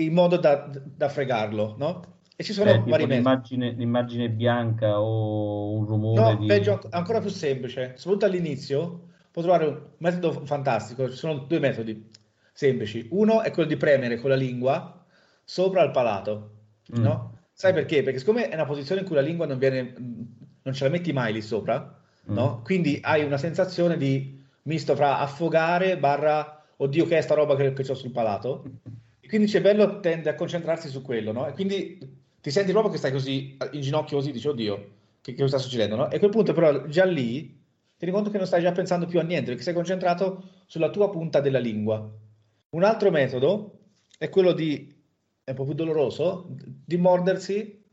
in 0.04 0.14
modo 0.14 0.38
da, 0.38 0.70
da 0.72 1.10
fregarlo, 1.10 1.76
no? 1.78 2.18
E 2.36 2.44
ci 2.44 2.54
sono 2.54 2.72
eh, 2.72 2.82
vari 2.86 3.06
l'immagine, 3.06 3.72
l'immagine, 3.72 4.30
bianca 4.30 5.02
o 5.02 5.74
un 5.74 5.86
rumore. 5.86 6.22
No, 6.22 6.36
di... 6.38 6.46
peggio, 6.46 6.80
ancora 6.92 7.20
più 7.20 7.30
semplice. 7.30 7.94
Soprattutto 7.98 8.26
all'inizio 8.26 9.08
puoi 9.30 9.44
trovare 9.44 9.66
un 9.66 9.82
metodo 9.98 10.46
fantastico. 10.46 11.10
Ci 11.10 11.18
sono 11.18 11.40
due 11.40 11.60
metodi 11.60 12.10
semplici. 12.54 13.08
Uno 13.12 13.42
è 13.42 13.52
quello 13.52 13.68
di 13.68 13.76
premere 13.76 14.18
con 14.20 14.30
la 14.30 14.38
lingua 14.38 15.06
sopra 15.44 15.84
il 15.84 15.92
palato, 15.92 16.52
mm. 16.98 17.04
no? 17.04 17.38
Sai 17.52 17.74
perché? 17.74 18.04
Perché 18.04 18.20
siccome 18.20 18.48
è 18.48 18.54
una 18.54 18.66
posizione 18.66 19.02
in 19.02 19.08
cui 19.08 19.16
la 19.18 19.22
lingua 19.22 19.46
non 19.46 19.58
viene, 19.58 19.94
non 20.62 20.74
ce 20.74 20.86
la 20.86 20.90
metti 20.90 21.12
mai 21.12 21.34
lì 21.34 21.42
sopra, 21.42 22.00
mm. 22.30 22.34
no? 22.34 22.62
Quindi 22.64 23.00
hai 23.02 23.26
una 23.26 23.38
sensazione 23.38 23.98
di 23.98 24.42
misto 24.64 24.96
fra 24.96 25.20
affogare 25.20 25.98
barra 25.98 26.64
oddio 26.78 27.06
che 27.06 27.18
è 27.18 27.22
sta 27.22 27.34
roba 27.34 27.56
che, 27.56 27.74
che 27.74 27.92
ho 27.92 27.96
sul 27.96 28.12
palato 28.12 28.64
quindi 29.30 29.46
il 29.46 29.54
cervello 29.54 30.00
tende 30.00 30.30
a 30.30 30.36
concentrarsi 30.36 30.90
su 30.90 31.04
quello, 31.04 31.32
no? 31.32 31.48
E 31.48 31.54
quindi 31.54 32.00
ti 32.42 32.50
senti 32.50 32.72
proprio 32.72 32.92
che 32.92 32.98
stai 32.98 33.12
così 33.12 33.58
in 33.74 33.82
ginocchio 33.82 34.18
così, 34.18 34.32
dici, 34.32 34.48
oddio, 34.48 34.90
che, 35.22 35.34
che 35.34 35.48
sta 35.48 35.60
succedendo, 35.60 35.96
no? 35.96 36.10
E 36.10 36.16
a 36.16 36.20
quel 36.20 36.32
punto 36.32 36.52
però 36.52 36.88
già 36.88 37.06
lì 37.06 37.48
ti 37.96 38.06
rendi 38.06 38.16
conto 38.16 38.32
che 38.32 38.38
non 38.38 38.48
stai 38.48 38.62
già 38.62 38.72
pensando 38.72 39.06
più 39.06 39.20
a 39.20 39.24
niente, 39.24 39.50
perché 39.50 39.62
sei 39.62 39.76
concentrato 39.76 40.64
sulla 40.66 40.90
tua 40.90 41.12
punta 41.12 41.42
della 41.42 41.60
lingua. 41.60 42.12
Un 42.72 42.84
altro 42.84 43.12
metodo 43.12 43.82
è 44.18 44.30
quello 44.30 44.52
di, 44.54 44.92
è 45.44 45.52
un 45.52 45.56
po' 45.56 45.66
più 45.66 45.74
doloroso, 45.74 46.48
di 46.50 46.98
mordersi 46.98 47.84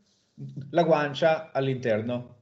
la 0.71 0.83
guancia 0.83 1.51
all'interno 1.51 2.36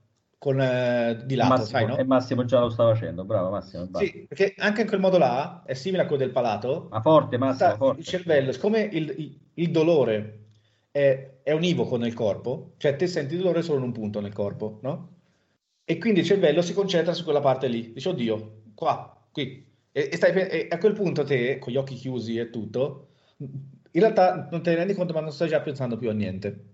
con, 0.45 0.61
eh, 0.61 1.23
di 1.25 1.33
lato, 1.33 1.49
Massimo, 1.49 1.65
sai, 1.65 1.87
no? 1.87 1.97
E 1.97 2.03
Massimo 2.03 2.45
già 2.45 2.59
lo 2.59 2.69
sta 2.69 2.85
facendo, 2.85 3.25
bravo 3.25 3.49
Massimo. 3.49 3.89
Sì, 3.95 4.25
perché 4.27 4.53
anche 4.57 4.81
in 4.81 4.87
quel 4.87 4.99
modo 4.99 5.17
là 5.17 5.63
è 5.65 5.73
simile 5.73 6.03
a 6.03 6.05
quello 6.05 6.21
del 6.21 6.31
palato. 6.31 6.87
Ma 6.91 7.01
forte, 7.01 7.39
Massimo, 7.39 7.75
forte. 7.77 8.01
Il 8.01 8.05
cervello, 8.05 8.51
siccome 8.51 8.81
il, 8.81 9.11
il, 9.17 9.39
il 9.55 9.71
dolore 9.71 10.49
è, 10.91 11.39
è, 11.41 11.51
univoco 11.51 11.97
nel 11.97 12.13
corpo, 12.13 12.73
cioè 12.77 12.95
te 12.95 13.07
senti 13.07 13.33
il 13.33 13.39
dolore 13.39 13.63
solo 13.63 13.79
in 13.79 13.85
un 13.85 13.91
punto 13.91 14.21
nel 14.21 14.33
corpo, 14.33 14.77
no? 14.83 15.13
E 15.83 15.97
quindi 15.97 16.19
il 16.19 16.27
cervello 16.27 16.61
si 16.61 16.75
concentra 16.75 17.13
su 17.13 17.23
quella 17.23 17.41
parte 17.41 17.67
lì, 17.67 17.93
dice, 17.93 18.09
oddio, 18.09 18.61
qua, 18.75 19.27
qui. 19.31 19.65
E, 19.91 20.09
e, 20.11 20.15
stai, 20.15 20.31
e 20.31 20.67
a 20.69 20.77
quel 20.77 20.93
punto 20.93 21.23
te, 21.23 21.57
con 21.57 21.73
gli 21.73 21.77
occhi 21.77 21.95
chiusi 21.95 22.37
e 22.37 22.51
tutto, 22.51 23.07
in 23.37 23.99
realtà 23.99 24.47
non 24.51 24.61
te 24.61 24.69
ne 24.69 24.75
rendi 24.75 24.93
conto, 24.93 25.11
ma 25.11 25.21
non 25.21 25.31
stai 25.31 25.49
già 25.49 25.59
pensando 25.61 25.97
più 25.97 26.07
a 26.07 26.13
niente. 26.13 26.65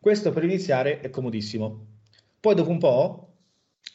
Questo 0.00 0.32
per 0.32 0.42
iniziare 0.42 0.98
è 0.98 1.08
comodissimo 1.08 1.91
poi 2.42 2.56
dopo 2.56 2.70
un 2.70 2.78
po'... 2.78 3.28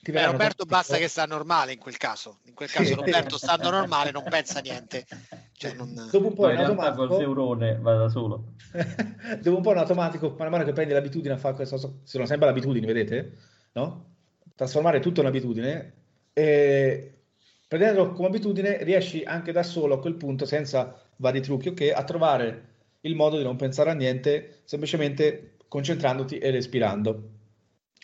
Beh, 0.08 0.26
Roberto 0.26 0.64
basta 0.64 0.96
che 0.96 1.10
sta 1.10 1.26
normale 1.26 1.74
in 1.74 1.80
quel 1.80 1.98
caso. 1.98 2.38
In 2.46 2.54
quel 2.54 2.72
caso 2.72 2.96
Roberto 2.96 3.38
stando 3.38 3.68
normale 3.70 4.12
non 4.12 4.24
pensa 4.24 4.62
niente. 4.62 5.06
Cioè, 5.52 5.74
non... 5.74 5.94
Dopo 6.10 6.28
un 6.28 6.34
po' 6.34 6.50
in 6.50 6.60
automatico... 6.60 7.08
col 7.08 7.22
eurone 7.22 7.78
va 7.78 7.98
da 7.98 8.08
solo. 8.08 8.54
dopo 9.42 9.58
un 9.58 9.62
po' 9.62 9.72
in 9.72 9.80
automatico, 9.80 10.34
man 10.40 10.50
mano 10.50 10.64
che 10.64 10.72
prendi 10.72 10.94
l'abitudine 10.94 11.34
a 11.34 11.38
fare 11.38 11.56
questo, 11.56 12.00
sono 12.04 12.26
sempre 12.26 12.48
l'abitudine, 12.48 12.86
vedete? 12.86 13.34
No? 13.74 14.06
Trasformare 14.56 15.02
tutto 15.02 15.20
in 15.20 15.28
abitudine 15.28 15.94
e 16.32 17.16
prendendolo 17.68 18.14
come 18.14 18.30
abitudine 18.30 18.82
riesci 18.84 19.24
anche 19.26 19.52
da 19.52 19.64
solo 19.64 19.96
a 19.96 20.00
quel 20.00 20.16
punto, 20.16 20.46
senza 20.46 20.98
vari 21.18 21.42
trucchi, 21.42 21.68
ok, 21.68 21.92
a 21.94 22.04
trovare 22.06 22.68
il 23.02 23.14
modo 23.14 23.36
di 23.36 23.44
non 23.44 23.58
pensare 23.58 23.90
a 23.90 23.94
niente, 23.94 24.62
semplicemente 24.64 25.58
concentrandoti 25.68 26.38
e 26.38 26.50
respirando. 26.50 27.36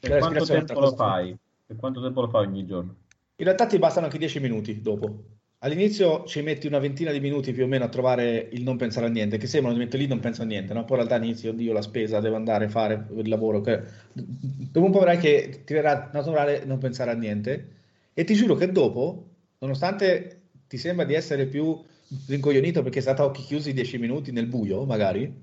Per 0.08 0.20
quanto 0.20 0.44
tempo 0.44 0.80
lo 0.82 0.94
fai? 0.94 1.38
Per 1.66 1.78
quanto 1.78 2.02
tempo 2.02 2.20
lo 2.20 2.28
fai 2.28 2.46
ogni 2.46 2.66
giorno? 2.66 2.96
In 3.38 3.46
realtà 3.46 3.66
ti 3.66 3.80
bastano 3.80 4.08
anche 4.08 4.18
10 4.18 4.42
minuti 4.42 4.82
dopo. 4.82 5.24
All'inizio 5.60 6.26
ci 6.26 6.42
metti 6.42 6.68
una 6.68 6.80
ventina 6.80 7.10
di 7.14 7.22
minuti 7.22 7.54
più 7.54 7.64
o 7.64 7.68
meno 7.68 7.86
a 7.86 7.88
trovare 7.88 8.50
il 8.52 8.64
non 8.64 8.76
pensare 8.76 9.06
a 9.06 9.10
niente, 9.10 9.38
che 9.38 9.48
sembrano 9.48 9.78
di 9.78 9.82
mettere 9.82 10.04
lì 10.04 10.10
non 10.10 10.20
penso 10.20 10.42
a 10.42 10.46
niente, 10.46 10.74
no? 10.74 10.84
Poi 10.84 11.00
in 11.00 11.08
realtà 11.08 11.24
inizi, 11.24 11.48
oddio, 11.48 11.72
la 11.72 11.82
spesa, 11.82 12.20
devo 12.20 12.36
andare 12.36 12.66
a 12.66 12.70
fare 12.70 13.06
il 13.16 13.30
lavoro. 13.30 13.62
Che... 13.62 13.82
Dopo 14.12 14.86
un 14.86 14.92
po' 14.92 15.00
vedrai 15.00 15.20
che 15.20 15.62
ti 15.64 15.74
verrà 15.74 16.10
naturale 16.12 16.66
non 16.66 16.80
pensare 16.80 17.12
a 17.12 17.16
niente. 17.16 17.68
E 18.14 18.26
ti 18.26 18.34
giuro 18.34 18.56
che 18.56 18.74
dopo, 18.74 19.30
nonostante 19.60 20.42
ti 20.68 20.78
sembra 20.78 21.06
di 21.06 21.14
essere 21.14 21.46
più 21.46 21.82
rincoglionito 22.28 22.82
perché 22.82 23.00
sei 23.00 23.14
stato 23.14 23.22
a 23.22 23.32
occhi 23.32 23.44
chiusi 23.44 23.72
10 23.72 24.00
minuti 24.00 24.34
nel 24.34 24.48
buio, 24.48 24.84
magari, 24.84 25.22
in 25.22 25.34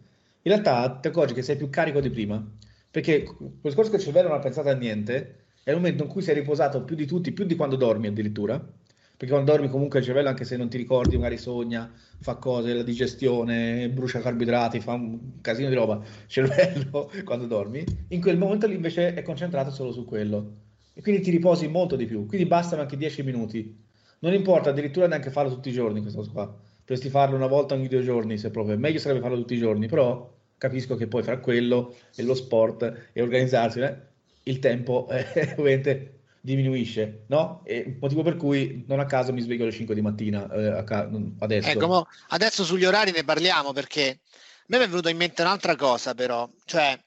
realtà 0.42 0.98
ti 1.00 1.08
accorgi 1.08 1.32
che 1.32 1.42
sei 1.42 1.56
più 1.56 1.70
carico 1.70 2.00
di 2.00 2.10
prima 2.10 2.46
Perché 2.90 3.22
quel 3.22 3.52
discorso 3.60 3.90
che 3.90 3.96
il 3.96 4.02
cervello 4.02 4.28
non 4.28 4.38
ha 4.38 4.40
pensato 4.40 4.68
a 4.68 4.74
niente 4.74 5.44
è 5.62 5.70
il 5.70 5.76
momento 5.76 6.02
in 6.02 6.08
cui 6.08 6.22
sei 6.22 6.34
riposato 6.34 6.82
più 6.82 6.96
di 6.96 7.06
tutti, 7.06 7.32
più 7.32 7.44
di 7.44 7.54
quando 7.54 7.76
dormi 7.76 8.08
addirittura. 8.08 8.58
Perché 8.58 9.34
quando 9.34 9.52
dormi 9.52 9.68
comunque 9.68 9.98
il 9.98 10.04
cervello, 10.06 10.30
anche 10.30 10.44
se 10.44 10.56
non 10.56 10.70
ti 10.70 10.78
ricordi, 10.78 11.16
magari 11.16 11.36
sogna, 11.36 11.92
fa 12.20 12.36
cose, 12.36 12.72
la 12.72 12.82
digestione, 12.82 13.90
brucia 13.90 14.20
carboidrati, 14.20 14.80
fa 14.80 14.94
un 14.94 15.40
casino 15.42 15.68
di 15.68 15.74
roba. 15.74 15.96
Il 15.96 16.26
cervello, 16.26 17.10
quando 17.24 17.46
dormi, 17.46 17.84
in 18.08 18.20
quel 18.22 18.38
momento 18.38 18.66
lì 18.66 18.74
invece 18.74 19.12
è 19.12 19.22
concentrato 19.22 19.70
solo 19.70 19.92
su 19.92 20.06
quello. 20.06 20.54
E 20.94 21.02
quindi 21.02 21.20
ti 21.20 21.30
riposi 21.30 21.68
molto 21.68 21.96
di 21.96 22.06
più. 22.06 22.24
Quindi 22.26 22.46
bastano 22.46 22.80
anche 22.80 22.96
10 22.96 23.22
minuti. 23.22 23.78
Non 24.20 24.32
importa 24.32 24.70
addirittura 24.70 25.06
neanche 25.06 25.30
farlo 25.30 25.52
tutti 25.52 25.68
i 25.68 25.72
giorni 25.72 26.00
questa 26.00 26.18
cosa 26.18 26.30
qua. 26.30 26.58
Potresti 26.80 27.10
farlo 27.10 27.36
una 27.36 27.46
volta 27.46 27.74
ogni 27.74 27.88
due 27.88 28.02
giorni, 28.02 28.38
se 28.38 28.50
proprio. 28.50 28.78
Meglio 28.78 28.98
sarebbe 28.98 29.20
farlo 29.20 29.36
tutti 29.36 29.54
i 29.54 29.58
giorni, 29.58 29.86
però 29.86 30.28
capisco 30.60 30.94
che 30.94 31.06
poi 31.06 31.22
fra 31.22 31.38
quello 31.38 31.96
e 32.14 32.22
lo 32.22 32.34
sport 32.34 33.08
e 33.14 33.22
organizzarsi, 33.22 33.80
eh, 33.80 33.96
il 34.42 34.58
tempo 34.58 35.08
eh, 35.10 35.54
ovviamente 35.56 36.20
diminuisce, 36.42 37.24
no? 37.28 37.62
E 37.64 37.96
motivo 37.98 38.22
per 38.22 38.36
cui 38.36 38.84
non 38.86 39.00
a 39.00 39.06
caso 39.06 39.32
mi 39.32 39.40
sveglio 39.40 39.62
alle 39.62 39.72
5 39.72 39.94
di 39.94 40.02
mattina 40.02 40.50
eh, 40.52 40.84
ca- 40.84 41.08
adesso. 41.38 41.68
Ecco, 41.70 42.06
adesso 42.28 42.64
sugli 42.64 42.84
orari 42.84 43.10
ne 43.10 43.24
parliamo 43.24 43.72
perché 43.72 44.20
a 44.20 44.64
me 44.66 44.78
mi 44.78 44.84
è 44.84 44.88
venuto 44.88 45.08
in 45.08 45.16
mente 45.16 45.40
un'altra 45.40 45.76
cosa 45.76 46.12
però, 46.14 46.46
cioè 46.66 46.98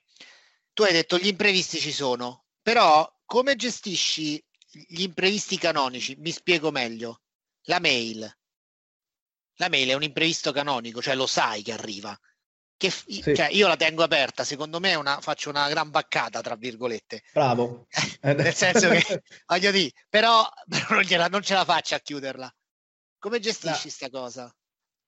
tu 0.74 0.82
hai 0.82 0.92
detto 0.92 1.20
gli 1.20 1.28
imprevisti 1.28 1.78
ci 1.78 1.92
sono, 1.92 2.46
però 2.60 3.08
come 3.24 3.56
gestisci 3.56 4.44
gli 4.88 5.04
imprevisti 5.04 5.60
canonici? 5.60 6.16
Mi 6.18 6.32
spiego 6.32 6.72
meglio. 6.72 7.22
La 7.66 7.80
mail. 7.80 8.36
La 9.58 9.70
mail 9.70 9.90
è 9.90 9.94
un 9.94 10.02
imprevisto 10.02 10.52
canonico, 10.52 11.04
cioè 11.04 11.14
lo 11.14 11.28
sai 11.28 11.62
che 11.62 11.72
arriva 11.72 12.20
che 12.84 12.90
sì. 12.90 13.22
cioè, 13.34 13.48
io 13.52 13.68
la 13.68 13.78
tengo 13.78 14.04
aperta, 14.04 14.44
secondo 14.44 14.82
me 14.82 14.96
una, 14.96 15.22
faccio 15.22 15.50
una 15.50 15.70
gran 15.70 15.90
baccata, 15.90 16.42
tra 16.42 16.56
virgolette. 16.56 17.22
Bravo. 17.32 17.88
Nel 18.22 18.54
senso 18.54 18.90
che, 18.90 19.22
voglio 19.48 19.72
dire, 19.72 19.92
però, 20.10 20.46
però 20.68 20.96
non, 20.96 21.02
gliela, 21.04 21.28
non, 21.28 21.42
ce 21.42 21.54
la 21.54 21.64
faccio 21.64 21.96
a 21.96 22.00
chiuderla. 22.00 22.54
Come 23.20 23.40
gestisci 23.40 23.84
questa 23.84 24.10
no. 24.12 24.20
cosa? 24.20 24.56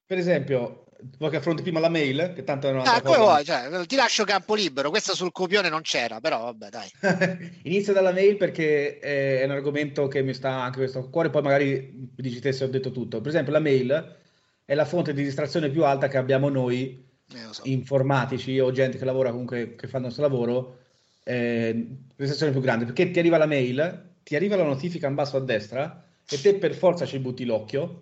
Per 0.05 0.17
esempio, 0.17 0.86
vuoi 1.17 1.32
che 1.32 1.38
affronti 1.38 1.63
prima 1.63 1.82
la 1.82 1.89
mail, 1.89 2.32
che 2.34 2.45
tanto 2.45 2.69
è 2.69 2.71
una 2.71 2.84
ah, 2.84 3.01
come 3.01 3.17
vuoi, 3.17 3.43
cioè, 3.43 3.86
ti 3.88 3.97
lascio 3.97 4.23
campo 4.23 4.55
libero, 4.55 4.89
questa 4.89 5.13
sul 5.13 5.34
copione 5.34 5.67
non 5.67 5.82
c'era, 5.82 6.21
però 6.21 6.43
vabbè, 6.43 6.69
dai. 6.69 6.89
Inizio 7.63 7.91
dalla 7.91 8.13
mail 8.13 8.38
perché 8.38 8.99
è 8.99 9.43
un 9.43 9.51
argomento 9.51 10.07
che 10.07 10.21
mi 10.21 10.34
sta 10.34 10.61
anche 10.61 10.78
questo 10.78 10.99
a 10.99 11.09
cuore, 11.09 11.30
poi 11.30 11.41
magari 11.41 11.91
mi 11.93 12.09
dici 12.15 12.39
te 12.39 12.53
se 12.53 12.63
ho 12.63 12.67
detto 12.67 12.91
tutto. 12.91 13.19
Per 13.19 13.28
esempio, 13.28 13.51
la 13.51 13.59
mail 13.59 14.17
è 14.63 14.73
la 14.76 14.86
fonte 14.86 15.13
di 15.13 15.23
distrazione 15.23 15.69
più 15.69 15.84
alta 15.84 16.07
che 16.07 16.17
abbiamo 16.17 16.47
noi 16.47 17.05
eh, 17.34 17.53
so. 17.53 17.61
informatici 17.65 18.59
o 18.59 18.71
gente 18.71 18.97
che 18.97 19.05
lavora 19.05 19.32
comunque 19.32 19.76
che 19.76 19.88
fa 19.88 19.97
il 19.97 20.03
nostro 20.03 20.23
lavoro, 20.23 20.80
eh, 21.23 21.88
prestazione 22.15 22.51
più 22.51 22.61
grande 22.61 22.86
perché 22.86 23.09
ti 23.11 23.19
arriva 23.19 23.38
la 23.38 23.45
mail, 23.45 24.13
ti 24.23 24.36
arriva 24.36 24.55
la 24.55 24.63
notifica 24.63 25.07
in 25.07 25.15
basso 25.15 25.38
a 25.38 25.41
destra 25.41 26.05
e 26.28 26.41
te 26.41 26.55
per 26.55 26.73
forza 26.73 27.05
ci 27.05 27.19
butti 27.19 27.45
l'occhio 27.45 28.01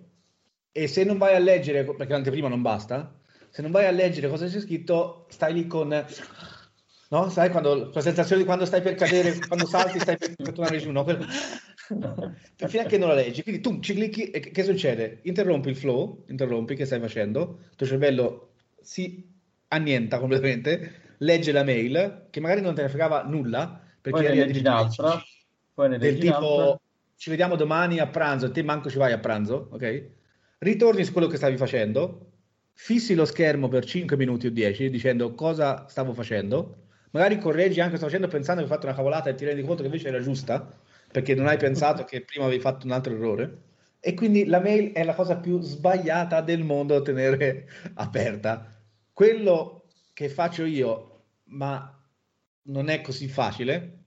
e 0.72 0.88
se 0.88 1.04
non 1.04 1.18
vai 1.18 1.36
a 1.36 1.40
leggere, 1.40 1.84
perché 1.84 2.12
l'anteprima 2.12 2.48
non 2.48 2.62
basta, 2.62 3.20
se 3.50 3.62
non 3.62 3.72
vai 3.72 3.86
a 3.86 3.92
leggere 3.92 4.28
cosa 4.28 4.48
c'è 4.48 4.60
scritto, 4.60 5.28
stai 5.30 5.54
lì 5.54 5.68
con 5.68 6.06
no? 7.14 7.30
Sai 7.30 7.52
quando 7.52 7.92
la 7.94 8.02
sensazione 8.02 8.42
di 8.42 8.48
quando 8.48 8.66
stai 8.66 8.82
per 8.82 8.96
cadere, 8.96 9.38
quando 9.48 9.68
salti, 9.68 10.00
stai 10.00 10.18
per, 10.18 10.36
per 10.36 10.52
tornare 10.52 10.80
giù, 10.80 10.92
no? 10.92 11.04
Per... 11.04 11.24
fino 12.68 12.82
a 12.82 12.86
che 12.86 12.98
non 12.98 13.10
la 13.10 13.14
leggi. 13.14 13.44
Quindi 13.44 13.62
tu 13.62 13.80
ci 13.80 13.94
clicchi 13.94 14.32
e 14.32 14.40
che 14.40 14.64
succede? 14.64 15.20
Interrompi 15.24 15.70
il 15.70 15.76
flow, 15.76 16.26
interrompi 16.28 16.76
che 16.76 16.86
stai 16.86 17.00
facendo, 17.00 17.60
il 17.70 17.76
tuo 17.76 17.86
cervello 17.86 18.53
si 18.84 19.32
annienta 19.70 20.20
completamente, 20.20 21.16
legge 21.18 21.52
la 21.52 21.64
mail, 21.64 22.28
che 22.30 22.40
magari 22.40 22.62
non 22.62 22.76
te 22.76 22.84
ne 22.84 22.90
fregava 22.90 23.24
nulla, 23.24 23.82
perché 24.00 24.20
poi 24.20 24.36
ne 24.36 24.46
leggi 24.46 24.60
un'altra, 24.60 25.24
poi 25.74 25.90
ne 25.90 25.98
del 25.98 26.18
tipo 26.18 26.80
ci 27.16 27.30
vediamo 27.30 27.56
domani 27.56 28.00
a 28.00 28.08
pranzo 28.08 28.48
e 28.48 28.52
te 28.52 28.64
manco 28.64 28.90
ci 28.90 28.98
vai 28.98 29.14
a 29.14 29.20
pranzo, 29.20 29.70
ok? 29.72 30.10
Ritorni 30.60 31.04
su 31.04 31.12
quello 31.14 31.28
che 31.28 31.38
stavi 31.38 31.58
facendo, 31.58 32.32
fissi 32.74 33.16
lo 33.16 33.26
schermo 33.26 33.68
per 33.68 33.86
5 33.86 34.18
minuti 34.18 34.48
o 34.48 34.52
10 34.52 34.90
dicendo 34.90 35.34
cosa 35.34 35.88
stavo 35.88 36.14
facendo, 36.14 36.88
magari 37.12 37.38
correggi 37.38 37.80
anche 37.80 37.96
sto 37.96 38.06
facendo 38.06 38.28
pensando 38.28 38.62
che 38.62 38.68
hai 38.68 38.74
fatto 38.74 38.88
una 38.88 38.96
cavolata 38.96 39.30
e 39.30 39.36
ti 39.36 39.46
rendi 39.46 39.64
conto 39.64 39.82
che 39.82 39.88
invece 39.88 40.10
era 40.10 40.20
giusta, 40.20 40.70
perché 41.12 41.34
non 41.36 41.48
hai 41.48 41.58
pensato 41.58 42.04
che 42.04 42.22
prima 42.22 42.46
avevi 42.46 42.62
fatto 42.62 42.86
un 42.86 42.92
altro 42.92 43.14
errore. 43.14 43.62
E 44.00 44.16
quindi 44.16 44.46
la 44.46 44.60
mail 44.60 44.92
è 44.92 45.04
la 45.06 45.14
cosa 45.14 45.38
più 45.38 45.62
sbagliata 45.62 46.42
del 46.42 46.64
mondo 46.64 46.96
da 46.96 47.02
tenere 47.02 47.70
aperta 47.96 48.73
quello 49.14 49.86
che 50.14 50.28
faccio 50.30 50.66
io, 50.66 51.26
ma 51.46 52.02
non 52.64 52.90
è 52.90 53.02
così 53.02 53.28
facile, 53.28 54.00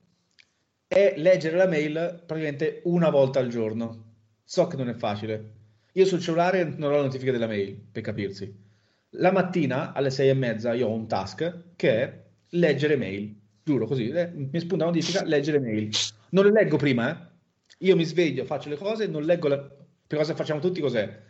è 0.87 1.13
leggere 1.17 1.57
la 1.57 1.67
mail 1.67 2.23
praticamente 2.25 2.81
una 2.85 3.09
volta 3.09 3.39
al 3.39 3.47
giorno. 3.47 4.05
So 4.43 4.67
che 4.67 4.77
non 4.77 4.89
è 4.89 4.93
facile. 4.93 5.53
Io 5.93 6.05
sul 6.05 6.21
cellulare 6.21 6.63
non 6.63 6.91
ho 6.91 6.95
la 6.95 7.01
notifica 7.03 7.31
della 7.31 7.47
mail, 7.47 7.75
per 7.75 8.03
capirsi. 8.03 8.65
La 9.11 9.31
mattina 9.31 9.93
alle 9.93 10.09
sei 10.09 10.29
e 10.29 10.33
mezza 10.33 10.73
io 10.73 10.87
ho 10.87 10.93
un 10.93 11.07
task 11.07 11.75
che 11.75 12.01
è 12.01 12.23
leggere 12.49 12.95
mail. 12.95 13.35
Giuro 13.63 13.85
così, 13.85 14.09
eh, 14.09 14.27
mi 14.27 14.59
spunta 14.59 14.85
la 14.85 14.91
notifica, 14.91 15.23
leggere 15.23 15.59
mail. 15.59 15.89
Non 16.29 16.45
le 16.45 16.51
leggo 16.51 16.77
prima, 16.77 17.11
eh. 17.11 17.35
Io 17.79 17.95
mi 17.95 18.05
sveglio, 18.05 18.45
faccio 18.45 18.69
le 18.69 18.77
cose, 18.77 19.07
non 19.07 19.23
leggo 19.23 19.47
la... 19.47 19.57
Per 19.59 20.17
cosa 20.17 20.35
facciamo 20.35 20.61
tutti 20.61 20.79
cos'è? 20.79 21.21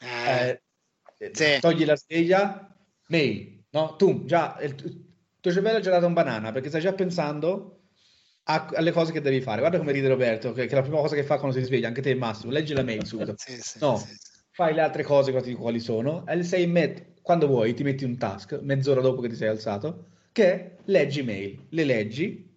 Eh, 0.00 0.62
eh, 1.18 1.30
sì. 1.32 1.60
Togli 1.60 1.84
la 1.84 1.96
sveglia, 1.96 2.69
mail, 3.10 3.64
no? 3.70 3.96
Tu 3.96 4.24
già, 4.24 4.58
il 4.62 4.74
tuo 5.40 5.52
cervello 5.52 5.78
ha 5.78 5.80
già 5.80 5.90
dato 5.90 6.06
un 6.06 6.12
banana 6.12 6.52
perché 6.52 6.68
stai 6.68 6.80
già 6.80 6.92
pensando 6.92 7.80
a, 8.44 8.66
alle 8.74 8.92
cose 8.92 9.12
che 9.12 9.20
devi 9.20 9.40
fare. 9.40 9.60
Guarda 9.60 9.78
come 9.78 9.92
ride 9.92 10.08
Roberto, 10.08 10.52
che, 10.52 10.66
che, 10.66 10.72
è 10.72 10.74
la 10.74 10.82
prima 10.82 10.98
cosa 10.98 11.14
che 11.14 11.22
fa 11.22 11.38
quando 11.38 11.56
si 11.56 11.64
sveglia, 11.64 11.88
anche 11.88 12.02
te 12.02 12.14
Massimo, 12.14 12.52
leggi 12.52 12.72
la 12.72 12.82
mail 12.82 13.04
subito. 13.04 13.34
sì, 13.38 13.60
sì, 13.60 13.78
no, 13.80 13.96
sì, 13.96 14.16
fai 14.50 14.74
le 14.74 14.80
altre 14.80 15.02
cose 15.02 15.32
quali 15.32 15.80
sono, 15.80 16.26
e 16.26 16.42
sei 16.42 16.66
met- 16.66 17.20
quando 17.22 17.46
vuoi 17.46 17.74
ti 17.74 17.82
metti 17.82 18.04
un 18.04 18.16
task, 18.16 18.58
mezz'ora 18.62 19.00
dopo 19.00 19.20
che 19.20 19.28
ti 19.28 19.36
sei 19.36 19.48
alzato, 19.48 20.06
che 20.32 20.76
leggi 20.84 21.22
mail, 21.22 21.66
le 21.70 21.84
leggi, 21.84 22.48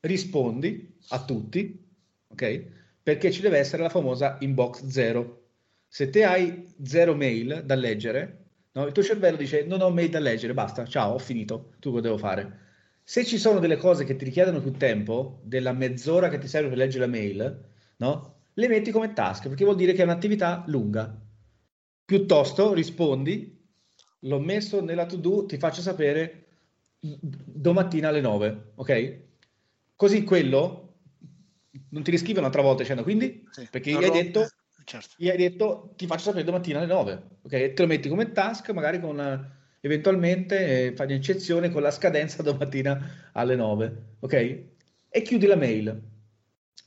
rispondi 0.00 0.96
a 1.08 1.24
tutti, 1.24 1.86
ok? 2.28 2.64
Perché 3.02 3.30
ci 3.30 3.40
deve 3.42 3.58
essere 3.58 3.82
la 3.82 3.88
famosa 3.88 4.38
inbox 4.40 4.86
zero. 4.86 5.42
Se 5.86 6.10
te 6.10 6.24
hai 6.24 6.74
zero 6.82 7.14
mail 7.14 7.62
da 7.64 7.74
leggere, 7.74 8.43
No? 8.74 8.86
Il 8.86 8.92
tuo 8.92 9.02
cervello 9.02 9.36
dice 9.36 9.64
non 9.64 9.80
ho 9.80 9.90
mail 9.90 10.10
da 10.10 10.18
leggere, 10.18 10.54
basta, 10.54 10.84
ciao, 10.86 11.14
ho 11.14 11.18
finito, 11.18 11.74
tu 11.78 11.90
cosa 11.90 12.02
devo 12.02 12.18
fare? 12.18 12.62
Se 13.02 13.24
ci 13.24 13.38
sono 13.38 13.58
delle 13.58 13.76
cose 13.76 14.04
che 14.04 14.16
ti 14.16 14.24
richiedono 14.24 14.60
più 14.60 14.72
tempo, 14.72 15.40
della 15.42 15.72
mezz'ora 15.72 16.28
che 16.28 16.38
ti 16.38 16.48
serve 16.48 16.68
per 16.68 16.78
leggere 16.78 17.06
la 17.06 17.10
mail, 17.10 17.64
no? 17.96 18.34
le 18.54 18.68
metti 18.68 18.90
come 18.90 19.12
task, 19.12 19.48
perché 19.48 19.64
vuol 19.64 19.76
dire 19.76 19.92
che 19.92 20.02
è 20.02 20.04
un'attività 20.04 20.64
lunga. 20.68 21.20
Piuttosto 22.04 22.72
rispondi, 22.72 23.62
l'ho 24.20 24.38
messo 24.40 24.80
nella 24.82 25.06
to-do, 25.06 25.46
ti 25.46 25.58
faccio 25.58 25.80
sapere 25.80 26.46
domattina 27.00 28.08
alle 28.08 28.20
9, 28.20 28.72
ok? 28.76 29.18
Così 29.96 30.24
quello 30.24 30.80
non 31.90 32.02
ti 32.02 32.10
riscrive 32.10 32.38
un'altra 32.38 32.62
volta 32.62 32.82
dicendo 32.82 33.02
quindi, 33.02 33.46
sì, 33.50 33.66
perché 33.70 33.90
gli 33.90 34.02
hai 34.02 34.10
detto 34.10 34.48
certo. 34.84 35.14
gli 35.16 35.28
hai 35.28 35.36
detto 35.36 35.92
ti 35.96 36.06
faccio 36.06 36.24
sapere 36.24 36.44
domattina 36.44 36.78
alle 36.78 36.86
9, 36.86 37.22
ok? 37.42 37.50
Te 37.50 37.74
lo 37.76 37.86
metti 37.86 38.08
come 38.08 38.32
task, 38.32 38.70
magari 38.70 39.00
con 39.00 39.52
eventualmente 39.80 40.86
eh, 40.86 40.92
fai 40.94 41.06
un'eccezione 41.06 41.70
con 41.70 41.82
la 41.82 41.90
scadenza 41.90 42.42
domattina 42.44 43.30
alle 43.32 43.56
9, 43.56 43.96
ok? 44.20 44.32
E 45.08 45.22
chiudi 45.22 45.46
la 45.46 45.56
mail 45.56 46.02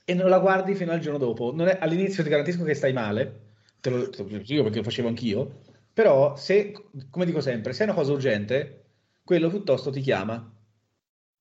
e 0.03 0.13
non 0.13 0.29
la 0.29 0.39
guardi 0.39 0.73
fino 0.73 0.91
al 0.91 0.99
giorno 0.99 1.17
dopo. 1.17 1.55
È, 1.55 1.77
all'inizio 1.79 2.23
ti 2.23 2.29
garantisco 2.29 2.63
che 2.63 2.73
stai 2.73 2.93
male, 2.93 3.39
te 3.79 3.89
lo, 3.89 4.09
te 4.09 4.23
lo 4.23 4.37
dico 4.39 4.63
perché 4.63 4.77
lo 4.77 4.83
facevo 4.83 5.07
anch'io, 5.07 5.61
però 5.93 6.35
se, 6.35 6.73
come 7.09 7.25
dico 7.25 7.41
sempre, 7.41 7.73
se 7.73 7.81
è 7.81 7.85
una 7.85 7.95
cosa 7.95 8.13
urgente, 8.13 8.85
quello 9.23 9.49
piuttosto 9.49 9.91
ti 9.91 10.01
chiama. 10.01 10.53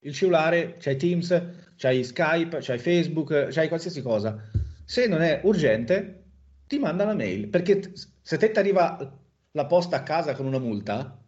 Il 0.00 0.12
cellulare, 0.12 0.76
c'hai 0.78 0.96
Teams, 0.96 1.42
c'hai 1.76 2.02
Skype, 2.02 2.58
c'hai 2.60 2.78
Facebook, 2.78 3.48
c'hai 3.50 3.68
qualsiasi 3.68 4.02
cosa. 4.02 4.40
Se 4.84 5.06
non 5.06 5.22
è 5.22 5.40
urgente, 5.44 6.25
ti 6.66 6.78
manda 6.78 7.04
una 7.04 7.14
mail. 7.14 7.48
Perché 7.48 7.92
se 8.20 8.36
te 8.36 8.50
ti 8.50 8.58
arriva 8.58 9.18
la 9.52 9.66
posta 9.66 9.96
a 9.96 10.02
casa 10.02 10.34
con 10.34 10.46
una 10.46 10.58
multa, 10.58 11.22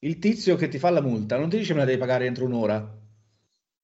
il 0.00 0.18
tizio 0.18 0.56
che 0.56 0.68
ti 0.68 0.78
fa 0.78 0.90
la 0.90 1.00
multa 1.00 1.36
non 1.36 1.48
ti 1.48 1.58
dice 1.58 1.72
me 1.72 1.80
la 1.80 1.84
devi 1.86 1.98
pagare 1.98 2.26
entro 2.26 2.44
un'ora, 2.44 2.98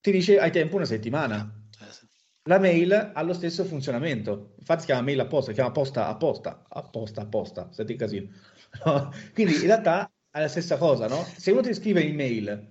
ti 0.00 0.11
dice 0.11 0.38
hai 0.38 0.50
tempo 0.50 0.76
una 0.76 0.84
settimana. 0.84 1.61
Eh, 1.80 2.09
la 2.44 2.59
mail 2.59 3.12
ha 3.14 3.22
lo 3.22 3.32
stesso 3.34 3.64
funzionamento, 3.64 4.55
infatti 4.59 4.80
si 4.80 4.86
chiama 4.86 5.03
mail 5.03 5.20
apposta, 5.20 5.50
si 5.50 5.55
chiama 5.55 5.70
posta 5.72 6.09
apposta, 6.09 6.64
apposta 6.68 7.20
apposta, 7.22 7.68
senti 7.72 7.96
casino. 7.96 8.28
No? 8.86 9.12
Quindi 9.34 9.57
in 9.57 9.66
realtà 9.66 10.11
è 10.30 10.40
la 10.40 10.48
stessa 10.48 10.78
cosa, 10.78 11.07
no? 11.07 11.22
Se 11.36 11.50
uno 11.50 11.61
ti 11.61 11.74
scrive 11.74 12.00
in 12.00 12.14
mail, 12.14 12.70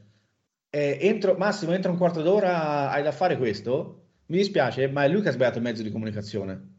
eh, 0.69 0.97
entro, 0.99 1.35
Massimo, 1.37 1.73
entro 1.73 1.91
un 1.91 1.97
quarto 1.97 2.23
d'ora 2.23 2.89
hai 2.89 3.03
da 3.03 3.11
fare 3.11 3.37
questo, 3.37 4.07
mi 4.27 4.37
dispiace, 4.37 4.87
ma 4.87 5.03
è 5.03 5.09
lui 5.09 5.21
che 5.21 5.29
ha 5.29 5.31
sbagliato 5.31 5.57
il 5.57 5.63
mezzo 5.63 5.83
di 5.83 5.91
comunicazione. 5.91 6.70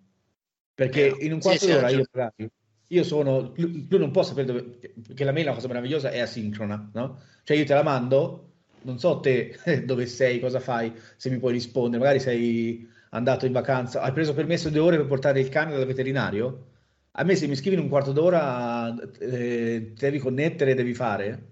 Perché 0.75 1.15
in 1.21 1.33
un 1.33 1.41
quarto 1.41 1.65
sì, 1.67 1.73
d'ora 1.73 1.89
io, 1.91 2.05
io 2.89 3.05
sono, 3.05 3.53
tu 3.53 3.99
non 3.99 4.11
puoi 4.11 4.25
sapere 4.25 4.47
dove, 4.47 4.63
perché 5.07 5.25
la 5.25 5.33
mail 5.33 5.45
è 5.45 5.49
una 5.49 5.57
cosa 5.57 5.69
meravigliosa, 5.69 6.11
è 6.11 6.21
asincrona, 6.21 6.91
no? 6.95 7.21
Cioè 7.43 7.57
io 7.57 7.65
te 7.65 7.75
la 7.75 7.83
mando, 7.83 8.53
non 8.83 8.99
so 8.99 9.21
te 9.21 9.59
dove 9.85 10.07
sei, 10.07 10.41
cosa 10.41 10.61
fai, 10.61 10.93
se 11.17 11.31
mi 11.31 11.39
puoi 11.39 11.53
rispondere, 11.53 12.03
magari 12.03 12.21
sei 12.21 12.89
andato 13.11 13.47
in 13.47 13.53
vacanza, 13.53 14.01
hai 14.01 14.13
preso 14.13 14.35
permesso 14.35 14.71
due 14.71 14.81
ore 14.81 14.97
per 14.97 15.07
portare 15.07 15.41
il 15.41 15.49
cane 15.49 15.77
dal 15.77 15.87
veterinario? 15.87 16.69
A 17.13 17.25
me 17.25 17.37
se 17.37 17.47
mi 17.47 17.57
scrivi 17.57 17.77
in 17.77 17.83
un 17.83 17.89
quarto 17.89 18.13
d'ora 18.13 18.95
eh, 19.19 19.93
devi 19.95 20.19
connettere, 20.19 20.75
devi 20.75 20.95
fare. 20.95 21.51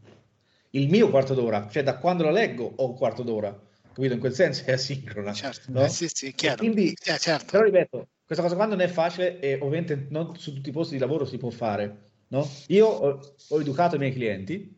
Il 0.70 0.88
mio 0.88 1.10
quarto 1.10 1.34
d'ora, 1.34 1.68
cioè 1.68 1.82
da 1.82 1.98
quando 1.98 2.22
la 2.22 2.30
leggo 2.30 2.72
ho 2.76 2.88
un 2.90 2.96
quarto 2.96 3.22
d'ora, 3.22 3.58
capito? 3.92 4.14
In 4.14 4.20
quel 4.20 4.32
senso 4.32 4.64
è 4.64 4.72
asincrona. 4.72 5.32
Certo, 5.32 5.70
no? 5.72 5.84
eh, 5.84 5.88
sì, 5.88 6.08
sì, 6.08 6.32
chiaro. 6.32 6.58
Quindi, 6.58 6.92
eh, 6.92 7.18
certo. 7.18 7.46
Però 7.50 7.64
ripeto, 7.64 8.08
questa 8.30 8.46
cosa 8.46 8.54
qua 8.54 8.66
non 8.66 8.80
è 8.80 8.86
facile 8.86 9.40
e 9.40 9.54
ovviamente 9.54 10.06
non 10.10 10.36
su 10.36 10.54
tutti 10.54 10.68
i 10.68 10.72
posti 10.72 10.94
di 10.94 11.00
lavoro 11.00 11.24
si 11.24 11.36
può 11.36 11.50
fare. 11.50 12.10
No? 12.28 12.48
Io 12.68 12.86
ho, 12.86 13.20
ho 13.48 13.60
educato 13.60 13.96
i 13.96 13.98
miei 13.98 14.12
clienti, 14.12 14.72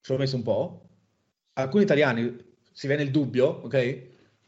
ci 0.00 0.10
ho 0.10 0.16
messo 0.16 0.34
un 0.34 0.42
po', 0.42 0.88
alcuni 1.52 1.84
italiani 1.84 2.36
si 2.72 2.88
viene 2.88 3.04
il 3.04 3.12
dubbio, 3.12 3.46
ok? 3.62 3.74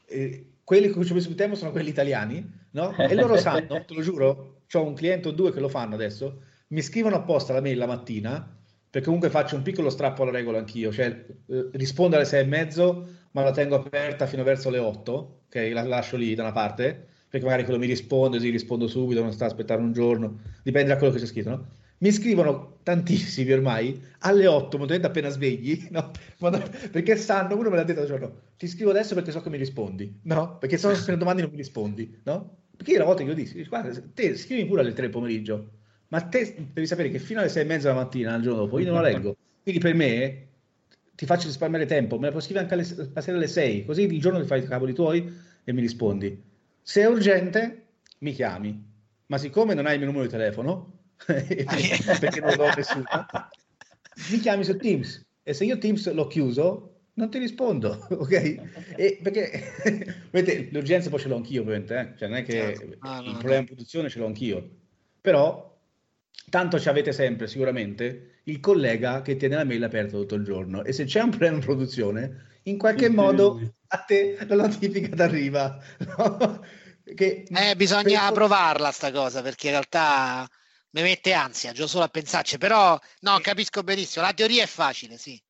E 0.06 0.46
quelli 0.64 0.86
con 0.86 0.94
cui 0.96 1.04
ci 1.04 1.12
ho 1.12 1.14
messo 1.14 1.28
più 1.28 1.36
tempo 1.36 1.54
sono 1.54 1.70
quelli 1.70 1.90
italiani, 1.90 2.44
no? 2.72 2.96
E 2.96 3.14
loro 3.14 3.36
sanno, 3.38 3.84
te 3.84 3.94
lo 3.94 4.02
giuro, 4.02 4.62
ho 4.72 4.82
un 4.84 4.94
cliente 4.94 5.28
o 5.28 5.30
due 5.30 5.52
che 5.52 5.60
lo 5.60 5.68
fanno 5.68 5.94
adesso, 5.94 6.42
mi 6.70 6.82
scrivono 6.82 7.14
apposta 7.14 7.52
la 7.52 7.60
mail 7.60 7.78
la 7.78 7.86
mattina, 7.86 8.58
perché 8.90 9.06
comunque 9.06 9.30
faccio 9.30 9.54
un 9.54 9.62
piccolo 9.62 9.88
strappo 9.88 10.22
alla 10.22 10.32
regola 10.32 10.58
anch'io, 10.58 10.90
cioè 10.90 11.26
eh, 11.46 11.68
rispondo 11.74 12.16
alle 12.16 12.24
sei 12.24 12.42
e 12.42 12.46
mezzo, 12.46 13.06
ma 13.30 13.44
la 13.44 13.52
tengo 13.52 13.76
aperta 13.76 14.26
fino 14.26 14.42
verso 14.42 14.68
le 14.68 14.78
otto, 14.78 15.42
ok? 15.46 15.70
La 15.72 15.84
lascio 15.84 16.16
lì 16.16 16.34
da 16.34 16.42
una 16.42 16.50
parte, 16.50 17.06
perché 17.28 17.44
magari 17.44 17.64
quello 17.64 17.78
mi 17.78 17.86
risponde, 17.86 18.40
sì, 18.40 18.48
rispondo 18.50 18.88
subito, 18.88 19.20
non 19.20 19.32
sta 19.32 19.44
a 19.44 19.48
aspettare 19.48 19.80
un 19.80 19.92
giorno, 19.92 20.38
dipende 20.62 20.88
da 20.88 20.96
quello 20.96 21.12
che 21.12 21.18
c'è 21.18 21.26
scritto, 21.26 21.50
no? 21.50 21.66
Mi 21.98 22.12
scrivono 22.12 22.78
tantissimi 22.84 23.50
ormai 23.52 24.00
alle 24.20 24.46
8, 24.46 24.78
momento 24.78 25.06
appena 25.06 25.28
svegli, 25.28 25.88
no? 25.90 26.10
perché 26.90 27.16
sanno, 27.16 27.56
uno 27.56 27.70
me 27.70 27.76
l'ha 27.76 27.82
detto 27.82 28.00
un 28.00 28.06
giorno, 28.06 28.40
ti 28.56 28.66
scrivo 28.66 28.90
adesso 28.90 29.14
perché 29.14 29.30
so 29.30 29.40
che 29.40 29.50
mi 29.50 29.58
rispondi, 29.58 30.20
no? 30.22 30.56
Perché 30.58 30.78
se 30.78 30.88
no 30.88 31.16
domani 31.16 31.42
non 31.42 31.50
mi 31.50 31.56
rispondi, 31.56 32.20
no? 32.22 32.56
Perché 32.76 32.92
io 32.92 32.98
una 32.98 33.06
volta 33.06 33.24
io 33.24 33.34
dissi, 33.34 33.62
guarda, 33.64 33.92
te 34.14 34.36
scrivi 34.36 34.64
pure 34.64 34.80
alle 34.80 34.92
3 34.92 35.02
del 35.02 35.10
pomeriggio, 35.10 35.70
ma 36.08 36.20
te 36.20 36.68
devi 36.72 36.86
sapere 36.86 37.10
che 37.10 37.18
fino 37.18 37.40
alle 37.40 37.48
6 37.48 37.62
e 37.62 37.66
mezza 37.66 37.88
della 37.88 38.00
mattina, 38.00 38.36
il 38.36 38.42
giorno 38.42 38.60
dopo, 38.60 38.78
io 38.78 38.86
non 38.86 39.02
la 39.02 39.08
leggo. 39.08 39.36
Quindi 39.62 39.80
per 39.80 39.94
me 39.94 40.46
ti 41.14 41.26
faccio 41.26 41.48
risparmiare 41.48 41.84
tempo, 41.84 42.16
me 42.16 42.26
la 42.26 42.30
puoi 42.30 42.42
scrivere 42.42 42.64
anche 42.64 42.74
alle, 42.74 43.10
la 43.12 43.20
sera 43.20 43.36
alle 43.36 43.48
6, 43.48 43.84
così 43.84 44.02
il 44.02 44.20
giorno 44.20 44.40
ti 44.40 44.46
fai 44.46 44.62
i 44.62 44.66
cavoli 44.66 44.94
tuoi 44.94 45.30
e 45.64 45.72
mi 45.72 45.80
rispondi. 45.80 46.47
Se 46.88 47.02
è 47.02 47.06
urgente, 47.06 47.88
mi 48.20 48.32
chiami. 48.32 48.82
Ma 49.26 49.36
siccome 49.36 49.74
non 49.74 49.84
hai 49.84 49.92
il 49.92 49.98
mio 49.98 50.06
numero 50.06 50.24
di 50.24 50.30
telefono, 50.30 51.00
perché 51.22 52.40
non 52.40 52.54
lo 52.56 52.72
nessuno, 52.74 53.04
mi 54.30 54.38
chiami 54.38 54.64
su 54.64 54.74
Teams. 54.78 55.22
E 55.42 55.52
se 55.52 55.66
io 55.66 55.76
Teams 55.76 56.10
l'ho 56.10 56.26
chiuso, 56.28 57.00
non 57.12 57.28
ti 57.28 57.36
rispondo, 57.36 58.06
ok? 58.08 58.32
E 58.96 59.18
perché 59.22 59.74
vedete, 60.32 60.68
le 60.72 60.78
urgenze 60.78 61.10
poi 61.10 61.18
ce 61.18 61.28
l'ho 61.28 61.36
anch'io, 61.36 61.60
ovviamente, 61.60 61.94
eh? 61.94 62.16
cioè 62.16 62.28
non 62.28 62.38
è 62.38 62.42
che 62.42 62.96
ah, 63.00 63.18
il 63.18 63.32
no, 63.32 63.32
problema 63.32 63.56
no. 63.56 63.60
di 63.60 63.66
produzione 63.66 64.08
ce 64.08 64.18
l'ho 64.20 64.26
anch'io, 64.26 64.66
però 65.20 65.78
tanto 66.48 66.80
ci 66.80 66.88
avete 66.88 67.12
sempre 67.12 67.48
sicuramente 67.48 68.38
il 68.44 68.60
collega 68.60 69.20
che 69.20 69.36
tiene 69.36 69.56
la 69.56 69.64
mail 69.64 69.84
aperta 69.84 70.16
tutto 70.16 70.36
il 70.36 70.42
giorno 70.42 70.82
e 70.84 70.94
se 70.94 71.04
c'è 71.04 71.20
un 71.20 71.28
problema 71.28 71.56
in 71.56 71.62
produzione, 71.62 72.46
in 72.68 72.78
qualche 72.78 73.06
sì, 73.06 73.14
modo 73.14 73.58
sì. 73.58 73.70
a 73.88 73.98
te 73.98 74.38
la 74.46 74.54
notifica 74.54 75.14
ti 75.14 75.22
arriva. 75.22 75.78
No? 76.16 76.64
Che 77.14 77.46
eh, 77.48 77.74
bisogna 77.76 78.24
per... 78.26 78.32
provarla 78.34 78.90
sta 78.90 79.10
cosa 79.10 79.40
perché 79.40 79.66
in 79.66 79.72
realtà 79.72 80.46
mi 80.90 81.02
mette 81.02 81.32
ansia 81.32 81.72
già 81.72 81.86
solo 81.86 82.04
a 82.04 82.08
pensarci, 82.08 82.58
però 82.58 82.98
no, 83.20 83.38
capisco 83.40 83.82
benissimo, 83.82 84.24
la 84.24 84.32
teoria 84.32 84.64
è 84.64 84.66
facile, 84.66 85.16
sì. 85.16 85.40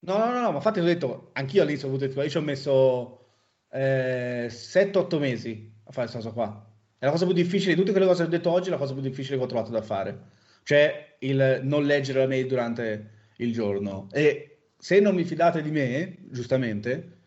No, 0.00 0.18
no, 0.18 0.32
no, 0.32 0.40
no, 0.40 0.50
ma 0.50 0.56
infatti 0.56 0.80
ho 0.80 0.84
detto, 0.84 1.30
anch'io 1.34 1.62
all'inizio 1.62 1.88
ho 1.88 1.94
avuto, 1.94 2.20
io 2.20 2.28
ci 2.28 2.36
ho 2.36 2.40
messo 2.40 3.26
eh, 3.70 4.48
7-8 4.50 5.18
mesi 5.18 5.72
a 5.84 5.92
fare 5.92 6.08
questa 6.08 6.18
cosa 6.18 6.30
qua. 6.30 6.66
È 6.98 7.04
la 7.04 7.10
cosa 7.10 7.24
più 7.24 7.34
difficile, 7.34 7.72
di 7.72 7.78
tutte 7.78 7.92
quelle 7.92 8.06
cose 8.06 8.22
che 8.22 8.28
ho 8.28 8.30
detto 8.30 8.50
oggi, 8.50 8.68
è 8.68 8.70
la 8.70 8.78
cosa 8.78 8.92
più 8.92 9.02
difficile 9.02 9.36
che 9.36 9.42
ho 9.42 9.46
trovato 9.46 9.70
da 9.70 9.82
fare. 9.82 10.30
Cioè 10.64 11.16
il 11.20 11.60
non 11.62 11.84
leggere 11.84 12.20
la 12.20 12.26
mail 12.26 12.46
durante 12.46 13.10
il 13.36 13.52
giorno. 13.52 14.08
E 14.12 14.51
se 14.82 14.98
non 14.98 15.14
mi 15.14 15.22
fidate 15.22 15.62
di 15.62 15.70
me, 15.70 16.16
giustamente, 16.28 17.18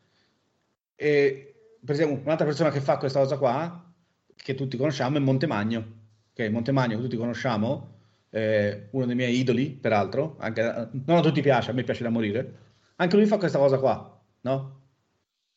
e, 0.94 1.78
per 1.86 1.96
esempio 1.96 2.22
un'altra 2.22 2.46
persona 2.46 2.70
che 2.70 2.82
fa 2.82 2.98
questa 2.98 3.20
cosa 3.20 3.38
qua, 3.38 3.94
che 4.36 4.56
tutti 4.56 4.76
conosciamo, 4.76 5.16
è 5.16 5.20
Montemagno. 5.22 5.94
Ok, 6.32 6.50
Montemagno 6.50 6.98
che 6.98 7.04
tutti 7.04 7.16
conosciamo, 7.16 8.00
eh, 8.30 8.90
uno 8.92 9.06
dei 9.06 9.16
miei 9.16 9.40
idoli, 9.40 9.70
peraltro, 9.70 10.36
anche, 10.40 10.62
non 11.06 11.18
a 11.18 11.22
tutti 11.22 11.40
piace, 11.40 11.72
a 11.72 11.74
me 11.74 11.84
piace 11.84 12.04
da 12.04 12.10
morire, 12.10 12.58
anche 12.98 13.16
lui 13.16 13.26
fa 13.26 13.38
questa 13.38 13.58
cosa 13.58 13.80
qua, 13.80 14.22
no? 14.42 14.82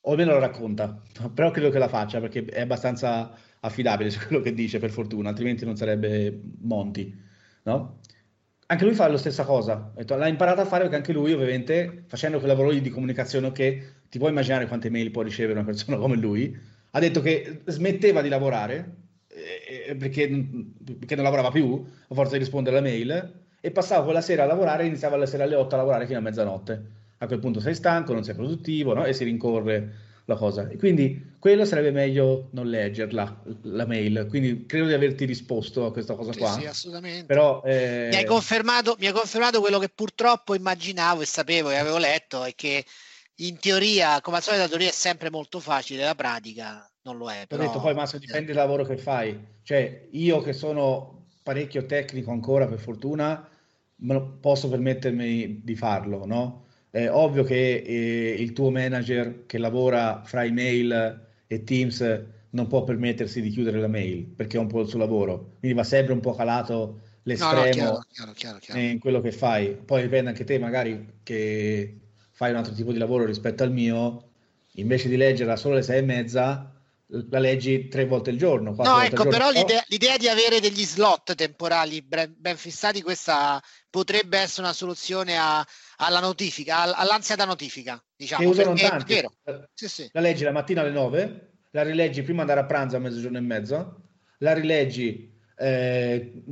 O 0.03 0.11
almeno 0.12 0.34
la 0.34 0.38
racconta, 0.38 1.03
però 1.34 1.51
credo 1.51 1.70
che 1.70 1.80
la 1.80 1.88
faccia 1.88 2.20
perché 2.20 2.44
è 2.44 2.61
abbastanza 2.61 3.36
affidabile 3.59 4.11
su 4.11 4.24
quello 4.24 4.40
che 4.40 4.55
dice, 4.55 4.78
per 4.78 4.90
fortuna, 4.90 5.30
altrimenti 5.30 5.64
non 5.64 5.76
sarebbe 5.76 6.42
Monti, 6.61 7.12
no? 7.64 7.99
Anche 8.71 8.85
lui 8.85 8.95
fa 8.95 9.09
la 9.09 9.16
stessa 9.16 9.45
cosa, 9.45 9.93
l'ha 9.95 10.29
imparata 10.29 10.61
a 10.61 10.66
fare 10.66 10.83
perché 10.83 10.97
anche 10.97 11.12
lui, 11.14 11.33
ovviamente, 11.33 12.05
facendo 12.07 12.37
quel 12.37 12.51
lavoro 12.51 12.71
di 12.71 12.91
comunicazione 12.91 13.51
che 13.51 13.83
ti 14.11 14.19
puoi 14.19 14.29
immaginare 14.29 14.66
quante 14.66 14.91
mail 14.91 15.11
può 15.11 15.23
ricevere 15.23 15.59
una 15.59 15.64
persona 15.64 15.97
come 15.97 16.16
lui, 16.16 16.55
ha 16.91 17.01
detto 17.01 17.23
che 17.23 17.62
smetteva 17.64 18.21
di 18.21 18.29
lavorare 18.29 18.97
eh, 19.29 19.97
perché, 19.97 20.29
perché, 20.99 21.14
non 21.14 21.25
lavorava 21.25 21.51
più, 21.51 21.83
a 22.09 22.14
forza 22.14 22.33
di 22.33 22.41
rispondere 22.41 22.77
alla 22.77 22.87
mail, 22.87 23.33
e 23.59 23.71
passava 23.71 24.05
quella 24.05 24.21
sera 24.21 24.43
a 24.43 24.47
lavorare 24.47 24.83
e 24.83 24.87
iniziava 24.87 25.16
la 25.16 25.25
sera 25.25 25.45
alle 25.45 25.55
8 25.55 25.75
a 25.75 25.79
lavorare 25.79 26.07
fino 26.07 26.19
a 26.19 26.23
mezzanotte. 26.23 26.85
A 27.19 27.27
quel 27.27 27.39
punto 27.39 27.61
sei 27.61 27.75
stanco, 27.75 28.12
non 28.12 28.23
sei 28.23 28.35
produttivo 28.35 28.93
no? 28.93 29.07
e 29.07 29.14
si 29.14 29.25
rincorre 29.25 29.93
la 30.29 30.37
cosa. 30.37 30.68
E 30.68 30.76
quindi 30.76 31.37
quello 31.39 31.64
sarebbe 31.64 31.91
meglio 31.91 32.49
non 32.53 32.68
leggerla, 32.68 33.43
la 33.62 33.87
mail. 33.87 34.26
Quindi 34.29 34.66
credo 34.66 34.87
di 34.87 34.93
averti 34.93 35.24
risposto 35.24 35.87
a 35.87 35.93
questa 35.93 36.14
cosa 36.14 36.33
sì, 36.33 36.39
qua. 36.39 36.53
Sì, 36.53 36.66
assolutamente. 36.66 37.24
Però, 37.24 37.62
eh... 37.64 38.09
mi, 38.11 38.16
hai 38.16 38.24
confermato, 38.26 38.95
mi 38.99 39.07
hai 39.07 39.12
confermato 39.12 39.61
quello 39.61 39.79
che 39.79 39.89
purtroppo 39.89 40.55
immaginavo 40.55 41.22
e 41.22 41.26
sapevo 41.26 41.70
e 41.70 41.76
avevo 41.76 41.97
letto, 41.97 42.45
è 42.45 42.55
che 42.55 42.85
in 43.37 43.59
teoria, 43.59 44.20
come 44.20 44.37
al 44.37 44.43
solito, 44.43 44.62
la 44.64 44.68
teoria 44.68 44.89
è 44.89 44.93
sempre 44.93 45.31
molto 45.31 45.61
facile, 45.61 46.05
la 46.05 46.14
pratica 46.14 46.87
non 47.03 47.16
lo 47.16 47.31
è. 47.31 47.47
Però... 47.49 47.62
Ho 47.62 47.66
detto 47.66 47.81
poi, 47.81 47.95
Massimo, 47.95 48.20
dipende 48.20 48.53
dal 48.53 48.66
lavoro 48.66 48.85
che 48.85 48.99
fai. 48.99 49.39
Cioè, 49.62 50.09
io 50.11 50.43
che 50.43 50.53
sono 50.53 51.24
parecchio 51.43 51.87
tecnico 51.87 52.33
ancora, 52.33 52.66
per 52.66 52.81
fortuna, 52.81 53.49
posso 54.41 54.68
permettermi 54.68 55.62
di 55.64 55.74
farlo, 55.74 56.26
no? 56.26 56.66
È 56.91 57.09
ovvio 57.11 57.45
che 57.45 57.82
eh, 57.84 58.36
il 58.39 58.53
tuo 58.53 58.70
manager 58.70 59.45
che 59.47 59.59
lavora 59.59 60.22
fra 60.24 60.45
email 60.45 61.26
e 61.47 61.64
Teams 61.64 62.22
non 62.51 62.66
può 62.66 62.82
permettersi 62.84 63.41
di 63.41 63.51
chiudere 63.51 63.78
la 63.78 63.89
mail 63.89 64.24
perché 64.24 64.57
è 64.57 64.61
un 64.61 64.68
po' 64.68 64.80
il 64.80 64.89
suo 64.89 64.99
lavoro, 64.99 65.57
quindi 65.59 65.76
va 65.76 65.84
sempre 65.84 66.14
un 66.14 66.20
po' 66.20 66.34
calato 66.34 67.01
l'estremo 67.28 67.55
no, 67.55 67.64
no, 67.64 68.05
chiaro, 68.09 68.32
chiaro, 68.32 68.59
chiaro, 68.59 68.80
in 68.80 68.99
quello 68.99 69.20
che 69.20 69.32
fai. 69.32 69.74
Poi 69.74 70.03
dipende 70.03 70.30
anche 70.30 70.45
te, 70.45 70.59
magari 70.59 71.20
che 71.22 71.99
fai 72.30 72.51
un 72.51 72.57
altro 72.57 72.72
tipo 72.72 72.93
di 72.93 72.99
lavoro 72.99 73.26
rispetto 73.26 73.62
al 73.62 73.72
mio, 73.72 74.30
invece 74.72 75.09
di 75.09 75.16
leggerla 75.16 75.57
solo 75.57 75.74
alle 75.74 75.82
sei 75.82 75.99
e 75.99 76.03
mezza, 76.03 76.72
la 77.07 77.39
leggi 77.39 77.89
tre 77.89 78.07
volte 78.07 78.30
al 78.30 78.36
giorno. 78.36 78.74
No, 78.76 79.01
ecco, 79.01 79.26
però 79.26 79.51
l'idea, 79.51 79.82
l'idea, 79.89 80.16
di 80.16 80.28
avere 80.28 80.61
degli 80.61 80.84
slot 80.84 81.34
temporali 81.34 82.03
ben, 82.03 82.34
ben, 82.36 82.57
fissati, 82.57 83.03
questa 83.03 83.62
potrebbe 83.91 84.39
essere 84.39 84.62
una 84.62 84.74
soluzione 84.74 85.39
a, 85.39 85.66
alla 86.01 86.20
notifica, 86.20 86.96
all'ansia 86.96 87.36
da 87.36 87.44
notifica. 87.44 88.03
Diciamo, 88.16 88.42
che 88.42 88.49
usano 88.49 88.74
tanti. 88.74 89.14
Vero. 89.14 89.32
Sì, 89.74 89.88
sì. 89.88 90.09
La 90.12 90.20
leggi 90.20 90.44
la 90.44 90.53
mattina 90.53 90.80
alle 90.80 90.90
9, 90.90 91.51
la 91.70 91.82
rileggi 91.82 92.22
prima 92.22 92.44
di 92.44 92.51
andare 92.51 92.61
a 92.61 92.68
pranzo 92.68 92.96
a 92.96 93.01
mezzogiorno 93.01 93.38
e 93.38 93.42
mezzo, 93.42 94.01
la 94.38 94.53
rileggi 94.53 95.36
eh, 95.57 96.42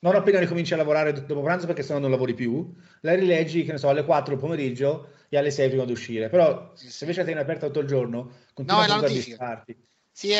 non 0.00 0.14
appena 0.14 0.38
ricominci 0.38 0.74
a 0.74 0.76
lavorare 0.76 1.12
dopo 1.12 1.42
pranzo 1.42 1.66
perché 1.66 1.82
sennò 1.82 1.98
non 1.98 2.10
lavori 2.10 2.34
più, 2.34 2.72
la 3.00 3.14
rileggi, 3.14 3.64
che 3.64 3.72
ne 3.72 3.78
so, 3.78 3.88
alle 3.88 4.04
4 4.04 4.34
del 4.34 4.42
pomeriggio 4.42 5.10
e 5.28 5.38
alle 5.38 5.50
6 5.50 5.68
prima 5.68 5.84
di 5.84 5.92
uscire. 5.92 6.28
Però 6.28 6.72
se 6.74 7.04
invece 7.04 7.20
la 7.20 7.26
tieni 7.26 7.40
aperta 7.40 7.66
tutto 7.66 7.80
il 7.80 7.86
giorno, 7.86 8.32
continua 8.52 8.86
no, 8.86 8.94
a 8.94 9.08
disfarti. 9.08 9.86
Sì, 10.10 10.32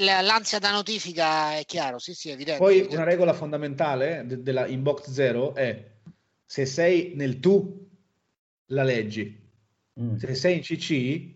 l'ansia 0.00 0.58
da 0.58 0.70
notifica 0.70 1.56
è 1.56 1.64
chiaro, 1.64 1.98
sì, 1.98 2.12
sì, 2.12 2.28
è 2.28 2.32
evidente. 2.32 2.60
Poi 2.60 2.74
evidente. 2.74 2.96
una 2.96 3.04
regola 3.04 3.32
fondamentale 3.32 4.22
de- 4.26 4.42
della 4.42 4.66
inbox 4.66 5.08
zero 5.10 5.54
è 5.54 5.92
se 6.54 6.66
sei 6.66 7.14
nel 7.16 7.40
tu, 7.40 7.84
la 8.66 8.84
leggi. 8.84 9.42
Mm. 10.00 10.14
Se 10.14 10.36
sei 10.36 10.58
in 10.58 10.62
CC, 10.62 11.34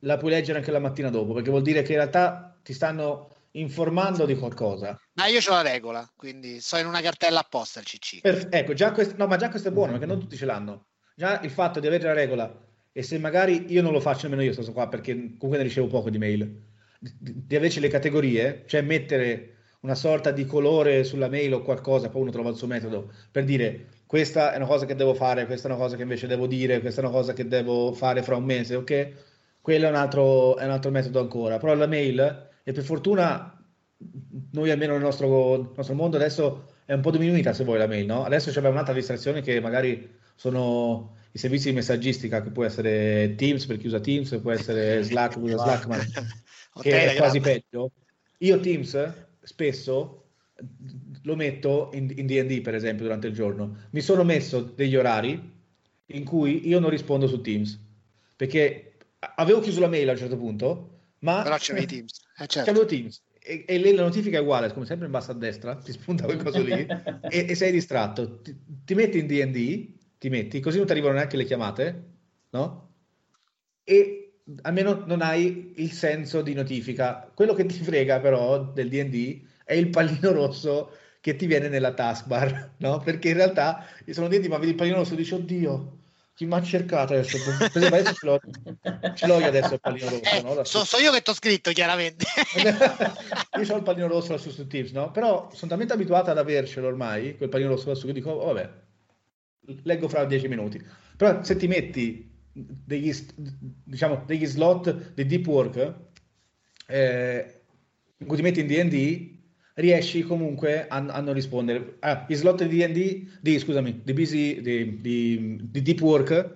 la 0.00 0.18
puoi 0.18 0.32
leggere 0.32 0.58
anche 0.58 0.70
la 0.70 0.80
mattina 0.80 1.08
dopo, 1.08 1.32
perché 1.32 1.48
vuol 1.48 1.62
dire 1.62 1.80
che 1.80 1.92
in 1.92 1.98
realtà 1.98 2.54
ti 2.62 2.74
stanno 2.74 3.34
informando 3.52 4.26
di 4.26 4.36
qualcosa. 4.36 5.00
Ma 5.14 5.28
io 5.28 5.38
ho 5.38 5.50
la 5.50 5.62
regola, 5.62 6.12
quindi 6.14 6.60
so 6.60 6.76
in 6.76 6.84
una 6.84 7.00
cartella 7.00 7.40
apposta 7.40 7.80
il 7.80 7.86
CC. 7.86 8.20
Per, 8.20 8.48
ecco, 8.50 8.74
già 8.74 8.92
questo, 8.92 9.14
no, 9.16 9.26
ma 9.26 9.36
già 9.36 9.48
questo 9.48 9.68
è 9.68 9.72
buono, 9.72 9.92
perché 9.92 10.04
non 10.04 10.20
tutti 10.20 10.36
ce 10.36 10.44
l'hanno. 10.44 10.88
Già 11.16 11.40
il 11.40 11.50
fatto 11.50 11.80
di 11.80 11.86
avere 11.86 12.04
la 12.04 12.12
regola, 12.12 12.54
e 12.92 13.02
se 13.02 13.16
magari 13.16 13.72
io 13.72 13.80
non 13.80 13.92
lo 13.92 14.00
faccio 14.00 14.28
nemmeno 14.28 14.42
io, 14.42 14.52
sto 14.52 14.72
qua, 14.72 14.88
perché 14.88 15.14
comunque 15.14 15.56
ne 15.56 15.62
ricevo 15.62 15.86
poco 15.86 16.10
di 16.10 16.18
mail, 16.18 16.64
di, 17.00 17.46
di 17.46 17.56
averci 17.56 17.80
le 17.80 17.88
categorie, 17.88 18.64
cioè 18.66 18.82
mettere 18.82 19.54
una 19.80 19.94
sorta 19.94 20.32
di 20.32 20.44
colore 20.44 21.02
sulla 21.02 21.30
mail 21.30 21.54
o 21.54 21.62
qualcosa, 21.62 22.10
poi 22.10 22.20
uno 22.20 22.30
trova 22.30 22.50
il 22.50 22.56
suo 22.56 22.66
metodo 22.66 23.10
per 23.30 23.44
dire 23.44 23.93
questa 24.14 24.52
è 24.52 24.58
una 24.58 24.66
cosa 24.66 24.86
che 24.86 24.94
devo 24.94 25.12
fare, 25.12 25.44
questa 25.44 25.66
è 25.66 25.72
una 25.72 25.80
cosa 25.80 25.96
che 25.96 26.02
invece 26.02 26.28
devo 26.28 26.46
dire, 26.46 26.78
questa 26.78 27.00
è 27.00 27.04
una 27.04 27.12
cosa 27.12 27.32
che 27.32 27.48
devo 27.48 27.92
fare 27.92 28.22
fra 28.22 28.36
un 28.36 28.44
mese, 28.44 28.76
ok? 28.76 29.12
Quello 29.60 29.86
è 29.86 29.88
un 29.88 29.96
altro, 29.96 30.56
è 30.56 30.64
un 30.64 30.70
altro 30.70 30.92
metodo 30.92 31.18
ancora, 31.18 31.58
però 31.58 31.74
la 31.74 31.88
mail, 31.88 32.48
e 32.62 32.70
per 32.70 32.84
fortuna 32.84 33.60
noi 34.52 34.70
almeno 34.70 34.92
nel 34.92 35.02
nostro, 35.02 35.72
nostro 35.74 35.96
mondo 35.96 36.14
adesso 36.14 36.74
è 36.84 36.92
un 36.92 37.00
po' 37.00 37.10
diminuita 37.10 37.52
se 37.52 37.64
vuoi 37.64 37.76
la 37.76 37.88
mail, 37.88 38.06
no? 38.06 38.24
Adesso 38.24 38.52
c'è 38.52 38.60
un'altra 38.60 38.94
distrazione 38.94 39.42
che 39.42 39.58
magari 39.58 40.08
sono 40.36 41.16
i 41.32 41.38
servizi 41.38 41.70
di 41.70 41.74
messaggistica 41.74 42.40
che 42.40 42.50
può 42.50 42.62
essere 42.62 43.34
Teams 43.34 43.66
per 43.66 43.78
chi 43.78 43.88
usa 43.88 43.98
Teams, 43.98 44.38
può 44.40 44.52
essere 44.52 45.02
Slack 45.02 45.40
per 45.40 45.42
chi 45.42 45.54
usa 45.54 45.64
Slack, 45.64 45.86
ma 45.86 45.98
che 46.80 47.14
è 47.14 47.16
quasi 47.16 47.40
peggio. 47.40 47.90
Io 48.38 48.60
Teams 48.60 49.12
spesso 49.42 50.26
lo 51.24 51.36
metto 51.36 51.90
in, 51.94 52.12
in 52.16 52.26
D&D 52.26 52.60
per 52.60 52.74
esempio 52.74 53.04
durante 53.04 53.26
il 53.26 53.34
giorno. 53.34 53.76
Mi 53.90 54.00
sono 54.00 54.24
messo 54.24 54.60
degli 54.62 54.96
orari 54.96 55.52
in 56.06 56.24
cui 56.24 56.68
io 56.68 56.78
non 56.78 56.90
rispondo 56.90 57.26
su 57.26 57.40
Teams 57.40 57.80
perché 58.36 58.94
avevo 59.36 59.60
chiuso 59.60 59.80
la 59.80 59.88
mail 59.88 60.08
a 60.08 60.12
un 60.12 60.18
certo 60.18 60.36
punto, 60.36 60.90
ma 61.20 61.42
però 61.42 61.56
c'avevi 61.58 61.86
Teams. 61.86 62.20
Eh, 62.38 62.46
certo. 62.46 62.84
Teams 62.84 63.22
e, 63.46 63.64
e 63.66 63.94
la 63.94 64.02
notifica 64.02 64.38
è 64.38 64.40
uguale, 64.40 64.72
come 64.72 64.86
sempre 64.86 65.04
in 65.04 65.12
basso 65.12 65.30
a 65.30 65.34
destra, 65.34 65.76
ti 65.76 65.92
spunta 65.92 66.24
quel 66.24 66.42
coso 66.42 66.62
lì 66.62 66.72
e, 66.72 67.46
e, 67.48 67.54
sei 67.54 67.72
distratto. 67.72 68.40
Ti, 68.40 68.56
ti 68.84 68.94
metti 68.94 69.18
in 69.18 69.26
D&D, 69.26 69.88
ti 70.18 70.30
metti, 70.30 70.60
così 70.60 70.78
non 70.78 70.86
ti 70.86 70.92
arrivano 70.92 71.14
neanche 71.14 71.36
le 71.36 71.44
chiamate, 71.44 72.04
no? 72.50 72.92
E 73.84 74.38
almeno 74.62 75.04
non 75.06 75.20
hai 75.20 75.74
il 75.76 75.92
senso 75.92 76.40
di 76.40 76.54
notifica. 76.54 77.30
Quello 77.34 77.52
che 77.52 77.66
ti 77.66 77.82
frega 77.82 78.18
però 78.20 78.64
del 78.72 78.88
D&D 78.88 79.42
è 79.64 79.74
il 79.74 79.90
pallino 79.90 80.32
rosso 80.32 80.96
che 81.24 81.36
ti 81.36 81.46
viene 81.46 81.68
nella 81.68 81.94
taskbar, 81.94 82.72
no? 82.84 82.98
Perché 82.98 83.30
in 83.30 83.36
realtà 83.36 83.86
sono 84.10 84.28
D&D 84.28 84.44
ma 84.46 84.58
vedi 84.58 84.72
il 84.72 84.76
pallino 84.76 84.96
rosso 84.96 85.14
dici, 85.14 85.32
oddio, 85.32 86.00
chi 86.34 86.44
mi 86.44 86.52
ha 86.52 86.62
cercato 86.62 87.14
adesso? 87.14 87.38
Per 87.42 87.70
esempio, 87.74 87.98
adesso 87.98 88.12
ce 88.12 88.26
l'ho, 88.26 88.40
ce 89.14 89.26
l'ho 89.26 89.38
io 89.38 89.46
adesso 89.46 89.72
il 89.72 89.80
pallino 89.80 90.10
rosso. 90.10 90.34
Eh, 90.34 90.42
no? 90.42 90.64
so, 90.64 90.84
so, 90.84 90.98
io 90.98 91.10
che 91.12 91.22
ti 91.22 91.30
ho 91.30 91.32
scritto 91.32 91.70
chiaramente. 91.70 92.26
io 92.60 93.72
ho 93.72 93.76
il 93.76 93.82
pallino 93.82 94.06
rosso 94.06 94.32
lassù 94.32 94.50
su 94.50 94.66
Tips, 94.66 94.90
no? 94.90 95.12
Però 95.12 95.48
sono 95.54 95.70
talmente 95.70 95.94
abituato 95.94 96.30
ad 96.30 96.36
avercelo 96.36 96.88
ormai, 96.88 97.38
quel 97.38 97.48
pallino 97.48 97.70
rosso 97.70 97.88
lassù, 97.88 98.04
che 98.04 98.12
dico, 98.12 98.30
oh, 98.30 98.52
vabbè, 98.52 98.70
leggo 99.84 100.08
fra 100.08 100.26
dieci 100.26 100.46
minuti. 100.46 100.84
Però 101.16 101.42
se 101.42 101.56
ti 101.56 101.66
metti 101.66 102.30
degli, 102.52 103.10
diciamo, 103.82 104.24
degli 104.26 104.44
slot 104.44 105.14
di 105.14 105.24
deep 105.24 105.46
work, 105.46 105.94
eh, 106.86 107.60
in 108.18 108.26
cui 108.26 108.36
ti 108.36 108.42
metti 108.42 108.60
in 108.60 108.66
D&D, 108.66 109.33
riesci 109.74 110.22
comunque 110.22 110.86
a, 110.86 110.96
a 110.96 111.20
non 111.20 111.34
rispondere. 111.34 111.96
Ah, 112.00 112.24
I 112.28 112.34
slot 112.34 112.64
di 112.64 112.76
D&D, 112.76 113.38
di, 113.40 113.58
scusami, 113.58 114.00
di, 114.04 114.12
busy, 114.12 114.60
di, 114.60 115.00
di, 115.00 115.58
di 115.62 115.82
deep 115.82 116.00
work, 116.00 116.54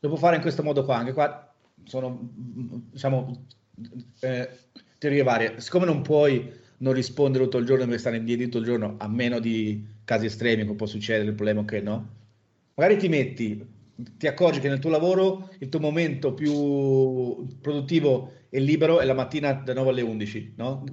lo 0.00 0.08
può 0.08 0.16
fare 0.16 0.36
in 0.36 0.42
questo 0.42 0.62
modo 0.62 0.84
qua. 0.84 0.96
Anche 0.96 1.12
qua 1.12 1.52
sono, 1.84 2.30
diciamo, 2.90 3.46
eh, 4.20 4.48
teorie 4.98 5.22
varie. 5.22 5.60
Siccome 5.60 5.86
non 5.86 6.02
puoi 6.02 6.58
non 6.78 6.92
rispondere 6.92 7.44
tutto 7.44 7.58
il 7.58 7.66
giorno, 7.66 7.84
devi 7.84 7.98
stare 7.98 8.16
in 8.16 8.24
D&D 8.24 8.44
tutto 8.44 8.58
il 8.58 8.64
giorno, 8.64 8.94
a 8.98 9.08
meno 9.08 9.38
di 9.38 9.84
casi 10.04 10.26
estremi, 10.26 10.64
come 10.64 10.76
può 10.76 10.86
succedere, 10.86 11.28
il 11.28 11.34
problema 11.34 11.62
è 11.62 11.64
che 11.64 11.80
no. 11.80 12.18
Magari 12.74 12.96
ti 12.96 13.08
metti, 13.08 13.66
ti 13.94 14.26
accorgi 14.26 14.60
che 14.60 14.68
nel 14.68 14.78
tuo 14.78 14.88
lavoro 14.88 15.50
il 15.58 15.68
tuo 15.68 15.80
momento 15.80 16.32
più 16.32 17.46
produttivo 17.60 18.32
e 18.48 18.60
libero 18.60 19.00
è 19.00 19.04
la 19.04 19.12
mattina 19.12 19.52
da 19.52 19.74
9 19.74 19.90
alle 19.90 20.02
11, 20.02 20.54
no? 20.56 20.84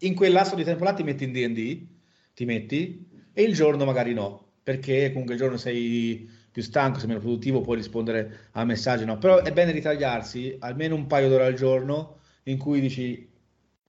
In 0.00 0.14
quel 0.14 0.32
lasso 0.32 0.54
di 0.54 0.64
tempo 0.64 0.84
là 0.84 0.92
ti 0.92 1.02
metti 1.02 1.24
in 1.24 1.32
D&D, 1.32 1.86
ti 2.34 2.44
metti, 2.44 3.08
e 3.32 3.42
il 3.42 3.54
giorno 3.54 3.84
magari 3.84 4.12
no, 4.12 4.52
perché 4.62 5.08
comunque 5.10 5.34
il 5.34 5.40
giorno 5.40 5.56
sei 5.56 6.28
più 6.50 6.62
stanco, 6.62 6.98
sei 6.98 7.08
meno 7.08 7.20
produttivo, 7.20 7.60
puoi 7.60 7.76
rispondere 7.76 8.48
a 8.52 8.64
messaggi, 8.64 9.04
no? 9.04 9.18
Però 9.18 9.42
è 9.42 9.52
bene 9.52 9.72
ritagliarsi 9.72 10.56
almeno 10.60 10.94
un 10.94 11.06
paio 11.06 11.28
d'ore 11.28 11.44
al 11.44 11.54
giorno 11.54 12.18
in 12.44 12.58
cui 12.58 12.80
dici, 12.80 13.28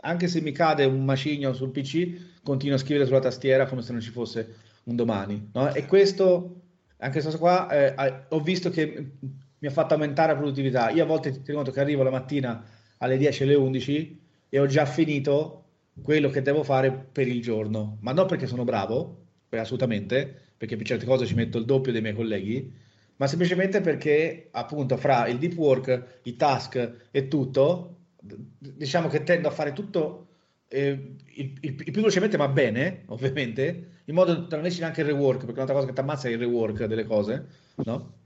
anche 0.01 0.27
se 0.27 0.41
mi 0.41 0.51
cade 0.51 0.85
un 0.85 1.03
macigno 1.03 1.53
sul 1.53 1.71
PC, 1.71 2.41
continuo 2.43 2.75
a 2.75 2.79
scrivere 2.79 3.05
sulla 3.05 3.19
tastiera 3.19 3.65
come 3.65 3.81
se 3.81 3.91
non 3.91 4.01
ci 4.01 4.11
fosse 4.11 4.55
un 4.83 4.95
domani, 4.95 5.49
no? 5.53 5.73
E 5.73 5.85
questo, 5.85 6.61
anche 6.97 7.21
questo 7.21 7.39
qua, 7.39 7.69
eh, 7.69 8.25
ho 8.29 8.39
visto 8.41 8.69
che 8.69 9.11
mi 9.57 9.67
ha 9.67 9.71
fatto 9.71 9.93
aumentare 9.93 10.33
la 10.33 10.37
produttività. 10.37 10.89
Io 10.89 11.03
a 11.03 11.07
volte 11.07 11.41
ti 11.41 11.51
conto 11.51 11.71
che 11.71 11.79
arrivo 11.79 12.03
la 12.03 12.09
mattina 12.09 12.63
alle 12.97 13.17
10 13.17 13.43
alle 13.43 13.55
11 13.55 14.21
e 14.49 14.59
ho 14.59 14.65
già 14.65 14.85
finito 14.85 15.60
quello 16.01 16.29
che 16.29 16.41
devo 16.41 16.63
fare 16.63 16.91
per 16.91 17.27
il 17.27 17.41
giorno, 17.41 17.97
ma 18.01 18.11
non 18.11 18.27
perché 18.27 18.47
sono 18.47 18.63
bravo, 18.63 19.25
assolutamente, 19.49 20.33
perché 20.57 20.75
per 20.75 20.85
certe 20.85 21.05
cose 21.05 21.25
ci 21.25 21.35
metto 21.35 21.57
il 21.57 21.65
doppio 21.65 21.91
dei 21.91 22.01
miei 22.01 22.15
colleghi, 22.15 22.71
ma 23.17 23.27
semplicemente 23.27 23.81
perché 23.81 24.47
appunto 24.51 24.97
fra 24.97 25.27
il 25.27 25.37
deep 25.37 25.55
work, 25.57 26.19
i 26.23 26.35
task 26.35 27.07
e 27.11 27.27
tutto, 27.27 27.97
diciamo 28.19 29.07
che 29.07 29.23
tendo 29.23 29.47
a 29.47 29.51
fare 29.51 29.73
tutto 29.73 30.27
eh, 30.67 30.89
il, 30.89 31.57
il, 31.59 31.59
il, 31.61 31.75
più 31.75 31.91
velocemente 31.93 32.37
ma 32.37 32.47
bene, 32.47 33.03
ovviamente, 33.09 33.89
in 34.05 34.15
modo 34.15 34.33
da 34.33 34.55
non 34.55 34.65
esci 34.65 34.79
neanche 34.79 35.01
il 35.01 35.07
rework, 35.07 35.39
perché 35.39 35.53
un'altra 35.53 35.75
cosa 35.75 35.87
che 35.87 35.93
ti 35.93 35.99
ammazza 35.99 36.27
è 36.27 36.31
il 36.31 36.39
rework 36.39 36.85
delle 36.85 37.05
cose, 37.05 37.45
no? 37.85 38.19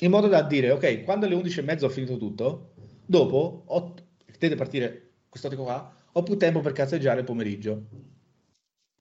In 0.00 0.10
modo 0.10 0.28
da 0.28 0.42
dire, 0.42 0.70
ok, 0.70 1.02
quando 1.02 1.26
alle 1.26 1.34
11 1.34 1.58
e 1.58 1.62
mezzo 1.62 1.86
ho 1.86 1.88
finito 1.88 2.16
tutto, 2.16 2.74
dopo 3.04 3.64
ho, 3.66 3.94
deve 4.38 4.54
partire 4.54 5.10
questo 5.28 5.48
qua, 5.56 5.92
ho 6.12 6.22
più 6.22 6.36
tempo 6.36 6.60
per 6.60 6.72
cazzeggiare 6.72 7.20
il 7.20 7.24
pomeriggio, 7.24 7.86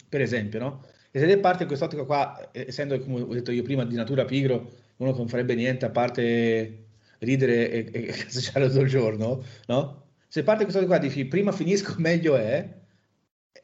per 0.10 0.22
esempio, 0.22 0.60
no? 0.60 0.86
E 1.12 1.20
se 1.20 1.26
ne 1.26 1.38
parte 1.38 1.66
quest'ottica 1.66 2.04
qua, 2.04 2.50
essendo, 2.52 3.00
come 3.00 3.22
ho 3.22 3.34
detto 3.34 3.52
io 3.52 3.64
prima, 3.64 3.86
di 3.86 3.96
natura 3.96 4.26
pigro, 4.26 4.72
uno 4.98 5.12
che 5.12 5.18
non 5.18 5.28
farebbe 5.28 5.56
niente 5.56 5.86
a 5.86 5.90
parte 5.90 6.86
ridere 7.20 7.72
e, 7.72 7.90
e 7.92 8.06
cazzeggiare 8.14 8.68
tutto 8.68 8.82
il 8.82 8.90
giorno, 8.90 9.44
no? 9.68 10.06
Se 10.28 10.44
parte 10.44 10.64
quest'ottica 10.64 10.98
qua 10.98 11.06
dici 11.06 11.26
prima 11.26 11.52
finisco, 11.52 11.96
meglio 12.00 12.36
è, 12.36 12.80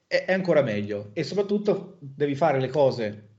è, 0.07 0.25
è 0.25 0.33
ancora 0.33 0.61
meglio. 0.61 1.11
E 1.13 1.23
soprattutto 1.23 1.97
devi 1.99 2.35
fare 2.35 2.59
le 2.59 2.69
cose 2.69 3.31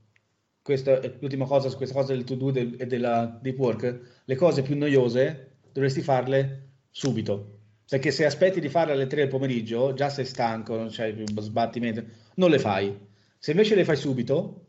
questa 0.65 0.99
è 0.99 1.13
l'ultima 1.19 1.45
cosa 1.45 1.69
su 1.69 1.77
questa 1.77 1.93
cosa 1.93 2.13
del 2.13 2.23
to 2.23 2.33
do 2.33 2.51
e 2.51 2.87
della 2.87 3.37
deep 3.39 3.59
work, 3.59 4.21
le 4.25 4.35
cose 4.35 4.63
più 4.63 4.75
noiose 4.75 5.57
dovresti 5.71 6.01
farle 6.01 6.69
subito. 6.89 7.54
Perché 7.87 8.11
se 8.11 8.25
aspetti 8.25 8.59
di 8.59 8.69
farle 8.69 8.93
alle 8.93 9.07
3 9.07 9.21
del 9.21 9.29
pomeriggio, 9.29 9.93
già 9.93 10.09
sei 10.09 10.25
stanco, 10.25 10.75
non 10.75 10.87
c'hai 10.89 11.13
più 11.13 11.25
sbattimento, 11.39 12.03
non 12.35 12.49
le 12.49 12.59
fai. 12.59 12.97
Se 13.37 13.51
invece 13.51 13.75
le 13.75 13.85
fai 13.85 13.95
subito, 13.95 14.65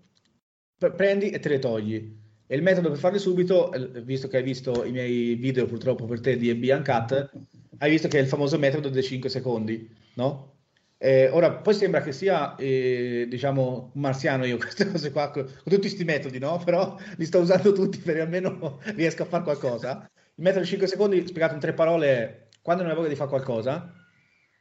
prendi 0.76 1.30
e 1.30 1.38
te 1.38 1.48
le 1.48 1.58
togli. 1.58 2.24
E 2.46 2.54
il 2.54 2.62
metodo 2.62 2.90
per 2.90 2.98
farle 2.98 3.18
subito, 3.18 3.72
eh, 3.72 4.02
visto 4.02 4.28
che 4.28 4.36
hai 4.36 4.42
visto 4.42 4.84
i 4.84 4.92
miei 4.92 5.34
video 5.34 5.66
purtroppo 5.66 6.04
per 6.04 6.20
te 6.20 6.36
di 6.36 6.52
MB 6.52 6.64
Uncut, 6.76 7.30
hai 7.78 7.90
visto 7.90 8.08
che 8.08 8.18
è 8.18 8.20
il 8.20 8.28
famoso 8.28 8.58
metodo 8.58 8.88
dei 8.88 9.02
5 9.02 9.28
secondi, 9.28 9.88
no? 10.14 10.54
Eh, 10.98 11.28
ora, 11.28 11.52
poi 11.52 11.74
sembra 11.74 12.00
che 12.00 12.12
sia, 12.12 12.54
eh, 12.56 13.26
diciamo, 13.28 13.90
marziano 13.94 14.44
io 14.44 14.56
queste 14.58 14.90
cose 14.90 15.10
qua, 15.10 15.30
con, 15.30 15.44
tutti 15.64 15.78
questi 15.80 16.04
metodi, 16.04 16.38
no? 16.38 16.60
Però 16.64 16.96
li 17.16 17.24
sto 17.24 17.40
usando 17.40 17.72
tutti 17.72 17.98
per 17.98 18.20
almeno 18.20 18.80
riesco 18.94 19.22
a 19.22 19.26
fare 19.26 19.42
qualcosa. 19.42 20.08
Il 20.38 20.42
metodo 20.42 20.60
dei 20.60 20.68
5 20.68 20.86
secondi, 20.86 21.26
spiegato 21.26 21.54
in 21.54 21.60
tre 21.60 21.72
parole, 21.72 22.45
quando 22.66 22.82
non 22.82 22.90
hai 22.90 22.96
voglia 22.96 23.10
di 23.10 23.14
fare 23.14 23.30
qualcosa, 23.30 23.94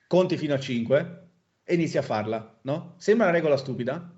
conti 0.06 0.38
fino 0.38 0.54
a 0.54 0.60
5 0.60 1.30
e 1.64 1.74
inizi 1.74 1.98
a 1.98 2.04
farla, 2.04 2.60
no? 2.62 2.94
Sembra 3.00 3.26
una 3.26 3.34
regola 3.34 3.58
stupida, 3.58 4.14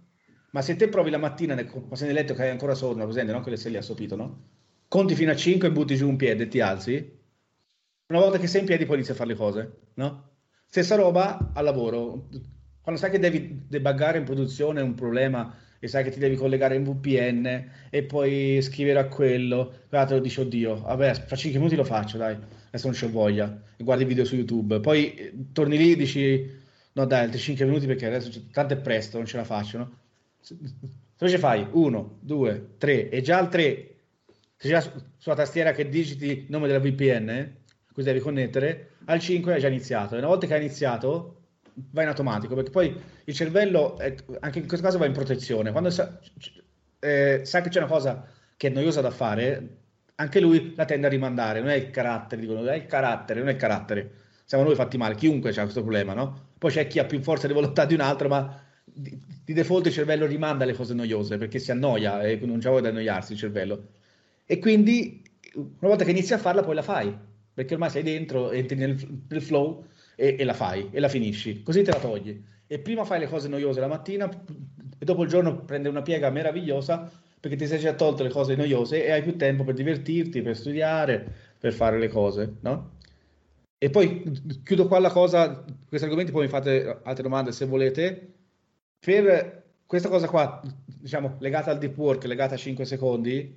ma 0.51 0.61
se 0.61 0.75
te 0.75 0.89
provi 0.89 1.09
la 1.09 1.17
mattina, 1.17 1.55
sei 1.55 2.07
nel 2.07 2.15
letto 2.15 2.33
che 2.33 2.41
hai 2.41 2.49
ancora 2.49 2.75
sonno, 2.75 3.05
presente, 3.05 3.31
no? 3.31 3.39
Che 3.39 3.49
le 3.49 3.55
sei 3.55 3.71
lì 3.71 3.77
assopito, 3.77 4.17
no? 4.17 4.49
Conti 4.89 5.15
fino 5.15 5.31
a 5.31 5.37
5 5.37 5.69
e 5.69 5.71
butti 5.71 5.95
giù 5.95 6.09
un 6.09 6.17
piede 6.17 6.43
e 6.43 6.47
ti 6.49 6.59
alzi. 6.59 7.17
Una 8.07 8.19
volta 8.19 8.37
che 8.37 8.47
sei 8.47 8.59
in 8.59 8.65
piedi 8.65 8.85
poi 8.85 8.95
inizi 8.95 9.11
a 9.11 9.15
fare 9.15 9.29
le 9.29 9.35
cose, 9.35 9.79
no? 9.93 10.31
Stessa 10.65 10.95
roba 10.95 11.51
al 11.53 11.63
lavoro. 11.63 12.27
Quando 12.81 12.99
sai 12.99 13.09
che 13.09 13.19
devi 13.19 13.67
debuggare 13.69 14.17
in 14.17 14.25
produzione 14.25 14.81
un 14.81 14.95
problema 14.95 15.55
e 15.79 15.87
sai 15.87 16.03
che 16.03 16.09
ti 16.09 16.19
devi 16.19 16.35
collegare 16.35 16.75
in 16.75 16.83
VPN 16.83 17.71
e 17.89 18.03
poi 18.03 18.61
scrivere 18.61 18.99
a 18.99 19.07
quello, 19.07 19.85
l'altro 19.87 20.19
dici 20.19 20.41
oddio, 20.41 20.81
vabbè, 20.81 21.13
fra 21.13 21.37
5 21.37 21.57
minuti 21.57 21.77
lo 21.77 21.85
faccio, 21.85 22.17
dai 22.17 22.37
adesso 22.77 22.87
non 22.87 22.95
c'ho 22.95 23.09
voglia, 23.09 23.61
guardi 23.77 24.05
video 24.05 24.25
su 24.25 24.35
YouTube, 24.35 24.79
poi 24.79 25.13
eh, 25.13 25.33
torni 25.51 25.77
lì 25.77 25.91
e 25.91 25.95
dici 25.95 26.55
no 26.93 27.05
dai, 27.05 27.25
altri 27.25 27.39
5 27.39 27.65
minuti 27.65 27.85
perché 27.85 28.07
adesso 28.07 28.31
tanto 28.51 28.73
è 28.73 28.77
presto, 28.77 29.17
non 29.17 29.25
ce 29.25 29.37
la 29.37 29.43
faccio, 29.43 29.77
no? 29.77 29.97
Se 30.39 30.55
invece 31.19 31.37
fai 31.37 31.67
1, 31.69 32.19
2, 32.21 32.67
3 32.77 33.09
e 33.09 33.21
già 33.21 33.37
al 33.37 33.49
3 33.49 33.95
sei 34.57 34.71
già 34.71 34.91
sulla 35.17 35.35
tastiera 35.35 35.71
che 35.71 35.87
digiti 35.87 36.25
il 36.25 36.45
nome 36.49 36.67
della 36.67 36.79
VPN, 36.79 37.29
eh, 37.29 37.55
cui 37.93 38.03
devi 38.03 38.19
connettere, 38.19 38.91
al 39.05 39.19
5 39.19 39.53
hai 39.53 39.59
già 39.59 39.67
iniziato. 39.67 40.15
E 40.15 40.17
una 40.17 40.27
volta 40.27 40.47
che 40.47 40.53
hai 40.55 40.63
iniziato 40.63 41.33
vai 41.91 42.03
in 42.03 42.09
automatico 42.09 42.55
perché 42.55 42.71
poi 42.71 42.95
il 43.23 43.33
cervello, 43.33 43.97
è, 43.99 44.15
anche 44.39 44.59
in 44.59 44.67
questo 44.67 44.85
caso 44.85 44.97
va 44.97 45.05
in 45.05 45.13
protezione, 45.13 45.71
quando 45.71 45.91
sa, 45.91 46.19
eh, 46.99 47.41
sa 47.43 47.61
che 47.61 47.69
c'è 47.69 47.77
una 47.77 47.87
cosa 47.87 48.27
che 48.55 48.67
è 48.67 48.71
noiosa 48.71 49.01
da 49.01 49.11
fare, 49.11 49.77
anche 50.19 50.39
lui 50.39 50.73
la 50.75 50.85
tende 50.85 51.07
a 51.07 51.09
rimandare, 51.09 51.59
non 51.59 51.69
è 51.69 51.75
il 51.75 51.89
carattere, 51.91 52.41
dicono, 52.41 52.65
è 52.65 52.75
il 52.75 52.85
carattere, 52.85 53.39
non 53.39 53.49
è 53.49 53.51
il 53.51 53.57
carattere, 53.57 54.11
siamo 54.45 54.63
noi 54.63 54.75
fatti 54.75 54.97
male, 54.97 55.15
chiunque 55.15 55.51
ha 55.51 55.61
questo 55.61 55.81
problema, 55.81 56.13
no? 56.13 56.45
Poi 56.57 56.71
c'è 56.71 56.87
chi 56.87 56.99
ha 56.99 57.05
più 57.05 57.21
forza 57.21 57.45
di 57.45 57.53
volontà 57.53 57.85
di 57.85 57.93
un 57.93 58.01
altro, 58.01 58.27
ma 58.27 58.61
di, 58.83 59.19
di 59.43 59.53
default 59.53 59.85
il 59.87 59.91
cervello 59.91 60.25
rimanda 60.25 60.65
le 60.65 60.73
cose 60.73 60.93
noiose 60.95 61.37
perché 61.37 61.59
si 61.59 61.69
annoia 61.69 62.21
e 62.21 62.39
non 62.43 62.57
c'è 62.57 62.69
voglia 62.69 62.89
di 62.89 62.97
annoiarsi 62.97 63.33
il 63.33 63.37
cervello. 63.37 63.89
E 64.45 64.57
quindi 64.57 65.21
una 65.53 65.89
volta 65.89 66.03
che 66.03 66.11
inizi 66.11 66.33
a 66.33 66.39
farla 66.39 66.63
poi 66.63 66.75
la 66.75 66.81
fai, 66.81 67.15
perché 67.53 67.73
ormai 67.73 67.91
sei 67.91 68.03
dentro, 68.03 68.51
entri 68.51 68.75
nel, 68.75 69.23
nel 69.27 69.41
flow 69.41 69.85
e, 70.15 70.35
e, 70.39 70.43
la 70.43 70.53
fai 70.53 70.89
e 70.91 70.99
la 70.99 71.09
finisci, 71.09 71.61
così 71.61 71.83
te 71.83 71.91
la 71.91 71.99
togli. 71.99 72.41
E 72.65 72.79
prima 72.79 73.05
fai 73.05 73.19
le 73.19 73.27
cose 73.27 73.47
noiose 73.47 73.79
la 73.79 73.87
mattina 73.87 74.27
e 74.97 75.05
dopo 75.05 75.23
il 75.23 75.29
giorno 75.29 75.63
prende 75.63 75.89
una 75.89 76.01
piega 76.01 76.29
meravigliosa 76.31 77.11
perché 77.39 77.55
ti 77.55 77.67
sei 77.67 77.79
già 77.79 77.93
tolto 77.93 78.23
le 78.23 78.29
cose 78.29 78.55
noiose 78.55 79.05
e 79.05 79.11
hai 79.11 79.21
più 79.21 79.35
tempo 79.35 79.63
per 79.63 79.75
divertirti, 79.75 80.41
per 80.41 80.55
studiare, 80.55 81.25
per 81.59 81.73
fare 81.73 81.99
le 81.99 82.07
cose, 82.07 82.55
no? 82.61 82.95
E 83.79 83.89
poi 83.91 84.23
chiudo 84.63 84.87
qua 84.87 84.99
la 84.99 85.11
cosa, 85.11 85.63
questi 85.87 86.05
argomenti, 86.05 86.31
poi 86.31 86.45
mi 86.45 86.49
fate 86.49 86.99
altre 87.03 87.23
domande 87.23 87.51
se 87.51 87.65
volete. 87.65 88.33
Per 88.99 89.63
questa 89.85 90.09
cosa 90.09 90.27
qua, 90.27 90.61
diciamo, 90.85 91.37
legata 91.39 91.71
al 91.71 91.77
deep 91.77 91.95
work, 91.95 92.23
legata 92.25 92.55
a 92.55 92.57
5 92.57 92.85
secondi, 92.85 93.55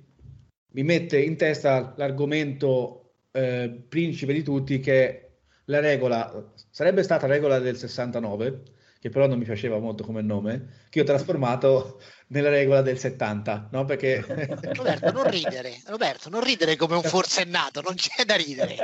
mi 0.73 0.83
mette 0.83 1.19
in 1.19 1.37
testa 1.37 1.93
l'argomento 1.97 3.13
eh, 3.31 3.83
principe 3.89 4.33
di 4.33 4.43
tutti 4.43 4.79
che 4.79 5.31
la 5.65 5.79
regola 5.79 6.51
sarebbe 6.69 7.03
stata 7.03 7.27
la 7.27 7.33
regola 7.33 7.59
del 7.59 7.77
69, 7.77 8.61
che 9.01 9.09
però 9.09 9.25
non 9.25 9.39
mi 9.39 9.45
piaceva 9.45 9.79
molto 9.79 10.03
come 10.03 10.21
nome, 10.21 10.85
che 10.89 11.01
ho 11.01 11.03
trasformato 11.03 11.99
nella 12.27 12.49
regola 12.49 12.83
del 12.83 12.99
70, 12.99 13.69
no? 13.71 13.83
Perché... 13.83 14.23
Roberto, 14.75 15.11
non 15.11 15.27
ridere, 15.27 15.81
Roberto, 15.87 16.29
non 16.29 16.43
ridere 16.43 16.75
come 16.75 16.93
un 16.93 17.01
forsennato, 17.01 17.81
non 17.81 17.95
c'è 17.95 18.25
da 18.25 18.35
ridere. 18.35 18.75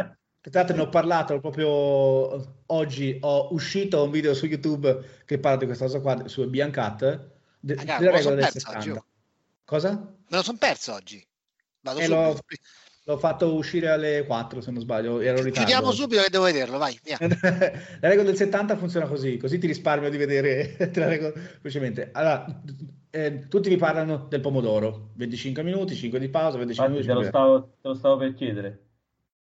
Tra 0.41 0.61
l'altro 0.61 0.75
ne 0.75 0.81
ho 0.81 0.89
parlato 0.89 1.39
proprio 1.39 2.63
oggi, 2.65 3.15
ho 3.21 3.53
uscito 3.53 4.03
un 4.03 4.09
video 4.09 4.33
su 4.33 4.47
YouTube 4.47 5.21
che 5.23 5.37
parla 5.37 5.59
di 5.59 5.65
questa 5.65 5.85
cosa 5.85 5.99
qua, 5.99 6.27
su 6.27 6.49
Biancat, 6.49 7.29
de- 7.59 7.75
Ragazzi, 7.75 7.99
della 7.99 8.17
regola 8.17 8.35
del 8.35 8.49
70. 8.49 8.77
Oggi. 8.79 9.01
Cosa? 9.65 9.91
Me 9.91 10.37
lo 10.37 10.41
sono 10.41 10.57
perso 10.57 10.93
oggi. 10.93 11.23
Vado 11.81 11.99
eh, 11.99 12.07
l'ho, 12.07 12.39
l'ho, 13.07 13.17
fatto 13.17 13.53
uscire 13.53 13.89
alle 13.89 14.25
4 14.25 14.61
se 14.61 14.71
non 14.71 14.81
sbaglio, 14.81 15.19
ero 15.19 15.37
in 15.37 15.45
ritardo. 15.45 15.69
Chiudiamo 15.69 15.91
subito 15.91 16.21
che 16.21 16.29
devo 16.29 16.43
vederlo, 16.43 16.77
vai, 16.77 16.99
via. 17.03 17.17
la 17.21 18.09
regola 18.09 18.23
del 18.23 18.35
70 18.35 18.75
funziona 18.75 19.07
così, 19.07 19.37
così 19.37 19.57
ti 19.57 19.67
risparmio 19.67 20.09
di 20.09 20.17
vedere 20.17 20.75
la 20.93 21.07
regola 21.07 21.33
velocemente. 21.61 22.09
Allora, 22.11 22.61
eh, 23.09 23.47
tutti 23.47 23.69
vi 23.69 23.77
parlano 23.77 24.27
del 24.29 24.41
pomodoro, 24.41 25.11
25 25.15 25.63
minuti, 25.63 25.95
5 25.95 26.19
di 26.19 26.27
pausa, 26.29 26.57
25 26.57 26.97
Infatti, 26.97 27.07
minuti. 27.07 27.07
Te 27.07 27.13
lo, 27.13 27.23
stavo, 27.23 27.61
te 27.81 27.87
lo 27.87 27.93
stavo 27.93 28.17
per 28.17 28.33
chiedere. 28.33 28.79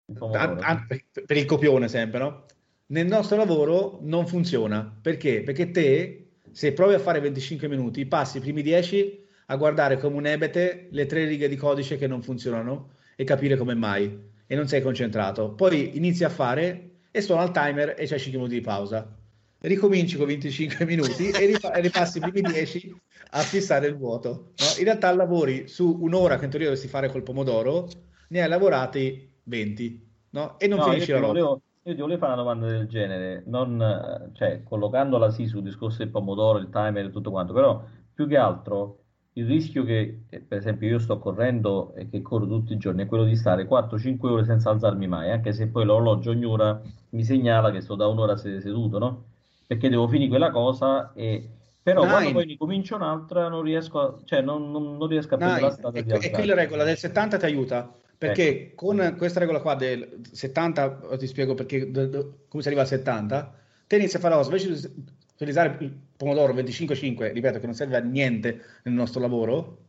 Il 0.08 0.18
an, 0.34 0.58
an, 0.62 0.88
per 1.26 1.38
il 1.38 1.46
copione 1.46 1.88
sempre, 1.88 2.20
no? 2.20 2.46
Nel 2.88 3.08
nostro 3.08 3.38
lavoro 3.38 4.00
non 4.02 4.28
funziona. 4.28 4.96
Perché? 5.02 5.42
Perché 5.42 5.72
te, 5.72 6.28
se 6.52 6.74
provi 6.74 6.94
a 6.94 7.00
fare 7.00 7.20
25 7.20 7.68
minuti, 7.68 8.06
passi 8.06 8.38
i 8.38 8.42
primi 8.42 8.62
10 8.62 9.24
a 9.48 9.56
guardare 9.56 9.98
come 9.98 10.18
un 10.18 10.26
ebete 10.26 10.88
le 10.92 11.06
tre 11.06 11.26
righe 11.26 11.48
di 11.48 11.56
codice 11.56 11.98
che 11.98 12.08
non 12.08 12.22
funzionano 12.22 12.90
e 13.16 13.24
capire 13.24 13.58
come 13.58 13.74
mai 13.74 14.34
e 14.48 14.56
non 14.56 14.68
sei 14.68 14.82
concentrato. 14.82 15.54
Poi 15.54 15.98
inizi 15.98 16.24
a 16.24 16.30
fare 16.30 16.90
e 17.12 17.22
suona 17.22 17.44
il 17.44 17.52
timer 17.52 17.96
e 17.98 18.06
c'è 18.06 18.18
5 18.18 18.38
minuti 18.40 18.56
di 18.56 18.62
pausa. 18.62 19.18
Ricominci 19.60 20.18
con 20.18 20.28
25 20.28 20.86
minuti 20.86 21.30
e, 21.30 21.46
ripa- 21.46 21.72
e 21.72 21.82
ripassi 21.82 22.18
i 22.18 22.22
primi 22.22 22.42
10 22.42 23.02
a 23.32 23.40
fissare 23.42 23.88
il 23.88 23.96
vuoto. 23.96 24.54
No? 24.58 24.66
In 24.78 24.84
realtà 24.84 25.14
lavori 25.14 25.68
su 25.68 25.98
un'ora 26.02 26.38
che 26.38 26.46
in 26.46 26.50
teoria 26.50 26.68
dovresti 26.68 26.90
fare 26.90 27.10
col 27.10 27.24
pomodoro, 27.24 27.88
ne 28.30 28.42
hai 28.42 28.50
lavorati 28.50 29.32
20, 29.44 30.08
no? 30.32 30.60
E 30.60 30.68
non 30.68 30.80
no, 30.80 30.86
finisci 30.86 31.12
la 31.12 31.20
roba. 31.20 31.28
Volevo, 31.28 31.62
io 31.84 31.96
ti 31.96 32.02
volevo 32.02 32.20
fare 32.20 32.34
una 32.34 32.42
domanda 32.42 32.68
del 32.68 32.88
genere, 32.88 33.44
non, 33.48 34.32
cioè, 34.34 34.64
collocandola 34.64 35.32
sì 35.32 35.46
sul 35.46 35.64
discorso 35.64 36.00
del 36.00 36.10
pomodoro, 36.10 36.60
il 36.60 36.70
timer 36.70 37.06
e 37.06 37.10
tutto 37.12 37.32
quanto, 37.32 37.54
però 37.54 37.84
più 38.14 38.28
che 38.28 38.38
altro 38.38 39.05
il 39.38 39.46
rischio 39.46 39.84
che, 39.84 40.20
eh, 40.30 40.40
per 40.40 40.58
esempio, 40.58 40.88
io 40.88 41.00
sto 41.00 41.20
correndo 41.20 41.94
e 41.96 42.08
che 42.08 42.22
corro 42.22 42.48
tutti 42.48 42.74
i 42.74 42.78
giorni 42.78 43.04
è 43.04 43.06
quello 43.06 43.26
di 43.26 43.36
stare 43.36 43.68
4-5 43.68 44.28
ore 44.28 44.46
senza 44.46 44.70
alzarmi 44.70 45.08
mai, 45.08 45.32
anche 45.32 45.52
se 45.52 45.68
poi 45.68 45.84
l'orologio 45.84 46.32
ogni 46.32 46.46
ora 46.46 46.82
mi 47.10 47.24
segnala 47.24 47.72
che 47.72 47.82
sto 47.82 47.96
da 47.96 48.08
un'ora 48.08 48.38
seduto, 48.38 48.98
no? 48.98 49.24
Perché 49.68 49.90
devo 49.90 50.08
finire 50.08 50.30
quella 50.30 50.52
cosa 50.52 51.12
e... 51.14 51.50
Però 51.84 52.02
Nine. 52.02 52.14
quando 52.14 52.32
poi 52.32 52.46
ne 52.48 52.58
comincio 52.58 52.96
un'altra 52.96 53.48
non 53.48 53.62
riesco 53.62 54.00
a, 54.00 54.18
cioè 54.24 54.42
non, 54.42 54.72
non, 54.72 54.98
non 54.98 55.08
riesco 55.08 55.36
a 55.36 55.38
prendere 55.38 55.62
la 55.62 55.72
strada 55.72 56.00
e, 56.00 56.04
di 56.04 56.12
E 56.14 56.32
qui 56.32 56.46
la 56.46 56.56
regola 56.56 56.84
del 56.84 56.98
70 56.98 57.38
ti 57.38 57.46
aiuta, 57.46 57.94
perché 58.18 58.50
ecco. 58.72 58.88
con 58.88 59.16
questa 59.16 59.40
regola 59.40 59.62
qua 59.62 59.76
del 59.76 60.22
70, 60.32 61.18
ti 61.20 61.28
spiego 61.28 61.54
perché, 61.54 61.92
come 61.92 62.64
si 62.64 62.68
arriva 62.68 62.82
al 62.82 62.88
70, 62.88 63.54
te 63.86 63.98
inizi 63.98 64.16
a 64.16 64.20
fare 64.20 64.34
la 64.34 64.42
cosa, 64.42 64.56
invece 64.56 64.94
utilizzare 65.36 65.78
il 65.80 65.94
pomodoro 66.16 66.54
25-5, 66.54 67.34
ripeto 67.34 67.60
che 67.60 67.66
non 67.66 67.76
serve 67.76 67.98
a 67.98 68.02
niente 68.02 68.62
nel 68.84 68.94
nostro 68.94 69.20
lavoro, 69.20 69.80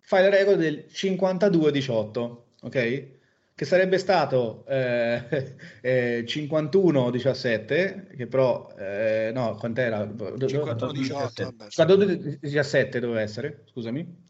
fai 0.00 0.22
le 0.22 0.30
regole 0.30 0.56
del 0.56 0.84
52-18, 0.90 2.36
ok? 2.62 3.06
Che 3.54 3.66
sarebbe 3.66 3.98
stato 3.98 4.64
eh, 4.66 5.22
eh, 5.80 6.24
51-17, 6.26 8.16
che 8.16 8.26
però, 8.26 8.72
eh, 8.78 9.30
no, 9.34 9.54
quant'era? 9.56 10.04
51-18, 10.04 11.68
doveva 12.98 13.20
essere, 13.20 13.64
scusami. 13.70 14.28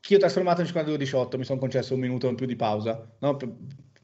Che 0.00 0.12
io 0.12 0.18
ho 0.18 0.20
trasformato 0.20 0.60
in 0.60 0.68
52-18, 0.68 1.36
mi 1.36 1.44
sono 1.44 1.58
concesso 1.58 1.94
un 1.94 2.00
minuto 2.00 2.28
in 2.28 2.34
più 2.34 2.46
di 2.46 2.56
pausa, 2.56 3.06
no? 3.18 3.36
per, 3.36 3.52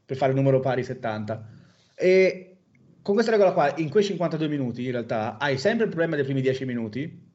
per 0.05 0.17
fare 0.17 0.33
il 0.33 0.39
numero 0.39 0.61
pari 0.61 0.85
70. 0.85 1.49
E 1.95 2.52
con 3.03 3.15
questa 3.15 3.33
regola 3.33 3.53
qua, 3.53 3.75
in 3.77 3.91
quei 3.91 4.05
52 4.05 4.49
minuti, 4.49 4.85
in 4.85 4.93
realtà, 4.93 5.37
hai 5.39 5.59
sempre 5.59 5.85
il 5.85 5.91
problema 5.91 6.15
dei 6.15 6.25
primi 6.25 6.41
10 6.41 6.65
minuti, 6.65 7.31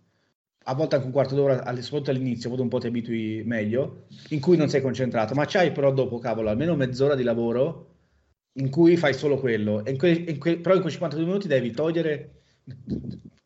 a 0.69 0.73
volte 0.73 0.95
anche 0.95 1.07
un 1.07 1.13
quarto 1.13 1.35
d'ora, 1.35 1.57
soprattutto 1.81 2.11
all'inizio, 2.11 2.49
poi 2.49 2.59
un 2.59 2.67
po' 2.67 2.79
ti 2.79 2.87
abitui 2.87 3.43
meglio, 3.45 4.07
in 4.29 4.39
cui 4.39 4.57
non 4.57 4.69
sei 4.69 4.81
concentrato, 4.81 5.33
ma 5.33 5.45
c'hai 5.45 5.71
però 5.71 5.91
dopo, 5.93 6.19
cavolo, 6.19 6.49
almeno 6.49 6.75
mezz'ora 6.75 7.15
di 7.15 7.23
lavoro 7.23 7.95
in 8.53 8.69
cui 8.69 8.97
fai 8.97 9.13
solo 9.13 9.37
quello. 9.37 9.83
In 9.85 9.97
que, 9.97 10.09
in 10.09 10.39
que, 10.39 10.57
però 10.57 10.75
in 10.75 10.81
quei 10.81 10.91
52 10.91 11.25
minuti 11.25 11.47
devi 11.47 11.71
togliere, 11.71 12.41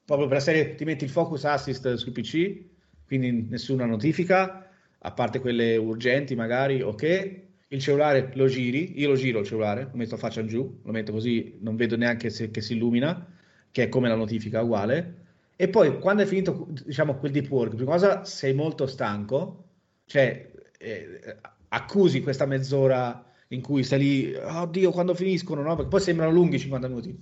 proprio 0.06 0.28
per 0.28 0.38
la 0.38 0.44
serie, 0.44 0.76
ti 0.76 0.84
metti 0.84 1.04
il 1.04 1.10
focus 1.10 1.46
assist 1.46 1.94
sul 1.96 2.12
PC, 2.12 2.64
quindi 3.06 3.48
nessuna 3.50 3.86
notifica, 3.86 4.68
a 4.98 5.12
parte 5.12 5.40
quelle 5.40 5.76
urgenti 5.78 6.36
magari, 6.36 6.82
ok? 6.82 7.50
Il 7.72 7.80
cellulare 7.80 8.32
lo 8.34 8.48
giri, 8.48 9.00
io 9.00 9.10
lo 9.10 9.16
giro 9.16 9.40
il 9.40 9.46
cellulare, 9.46 9.88
lo 9.90 9.98
metto 9.98 10.16
a 10.16 10.18
faccia 10.18 10.44
giù, 10.46 10.80
lo 10.84 10.92
metto 10.92 11.14
così, 11.14 11.58
non 11.62 11.78
vedo 11.78 11.96
neanche 11.96 12.30
se, 12.30 12.52
che 12.52 12.60
si 12.60 12.74
illumina, 12.74 13.26
che 13.72 13.84
è 13.84 13.90
come 13.90 14.10
la 14.10 14.16
notifica 14.16 14.62
uguale. 14.62 15.20
E 15.56 15.70
poi 15.70 15.98
quando 16.00 16.24
è 16.24 16.26
finito, 16.26 16.68
diciamo, 16.86 17.16
quel 17.16 17.32
deep 17.32 17.50
work, 17.50 17.76
prima 17.76 17.92
cosa 17.92 18.26
sei 18.26 18.54
molto 18.54 18.88
stanco, 18.88 19.70
cioè 20.06 20.52
eh, 20.78 21.38
accusi 21.70 22.22
questa 22.22 22.46
mezz'ora 22.46 23.24
in 23.50 23.62
cui 23.62 23.84
stai 23.84 24.00
lì, 24.00 24.34
oddio, 24.36 24.92
quando 24.92 25.14
finiscono, 25.14 25.62
no? 25.62 25.76
Perché 25.76 25.90
poi 25.90 26.02
sembrano 26.02 26.32
lunghi 26.32 26.60
50 26.60 26.88
minuti. 26.90 27.18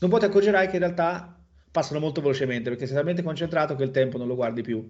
Non 0.00 0.10
poi 0.10 0.18
ti 0.18 0.26
accorgerai 0.26 0.66
che 0.66 0.74
in 0.74 0.80
realtà 0.80 1.34
passano 1.70 2.00
molto 2.00 2.20
velocemente 2.20 2.68
perché 2.68 2.86
sei 2.86 2.96
talmente 2.96 3.22
concentrato 3.22 3.74
che 3.74 3.84
il 3.84 3.90
tempo 3.90 4.18
non 4.18 4.26
lo 4.26 4.34
guardi 4.34 4.60
più. 4.60 4.86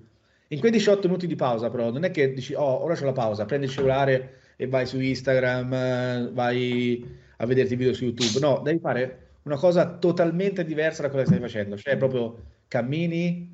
In 0.48 0.58
quei 0.58 0.72
18 0.72 1.06
minuti 1.06 1.28
di 1.28 1.36
pausa, 1.36 1.70
però, 1.70 1.92
non 1.92 2.02
è 2.02 2.10
che 2.10 2.32
dici, 2.32 2.52
oh, 2.54 2.82
ora 2.82 2.94
c'è 2.94 3.04
la 3.04 3.12
pausa, 3.12 3.44
prendi 3.44 3.66
il 3.66 3.72
cellulare 3.72 4.38
e 4.56 4.66
vai 4.66 4.86
su 4.86 5.00
Instagram, 5.00 6.32
vai 6.32 7.04
a 7.38 7.46
vederti 7.46 7.76
video 7.76 7.94
su 7.94 8.04
YouTube. 8.04 8.38
No, 8.40 8.60
devi 8.62 8.78
fare 8.78 9.18
una 9.42 9.56
cosa 9.56 9.86
totalmente 9.86 10.64
diversa 10.64 11.02
da 11.02 11.08
quello 11.08 11.24
che 11.24 11.30
stai 11.30 11.40
facendo, 11.40 11.76
cioè 11.76 11.96
proprio 11.96 12.36
cammini, 12.68 13.52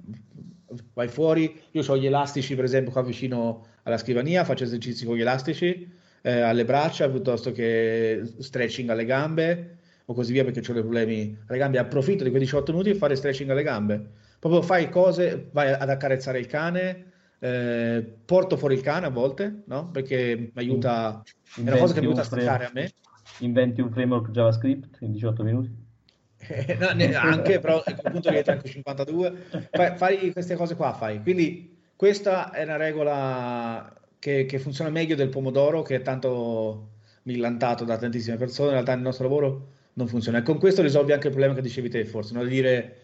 vai 0.95 1.09
fuori. 1.09 1.61
Io 1.73 1.85
ho 1.87 1.97
gli 1.97 2.07
elastici, 2.07 2.55
per 2.55 2.65
esempio, 2.65 2.93
qua 2.93 3.03
vicino 3.03 3.67
alla 3.83 3.99
scrivania, 3.99 4.45
faccio 4.45 4.65
esercizi 4.65 5.05
con 5.05 5.17
gli 5.17 5.21
elastici 5.21 5.99
eh, 6.23 6.41
alle 6.41 6.65
braccia 6.65 7.09
piuttosto 7.09 7.53
che 7.53 8.23
stretching 8.39 8.91
alle 8.91 9.05
gambe 9.05 9.77
o 10.07 10.15
così 10.15 10.33
via 10.33 10.45
perché 10.45 10.61
ho 10.61 10.73
dei 10.73 10.83
problemi 10.83 11.37
alle 11.47 11.59
gambe. 11.59 11.79
Approfitto 11.79 12.25
di 12.25 12.31
quei 12.31 12.43
18 12.43 12.73
minuti 12.73 12.91
per 12.91 12.99
fare 12.99 13.17
stretching 13.17 13.51
alle 13.51 13.63
gambe. 13.63 14.05
Proprio 14.39 14.63
fai 14.63 14.89
cose, 14.89 15.49
vai 15.53 15.73
ad 15.73 15.89
accarezzare 15.89 16.39
il 16.39 16.47
cane, 16.47 17.10
eh, 17.41 18.19
porto 18.25 18.57
fuori 18.57 18.75
il 18.75 18.83
cane 18.83 19.07
a 19.07 19.11
volte, 19.11 19.63
no? 19.67 19.91
Perché 19.91 20.37
mi 20.37 20.51
aiuta, 20.55 21.23
Inventi 21.57 21.71
è 21.71 21.73
una 21.73 21.79
cosa 21.79 21.95
che 21.95 22.01
mi 22.01 22.07
aiuta 22.07 22.21
a 22.21 22.25
staccare 22.25 22.67
a 22.67 22.71
me. 22.73 22.93
Inventi 23.39 23.81
un 23.81 23.91
framework 23.91 24.31
JavaScript 24.31 24.99
in 25.01 25.13
18 25.13 25.43
minuti? 25.43 25.89
Eh, 26.37 26.77
no, 26.79 26.89
anche, 27.19 27.59
però 27.59 27.79
a 27.79 27.83
quel 27.83 28.13
punto 28.13 28.29
diventa 28.29 28.53
anche 28.53 28.69
52. 28.69 29.33
Fai, 29.71 29.97
fai, 29.97 30.33
queste 30.33 30.55
cose 30.55 30.75
qua, 30.75 30.93
fai. 30.93 31.23
Quindi 31.23 31.79
questa 31.97 32.51
è 32.51 32.63
una 32.65 32.77
regola 32.77 33.95
che, 34.19 34.47
che, 34.47 34.59
funziona 34.59 34.91
meglio 34.91 35.15
del 35.15 35.29
pomodoro, 35.29 35.83
che 35.83 35.97
è 35.97 36.03
tanto 36.03 36.89
millantato 37.23 37.85
da 37.85 37.97
tantissime 37.97 38.37
persone, 38.37 38.69
in 38.69 38.75
realtà 38.75 38.95
nel 38.95 39.03
nostro 39.03 39.25
lavoro 39.25 39.69
non 39.95 40.09
funziona. 40.09 40.39
E 40.39 40.43
con 40.43 40.59
questo 40.59 40.83
risolvi 40.83 41.13
anche 41.13 41.27
il 41.27 41.33
problema 41.33 41.55
che 41.55 41.63
dicevi 41.63 41.89
te, 41.89 42.05
forse, 42.05 42.35
no? 42.35 42.43
di 42.43 42.51
dire... 42.51 42.97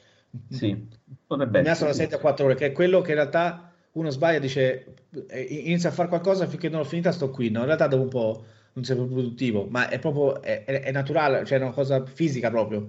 Sì, 0.51 0.89
potrebbe 1.26 1.61
essere. 1.61 1.91
da 1.91 1.97
7 1.97 2.16
a 2.16 2.18
4 2.18 2.45
ore, 2.45 2.55
che 2.57 2.66
è 2.66 2.72
quello 2.72 3.01
che 3.01 3.11
in 3.11 3.16
realtà 3.16 3.72
uno 3.97 4.11
sbaglia 4.11 4.38
dice 4.38 4.94
eh, 5.28 5.40
inizia 5.40 5.88
a 5.88 5.92
fare 5.92 6.09
qualcosa 6.09 6.47
finché 6.47 6.68
non 6.68 6.80
l'ho 6.80 6.86
finita 6.86 7.12
sto 7.12 7.30
qui, 7.30 7.51
no? 7.51 7.61
in 7.61 7.66
realtà 7.66 7.86
dopo 7.86 8.03
un 8.03 8.09
po' 8.09 8.44
non 8.74 8.84
sei 8.84 8.97
più 8.97 9.09
produttivo, 9.09 9.66
ma 9.68 9.88
è 9.88 9.99
proprio 9.99 10.42
è, 10.42 10.64
è, 10.64 10.92
naturale, 10.92 11.44
cioè 11.47 11.59
è 11.59 11.62
una 11.62 11.72
cosa 11.72 12.05
fisica 12.05 12.51
proprio. 12.51 12.86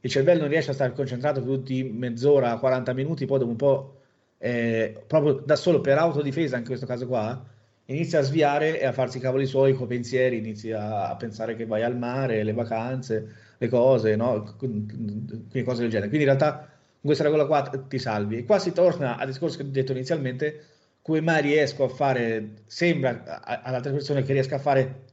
il 0.00 0.10
cervello 0.10 0.40
non 0.40 0.50
riesce 0.50 0.70
a 0.70 0.74
stare 0.74 0.92
concentrato 0.92 1.40
per 1.42 1.50
tutti 1.50 1.82
mezz'ora, 1.82 2.56
40 2.58 2.92
minuti, 2.92 3.24
poi 3.24 3.38
dopo 3.38 3.50
un 3.50 3.56
po', 3.56 4.00
eh, 4.36 5.02
proprio 5.06 5.42
da 5.44 5.56
solo 5.56 5.80
per 5.80 5.96
autodifesa, 5.96 6.58
in 6.58 6.64
questo 6.66 6.84
caso 6.84 7.06
qua, 7.06 7.42
inizia 7.86 8.18
a 8.18 8.22
sviare 8.22 8.78
e 8.80 8.84
a 8.84 8.92
farsi 8.92 9.16
i 9.16 9.20
cavoli 9.20 9.46
suoi 9.46 9.72
con 9.72 9.86
pensieri, 9.86 10.36
inizia 10.36 11.08
a 11.08 11.16
pensare 11.16 11.54
che 11.54 11.64
vai 11.64 11.82
al 11.82 11.96
mare, 11.96 12.42
le 12.42 12.52
vacanze, 12.52 13.28
le 13.56 13.68
cose, 13.68 14.16
no? 14.16 14.54
Quindi 14.58 15.62
cose 15.64 15.80
del 15.82 15.90
genere. 15.90 16.08
Quindi 16.08 16.26
in 16.26 16.36
realtà 16.36 16.68
questa 17.00 17.24
regola 17.24 17.46
qua 17.46 17.62
ti 17.62 17.98
salvi. 17.98 18.38
E 18.38 18.44
qua 18.44 18.58
si 18.58 18.72
torna 18.72 19.16
al 19.16 19.26
discorso 19.26 19.56
che 19.56 19.62
ho 19.62 19.66
detto 19.66 19.92
inizialmente, 19.92 20.64
come 21.02 21.20
mai 21.20 21.42
riesco 21.42 21.84
a 21.84 21.88
fare, 21.88 22.62
sembra 22.66 23.42
ad 23.42 23.74
altre 23.74 23.92
persone 23.92 24.22
che 24.22 24.32
riesca 24.32 24.56
a 24.56 24.58
fare 24.58 25.04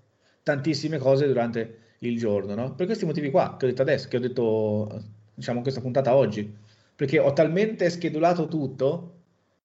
tantissime 0.43 0.97
cose 0.97 1.27
durante 1.27 1.79
il 1.99 2.17
giorno, 2.17 2.53
no? 2.55 2.75
Per 2.75 2.85
questi 2.85 3.05
motivi 3.05 3.31
qua 3.31 3.55
che 3.57 3.65
ho 3.65 3.69
detto 3.69 3.81
adesso, 3.81 4.07
che 4.07 4.17
ho 4.17 4.19
detto, 4.19 5.03
diciamo, 5.33 5.61
questa 5.61 5.81
puntata 5.81 6.15
oggi, 6.15 6.53
perché 6.95 7.19
ho 7.19 7.33
talmente 7.33 7.89
schedulato 7.89 8.47
tutto 8.47 9.15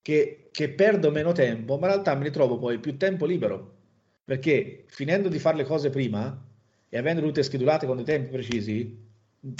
che, 0.01 0.49
che 0.51 0.69
perdo 0.69 1.11
meno 1.11 1.31
tempo, 1.31 1.77
ma 1.77 1.87
in 1.87 1.93
realtà 1.93 2.15
mi 2.15 2.23
ritrovo 2.23 2.57
poi 2.57 2.79
più 2.79 2.97
tempo 2.97 3.25
libero, 3.25 3.71
perché 4.25 4.85
finendo 4.87 5.29
di 5.29 5.39
fare 5.39 5.57
le 5.57 5.63
cose 5.65 5.89
prima 5.89 6.45
e 6.89 6.97
avendo 6.97 7.21
tutte 7.21 7.43
schedulate 7.43 7.85
con 7.85 7.97
dei 7.97 8.05
tempi 8.05 8.29
precisi, 8.29 8.97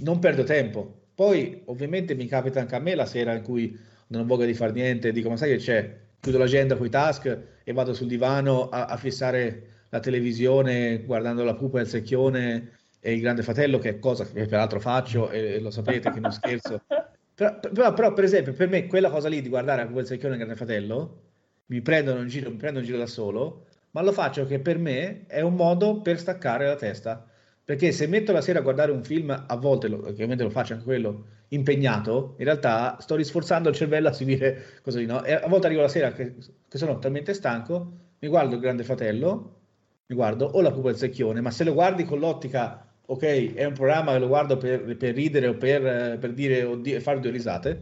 non 0.04 0.20
perdo 0.20 0.44
tempo. 0.44 1.02
Poi 1.16 1.62
ovviamente 1.66 2.16
mi 2.16 2.26
capita 2.28 2.60
anche 2.60 2.76
a 2.76 2.80
me 2.80 2.96
la 2.96 3.06
sera 3.06 3.34
in 3.34 3.44
cui 3.44 3.78
non 4.08 4.22
ho 4.22 4.26
voglia 4.26 4.46
di 4.46 4.54
fare 4.54 4.72
niente, 4.72 5.12
dico 5.12 5.30
ma 5.30 5.38
sai 5.38 5.50
che 5.50 5.58
c'è, 5.58 6.00
chiudo 6.20 6.38
l'agenda 6.38 6.76
con 6.76 6.86
i 6.86 6.90
task 6.90 7.40
e 7.64 7.74
vado 7.74 7.94
sul 7.94 8.08
divano 8.08 8.70
a, 8.70 8.86
a 8.86 8.98
fissare 8.98 9.86
la 9.90 10.00
televisione 10.00 11.04
guardando 11.04 11.44
la 11.44 11.54
pupa 11.54 11.80
e 11.80 11.84
il 11.84 11.88
secchione 11.88 12.72
e 13.00 13.14
il 13.14 13.22
grande 13.22 13.44
fratello, 13.44 13.78
che 13.80 13.90
è 13.90 14.00
cosa 14.00 14.26
che 14.26 14.46
peraltro 14.46 14.80
faccio 14.80 15.30
e, 15.30 15.56
e 15.56 15.60
lo 15.60 15.70
sapete 15.70 16.12
che 16.12 16.20
non 16.20 16.32
scherzo. 16.32 16.82
Però, 17.36 17.60
però, 17.60 17.94
però, 17.94 18.14
per 18.14 18.24
esempio, 18.26 18.54
per 18.54 18.70
me 18.70 18.86
quella 18.86 19.10
cosa 19.10 19.28
lì 19.28 19.42
di 19.42 19.50
guardare 19.50 19.90
quel 19.90 20.06
secchione 20.06 20.36
e 20.36 20.38
il 20.38 20.44
grande 20.44 20.56
fratello, 20.56 21.22
mi 21.66 21.82
prendono 21.82 22.22
in 22.22 22.28
giro, 22.28 22.52
mi 22.52 22.58
prendo 22.58 22.78
in 22.78 22.86
giro 22.86 23.00
da 23.00 23.08
solo, 23.08 23.66
ma 23.92 24.04
lo 24.04 24.12
faccio 24.12 24.46
che 24.46 24.60
per 24.60 24.78
me 24.78 25.26
è 25.26 25.42
un 25.42 25.56
modo 25.56 26.02
per 26.02 26.20
staccare 26.20 26.68
la 26.68 26.76
testa. 26.76 27.28
Perché 27.66 27.94
se 27.94 28.08
metto 28.08 28.34
la 28.34 28.42
sera 28.42 28.60
a 28.60 28.62
guardare 28.62 28.92
un 28.92 29.04
film, 29.04 29.30
a 29.30 29.56
volte, 29.56 29.88
lo, 29.88 30.06
ovviamente 30.06 30.44
lo 30.44 30.50
faccio 30.50 30.74
anche 30.74 30.86
quello, 30.86 31.26
impegnato, 31.50 32.36
in 32.38 32.46
realtà 32.46 32.98
sto 33.00 33.16
risforzando 33.16 33.70
il 33.70 33.76
cervello 33.76 34.10
a 34.10 34.14
seguire 34.14 34.80
così, 34.82 35.06
no? 35.06 35.24
E 35.24 35.34
a 35.34 35.48
volte 35.48 35.68
arrivo 35.68 35.82
la 35.82 35.88
sera 35.88 36.12
che, 36.12 36.36
che 36.68 36.78
sono 36.78 37.00
talmente 37.00 37.34
stanco, 37.34 37.92
mi 38.20 38.28
guardo 38.28 38.56
il 38.56 38.62
grande 38.62 38.84
fratello, 38.84 39.60
mi 40.08 40.16
guardo 40.16 40.46
o 40.46 40.62
la 40.62 40.72
pupa 40.72 40.90
del 40.90 40.98
secchione, 40.98 41.40
ma 41.40 41.52
se 41.52 41.64
lo 41.64 41.74
guardi 41.74 42.04
con 42.04 42.20
l'ottica, 42.20 42.86
ok, 43.06 43.54
è 43.54 43.64
un 43.64 43.74
programma 43.74 44.12
che 44.12 44.20
lo 44.20 44.28
guardo 44.28 44.58
per, 44.58 44.98
per 44.98 45.14
ridere 45.14 45.48
o 45.48 45.56
per, 45.56 46.18
per 46.20 46.34
dire 46.34 46.64
o 46.64 46.76
di, 46.76 47.00
fare 47.00 47.22
due 47.22 47.32
risate, 47.32 47.82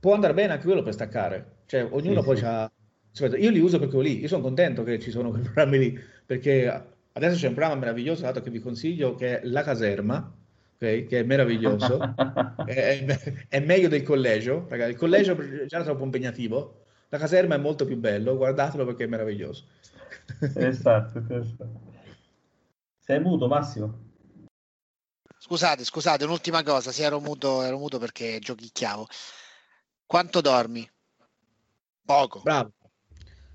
può 0.00 0.14
andare 0.14 0.34
bene 0.34 0.54
anche 0.54 0.64
quello 0.64 0.82
per 0.82 0.92
staccare. 0.92 1.52
Cioè, 1.66 1.86
ognuno 1.88 2.20
sì, 2.20 2.26
poi 2.26 2.36
sì. 2.36 2.44
ha... 2.44 2.70
Io 3.38 3.50
li 3.50 3.60
uso 3.60 3.78
perché 3.78 4.00
lì, 4.00 4.20
io 4.20 4.26
sono 4.26 4.42
contento 4.42 4.82
che 4.82 4.98
ci 4.98 5.12
sono 5.12 5.30
quei 5.30 5.42
programmi 5.42 5.78
lì, 5.78 6.00
perché 6.26 6.93
adesso 7.14 7.36
c'è 7.36 7.48
un 7.48 7.54
programma 7.54 7.80
meraviglioso 7.80 8.22
dato 8.22 8.40
che 8.40 8.50
vi 8.50 8.60
consiglio 8.60 9.14
che 9.14 9.40
è 9.40 9.44
La 9.44 9.62
Caserma, 9.62 10.32
okay, 10.74 11.06
che 11.06 11.20
è 11.20 11.22
meraviglioso, 11.22 12.00
è, 12.66 13.04
è, 13.04 13.46
è, 13.48 13.60
meglio 13.60 13.88
del 13.88 14.02
collegio, 14.02 14.66
ragazzi, 14.68 14.90
il 14.90 14.96
collegio 14.96 15.36
già 15.66 15.76
era 15.76 15.84
troppo 15.84 16.04
impegnativo, 16.04 16.84
La 17.08 17.18
Caserma 17.18 17.54
è 17.54 17.58
molto 17.58 17.84
più 17.84 17.96
bello, 17.96 18.36
guardatelo 18.36 18.84
perché 18.84 19.04
è 19.04 19.08
meraviglioso. 19.08 19.66
Esatto, 20.54 21.24
esatto. 21.28 21.92
Sei 22.98 23.20
muto, 23.20 23.46
Massimo? 23.48 24.12
Scusate, 25.38 25.84
scusate, 25.84 26.24
un'ultima 26.24 26.62
cosa, 26.62 26.90
sì, 26.90 27.02
ero 27.02 27.20
muto, 27.20 27.62
ero 27.62 27.76
muto 27.76 27.98
perché 27.98 28.38
giochicchiavo. 28.38 29.06
Quanto 30.06 30.40
dormi? 30.40 30.88
Poco. 32.02 32.40
Bravo. 32.40 32.72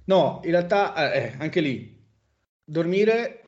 No, 0.06 0.40
in 0.44 0.52
realtà 0.52 1.12
eh, 1.12 1.36
anche 1.40 1.62
lì, 1.62 2.00
dormire 2.64 3.39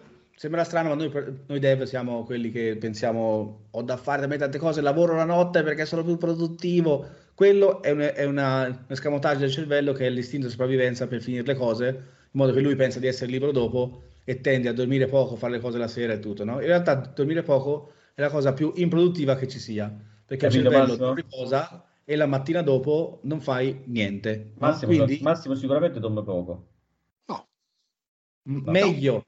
sembra 0.41 0.63
strano, 0.63 0.89
ma 0.89 0.95
noi, 0.95 1.11
noi, 1.45 1.59
dev 1.59 1.83
siamo 1.83 2.23
quelli 2.23 2.49
che 2.49 2.75
pensiamo 2.75 3.67
ho 3.69 3.81
da 3.83 3.95
fare 3.95 4.21
da 4.21 4.27
me 4.27 4.37
tante 4.37 4.57
cose, 4.57 4.81
lavoro 4.81 5.13
la 5.13 5.23
notte 5.23 5.61
perché 5.61 5.85
sono 5.85 6.03
più 6.03 6.17
produttivo. 6.17 7.07
Quello 7.35 7.83
è, 7.83 7.91
un, 7.91 7.99
è 7.99 8.23
una, 8.23 8.65
un 8.65 8.85
escamotaggio 8.87 9.41
del 9.41 9.51
cervello 9.51 9.93
che 9.93 10.07
è 10.07 10.09
l'istinto 10.09 10.47
di 10.47 10.51
sopravvivenza 10.51 11.05
per 11.05 11.21
finire 11.21 11.43
le 11.43 11.53
cose 11.53 11.85
in 11.85 12.39
modo 12.39 12.53
che 12.53 12.59
lui 12.59 12.75
pensa 12.75 12.97
di 12.97 13.05
essere 13.05 13.29
libero 13.29 13.51
dopo 13.51 14.01
e 14.23 14.41
tende 14.41 14.67
a 14.67 14.73
dormire 14.73 15.05
poco, 15.05 15.35
fare 15.35 15.53
le 15.53 15.59
cose 15.59 15.77
la 15.77 15.87
sera 15.87 16.13
e 16.13 16.19
tutto, 16.19 16.43
no? 16.43 16.53
In 16.59 16.65
realtà 16.65 16.95
dormire 16.95 17.43
poco 17.43 17.91
è 18.15 18.21
la 18.21 18.29
cosa 18.31 18.51
più 18.51 18.71
improduttiva 18.77 19.35
che 19.35 19.47
ci 19.47 19.59
sia, 19.59 19.95
perché 20.25 20.47
Capito, 20.47 20.69
il 20.69 20.73
cervello 20.73 21.05
non 21.05 21.13
riposa 21.13 21.85
e 22.03 22.15
la 22.15 22.25
mattina 22.25 22.63
dopo 22.63 23.19
non 23.25 23.41
fai 23.41 23.83
niente. 23.85 24.53
Massimo, 24.57 24.91
Quindi, 24.91 25.19
Massimo 25.21 25.53
sicuramente 25.53 25.99
dorme 25.99 26.23
poco. 26.23 26.65
No. 27.25 27.47
M- 28.43 28.63
no. 28.65 28.71
Meglio, 28.71 29.25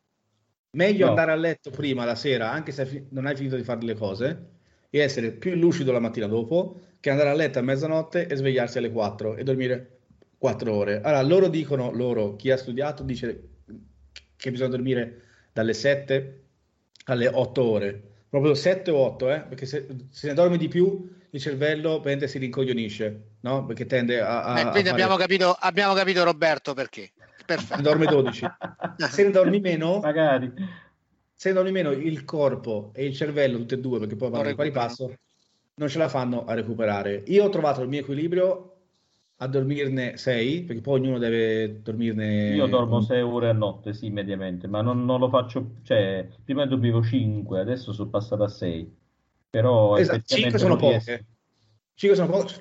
meglio 0.74 1.06
no. 1.06 1.12
andare 1.12 1.32
a 1.32 1.36
letto 1.36 1.70
prima 1.72 2.06
la 2.06 2.16
sera, 2.16 2.52
anche 2.52 2.72
se 2.72 3.08
non 3.10 3.26
hai 3.26 3.36
finito 3.36 3.56
di 3.56 3.64
fare 3.64 3.82
le 3.82 3.96
cose, 3.96 4.46
e 4.90 5.00
essere 5.00 5.32
più 5.32 5.56
lucido 5.56 5.92
la 5.92 6.00
mattina 6.00 6.28
dopo, 6.28 6.80
che 7.00 7.10
andare 7.10 7.30
a 7.30 7.34
letto 7.34 7.60
a 7.60 7.64
mezzanotte 7.64 8.28
e 8.28 8.36
svegliarsi 8.36 8.78
alle 8.78 8.92
4 8.92 9.36
e 9.36 9.44
dormire 9.44 10.00
quattro 10.38 10.74
ore. 10.74 11.02
Allora, 11.02 11.22
loro 11.22 11.48
dicono, 11.48 11.92
loro, 11.92 12.36
chi 12.36 12.52
ha 12.52 12.58
studiato 12.58 13.04
dice 13.04 13.50
che 14.36 14.52
bisogna 14.52 14.70
dormire 14.70 15.22
dalle 15.52 15.74
7 15.74 16.44
alle 17.06 17.28
8 17.28 17.64
ore. 17.64 18.02
Proprio 18.30 18.54
7 18.54 18.92
o 18.92 18.98
8, 18.98 19.32
eh? 19.32 19.40
perché 19.42 19.66
se, 19.66 19.88
se 20.10 20.28
ne 20.28 20.34
dormi 20.34 20.58
di 20.58 20.68
più 20.68 21.10
il 21.30 21.40
cervello 21.40 22.04
si 22.26 22.38
rincoglionisce, 22.38 23.22
no? 23.42 23.66
Perché 23.66 23.86
tende 23.86 24.20
a... 24.22 24.44
a 24.44 24.60
eh, 24.60 24.70
quindi 24.70 24.90
a 24.90 24.92
abbiamo, 24.92 25.16
capito, 25.16 25.56
abbiamo 25.60 25.94
capito 25.94 26.24
Roberto 26.24 26.74
perché. 26.74 27.12
Perfetto. 27.46 27.76
Ne 27.76 27.82
dorme 27.82 28.06
12. 28.06 28.46
se 29.10 29.24
ne 29.24 29.32
dormi 29.32 29.60
meno... 29.60 30.00
Magari. 30.00 30.52
Se 31.34 31.50
ne 31.50 31.56
dormi 31.56 31.72
meno 31.72 31.92
il 31.92 32.24
corpo 32.24 32.92
e 32.94 33.06
il 33.06 33.14
cervello, 33.14 33.58
tutte 33.58 33.76
e 33.76 33.80
due, 33.80 34.00
perché 34.00 34.16
poi 34.16 34.30
vanno 34.30 34.48
di 34.48 34.56
pari 34.56 34.72
passo, 34.72 35.14
non 35.76 35.90
ce 35.90 35.98
la 35.98 36.08
fanno 36.08 36.46
a 36.46 36.54
recuperare. 36.54 37.24
Io 37.28 37.44
ho 37.44 37.50
trovato 37.50 37.82
il 37.82 37.90
mio 37.90 38.00
equilibrio 38.00 38.70
a 39.38 39.48
dormirne 39.48 40.16
6, 40.16 40.64
perché 40.64 40.82
poi 40.82 41.00
ognuno 41.00 41.18
deve 41.18 41.82
dormirne... 41.82 42.54
Io 42.56 42.68
dormo 42.68 43.02
6 43.02 43.22
ore 43.22 43.50
a 43.50 43.54
notte, 43.54 43.94
sì, 43.94 44.10
mediamente, 44.10 44.68
ma 44.68 44.82
non, 44.82 45.04
non, 45.04 45.20
lo 45.20 45.28
faccio, 45.28 45.72
cioè, 45.84 46.28
prima 46.44 46.66
dormivo 46.66 47.04
5, 47.04 47.60
adesso 47.60 47.92
sono 47.92 48.10
passato 48.10 48.44
a 48.44 48.48
6, 48.48 48.96
però... 49.50 49.98
Esatto, 49.98 50.22
5 50.24 50.58
sono 50.58 50.78
poche. 50.78 51.26
5 51.96 52.18
sono 52.18 52.32
poche, 52.32 52.54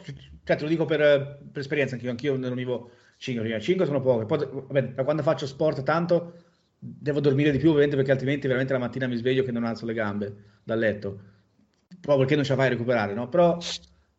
cioè 0.43 0.57
te 0.57 0.63
lo 0.63 0.69
dico 0.69 0.85
per, 0.85 1.39
per 1.53 1.61
esperienza, 1.61 1.95
anch'io, 1.95 2.11
anch'io 2.11 2.37
dormivo 2.37 2.91
5, 3.23 3.61
5 3.61 3.87
sono 3.87 4.01
poche, 4.01 4.27
poi 4.27 4.39
vabbè, 4.39 4.95
da 4.95 5.05
quando 5.05 5.23
faccio 5.23 5.47
sport 5.47 5.85
tanto 5.85 6.33
devo 6.77 7.21
dormire 7.21 7.53
di 7.53 7.59
più 7.59 7.69
ovviamente 7.69 7.95
perché 7.95 8.11
altrimenti 8.11 8.49
veramente 8.49 8.73
la 8.73 8.81
mattina 8.81 9.07
mi 9.07 9.15
sveglio 9.15 9.45
che 9.45 9.53
non 9.53 9.63
alzo 9.63 9.87
le 9.87 9.95
gambe 9.95 10.35
dal 10.65 10.81
letto, 10.81 11.21
proprio 12.01 12.19
perché 12.19 12.35
non 12.35 12.43
ce 12.43 12.51
la 12.51 12.57
fai 12.57 12.67
a 12.67 12.71
recuperare, 12.71 13.15
no? 13.15 13.29
Però 13.29 13.57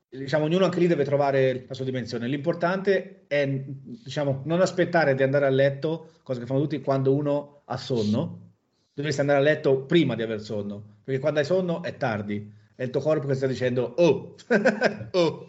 diciamo, 0.07 0.45
ognuno 0.45 0.63
anche 0.63 0.79
lì 0.79 0.87
deve 0.87 1.03
trovare 1.03 1.65
la 1.67 1.73
sua 1.73 1.83
dimensione. 1.83 2.27
L'importante 2.27 3.25
è 3.27 3.45
diciamo, 3.45 4.43
non 4.45 4.61
aspettare 4.61 5.15
di 5.15 5.23
andare 5.23 5.47
a 5.47 5.49
letto, 5.49 6.11
cosa 6.23 6.39
che 6.39 6.45
fanno 6.45 6.61
tutti 6.61 6.79
quando 6.79 7.13
uno 7.13 7.63
ha 7.65 7.75
sonno. 7.75 8.51
Dovresti 8.93 9.19
andare 9.19 9.39
a 9.39 9.41
letto 9.41 9.81
prima 9.81 10.15
di 10.15 10.21
aver 10.21 10.39
sonno, 10.39 10.99
perché 11.03 11.19
quando 11.19 11.39
hai 11.39 11.45
sonno 11.45 11.83
è 11.83 11.97
tardi. 11.97 12.61
È 12.75 12.83
il 12.83 12.89
tuo 12.89 13.01
corpo 13.01 13.27
che 13.27 13.35
sta 13.35 13.47
dicendo 13.47 13.93
oh, 13.97 14.35
oh. 15.11 15.45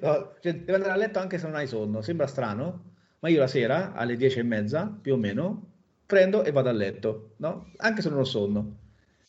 no, 0.00 0.32
cioè, 0.40 0.54
devi 0.54 0.72
andare 0.72 0.92
a 0.92 0.96
letto 0.96 1.18
anche 1.18 1.38
se 1.38 1.46
non 1.46 1.56
hai 1.56 1.66
sonno. 1.66 2.02
Sembra 2.02 2.26
strano, 2.26 2.92
ma 3.20 3.28
io 3.28 3.40
la 3.40 3.46
sera 3.46 3.92
alle 3.92 4.16
dieci 4.16 4.38
e 4.38 4.42
mezza 4.42 4.96
più 5.00 5.14
o 5.14 5.16
meno 5.16 5.72
prendo 6.06 6.44
e 6.44 6.52
vado 6.52 6.68
a 6.68 6.72
letto, 6.72 7.32
no? 7.38 7.72
anche 7.78 8.02
se 8.02 8.10
non 8.10 8.18
ho 8.18 8.24
sonno 8.24 8.82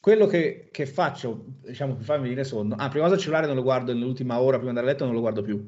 quello 0.06 0.28
che, 0.28 0.68
che, 0.70 0.86
faccio, 0.86 1.46
diciamo, 1.66 1.96
per 1.96 2.06
farmi 2.06 2.26
venire 2.26 2.44
sonno, 2.44 2.76
ah, 2.76 2.90
prima 2.90 3.06
cosa 3.06 3.16
il 3.16 3.22
cellulare 3.22 3.48
non 3.48 3.56
lo 3.56 3.64
guardo 3.64 3.92
nell'ultima 3.92 4.40
ora 4.40 4.58
prima 4.58 4.72
di 4.72 4.78
andare 4.78 4.86
a 4.86 4.90
letto, 4.92 5.04
non 5.04 5.16
lo 5.16 5.20
guardo 5.20 5.42
più, 5.42 5.68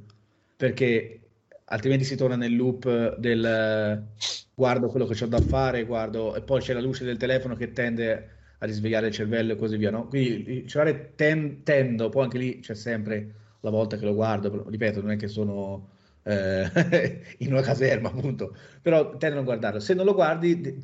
perché 0.56 1.22
altrimenti 1.66 2.06
si 2.06 2.16
torna 2.16 2.36
nel 2.36 2.56
loop 2.56 3.18
del 3.18 4.06
guardo 4.54 4.90
quello 4.90 5.08
che 5.08 5.24
ho 5.24 5.28
da 5.28 5.42
fare, 5.42 5.86
guardo, 5.86 6.36
e 6.36 6.42
poi 6.44 6.62
c'è 6.62 6.74
la 6.74 6.82
luce 6.82 7.04
del 7.04 7.18
telefono 7.18 7.56
che 7.56 7.72
tende 7.72 8.37
a 8.60 8.66
risvegliare 8.66 9.08
il 9.08 9.14
cervello 9.14 9.54
e 9.54 9.56
così 9.56 9.78
via, 9.78 9.92
no? 9.92 10.08
Quindi 10.08 10.52
il 10.52 10.68
cellulare 10.68 11.14
ten, 11.16 11.64
tendo, 11.64 12.10
poi 12.10 12.24
anche 12.24 12.38
lì 12.38 12.60
c'è 12.60 12.74
sempre 12.74 13.34
la 13.62 13.70
volta 13.70 13.98
che 13.98 14.06
lo 14.06 14.14
guardo, 14.14 14.66
ripeto, 14.68 15.02
non 15.02 15.12
è 15.12 15.16
che 15.16 15.28
sono 15.28 15.90
eh, 16.24 17.22
in 17.40 17.52
una 17.52 17.62
caserma, 17.62 18.10
appunto, 18.10 18.56
però 18.82 19.18
tendo 19.18 19.40
a 19.40 19.44
guardarlo. 19.44 19.80
Se 19.80 19.94
non 19.94 20.06
lo 20.06 20.14
guardi, 20.14 20.84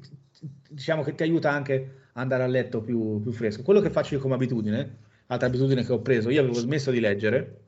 diciamo 0.69 1.03
che 1.03 1.15
ti 1.15 1.23
aiuta 1.23 1.51
anche 1.51 2.01
andare 2.13 2.43
a 2.43 2.47
letto 2.47 2.81
più, 2.81 3.21
più 3.21 3.31
fresco. 3.31 3.63
Quello 3.63 3.81
che 3.81 3.89
faccio 3.89 4.15
io 4.15 4.21
come 4.21 4.35
abitudine, 4.35 4.97
altra 5.27 5.47
abitudine 5.47 5.83
che 5.83 5.93
ho 5.93 6.01
preso, 6.01 6.29
io 6.29 6.41
avevo 6.41 6.55
smesso 6.55 6.91
di 6.91 6.99
leggere, 6.99 7.61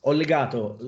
ho 0.00 0.12
legato 0.12 0.78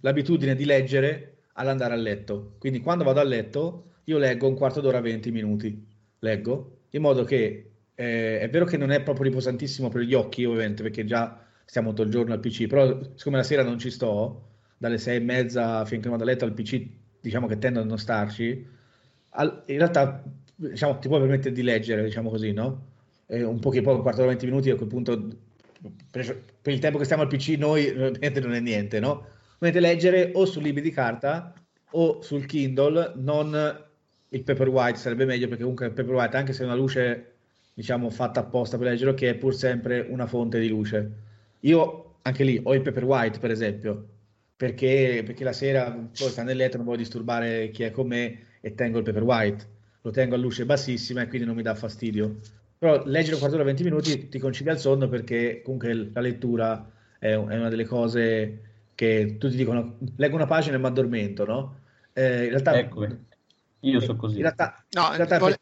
l'abitudine 0.00 0.54
di 0.54 0.64
leggere 0.64 1.36
all'andare 1.54 1.94
a 1.94 1.96
letto. 1.96 2.56
Quindi 2.58 2.80
quando 2.80 3.04
vado 3.04 3.20
a 3.20 3.24
letto 3.24 3.92
io 4.04 4.18
leggo 4.18 4.48
un 4.48 4.54
quarto 4.54 4.80
d'ora, 4.80 5.00
20 5.00 5.30
minuti, 5.30 5.86
leggo, 6.18 6.73
in 6.94 7.02
modo 7.02 7.24
che 7.24 7.70
eh, 7.94 8.40
è 8.40 8.48
vero 8.50 8.64
che 8.64 8.76
non 8.76 8.90
è 8.90 9.02
proprio 9.02 9.26
riposantissimo 9.26 9.88
per 9.88 10.02
gli 10.02 10.14
occhi, 10.14 10.44
ovviamente, 10.44 10.82
perché 10.82 11.04
già 11.04 11.40
stiamo 11.64 11.90
tutto 11.90 12.02
il 12.02 12.10
giorno 12.10 12.32
al 12.32 12.40
PC, 12.40 12.66
però 12.66 13.00
siccome 13.14 13.36
la 13.36 13.42
sera 13.42 13.62
non 13.62 13.78
ci 13.78 13.90
sto, 13.90 14.48
dalle 14.76 14.98
sei 14.98 15.16
e 15.16 15.20
mezza 15.20 15.84
finché 15.84 16.08
vado 16.08 16.22
a 16.22 16.26
letto 16.26 16.44
al 16.44 16.52
PC, 16.52 16.86
diciamo 17.20 17.46
che 17.46 17.58
tendo 17.58 17.80
a 17.80 17.84
non 17.84 17.98
starci, 17.98 18.66
al, 19.30 19.64
in 19.66 19.78
realtà 19.78 20.22
diciamo, 20.54 20.98
ti 20.98 21.08
puoi 21.08 21.20
permettere 21.20 21.54
di 21.54 21.62
leggere, 21.62 22.04
diciamo 22.04 22.30
così, 22.30 22.52
no? 22.52 22.92
Eh, 23.26 23.42
un 23.42 23.58
po' 23.58 23.70
che 23.70 23.80
poi 23.82 23.94
un 23.94 24.02
quarto 24.02 24.20
d'ora, 24.20 24.32
20 24.32 24.46
minuti 24.46 24.70
a 24.70 24.76
quel 24.76 24.88
punto, 24.88 25.28
per, 26.10 26.42
per, 26.60 26.72
il 26.72 26.78
tempo 26.78 26.98
che 26.98 27.04
stiamo 27.04 27.22
al 27.22 27.28
PC, 27.28 27.56
noi 27.58 27.88
ovviamente 27.88 28.40
non 28.40 28.54
è 28.54 28.60
niente, 28.60 29.00
no? 29.00 29.26
Dovete 29.58 29.80
leggere 29.80 30.30
o 30.34 30.44
su 30.44 30.60
libri 30.60 30.82
di 30.82 30.90
carta 30.90 31.52
o 31.92 32.20
sul 32.22 32.46
Kindle, 32.46 33.14
non 33.16 33.52
il 34.34 34.42
Paperwhite 34.42 34.98
sarebbe 34.98 35.24
meglio 35.24 35.46
perché 35.46 35.62
comunque 35.62 35.86
il 35.86 35.92
Paperwhite, 35.92 36.36
anche 36.36 36.52
se 36.52 36.62
è 36.62 36.66
una 36.66 36.74
luce 36.74 37.32
diciamo 37.72 38.10
fatta 38.10 38.40
apposta 38.40 38.76
per 38.76 38.88
leggere, 38.88 39.14
che 39.14 39.30
è 39.30 39.34
pur 39.34 39.54
sempre 39.54 40.06
una 40.08 40.26
fonte 40.26 40.58
di 40.58 40.68
luce. 40.68 41.10
Io 41.60 42.16
anche 42.22 42.44
lì 42.44 42.60
ho 42.62 42.74
il 42.74 42.82
Paperwhite, 42.82 43.38
per 43.38 43.50
esempio, 43.50 44.08
perché, 44.56 45.22
perché 45.24 45.44
la 45.44 45.52
sera 45.52 45.90
poi 45.90 46.28
sta 46.28 46.42
nel 46.42 46.56
letto, 46.56 46.76
non 46.76 46.86
voglio 46.86 46.98
disturbare 46.98 47.70
chi 47.70 47.84
è 47.84 47.90
con 47.90 48.08
me 48.08 48.38
e 48.60 48.74
tengo 48.74 48.98
il 48.98 49.04
Paperwhite. 49.04 49.72
Lo 50.02 50.10
tengo 50.10 50.34
a 50.34 50.38
luce 50.38 50.66
bassissima 50.66 51.22
e 51.22 51.28
quindi 51.28 51.46
non 51.46 51.56
mi 51.56 51.62
dà 51.62 51.74
fastidio. 51.74 52.36
Però 52.76 53.02
leggere 53.06 53.34
un 53.34 53.38
quarto 53.38 53.56
d'ora, 53.56 53.68
20 53.68 53.82
minuti 53.84 54.28
ti 54.28 54.38
concilia 54.38 54.72
il 54.72 54.78
sonno 54.78 55.08
perché 55.08 55.62
comunque 55.62 56.10
la 56.12 56.20
lettura 56.20 56.90
è, 57.18 57.34
una 57.34 57.68
delle 57.68 57.86
cose 57.86 58.60
che 58.94 59.36
tutti 59.38 59.56
dicono 59.56 59.96
leggo 60.16 60.34
una 60.34 60.46
pagina 60.46 60.76
e 60.76 60.78
mi 60.78 60.86
addormento, 60.86 61.44
no? 61.46 61.78
Eh, 62.12 62.44
in 62.44 62.50
realtà, 62.50 62.78
ecco, 62.78 63.06
io 63.90 64.00
so 64.00 64.16
così. 64.16 64.36
In 64.36 64.42
realtà, 64.42 64.84
no, 64.90 65.08
in 65.10 65.16
realtà 65.16 65.38
vole... 65.38 65.58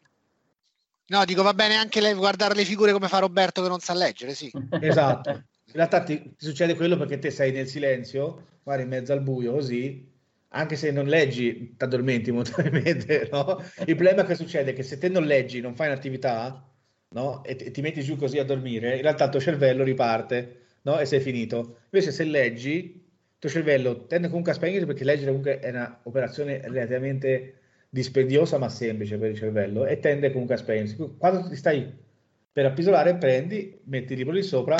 no, 1.07 1.25
dico 1.25 1.43
va 1.43 1.53
bene 1.53 1.75
anche 1.75 2.01
le, 2.01 2.13
guardare 2.13 2.55
le 2.55 2.65
figure 2.65 2.91
come 2.91 3.07
fa 3.07 3.19
Roberto 3.19 3.61
che 3.61 3.67
non 3.67 3.79
sa 3.79 3.93
leggere, 3.93 4.33
sì. 4.33 4.51
Esatto. 4.81 5.29
In 5.29 5.79
realtà 5.79 6.03
ti, 6.03 6.21
ti 6.21 6.45
succede 6.45 6.75
quello 6.75 6.97
perché 6.97 7.17
te 7.19 7.31
sei 7.31 7.51
nel 7.51 7.67
silenzio, 7.67 8.59
magari 8.63 8.83
in 8.83 8.89
mezzo 8.89 9.13
al 9.13 9.21
buio 9.21 9.53
così, 9.53 10.11
anche 10.49 10.75
se 10.75 10.91
non 10.91 11.05
leggi, 11.05 11.75
ti 11.75 11.83
addormenti 11.83 12.31
momentaneamente, 12.31 13.27
no? 13.31 13.63
Il 13.85 13.95
problema 13.95 14.23
che 14.23 14.35
succede 14.35 14.71
è 14.71 14.73
che 14.73 14.83
se 14.83 14.97
te 14.97 15.09
non 15.09 15.25
leggi, 15.25 15.61
non 15.61 15.75
fai 15.75 15.87
un'attività, 15.87 16.63
no? 17.09 17.43
E 17.43 17.55
ti, 17.55 17.71
ti 17.71 17.81
metti 17.81 18.01
giù 18.03 18.15
così 18.17 18.37
a 18.37 18.45
dormire, 18.45 18.95
in 18.95 19.01
realtà 19.01 19.25
il 19.25 19.31
tuo 19.31 19.39
cervello 19.39 19.83
riparte, 19.83 20.65
no? 20.83 20.99
E 20.99 21.05
sei 21.05 21.21
finito. 21.21 21.79
Invece 21.89 22.11
se 22.11 22.23
leggi, 22.23 23.03
tuo 23.39 23.49
cervello 23.49 24.05
tende 24.05 24.27
comunque 24.27 24.51
a 24.51 24.55
spegnere 24.55 24.85
perché 24.85 25.03
leggere 25.03 25.27
comunque 25.27 25.59
è 25.59 25.69
un'operazione 25.69 26.61
relativamente 26.63 27.62
dispendiosa 27.93 28.57
ma 28.57 28.69
semplice 28.69 29.19
per 29.19 29.29
il 29.29 29.37
cervello 29.37 29.85
e 29.85 29.99
tende 29.99 30.31
comunque 30.31 30.55
a 30.55 30.57
spegnersi. 30.57 30.95
Quando 31.15 31.47
ti 31.47 31.55
stai 31.55 31.93
per 32.51 32.65
appisolare, 32.65 33.17
prendi, 33.17 33.81
metti 33.83 34.13
il 34.13 34.17
libro 34.17 34.33
lì 34.33 34.41
sopra 34.41 34.75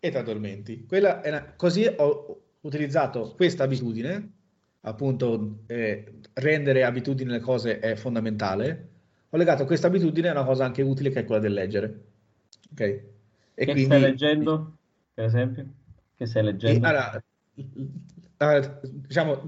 e 0.00 0.10
ti 0.10 0.16
addormenti. 0.16 0.86
Una... 0.90 1.52
Così 1.54 1.86
ho 1.96 2.40
utilizzato 2.62 3.34
questa 3.36 3.64
abitudine, 3.64 4.32
appunto 4.80 5.58
eh, 5.66 6.14
rendere 6.32 6.84
abitudini 6.84 7.30
le 7.30 7.40
cose 7.40 7.78
è 7.78 7.94
fondamentale. 7.94 8.88
Ho 9.28 9.36
legato 9.36 9.66
questa 9.66 9.88
abitudine 9.88 10.28
a 10.28 10.32
una 10.32 10.44
cosa 10.44 10.64
anche 10.64 10.80
utile 10.80 11.10
che 11.10 11.20
è 11.20 11.24
quella 11.26 11.42
del 11.42 11.52
leggere. 11.52 12.04
Ok? 12.72 12.80
E 12.80 13.04
che 13.52 13.64
quindi... 13.64 13.84
stai 13.84 14.00
leggendo, 14.00 14.76
per 15.12 15.24
esempio? 15.26 15.66
Che 16.16 16.24
stai 16.24 16.42
leggendo? 16.42 16.86
E, 16.86 17.22
allora, 18.38 18.80
diciamo, 18.82 19.44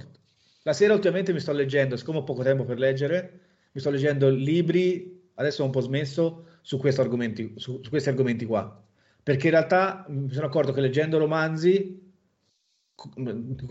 la 0.69 0.75
sera 0.75 0.93
ultimamente 0.93 1.33
mi 1.33 1.41
sto 1.41 1.53
leggendo, 1.53 1.97
siccome 1.97 2.19
ho 2.19 2.25
poco 2.25 2.43
tempo 2.43 2.65
per 2.65 2.79
leggere, 2.79 3.41
mi 3.73 3.81
sto 3.81 3.89
leggendo 3.89 4.29
libri, 4.29 5.31
adesso 5.37 5.63
ho 5.63 5.65
un 5.65 5.71
po' 5.73 5.81
smesso, 5.81 6.45
su, 6.61 6.79
argomenti, 6.99 7.55
su, 7.57 7.81
su 7.83 7.89
questi 7.89 8.11
argomenti 8.11 8.45
qua. 8.45 8.85
Perché 9.23 9.47
in 9.47 9.53
realtà 9.53 10.05
mi 10.11 10.31
sono 10.31 10.45
accorto 10.45 10.73
che 10.73 10.83
leggendo 10.83 11.17
romanzi, 11.17 12.13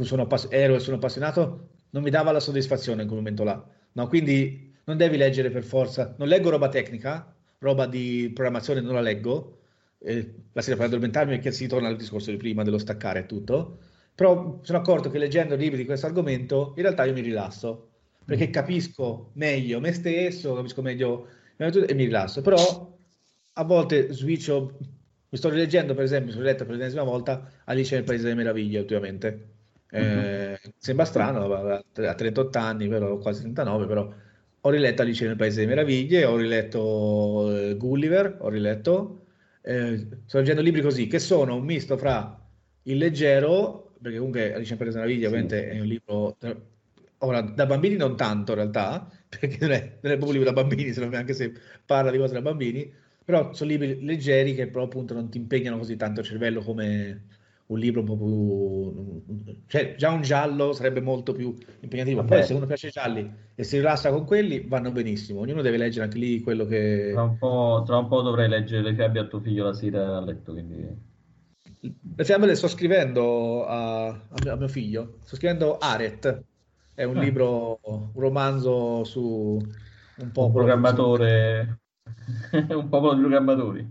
sono 0.02 0.28
ero 0.50 0.76
e 0.76 0.80
sono 0.80 0.96
appassionato, 0.96 1.70
non 1.92 2.02
mi 2.02 2.10
dava 2.10 2.32
la 2.32 2.40
soddisfazione 2.40 3.04
in 3.04 3.08
quel 3.08 3.20
momento 3.20 3.44
là. 3.44 3.64
No, 3.92 4.08
quindi 4.08 4.74
non 4.86 4.98
devi 4.98 5.18
leggere 5.18 5.52
per 5.52 5.64
forza. 5.64 6.16
Non 6.18 6.28
leggo 6.28 6.50
roba 6.50 6.68
tecnica, 6.68 7.32
roba 7.60 7.86
di 7.86 8.32
programmazione 8.34 8.82
non 8.82 8.96
la 8.96 9.02
leggo. 9.02 9.60
Eh, 10.00 10.34
la 10.52 10.62
sera 10.64 10.78
per 10.78 10.88
addormentarmi 10.88 11.36
perché 11.36 11.52
si 11.52 11.68
torna 11.68 11.90
al 11.90 11.96
discorso 11.96 12.32
di 12.32 12.38
prima 12.38 12.64
dello 12.64 12.80
staccare 12.80 13.20
e 13.20 13.26
tutto 13.28 13.78
però 14.18 14.58
sono 14.64 14.80
accorto 14.80 15.12
che 15.12 15.20
leggendo 15.20 15.56
libri 15.56 15.78
di 15.78 15.86
questo 15.86 16.08
argomento 16.08 16.74
in 16.76 16.82
realtà 16.82 17.06
io 17.06 17.14
mi 17.14 17.22
rilasso 17.22 17.90
perché 18.26 18.48
mm. 18.48 18.52
capisco 18.52 19.30
meglio 19.34 19.80
me 19.80 19.94
stesso, 19.94 20.56
capisco 20.56 20.82
meglio 20.82 21.28
e 21.56 21.94
mi 21.94 22.06
rilasso. 22.06 22.42
Però 22.42 22.98
a 23.54 23.64
volte 23.64 24.12
switcho, 24.12 24.78
mi 25.30 25.38
sto 25.38 25.50
rileggendo 25.50 25.94
per 25.94 26.04
esempio, 26.04 26.32
sono 26.32 26.44
letto 26.46 26.66
per 26.66 26.76
l'ennesima 26.76 27.04
volta 27.04 27.50
Alice 27.66 27.94
nel 27.94 28.04
Paese 28.04 28.24
delle 28.24 28.36
Meraviglie 28.36 28.80
ultimamente. 28.80 29.50
Mm-hmm. 29.96 30.56
sembra 30.78 31.06
strano, 31.06 31.54
a 31.54 31.84
38 31.94 32.58
anni, 32.58 32.90
però 32.90 33.18
quasi 33.20 33.42
39, 33.42 33.86
però 33.86 34.14
ho 34.60 34.70
riletto 34.70 35.04
Alice 35.04 35.26
nel 35.26 35.38
Paese 35.38 35.62
delle 35.62 35.76
Meraviglie, 35.76 36.26
ho 36.26 36.36
riletto 36.36 37.56
eh, 37.56 37.78
Gulliver, 37.78 38.40
ho 38.40 38.50
riletto, 38.50 39.28
eh, 39.62 40.06
sto 40.26 40.40
leggendo 40.40 40.62
libri 40.62 40.82
così, 40.82 41.08
che 41.08 41.20
sono 41.20 41.56
un 41.56 41.64
misto 41.64 41.98
fra 41.98 42.38
il 42.84 42.98
leggero 42.98 43.87
perché 44.02 44.18
comunque 44.18 44.54
Alice 44.54 44.72
in 44.72 44.78
Paese 44.78 44.98
Meraviglia 44.98 45.28
ovviamente 45.28 45.70
è 45.70 45.80
un 45.80 45.86
libro 45.86 46.38
ora 47.20 47.42
da 47.42 47.66
bambini 47.66 47.96
non 47.96 48.16
tanto 48.16 48.52
in 48.52 48.58
realtà 48.58 49.10
perché 49.28 49.58
non 49.62 49.72
è, 49.72 49.98
non 50.02 50.12
è 50.12 50.18
proprio 50.18 50.28
un 50.28 50.34
libro 50.34 50.52
da 50.52 50.62
bambini 50.62 50.94
se 50.94 51.00
non, 51.02 51.14
anche 51.14 51.34
se 51.34 51.54
parla 51.86 52.12
di 52.12 52.18
cose 52.18 52.34
da 52.34 52.42
bambini 52.42 52.92
però 53.24 53.54
sono 53.54 53.70
libri 53.70 54.04
leggeri 54.04 54.54
che 54.54 54.68
però 54.68 54.86
appunto 54.86 55.14
non 55.14 55.30
ti 55.30 55.38
impegnano 55.38 55.78
così 55.78 55.96
tanto 55.98 56.22
il 56.22 56.26
cervello 56.26 56.62
come 56.62 57.24
un 57.68 57.80
libro 57.80 58.00
un 58.00 58.06
po' 58.06 58.16
più 58.16 59.62
cioè 59.68 59.96
già 59.98 60.12
un 60.12 60.22
giallo 60.22 60.72
sarebbe 60.72 61.02
molto 61.02 61.34
più 61.34 61.54
impegnativo 61.82 62.22
Vabbè. 62.22 62.36
poi 62.36 62.44
se 62.44 62.54
uno 62.54 62.66
piace 62.66 62.88
i 62.88 62.92
gialli 62.92 63.30
e 63.54 63.64
si 63.64 63.78
rilassa 63.78 64.10
con 64.12 64.24
quelli 64.24 64.66
vanno 64.66 64.92
benissimo 64.92 65.42
ognuno 65.42 65.62
deve 65.62 65.78
leggere 65.78 66.06
anche 66.06 66.18
lì 66.18 66.40
quello 66.40 66.66
che 66.66 67.10
tra 67.12 67.24
un 67.24 67.38
po', 67.38 67.84
tra 67.86 67.98
un 67.98 68.08
po 68.08 68.22
dovrei 68.22 68.48
leggere 68.48 68.84
le 68.84 68.94
fiabe 68.94 69.20
a 69.20 69.26
tuo 69.26 69.42
figlio 69.42 69.66
la 69.66 69.74
sera 69.74 70.16
a 70.16 70.22
letto 70.22 70.54
quindi 70.54 70.86
le 72.16 72.26
fiamme 72.26 72.46
le 72.46 72.56
sto 72.56 72.68
scrivendo 72.68 73.66
a, 73.66 74.08
a, 74.08 74.36
mio, 74.42 74.54
a 74.54 74.56
mio, 74.56 74.68
figlio. 74.68 75.18
Sto 75.24 75.36
scrivendo 75.36 75.78
Aret, 75.78 76.44
è 76.94 77.04
un 77.04 77.18
ah. 77.18 77.22
libro, 77.22 77.80
un 77.84 78.12
romanzo 78.16 79.04
su 79.04 79.22
un. 79.22 80.32
Un 80.34 80.52
programmatore, 80.52 81.80
un 82.70 82.90
popolo 82.90 83.14
di 83.14 83.22
programmatori. 83.22 83.88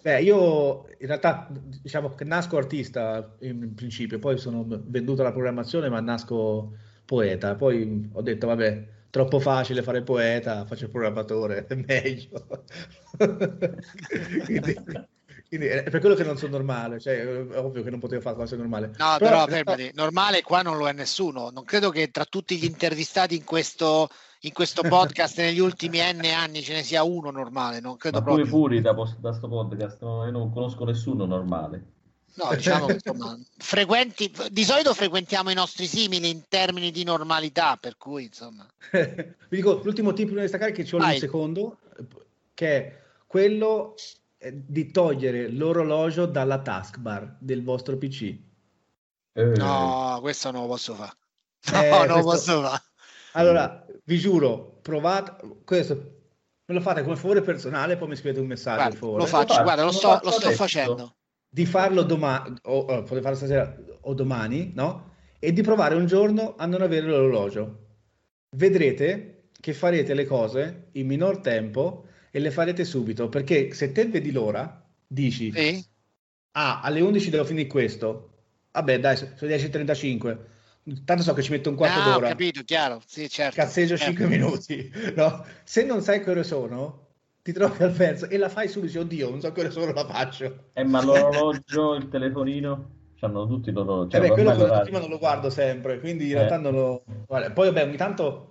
Beh, 0.00 0.22
io 0.22 0.86
in 0.98 1.06
realtà 1.06 1.48
diciamo 1.50 2.14
che 2.14 2.24
nasco 2.24 2.56
artista 2.56 3.36
in 3.40 3.74
principio, 3.74 4.18
poi 4.18 4.38
sono 4.38 4.64
venduto 4.68 5.22
alla 5.22 5.32
programmazione, 5.32 5.88
ma 5.88 6.00
nasco 6.00 6.74
poeta. 7.04 7.56
Poi 7.56 8.08
ho 8.12 8.22
detto, 8.22 8.46
vabbè, 8.46 8.86
troppo 9.10 9.40
facile 9.40 9.82
fare 9.82 10.02
poeta, 10.02 10.64
faccio 10.64 10.84
il 10.84 10.90
programmatore, 10.90 11.66
è 11.66 11.74
meglio. 11.74 12.46
Quindi, 14.44 14.76
quindi 15.48 15.66
è 15.66 15.82
per 15.82 16.00
quello 16.00 16.14
che 16.14 16.24
non 16.24 16.36
sono 16.36 16.52
normale, 16.52 17.00
cioè 17.00 17.20
è 17.20 17.58
ovvio 17.58 17.82
che 17.82 17.88
non 17.88 17.98
potevo 17.98 18.20
fare 18.20 18.36
cose 18.36 18.54
normale. 18.54 18.88
No, 18.98 19.16
però, 19.18 19.46
però 19.46 19.46
fermati, 19.46 19.90
normale 19.94 20.42
qua 20.42 20.60
non 20.60 20.76
lo 20.76 20.86
è 20.86 20.92
nessuno. 20.92 21.48
Non 21.48 21.64
credo 21.64 21.88
che 21.88 22.10
tra 22.10 22.26
tutti 22.26 22.58
gli 22.58 22.64
intervistati 22.64 23.34
in 23.34 23.44
questo, 23.44 24.10
in 24.40 24.52
questo 24.52 24.82
podcast 24.86 25.38
negli 25.38 25.58
ultimi 25.58 26.00
N 26.00 26.22
anni 26.26 26.60
ce 26.60 26.74
ne 26.74 26.82
sia 26.82 27.02
uno 27.02 27.30
normale. 27.30 27.80
Non 27.80 27.96
credo 27.96 28.18
Ma 28.18 28.24
proprio. 28.24 28.44
fuori 28.44 28.82
da, 28.82 28.92
da 28.92 29.32
sto 29.32 29.48
podcast, 29.48 30.02
no, 30.02 30.26
io 30.26 30.32
non 30.32 30.52
conosco 30.52 30.84
nessuno 30.84 31.24
normale. 31.24 31.92
No, 32.34 32.54
diciamo 32.54 32.84
che 32.84 32.92
insomma, 33.02 33.38
frequenti, 33.56 34.30
di 34.50 34.64
solito 34.64 34.92
frequentiamo 34.92 35.50
i 35.50 35.54
nostri 35.54 35.86
simili 35.86 36.28
in 36.28 36.42
termini 36.46 36.90
di 36.90 37.04
normalità, 37.04 37.78
per 37.80 37.96
cui 37.96 38.24
insomma. 38.24 38.66
Vi 38.92 39.56
dico, 39.56 39.80
l'ultimo 39.82 40.12
tip 40.12 40.30
da 40.30 40.42
destaccare 40.42 40.72
che 40.72 40.84
ci 40.84 40.90
vuole 40.90 41.14
un 41.14 41.18
secondo, 41.18 41.78
che 42.52 42.76
è 42.76 42.98
quello 43.26 43.94
di 44.52 44.90
togliere 44.90 45.48
l'orologio 45.48 46.26
dalla 46.26 46.60
taskbar 46.60 47.36
del 47.40 47.62
vostro 47.62 47.96
PC. 47.96 48.36
Eh. 49.32 49.44
No, 49.56 50.18
questo 50.20 50.50
non 50.50 50.62
lo 50.62 50.68
posso 50.68 50.94
fare. 50.94 51.12
Eh, 51.72 51.90
no, 51.90 52.04
non 52.04 52.18
lo 52.18 52.24
posso 52.24 52.62
fare. 52.62 52.82
Allora, 53.32 53.84
vi 54.04 54.18
giuro, 54.18 54.78
provate 54.80 55.60
questo. 55.64 55.94
Me 56.66 56.74
lo 56.74 56.80
fate 56.80 57.02
come 57.02 57.16
favore 57.16 57.40
personale, 57.40 57.96
poi 57.96 58.08
mi 58.08 58.16
scrivete 58.16 58.40
un 58.40 58.46
messaggio. 58.46 58.98
Guarda, 58.98 59.18
lo 59.18 59.26
faccio, 59.26 59.62
guarda, 59.62 59.84
lo 59.84 59.92
sto, 59.92 60.20
lo 60.22 60.30
sto 60.30 60.50
facendo. 60.50 61.16
Di 61.48 61.66
farlo 61.66 62.02
domani, 62.02 62.56
o 62.64 62.78
oh, 62.78 62.84
potete 63.02 63.20
farlo 63.22 63.36
stasera 63.36 63.74
o 64.02 64.14
domani, 64.14 64.72
no? 64.74 65.14
E 65.38 65.52
di 65.52 65.62
provare 65.62 65.94
un 65.94 66.06
giorno 66.06 66.54
a 66.56 66.66
non 66.66 66.82
avere 66.82 67.06
l'orologio. 67.06 67.86
Vedrete 68.56 69.50
che 69.60 69.72
farete 69.72 70.14
le 70.14 70.24
cose 70.24 70.88
in 70.92 71.06
minor 71.06 71.38
tempo 71.38 72.07
e 72.30 72.38
le 72.38 72.50
farete 72.50 72.84
subito 72.84 73.28
perché 73.28 73.72
se 73.72 73.92
te 73.92 74.06
vedi 74.06 74.30
l'ora 74.30 74.84
dici 75.06 75.52
sì. 75.52 75.84
ah 76.52 76.80
alle 76.80 77.00
11 77.00 77.30
devo 77.30 77.44
finire 77.44 77.68
questo 77.68 78.30
vabbè 78.72 79.00
dai 79.00 79.16
sono 79.16 79.30
10.35 79.40 80.38
tanto 81.04 81.22
so 81.22 81.34
che 81.34 81.42
ci 81.42 81.50
metto 81.50 81.70
un 81.70 81.76
quarto 81.76 82.00
ah, 82.00 82.04
d'ora 82.04 82.26
ho 82.26 82.30
capito 82.30 82.62
chiaro 82.62 83.02
sì 83.06 83.28
certo 83.28 83.56
cazzeggio 83.56 83.96
certo. 83.96 84.16
5 84.16 84.26
minuti 84.26 84.92
no? 85.16 85.44
se 85.64 85.84
non 85.84 86.02
sai 86.02 86.22
che 86.22 86.30
ore 86.30 86.44
sono 86.44 87.06
ti 87.48 87.54
trovi 87.54 87.82
al 87.82 87.92
verso 87.92 88.28
e 88.28 88.36
la 88.36 88.50
fai 88.50 88.68
subito, 88.68 89.00
oddio, 89.00 89.30
non 89.30 89.40
so 89.40 89.50
che 89.52 89.60
ore 89.60 89.70
sono 89.70 89.90
la 89.90 90.04
faccio. 90.04 90.64
Eh, 90.74 90.84
ma 90.84 91.02
l'orologio, 91.02 91.94
il 91.94 92.10
telefonino, 92.10 92.90
hanno 93.20 93.46
tutti 93.46 93.70
loro. 93.70 94.06
Cioè, 94.06 94.20
eh 94.20 94.28
beh, 94.28 94.34
quello 94.34 94.54
che 94.54 94.80
prima 94.82 94.98
non 94.98 95.08
lo 95.08 95.18
guardo 95.18 95.48
sempre, 95.48 95.98
quindi 95.98 96.26
in 96.26 96.32
eh. 96.32 96.34
realtà 96.34 96.58
non 96.58 96.74
lo... 96.74 97.04
Guarda, 97.26 97.50
poi 97.52 97.68
vabbè, 97.68 97.84
ogni 97.84 97.96
tanto, 97.96 98.47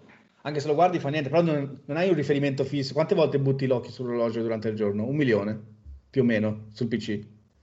anche 0.48 0.62
se 0.62 0.68
lo 0.68 0.76
guardi 0.76 0.98
fa 0.98 1.10
niente, 1.10 1.30
però 1.30 1.42
non, 1.42 1.82
non 1.86 1.98
hai 1.98 2.08
un 2.08 2.16
riferimento 2.16 2.64
fisso. 2.64 2.94
Quante 2.94 3.16
volte 3.16 3.38
butti 3.38 3.68
l'occhio 3.68 3.92
sull'orologio 3.92 4.42
durante 4.42 4.70
il 4.70 4.76
giorno? 4.76 5.06
Un 5.06 5.16
milione, 5.16 5.62
più 6.10 6.22
o 6.22 6.26
meno, 6.26 6.68
sul 6.72 6.88
PC. 6.88 7.20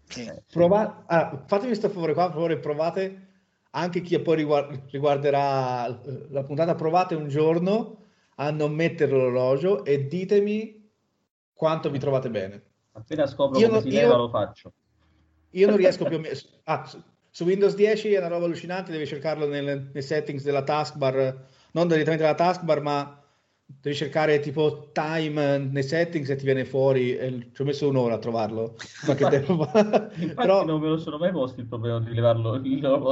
Sì. 0.07 0.31
Prova... 0.53 1.05
Ah, 1.07 1.43
fatemi 1.47 1.69
questo 1.69 1.89
favore 1.89 2.13
qua, 2.13 2.25
per 2.25 2.35
favore, 2.35 2.59
provate, 2.59 3.29
anche 3.71 4.03
chi 4.03 4.19
poi 4.19 4.37
riguard- 4.37 4.91
riguarderà 4.91 5.99
la 6.29 6.43
puntata, 6.43 6.75
provate 6.75 7.15
un 7.15 7.27
giorno 7.27 8.03
a 8.37 8.51
non 8.51 8.75
mettere 8.75 9.13
l'orologio 9.13 9.83
e 9.83 10.07
ditemi 10.07 10.87
quanto 11.55 11.91
vi 11.91 11.99
trovate 11.99 12.29
bene. 12.29 12.63
Appena 12.93 13.27
scopro 13.27 13.59
io 13.59 13.69
come 13.69 13.81
non, 13.81 13.91
si 13.91 13.97
leva 13.97 14.17
lo 14.17 14.29
faccio. 14.29 14.75
Io 15.53 15.69
non 15.69 15.79
riesco 15.79 16.05
più 16.05 16.21
a... 16.65 16.81
Ah, 16.81 16.91
su 17.31 17.45
Windows 17.45 17.75
10 17.75 18.13
è 18.13 18.19
una 18.19 18.29
roba 18.29 18.45
allucinante, 18.45 18.93
devi 18.93 19.07
cercarlo 19.07 19.49
nel, 19.49 19.91
nei 19.91 20.03
settings 20.03 20.45
della 20.45 20.63
taskbar, 20.63 21.47
non 21.75 21.89
direttamente 21.89 22.23
dalla 22.25 22.37
taskbar, 22.37 22.81
ma 22.81 23.21
devi 23.67 23.97
cercare 23.97 24.39
tipo 24.41 24.91
time 24.93 25.59
nei 25.59 25.83
settings 25.83 26.29
e 26.31 26.37
ti 26.37 26.45
viene 26.45 26.65
fuori. 26.65 27.17
E 27.17 27.51
ci 27.53 27.63
ho 27.63 27.65
messo 27.65 27.89
un'ora 27.89 28.15
a 28.15 28.19
trovarlo. 28.19 28.77
Qualche 29.05 29.29
tempo 29.29 29.65
fa. 29.65 30.11
Però 30.35 30.65
non 30.65 30.81
me 30.81 30.89
lo 30.89 30.99
sono 30.99 31.19
mai 31.19 31.33
posto 31.33 31.61
il 31.61 31.67
problema 31.67 32.01
di 32.01 32.15
levarlo. 32.15 32.63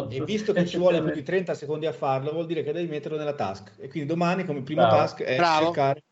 E 0.09 0.23
visto 0.25 0.53
che 0.53 0.67
ci 0.67 0.79
vuole 0.79 1.03
più 1.03 1.13
di 1.13 1.23
30 1.25 1.55
secondi 1.55 1.87
a 1.87 1.93
farlo, 1.93 2.33
vuol 2.33 2.47
dire 2.47 2.63
che 2.63 2.73
devi 2.73 2.89
metterlo 2.89 3.19
nella 3.19 3.35
task. 3.35 3.75
E 3.79 3.89
quindi 3.89 4.09
domani, 4.09 4.45
come 4.45 4.63
primo 4.63 4.83
Bravo. 4.83 4.97
task, 4.97 5.23
è 5.23 5.37
Bravo. 5.37 5.65
cercare 5.65 6.03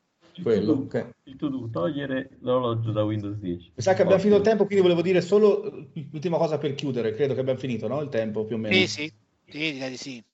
quello. 0.42 0.72
Il 0.72 0.88
to-do, 0.88 1.12
il 1.24 1.36
to-do, 1.36 1.68
togliere 1.70 2.30
l'orologio 2.40 2.90
da 2.90 3.04
Windows 3.04 3.36
10. 3.36 3.72
Mi 3.76 3.82
sa 3.82 3.94
che 3.94 4.02
abbiamo 4.02 4.20
finito 4.20 4.38
il 4.38 4.44
tempo, 4.44 4.64
quindi 4.64 4.82
volevo 4.82 5.02
dire 5.02 5.20
solo 5.20 5.88
l'ultima 6.10 6.36
cosa 6.36 6.58
per 6.58 6.74
chiudere. 6.74 7.14
Credo 7.14 7.34
che 7.34 7.40
abbiamo 7.40 7.58
finito, 7.58 7.86
no? 7.86 8.00
Il 8.00 8.08
tempo 8.08 8.44
più 8.44 8.56
o 8.56 8.58
meno. 8.58 8.74
Sì, 8.74 8.86
sì, 8.86 9.12
sì 9.48 9.96
sì. 9.96 10.24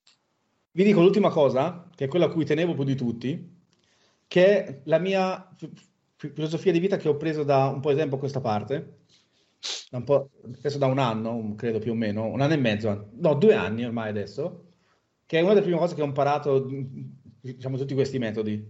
Vi 0.77 0.85
dico 0.85 1.01
l'ultima 1.01 1.31
cosa, 1.31 1.89
che 1.95 2.05
è 2.05 2.09
quella 2.09 2.27
a 2.27 2.29
cui 2.29 2.45
tenevo 2.45 2.75
più 2.75 2.85
di 2.85 2.95
tutti, 2.95 3.51
che 4.27 4.45
è 4.45 4.81
la 4.85 4.99
mia 4.99 5.49
filosofia 6.17 6.71
di 6.71 6.81
vita 6.81 6.99
che 6.99 7.09
ho 7.09 7.17
preso 7.17 7.45
da 7.45 7.69
un 7.69 7.81
po' 7.81 7.93
di 7.93 7.97
tempo 7.97 8.17
a 8.17 8.19
questa 8.19 8.43
parte, 8.43 8.99
da 9.89 9.97
un 9.97 10.05
po', 10.05 10.29
adesso 10.59 10.77
da 10.77 10.85
un 10.85 10.99
anno, 10.99 11.55
credo 11.57 11.79
più 11.79 11.93
o 11.93 11.95
meno, 11.95 12.27
un 12.27 12.43
anno 12.43 12.53
e 12.53 12.59
mezzo, 12.59 13.09
no, 13.15 13.35
due 13.37 13.55
anni 13.55 13.87
ormai 13.87 14.11
adesso, 14.11 14.73
che 15.25 15.39
è 15.39 15.41
una 15.41 15.55
delle 15.55 15.65
prime 15.65 15.79
cose 15.79 15.95
che 15.95 16.03
ho 16.03 16.05
imparato, 16.05 16.69
diciamo, 17.41 17.79
tutti 17.79 17.95
questi 17.95 18.19
metodi. 18.19 18.63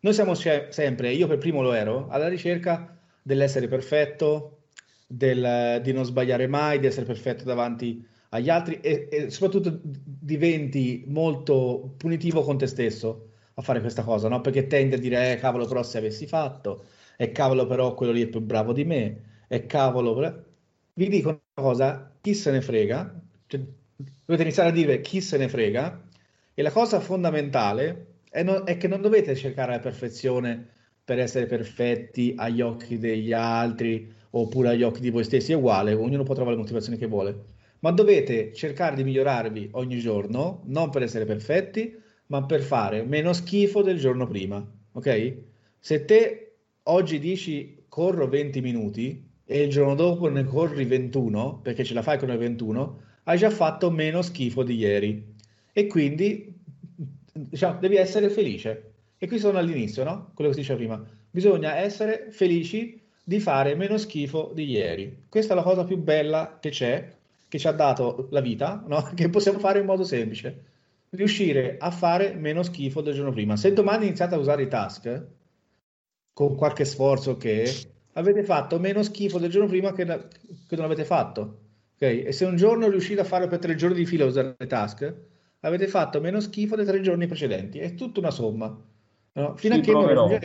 Noi 0.00 0.14
siamo 0.14 0.32
sempre, 0.32 1.12
io 1.12 1.26
per 1.26 1.36
primo 1.36 1.60
lo 1.60 1.74
ero, 1.74 2.08
alla 2.08 2.28
ricerca 2.28 2.98
dell'essere 3.20 3.68
perfetto, 3.68 4.62
del, 5.06 5.82
di 5.82 5.92
non 5.92 6.06
sbagliare 6.06 6.46
mai, 6.46 6.78
di 6.78 6.86
essere 6.86 7.04
perfetto 7.04 7.44
davanti 7.44 8.02
agli 8.30 8.48
altri 8.48 8.80
e, 8.80 9.08
e, 9.10 9.30
soprattutto 9.30 9.80
diventi 9.82 11.04
molto 11.06 11.94
punitivo 11.96 12.42
con 12.42 12.58
te 12.58 12.66
stesso 12.66 13.28
a 13.54 13.62
fare 13.62 13.80
questa 13.80 14.02
cosa, 14.02 14.28
no? 14.28 14.40
Perché 14.40 14.66
tendi 14.66 14.94
a 14.94 14.98
dire, 14.98 15.32
eh, 15.32 15.36
cavolo, 15.36 15.66
però 15.66 15.82
se 15.82 15.98
avessi 15.98 16.26
fatto, 16.26 16.84
e 17.16 17.32
cavolo, 17.32 17.66
però 17.66 17.94
quello 17.94 18.12
lì 18.12 18.22
è 18.22 18.26
più 18.28 18.40
bravo 18.40 18.72
di 18.72 18.84
me, 18.84 19.44
e 19.48 19.66
cavolo, 19.66 20.14
però... 20.14 20.34
vi 20.94 21.08
dico 21.08 21.28
una 21.28 21.40
cosa, 21.54 22.16
chi 22.20 22.34
se 22.34 22.50
ne 22.50 22.60
frega, 22.62 23.20
cioè, 23.46 23.60
dovete 23.96 24.42
iniziare 24.42 24.70
a 24.70 24.72
dire 24.72 25.00
chi 25.00 25.20
se 25.20 25.36
ne 25.36 25.48
frega, 25.48 26.08
e 26.54 26.62
la 26.62 26.70
cosa 26.70 27.00
fondamentale 27.00 28.18
è, 28.30 28.42
no, 28.42 28.64
è 28.64 28.76
che 28.76 28.88
non 28.88 29.00
dovete 29.02 29.34
cercare 29.34 29.72
la 29.72 29.80
perfezione 29.80 30.68
per 31.04 31.18
essere 31.18 31.46
perfetti 31.46 32.34
agli 32.36 32.60
occhi 32.60 32.98
degli 32.98 33.32
altri 33.32 34.12
oppure 34.30 34.68
agli 34.70 34.82
occhi 34.84 35.00
di 35.00 35.10
voi 35.10 35.24
stessi, 35.24 35.52
è 35.52 35.56
uguale, 35.56 35.92
ognuno 35.92 36.22
può 36.22 36.34
trovare 36.34 36.54
le 36.56 36.62
motivazioni 36.62 36.96
che 36.96 37.06
vuole, 37.06 37.44
ma 37.80 37.90
dovete 37.90 38.52
cercare 38.52 38.96
di 38.96 39.04
migliorarvi 39.04 39.70
ogni 39.72 39.98
giorno, 39.98 40.62
non 40.66 40.90
per 40.90 41.02
essere 41.02 41.24
perfetti, 41.24 41.98
ma 42.26 42.44
per 42.44 42.62
fare 42.62 43.02
meno 43.02 43.32
schifo 43.32 43.82
del 43.82 43.98
giorno 43.98 44.26
prima, 44.26 44.64
ok? 44.92 45.36
Se 45.78 46.04
te 46.04 46.52
oggi 46.84 47.18
dici 47.18 47.84
corro 47.88 48.28
20 48.28 48.60
minuti 48.60 49.28
e 49.44 49.62
il 49.62 49.70
giorno 49.70 49.94
dopo 49.94 50.28
ne 50.28 50.44
corri 50.44 50.84
21, 50.84 51.60
perché 51.62 51.82
ce 51.82 51.94
la 51.94 52.02
fai 52.02 52.18
con 52.18 52.28
le 52.28 52.36
21, 52.36 53.00
hai 53.24 53.38
già 53.38 53.50
fatto 53.50 53.90
meno 53.90 54.22
schifo 54.22 54.62
di 54.62 54.76
ieri. 54.76 55.34
E 55.72 55.86
quindi 55.86 56.54
diciamo, 57.32 57.78
devi 57.80 57.96
essere 57.96 58.28
felice. 58.28 58.92
E 59.18 59.26
qui 59.26 59.38
sono 59.38 59.58
all'inizio, 59.58 60.04
no? 60.04 60.30
Quello 60.34 60.50
che 60.50 60.56
si 60.56 60.62
diceva 60.62 60.78
prima. 60.78 61.04
Bisogna 61.30 61.76
essere 61.76 62.28
felici 62.30 63.00
di 63.22 63.40
fare 63.40 63.74
meno 63.74 63.98
schifo 63.98 64.52
di 64.54 64.70
ieri. 64.70 65.24
Questa 65.28 65.52
è 65.52 65.56
la 65.56 65.62
cosa 65.62 65.84
più 65.84 65.98
bella 65.98 66.58
che 66.60 66.70
c'è, 66.70 67.18
che 67.50 67.58
ci 67.58 67.66
ha 67.66 67.72
dato 67.72 68.28
la 68.30 68.40
vita, 68.40 68.82
no? 68.86 69.02
Che 69.12 69.28
possiamo 69.28 69.58
fare 69.58 69.80
in 69.80 69.84
modo 69.86 70.04
semplice. 70.04 70.64
Riuscire 71.10 71.76
a 71.78 71.90
fare 71.90 72.34
meno 72.34 72.62
schifo 72.62 73.00
del 73.00 73.14
giorno 73.14 73.32
prima. 73.32 73.56
Se 73.56 73.72
domani 73.72 74.06
iniziate 74.06 74.36
a 74.36 74.38
usare 74.38 74.62
i 74.62 74.68
task, 74.68 75.26
con 76.32 76.54
qualche 76.54 76.84
sforzo 76.84 77.36
che 77.36 77.68
avete 78.12 78.44
fatto 78.44 78.78
meno 78.78 79.02
schifo 79.02 79.38
del 79.38 79.50
giorno 79.50 79.68
prima 79.68 79.92
che, 79.92 80.04
che 80.06 80.76
non 80.76 80.84
avete 80.84 81.04
fatto. 81.04 81.58
Okay? 81.96 82.22
E 82.22 82.32
se 82.32 82.44
un 82.44 82.54
giorno 82.54 82.88
riuscite 82.88 83.20
a 83.20 83.24
fare 83.24 83.48
per 83.48 83.58
tre 83.58 83.74
giorni 83.74 83.96
di 83.96 84.06
fila 84.06 84.24
usare 84.24 84.54
le 84.56 84.66
task, 84.68 85.14
avete 85.60 85.88
fatto 85.88 86.20
meno 86.20 86.38
schifo 86.38 86.76
dei 86.76 86.86
tre 86.86 87.00
giorni 87.00 87.26
precedenti. 87.26 87.80
È 87.80 87.94
tutta 87.94 88.20
una 88.20 88.30
somma. 88.30 88.68
No? 89.32 89.56
Fino 89.56 89.74
Ci 89.74 89.80
a 89.80 89.82
che 89.82 89.90
proverò. 89.90 90.28
non 90.28 90.38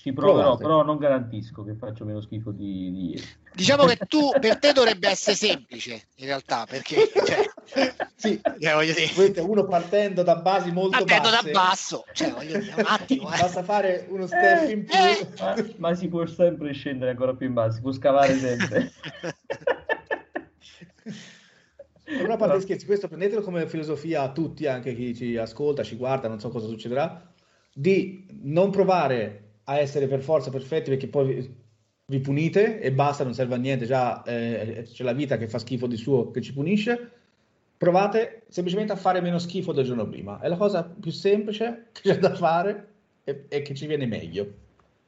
ci 0.00 0.14
proverò, 0.14 0.56
Provate. 0.56 0.62
però 0.62 0.82
non 0.82 0.96
garantisco 0.96 1.62
che 1.62 1.74
faccio 1.74 2.06
meno 2.06 2.22
schifo 2.22 2.52
di, 2.52 2.90
di, 2.90 3.10
ieri. 3.10 3.24
Diciamo 3.52 3.84
che 3.84 3.98
tu 4.08 4.30
per 4.40 4.58
te 4.58 4.72
dovrebbe 4.72 5.10
essere 5.10 5.36
semplice 5.36 6.06
in 6.16 6.24
realtà, 6.24 6.64
perché 6.66 7.10
cioè, 7.26 7.94
sì, 8.14 8.40
cioè, 8.58 8.72
voglio 8.72 8.94
dire. 8.94 9.40
uno 9.42 9.66
partendo 9.66 10.22
da 10.22 10.36
basi 10.36 10.72
molto 10.72 10.96
partendo 10.96 11.28
basse. 11.28 11.44
da 11.44 11.52
basso, 11.52 12.04
cioè, 12.14 12.32
voglio 12.32 12.58
dire, 12.60 12.72
un 12.78 12.84
attimo, 12.86 13.30
eh. 13.30 13.38
basta 13.40 13.62
fare 13.62 14.06
uno 14.08 14.26
step 14.26 14.68
eh, 14.68 14.72
in 14.72 14.84
più. 14.86 14.96
Eh. 14.98 15.28
Ma, 15.38 15.54
ma, 15.76 15.94
si 15.94 16.08
può 16.08 16.24
sempre 16.24 16.72
scendere 16.72 17.10
ancora 17.10 17.34
più 17.34 17.46
in 17.46 17.52
basso, 17.52 17.74
si 17.74 17.80
può 17.82 17.92
scavare 17.92 18.38
sempre. 18.38 18.92
Però 22.02 22.32
a 22.32 22.36
parte 22.36 22.56
gli 22.56 22.62
scherzi, 22.62 22.86
questo 22.86 23.06
prendetelo 23.06 23.42
come 23.42 23.68
filosofia 23.68 24.22
a 24.22 24.32
tutti, 24.32 24.66
anche 24.66 24.94
chi 24.94 25.14
ci 25.14 25.36
ascolta, 25.36 25.82
ci 25.82 25.96
guarda, 25.96 26.26
non 26.26 26.40
so 26.40 26.48
cosa 26.48 26.66
succederà, 26.66 27.30
di 27.70 28.26
non 28.42 28.70
provare 28.70 29.49
a 29.70 29.78
essere 29.78 30.08
per 30.08 30.20
forza 30.20 30.50
perfetti 30.50 30.90
perché 30.90 31.06
poi 31.06 31.56
vi 32.06 32.18
punite 32.18 32.80
e 32.80 32.92
basta, 32.92 33.22
non 33.22 33.34
serve 33.34 33.54
a 33.54 33.58
niente, 33.58 33.86
già 33.86 34.22
eh, 34.24 34.84
c'è 34.90 35.04
la 35.04 35.12
vita 35.12 35.36
che 35.36 35.46
fa 35.46 35.58
schifo 35.58 35.86
di 35.86 35.96
suo 35.96 36.30
che 36.32 36.40
ci 36.40 36.52
punisce. 36.52 37.12
Provate 37.76 38.42
semplicemente 38.48 38.92
a 38.92 38.96
fare 38.96 39.20
meno 39.20 39.38
schifo 39.38 39.72
del 39.72 39.84
giorno 39.86 40.06
prima, 40.06 40.40
è 40.40 40.48
la 40.48 40.56
cosa 40.56 40.82
più 40.82 41.12
semplice 41.12 41.86
che 41.92 42.02
c'è 42.02 42.18
da 42.18 42.34
fare 42.34 42.88
e, 43.24 43.46
e 43.48 43.62
che 43.62 43.74
ci 43.74 43.86
viene 43.86 44.06
meglio. 44.06 44.52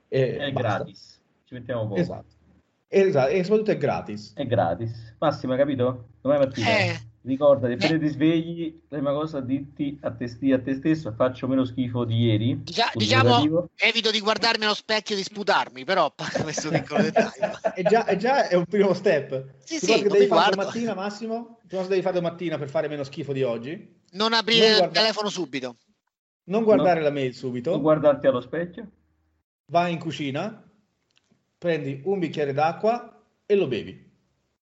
E 0.08 0.36
è 0.36 0.52
basta. 0.52 0.76
gratis, 0.76 1.20
ci 1.44 1.54
mettiamo 1.54 1.88
poco. 1.88 2.00
Esatto. 2.00 2.40
Esatto, 2.86 3.30
e 3.30 3.42
soprattutto 3.42 3.70
è 3.72 3.78
gratis. 3.78 4.32
È 4.34 4.46
gratis. 4.46 5.14
Massimo, 5.18 5.52
hai 5.52 5.58
capito? 5.58 6.08
Domani 6.20 6.44
mattina. 6.44 6.68
Eh. 6.68 7.10
Ricorda, 7.24 7.72
appena 7.72 7.98
ti 8.00 8.08
svegli, 8.08 8.80
la 8.88 8.96
prima 8.96 9.12
cosa 9.12 9.40
ditti 9.40 9.96
a 10.02 10.10
te, 10.10 10.24
a 10.52 10.60
te 10.60 10.74
stesso, 10.74 11.12
faccio 11.12 11.46
meno 11.46 11.64
schifo 11.64 12.04
di 12.04 12.16
ieri. 12.16 12.64
Dicia, 12.64 12.90
diciamo, 12.94 13.68
evito 13.76 14.10
di 14.10 14.18
guardarmi 14.18 14.64
allo 14.64 14.74
specchio 14.74 15.14
e 15.14 15.18
di 15.18 15.22
sputarmi, 15.22 15.84
però 15.84 16.12
questo 16.42 16.70
piccolo 16.70 17.02
dettaglio. 17.02 17.60
è, 17.74 17.82
già, 17.84 18.06
è, 18.06 18.16
già, 18.16 18.48
è 18.48 18.56
un 18.56 18.64
primo 18.64 18.92
step. 18.92 19.54
Sì, 19.58 19.78
tu 19.78 19.86
sì, 19.86 20.02
che 20.02 20.08
devi 20.08 20.26
fare 20.26 20.56
domattina, 20.56 20.94
Massimo? 20.94 21.60
Tu 21.68 21.76
cosa 21.76 21.88
devi 21.88 22.02
fare 22.02 22.16
domattina 22.16 22.58
per 22.58 22.68
fare 22.68 22.88
meno 22.88 23.04
schifo 23.04 23.32
di 23.32 23.44
oggi? 23.44 24.00
Non 24.12 24.32
aprire 24.32 24.70
non 24.70 24.78
guarda... 24.78 24.86
il 24.86 24.92
telefono 25.04 25.28
subito. 25.28 25.76
Non 26.44 26.64
guardare 26.64 26.98
no. 26.98 27.04
la 27.04 27.12
mail 27.12 27.34
subito. 27.34 27.70
Non 27.70 27.82
guardarti 27.82 28.26
allo 28.26 28.40
specchio. 28.40 28.90
Vai 29.66 29.92
in 29.92 30.00
cucina, 30.00 30.68
prendi 31.56 32.00
un 32.04 32.18
bicchiere 32.18 32.52
d'acqua 32.52 33.24
e 33.46 33.54
lo 33.54 33.68
bevi. 33.68 34.10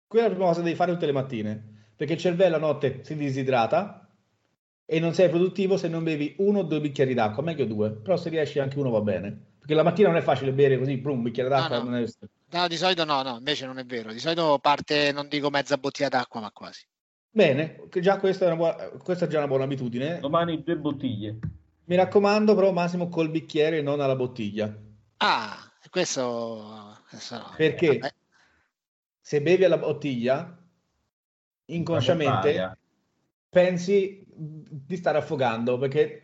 Quella 0.06 0.24
è 0.24 0.28
la 0.28 0.34
prima 0.34 0.48
cosa 0.48 0.60
che 0.60 0.64
devi 0.64 0.78
fare 0.78 0.92
tutte 0.92 1.04
le 1.04 1.12
mattine, 1.12 1.77
perché 1.98 2.12
il 2.12 2.20
cervello 2.20 2.54
a 2.54 2.60
notte 2.60 3.00
si 3.02 3.16
disidrata 3.16 4.08
e 4.86 5.00
non 5.00 5.14
sei 5.14 5.28
produttivo 5.28 5.76
se 5.76 5.88
non 5.88 6.04
bevi 6.04 6.36
uno 6.38 6.60
o 6.60 6.62
due 6.62 6.80
bicchieri 6.80 7.12
d'acqua, 7.12 7.42
meglio 7.42 7.64
due, 7.64 7.90
però 7.90 8.16
se 8.16 8.28
riesci 8.28 8.60
anche 8.60 8.78
uno 8.78 8.90
va 8.90 9.00
bene. 9.00 9.46
Perché 9.58 9.74
la 9.74 9.82
mattina 9.82 10.06
non 10.06 10.16
è 10.16 10.20
facile 10.22 10.52
bere 10.52 10.78
così, 10.78 11.02
un 11.04 11.22
bicchiere 11.22 11.48
d'acqua. 11.48 11.82
No, 11.82 11.90
no. 11.90 11.96
È... 11.96 12.06
no, 12.50 12.68
di 12.68 12.76
solito 12.76 13.04
no, 13.04 13.22
no, 13.22 13.38
invece 13.38 13.66
non 13.66 13.80
è 13.80 13.84
vero. 13.84 14.12
Di 14.12 14.20
solito 14.20 14.60
parte, 14.62 15.10
non 15.10 15.26
dico 15.26 15.50
mezza 15.50 15.76
bottiglia 15.76 16.08
d'acqua, 16.08 16.40
ma 16.40 16.52
quasi. 16.52 16.86
Bene, 17.28 17.82
già 18.00 18.18
questa 18.18 18.48
è, 18.48 18.54
buona, 18.54 18.76
questa 19.02 19.24
è 19.24 19.28
già 19.28 19.38
una 19.38 19.48
buona 19.48 19.64
abitudine. 19.64 20.20
Domani 20.20 20.62
due 20.62 20.76
bottiglie. 20.76 21.38
Mi 21.86 21.96
raccomando, 21.96 22.54
però, 22.54 22.70
Massimo, 22.70 23.08
col 23.08 23.28
bicchiere, 23.28 23.82
non 23.82 24.00
alla 24.00 24.14
bottiglia. 24.14 24.72
Ah, 25.16 25.68
questo, 25.90 26.96
questo 27.08 27.38
no. 27.38 27.54
Perché 27.56 27.98
Vabbè. 27.98 28.14
se 29.20 29.42
bevi 29.42 29.64
alla 29.64 29.78
bottiglia, 29.78 30.56
inconsciamente 31.68 32.76
pensi 33.50 34.22
di 34.26 34.96
stare 34.96 35.18
affogando 35.18 35.78
perché 35.78 36.22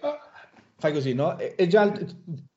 fai 0.78 0.92
così, 0.92 1.14
no? 1.14 1.38
E, 1.38 1.54
e 1.56 1.66
già 1.66 1.90
ti 1.90 2.04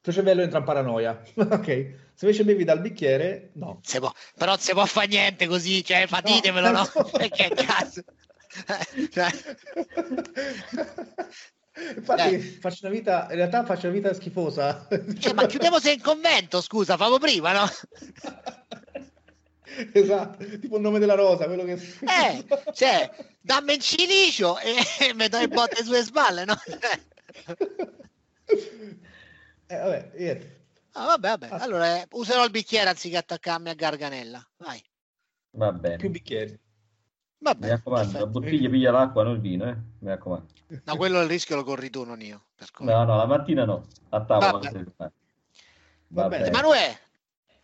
tuo 0.02 0.12
cervello 0.12 0.42
entra 0.42 0.60
in 0.60 0.66
paranoia. 0.66 1.22
ok. 1.36 1.66
Se 2.14 2.26
invece 2.26 2.44
bevi 2.44 2.64
dal 2.64 2.82
bicchiere, 2.82 3.52
no. 3.54 3.80
Se 3.84 4.00
può, 4.00 4.12
però 4.38 4.58
si 4.58 4.72
può 4.74 4.86
fare 4.86 5.08
niente 5.08 5.48
così, 5.48 5.84
cioè 5.84 6.08
fatitemelo, 6.08 6.72
no? 6.72 6.90
no? 6.94 7.04
Perché 7.12 7.50
cazzo? 7.56 8.04
cioè... 9.12 9.30
Infatti 11.96 12.34
eh. 12.34 12.40
faccio 12.40 12.88
una 12.88 12.96
vita, 12.96 13.28
in 13.30 13.36
realtà 13.36 13.64
faccio 13.64 13.86
una 13.86 13.96
vita 13.96 14.14
schifosa. 14.14 14.88
Cioè, 15.20 15.34
ma 15.34 15.46
chiudiamo 15.46 15.80
se 15.80 15.92
in 15.92 16.02
convento, 16.02 16.60
scusa, 16.62 16.98
favo 16.98 17.20
prima, 17.20 17.52
no? 17.54 17.66
esatto, 19.94 20.44
tipo 20.60 20.78
il 20.78 20.82
nome 20.82 21.00
della 21.00 21.16
rosa, 21.16 21.46
quello 21.46 21.64
che... 21.64 21.76
Eh, 22.02 22.46
cioè, 22.74 23.10
dammi 23.42 23.74
il 23.74 23.80
cilicio 23.80 24.58
e 24.60 24.76
mi 25.14 25.28
dai 25.28 25.48
botte 25.48 25.84
sulle 25.84 26.04
spalle, 26.04 26.46
no? 26.46 26.56
eh, 29.68 29.78
vabbè, 29.78 30.12
niente. 30.16 30.56
Ah, 30.94 31.06
vabbè, 31.06 31.28
vabbè. 31.38 31.48
Allora 31.52 31.98
eh, 31.98 32.08
userò 32.12 32.44
il 32.44 32.50
bicchiere 32.50 32.90
anziché 32.90 33.18
attaccarmi 33.18 33.70
a 33.70 33.76
Garganella. 33.76 34.44
Vai. 34.58 34.84
Va 35.52 35.72
bene. 35.72 35.98
Più 35.98 36.10
bicchieri. 36.10 36.60
Vabbè, 37.40 37.66
mi 37.66 37.72
raccomando, 37.72 38.18
la 38.18 38.26
bottiglia 38.26 38.68
piglia 38.68 38.92
l'acqua, 38.92 39.24
non 39.24 39.36
il 39.36 39.42
vino, 39.42 39.70
eh? 39.70 39.76
Mi 40.00 40.10
raccomando. 40.10 40.48
No, 40.84 40.96
quello 40.96 41.22
il 41.22 41.28
rischio 41.28 41.56
lo 41.56 41.64
corri 41.64 41.92
tu, 41.92 42.04
non 42.04 42.20
io. 42.20 42.46
No, 42.80 43.04
no, 43.04 43.16
la 43.16 43.28
mattina 43.28 43.64
no. 43.64 43.86
A 44.10 44.26
tavola. 44.26 44.72
Va, 44.72 44.84
Va, 44.96 45.12
Va 46.08 46.28
bene. 46.30 46.48
Emanuele, 46.48 47.00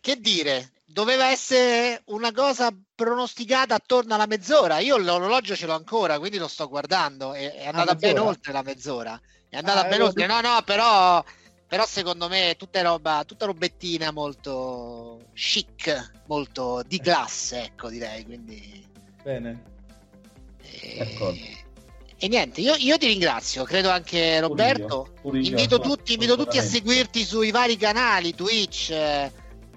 che 0.00 0.16
dire? 0.20 0.73
Doveva 0.94 1.28
essere 1.30 2.02
una 2.06 2.30
cosa 2.30 2.72
pronosticata 2.94 3.74
attorno 3.74 4.14
alla 4.14 4.26
mezz'ora. 4.26 4.78
Io 4.78 4.96
l'orologio 4.96 5.56
ce 5.56 5.66
l'ho 5.66 5.74
ancora, 5.74 6.20
quindi 6.20 6.38
lo 6.38 6.46
sto 6.46 6.68
guardando. 6.68 7.32
È, 7.32 7.52
è 7.52 7.66
andata 7.66 7.90
ah, 7.90 7.96
ben 7.96 8.18
oltre 8.20 8.52
la 8.52 8.62
mezz'ora. 8.62 9.20
È 9.48 9.56
andata 9.56 9.86
ah, 9.86 9.88
ben 9.88 10.02
oltre. 10.02 10.26
No, 10.26 10.40
no, 10.40 10.62
però 10.64 11.20
però 11.66 11.84
secondo 11.84 12.28
me 12.28 12.50
è 12.50 12.56
tutta 12.56 12.80
roba, 12.82 13.24
tutta 13.26 13.46
robettina 13.46 14.12
molto 14.12 15.30
chic, 15.34 16.12
molto 16.26 16.84
di 16.86 17.00
classe, 17.00 17.64
ecco 17.64 17.88
direi, 17.88 18.24
quindi... 18.24 18.86
Bene. 19.20 19.62
E, 20.62 21.56
e 22.16 22.28
niente, 22.28 22.60
io, 22.60 22.76
io, 22.76 22.96
ti 22.96 23.08
ringrazio, 23.08 23.64
credo 23.64 23.90
anche 23.90 24.38
Roberto. 24.38 25.14
Pure 25.20 25.40
io, 25.40 25.48
invito, 25.48 25.80
tutti, 25.80 26.12
invito 26.12 26.36
tutti 26.36 26.58
a 26.58 26.62
seguirti 26.62 27.24
sui 27.24 27.50
vari 27.50 27.76
canali, 27.76 28.36
Twitch, 28.36 28.92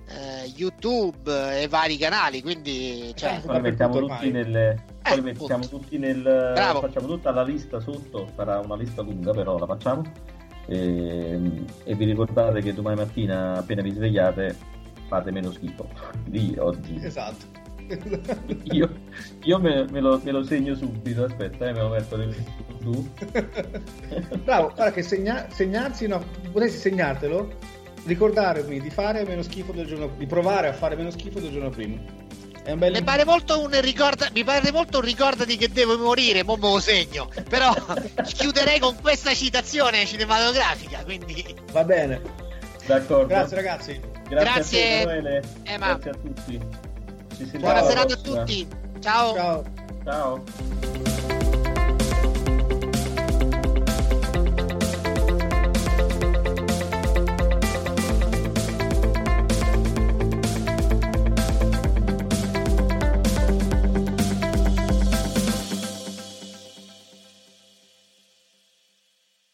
eh, 0.10 0.52
YouTube 0.56 1.62
e 1.62 1.68
vari 1.68 1.98
canali, 1.98 2.42
quindi... 2.42 3.12
Cioè, 3.16 3.42
poi 3.46 3.62
mettiamo 3.62 4.00
tutti 4.00 4.32
nelle... 4.32 4.86
Eh, 5.04 5.12
poi 5.12 5.22
mettiamo 5.22 5.68
tutti 5.68 5.98
nel... 5.98 6.22
Bravo. 6.22 6.82
Facciamo 6.82 7.08
tutta 7.08 7.32
la 7.32 7.44
lista 7.44 7.80
sotto, 7.80 8.30
sarà 8.36 8.60
una 8.60 8.76
lista 8.76 9.02
lunga 9.02 9.32
però 9.32 9.58
la 9.58 9.66
facciamo. 9.66 10.04
E, 10.68 11.32
ehm, 11.32 11.66
e, 11.84 11.96
vi 11.96 12.06
ricordate 12.06 12.62
che 12.62 12.74
domani 12.74 12.98
mattina 12.98 13.58
appena 13.58 13.82
vi 13.82 13.92
svegliate 13.92 14.56
fate 15.08 15.32
meno 15.32 15.52
schifo 15.52 15.88
lì 16.30 16.56
oggi. 16.58 17.00
Esatto. 17.02 17.66
Io, 18.72 18.90
io 19.44 19.60
me, 19.60 19.86
me, 19.90 20.02
lo, 20.02 20.20
me, 20.22 20.32
lo, 20.32 20.44
segno 20.44 20.76
subito 20.76 21.24
aspetta 21.24 21.70
eh, 21.70 21.72
me 21.72 21.80
lo 21.80 21.88
metto 21.88 22.18
nel 22.18 22.36
su 22.82 23.10
bravo 24.44 24.74
guarda 24.76 24.92
che 24.92 25.02
segna, 25.02 25.48
segnarsi 25.50 26.06
no, 26.06 26.22
potessi 26.52 26.80
segnartelo 26.80 27.50
ricordarmi 28.08 28.80
di 28.80 28.90
fare 28.90 29.24
meno 29.26 29.44
schifo 29.44 29.72
del 29.72 29.86
giorno 29.86 30.12
di 30.18 30.26
provare 30.26 30.68
a 30.68 30.74
fare 30.74 30.96
meno 30.96 31.12
schifo 31.12 31.40
del 31.40 31.52
giorno 31.52 31.70
prima 31.70 32.26
Bel... 32.76 32.92
Mi 32.92 33.04
pare 33.04 33.24
molto 33.24 33.62
un 33.62 33.80
ricorda, 33.80 34.28
mi 34.34 34.44
pare 34.44 34.72
molto 34.74 34.98
un 34.98 35.06
ricordati 35.06 35.56
che 35.56 35.70
devo 35.70 35.98
morire, 35.98 36.44
mo 36.44 36.58
me 36.58 36.70
lo 36.70 36.80
segno. 36.80 37.30
Però 37.48 37.74
chiuderei 38.28 38.80
con 38.80 38.98
questa 39.00 39.34
citazione 39.34 40.06
cinematografica, 40.06 41.04
quindi 41.06 41.56
va 41.72 41.86
bene. 41.86 42.22
D'accordo. 42.86 43.28
Grazie 43.28 43.56
ragazzi. 43.56 44.00
Grazie, 44.28 45.02
Grazie, 45.04 45.44
Emma. 45.64 45.94
Grazie 45.94 46.12
a 46.12 46.14
tutti. 46.16 46.60
Buona 47.58 47.84
serata 47.84 48.14
a 48.14 48.18
tutti. 48.18 48.68
Ciao. 49.00 49.34
Ciao. 49.34 49.64
Ciao. 50.04 51.37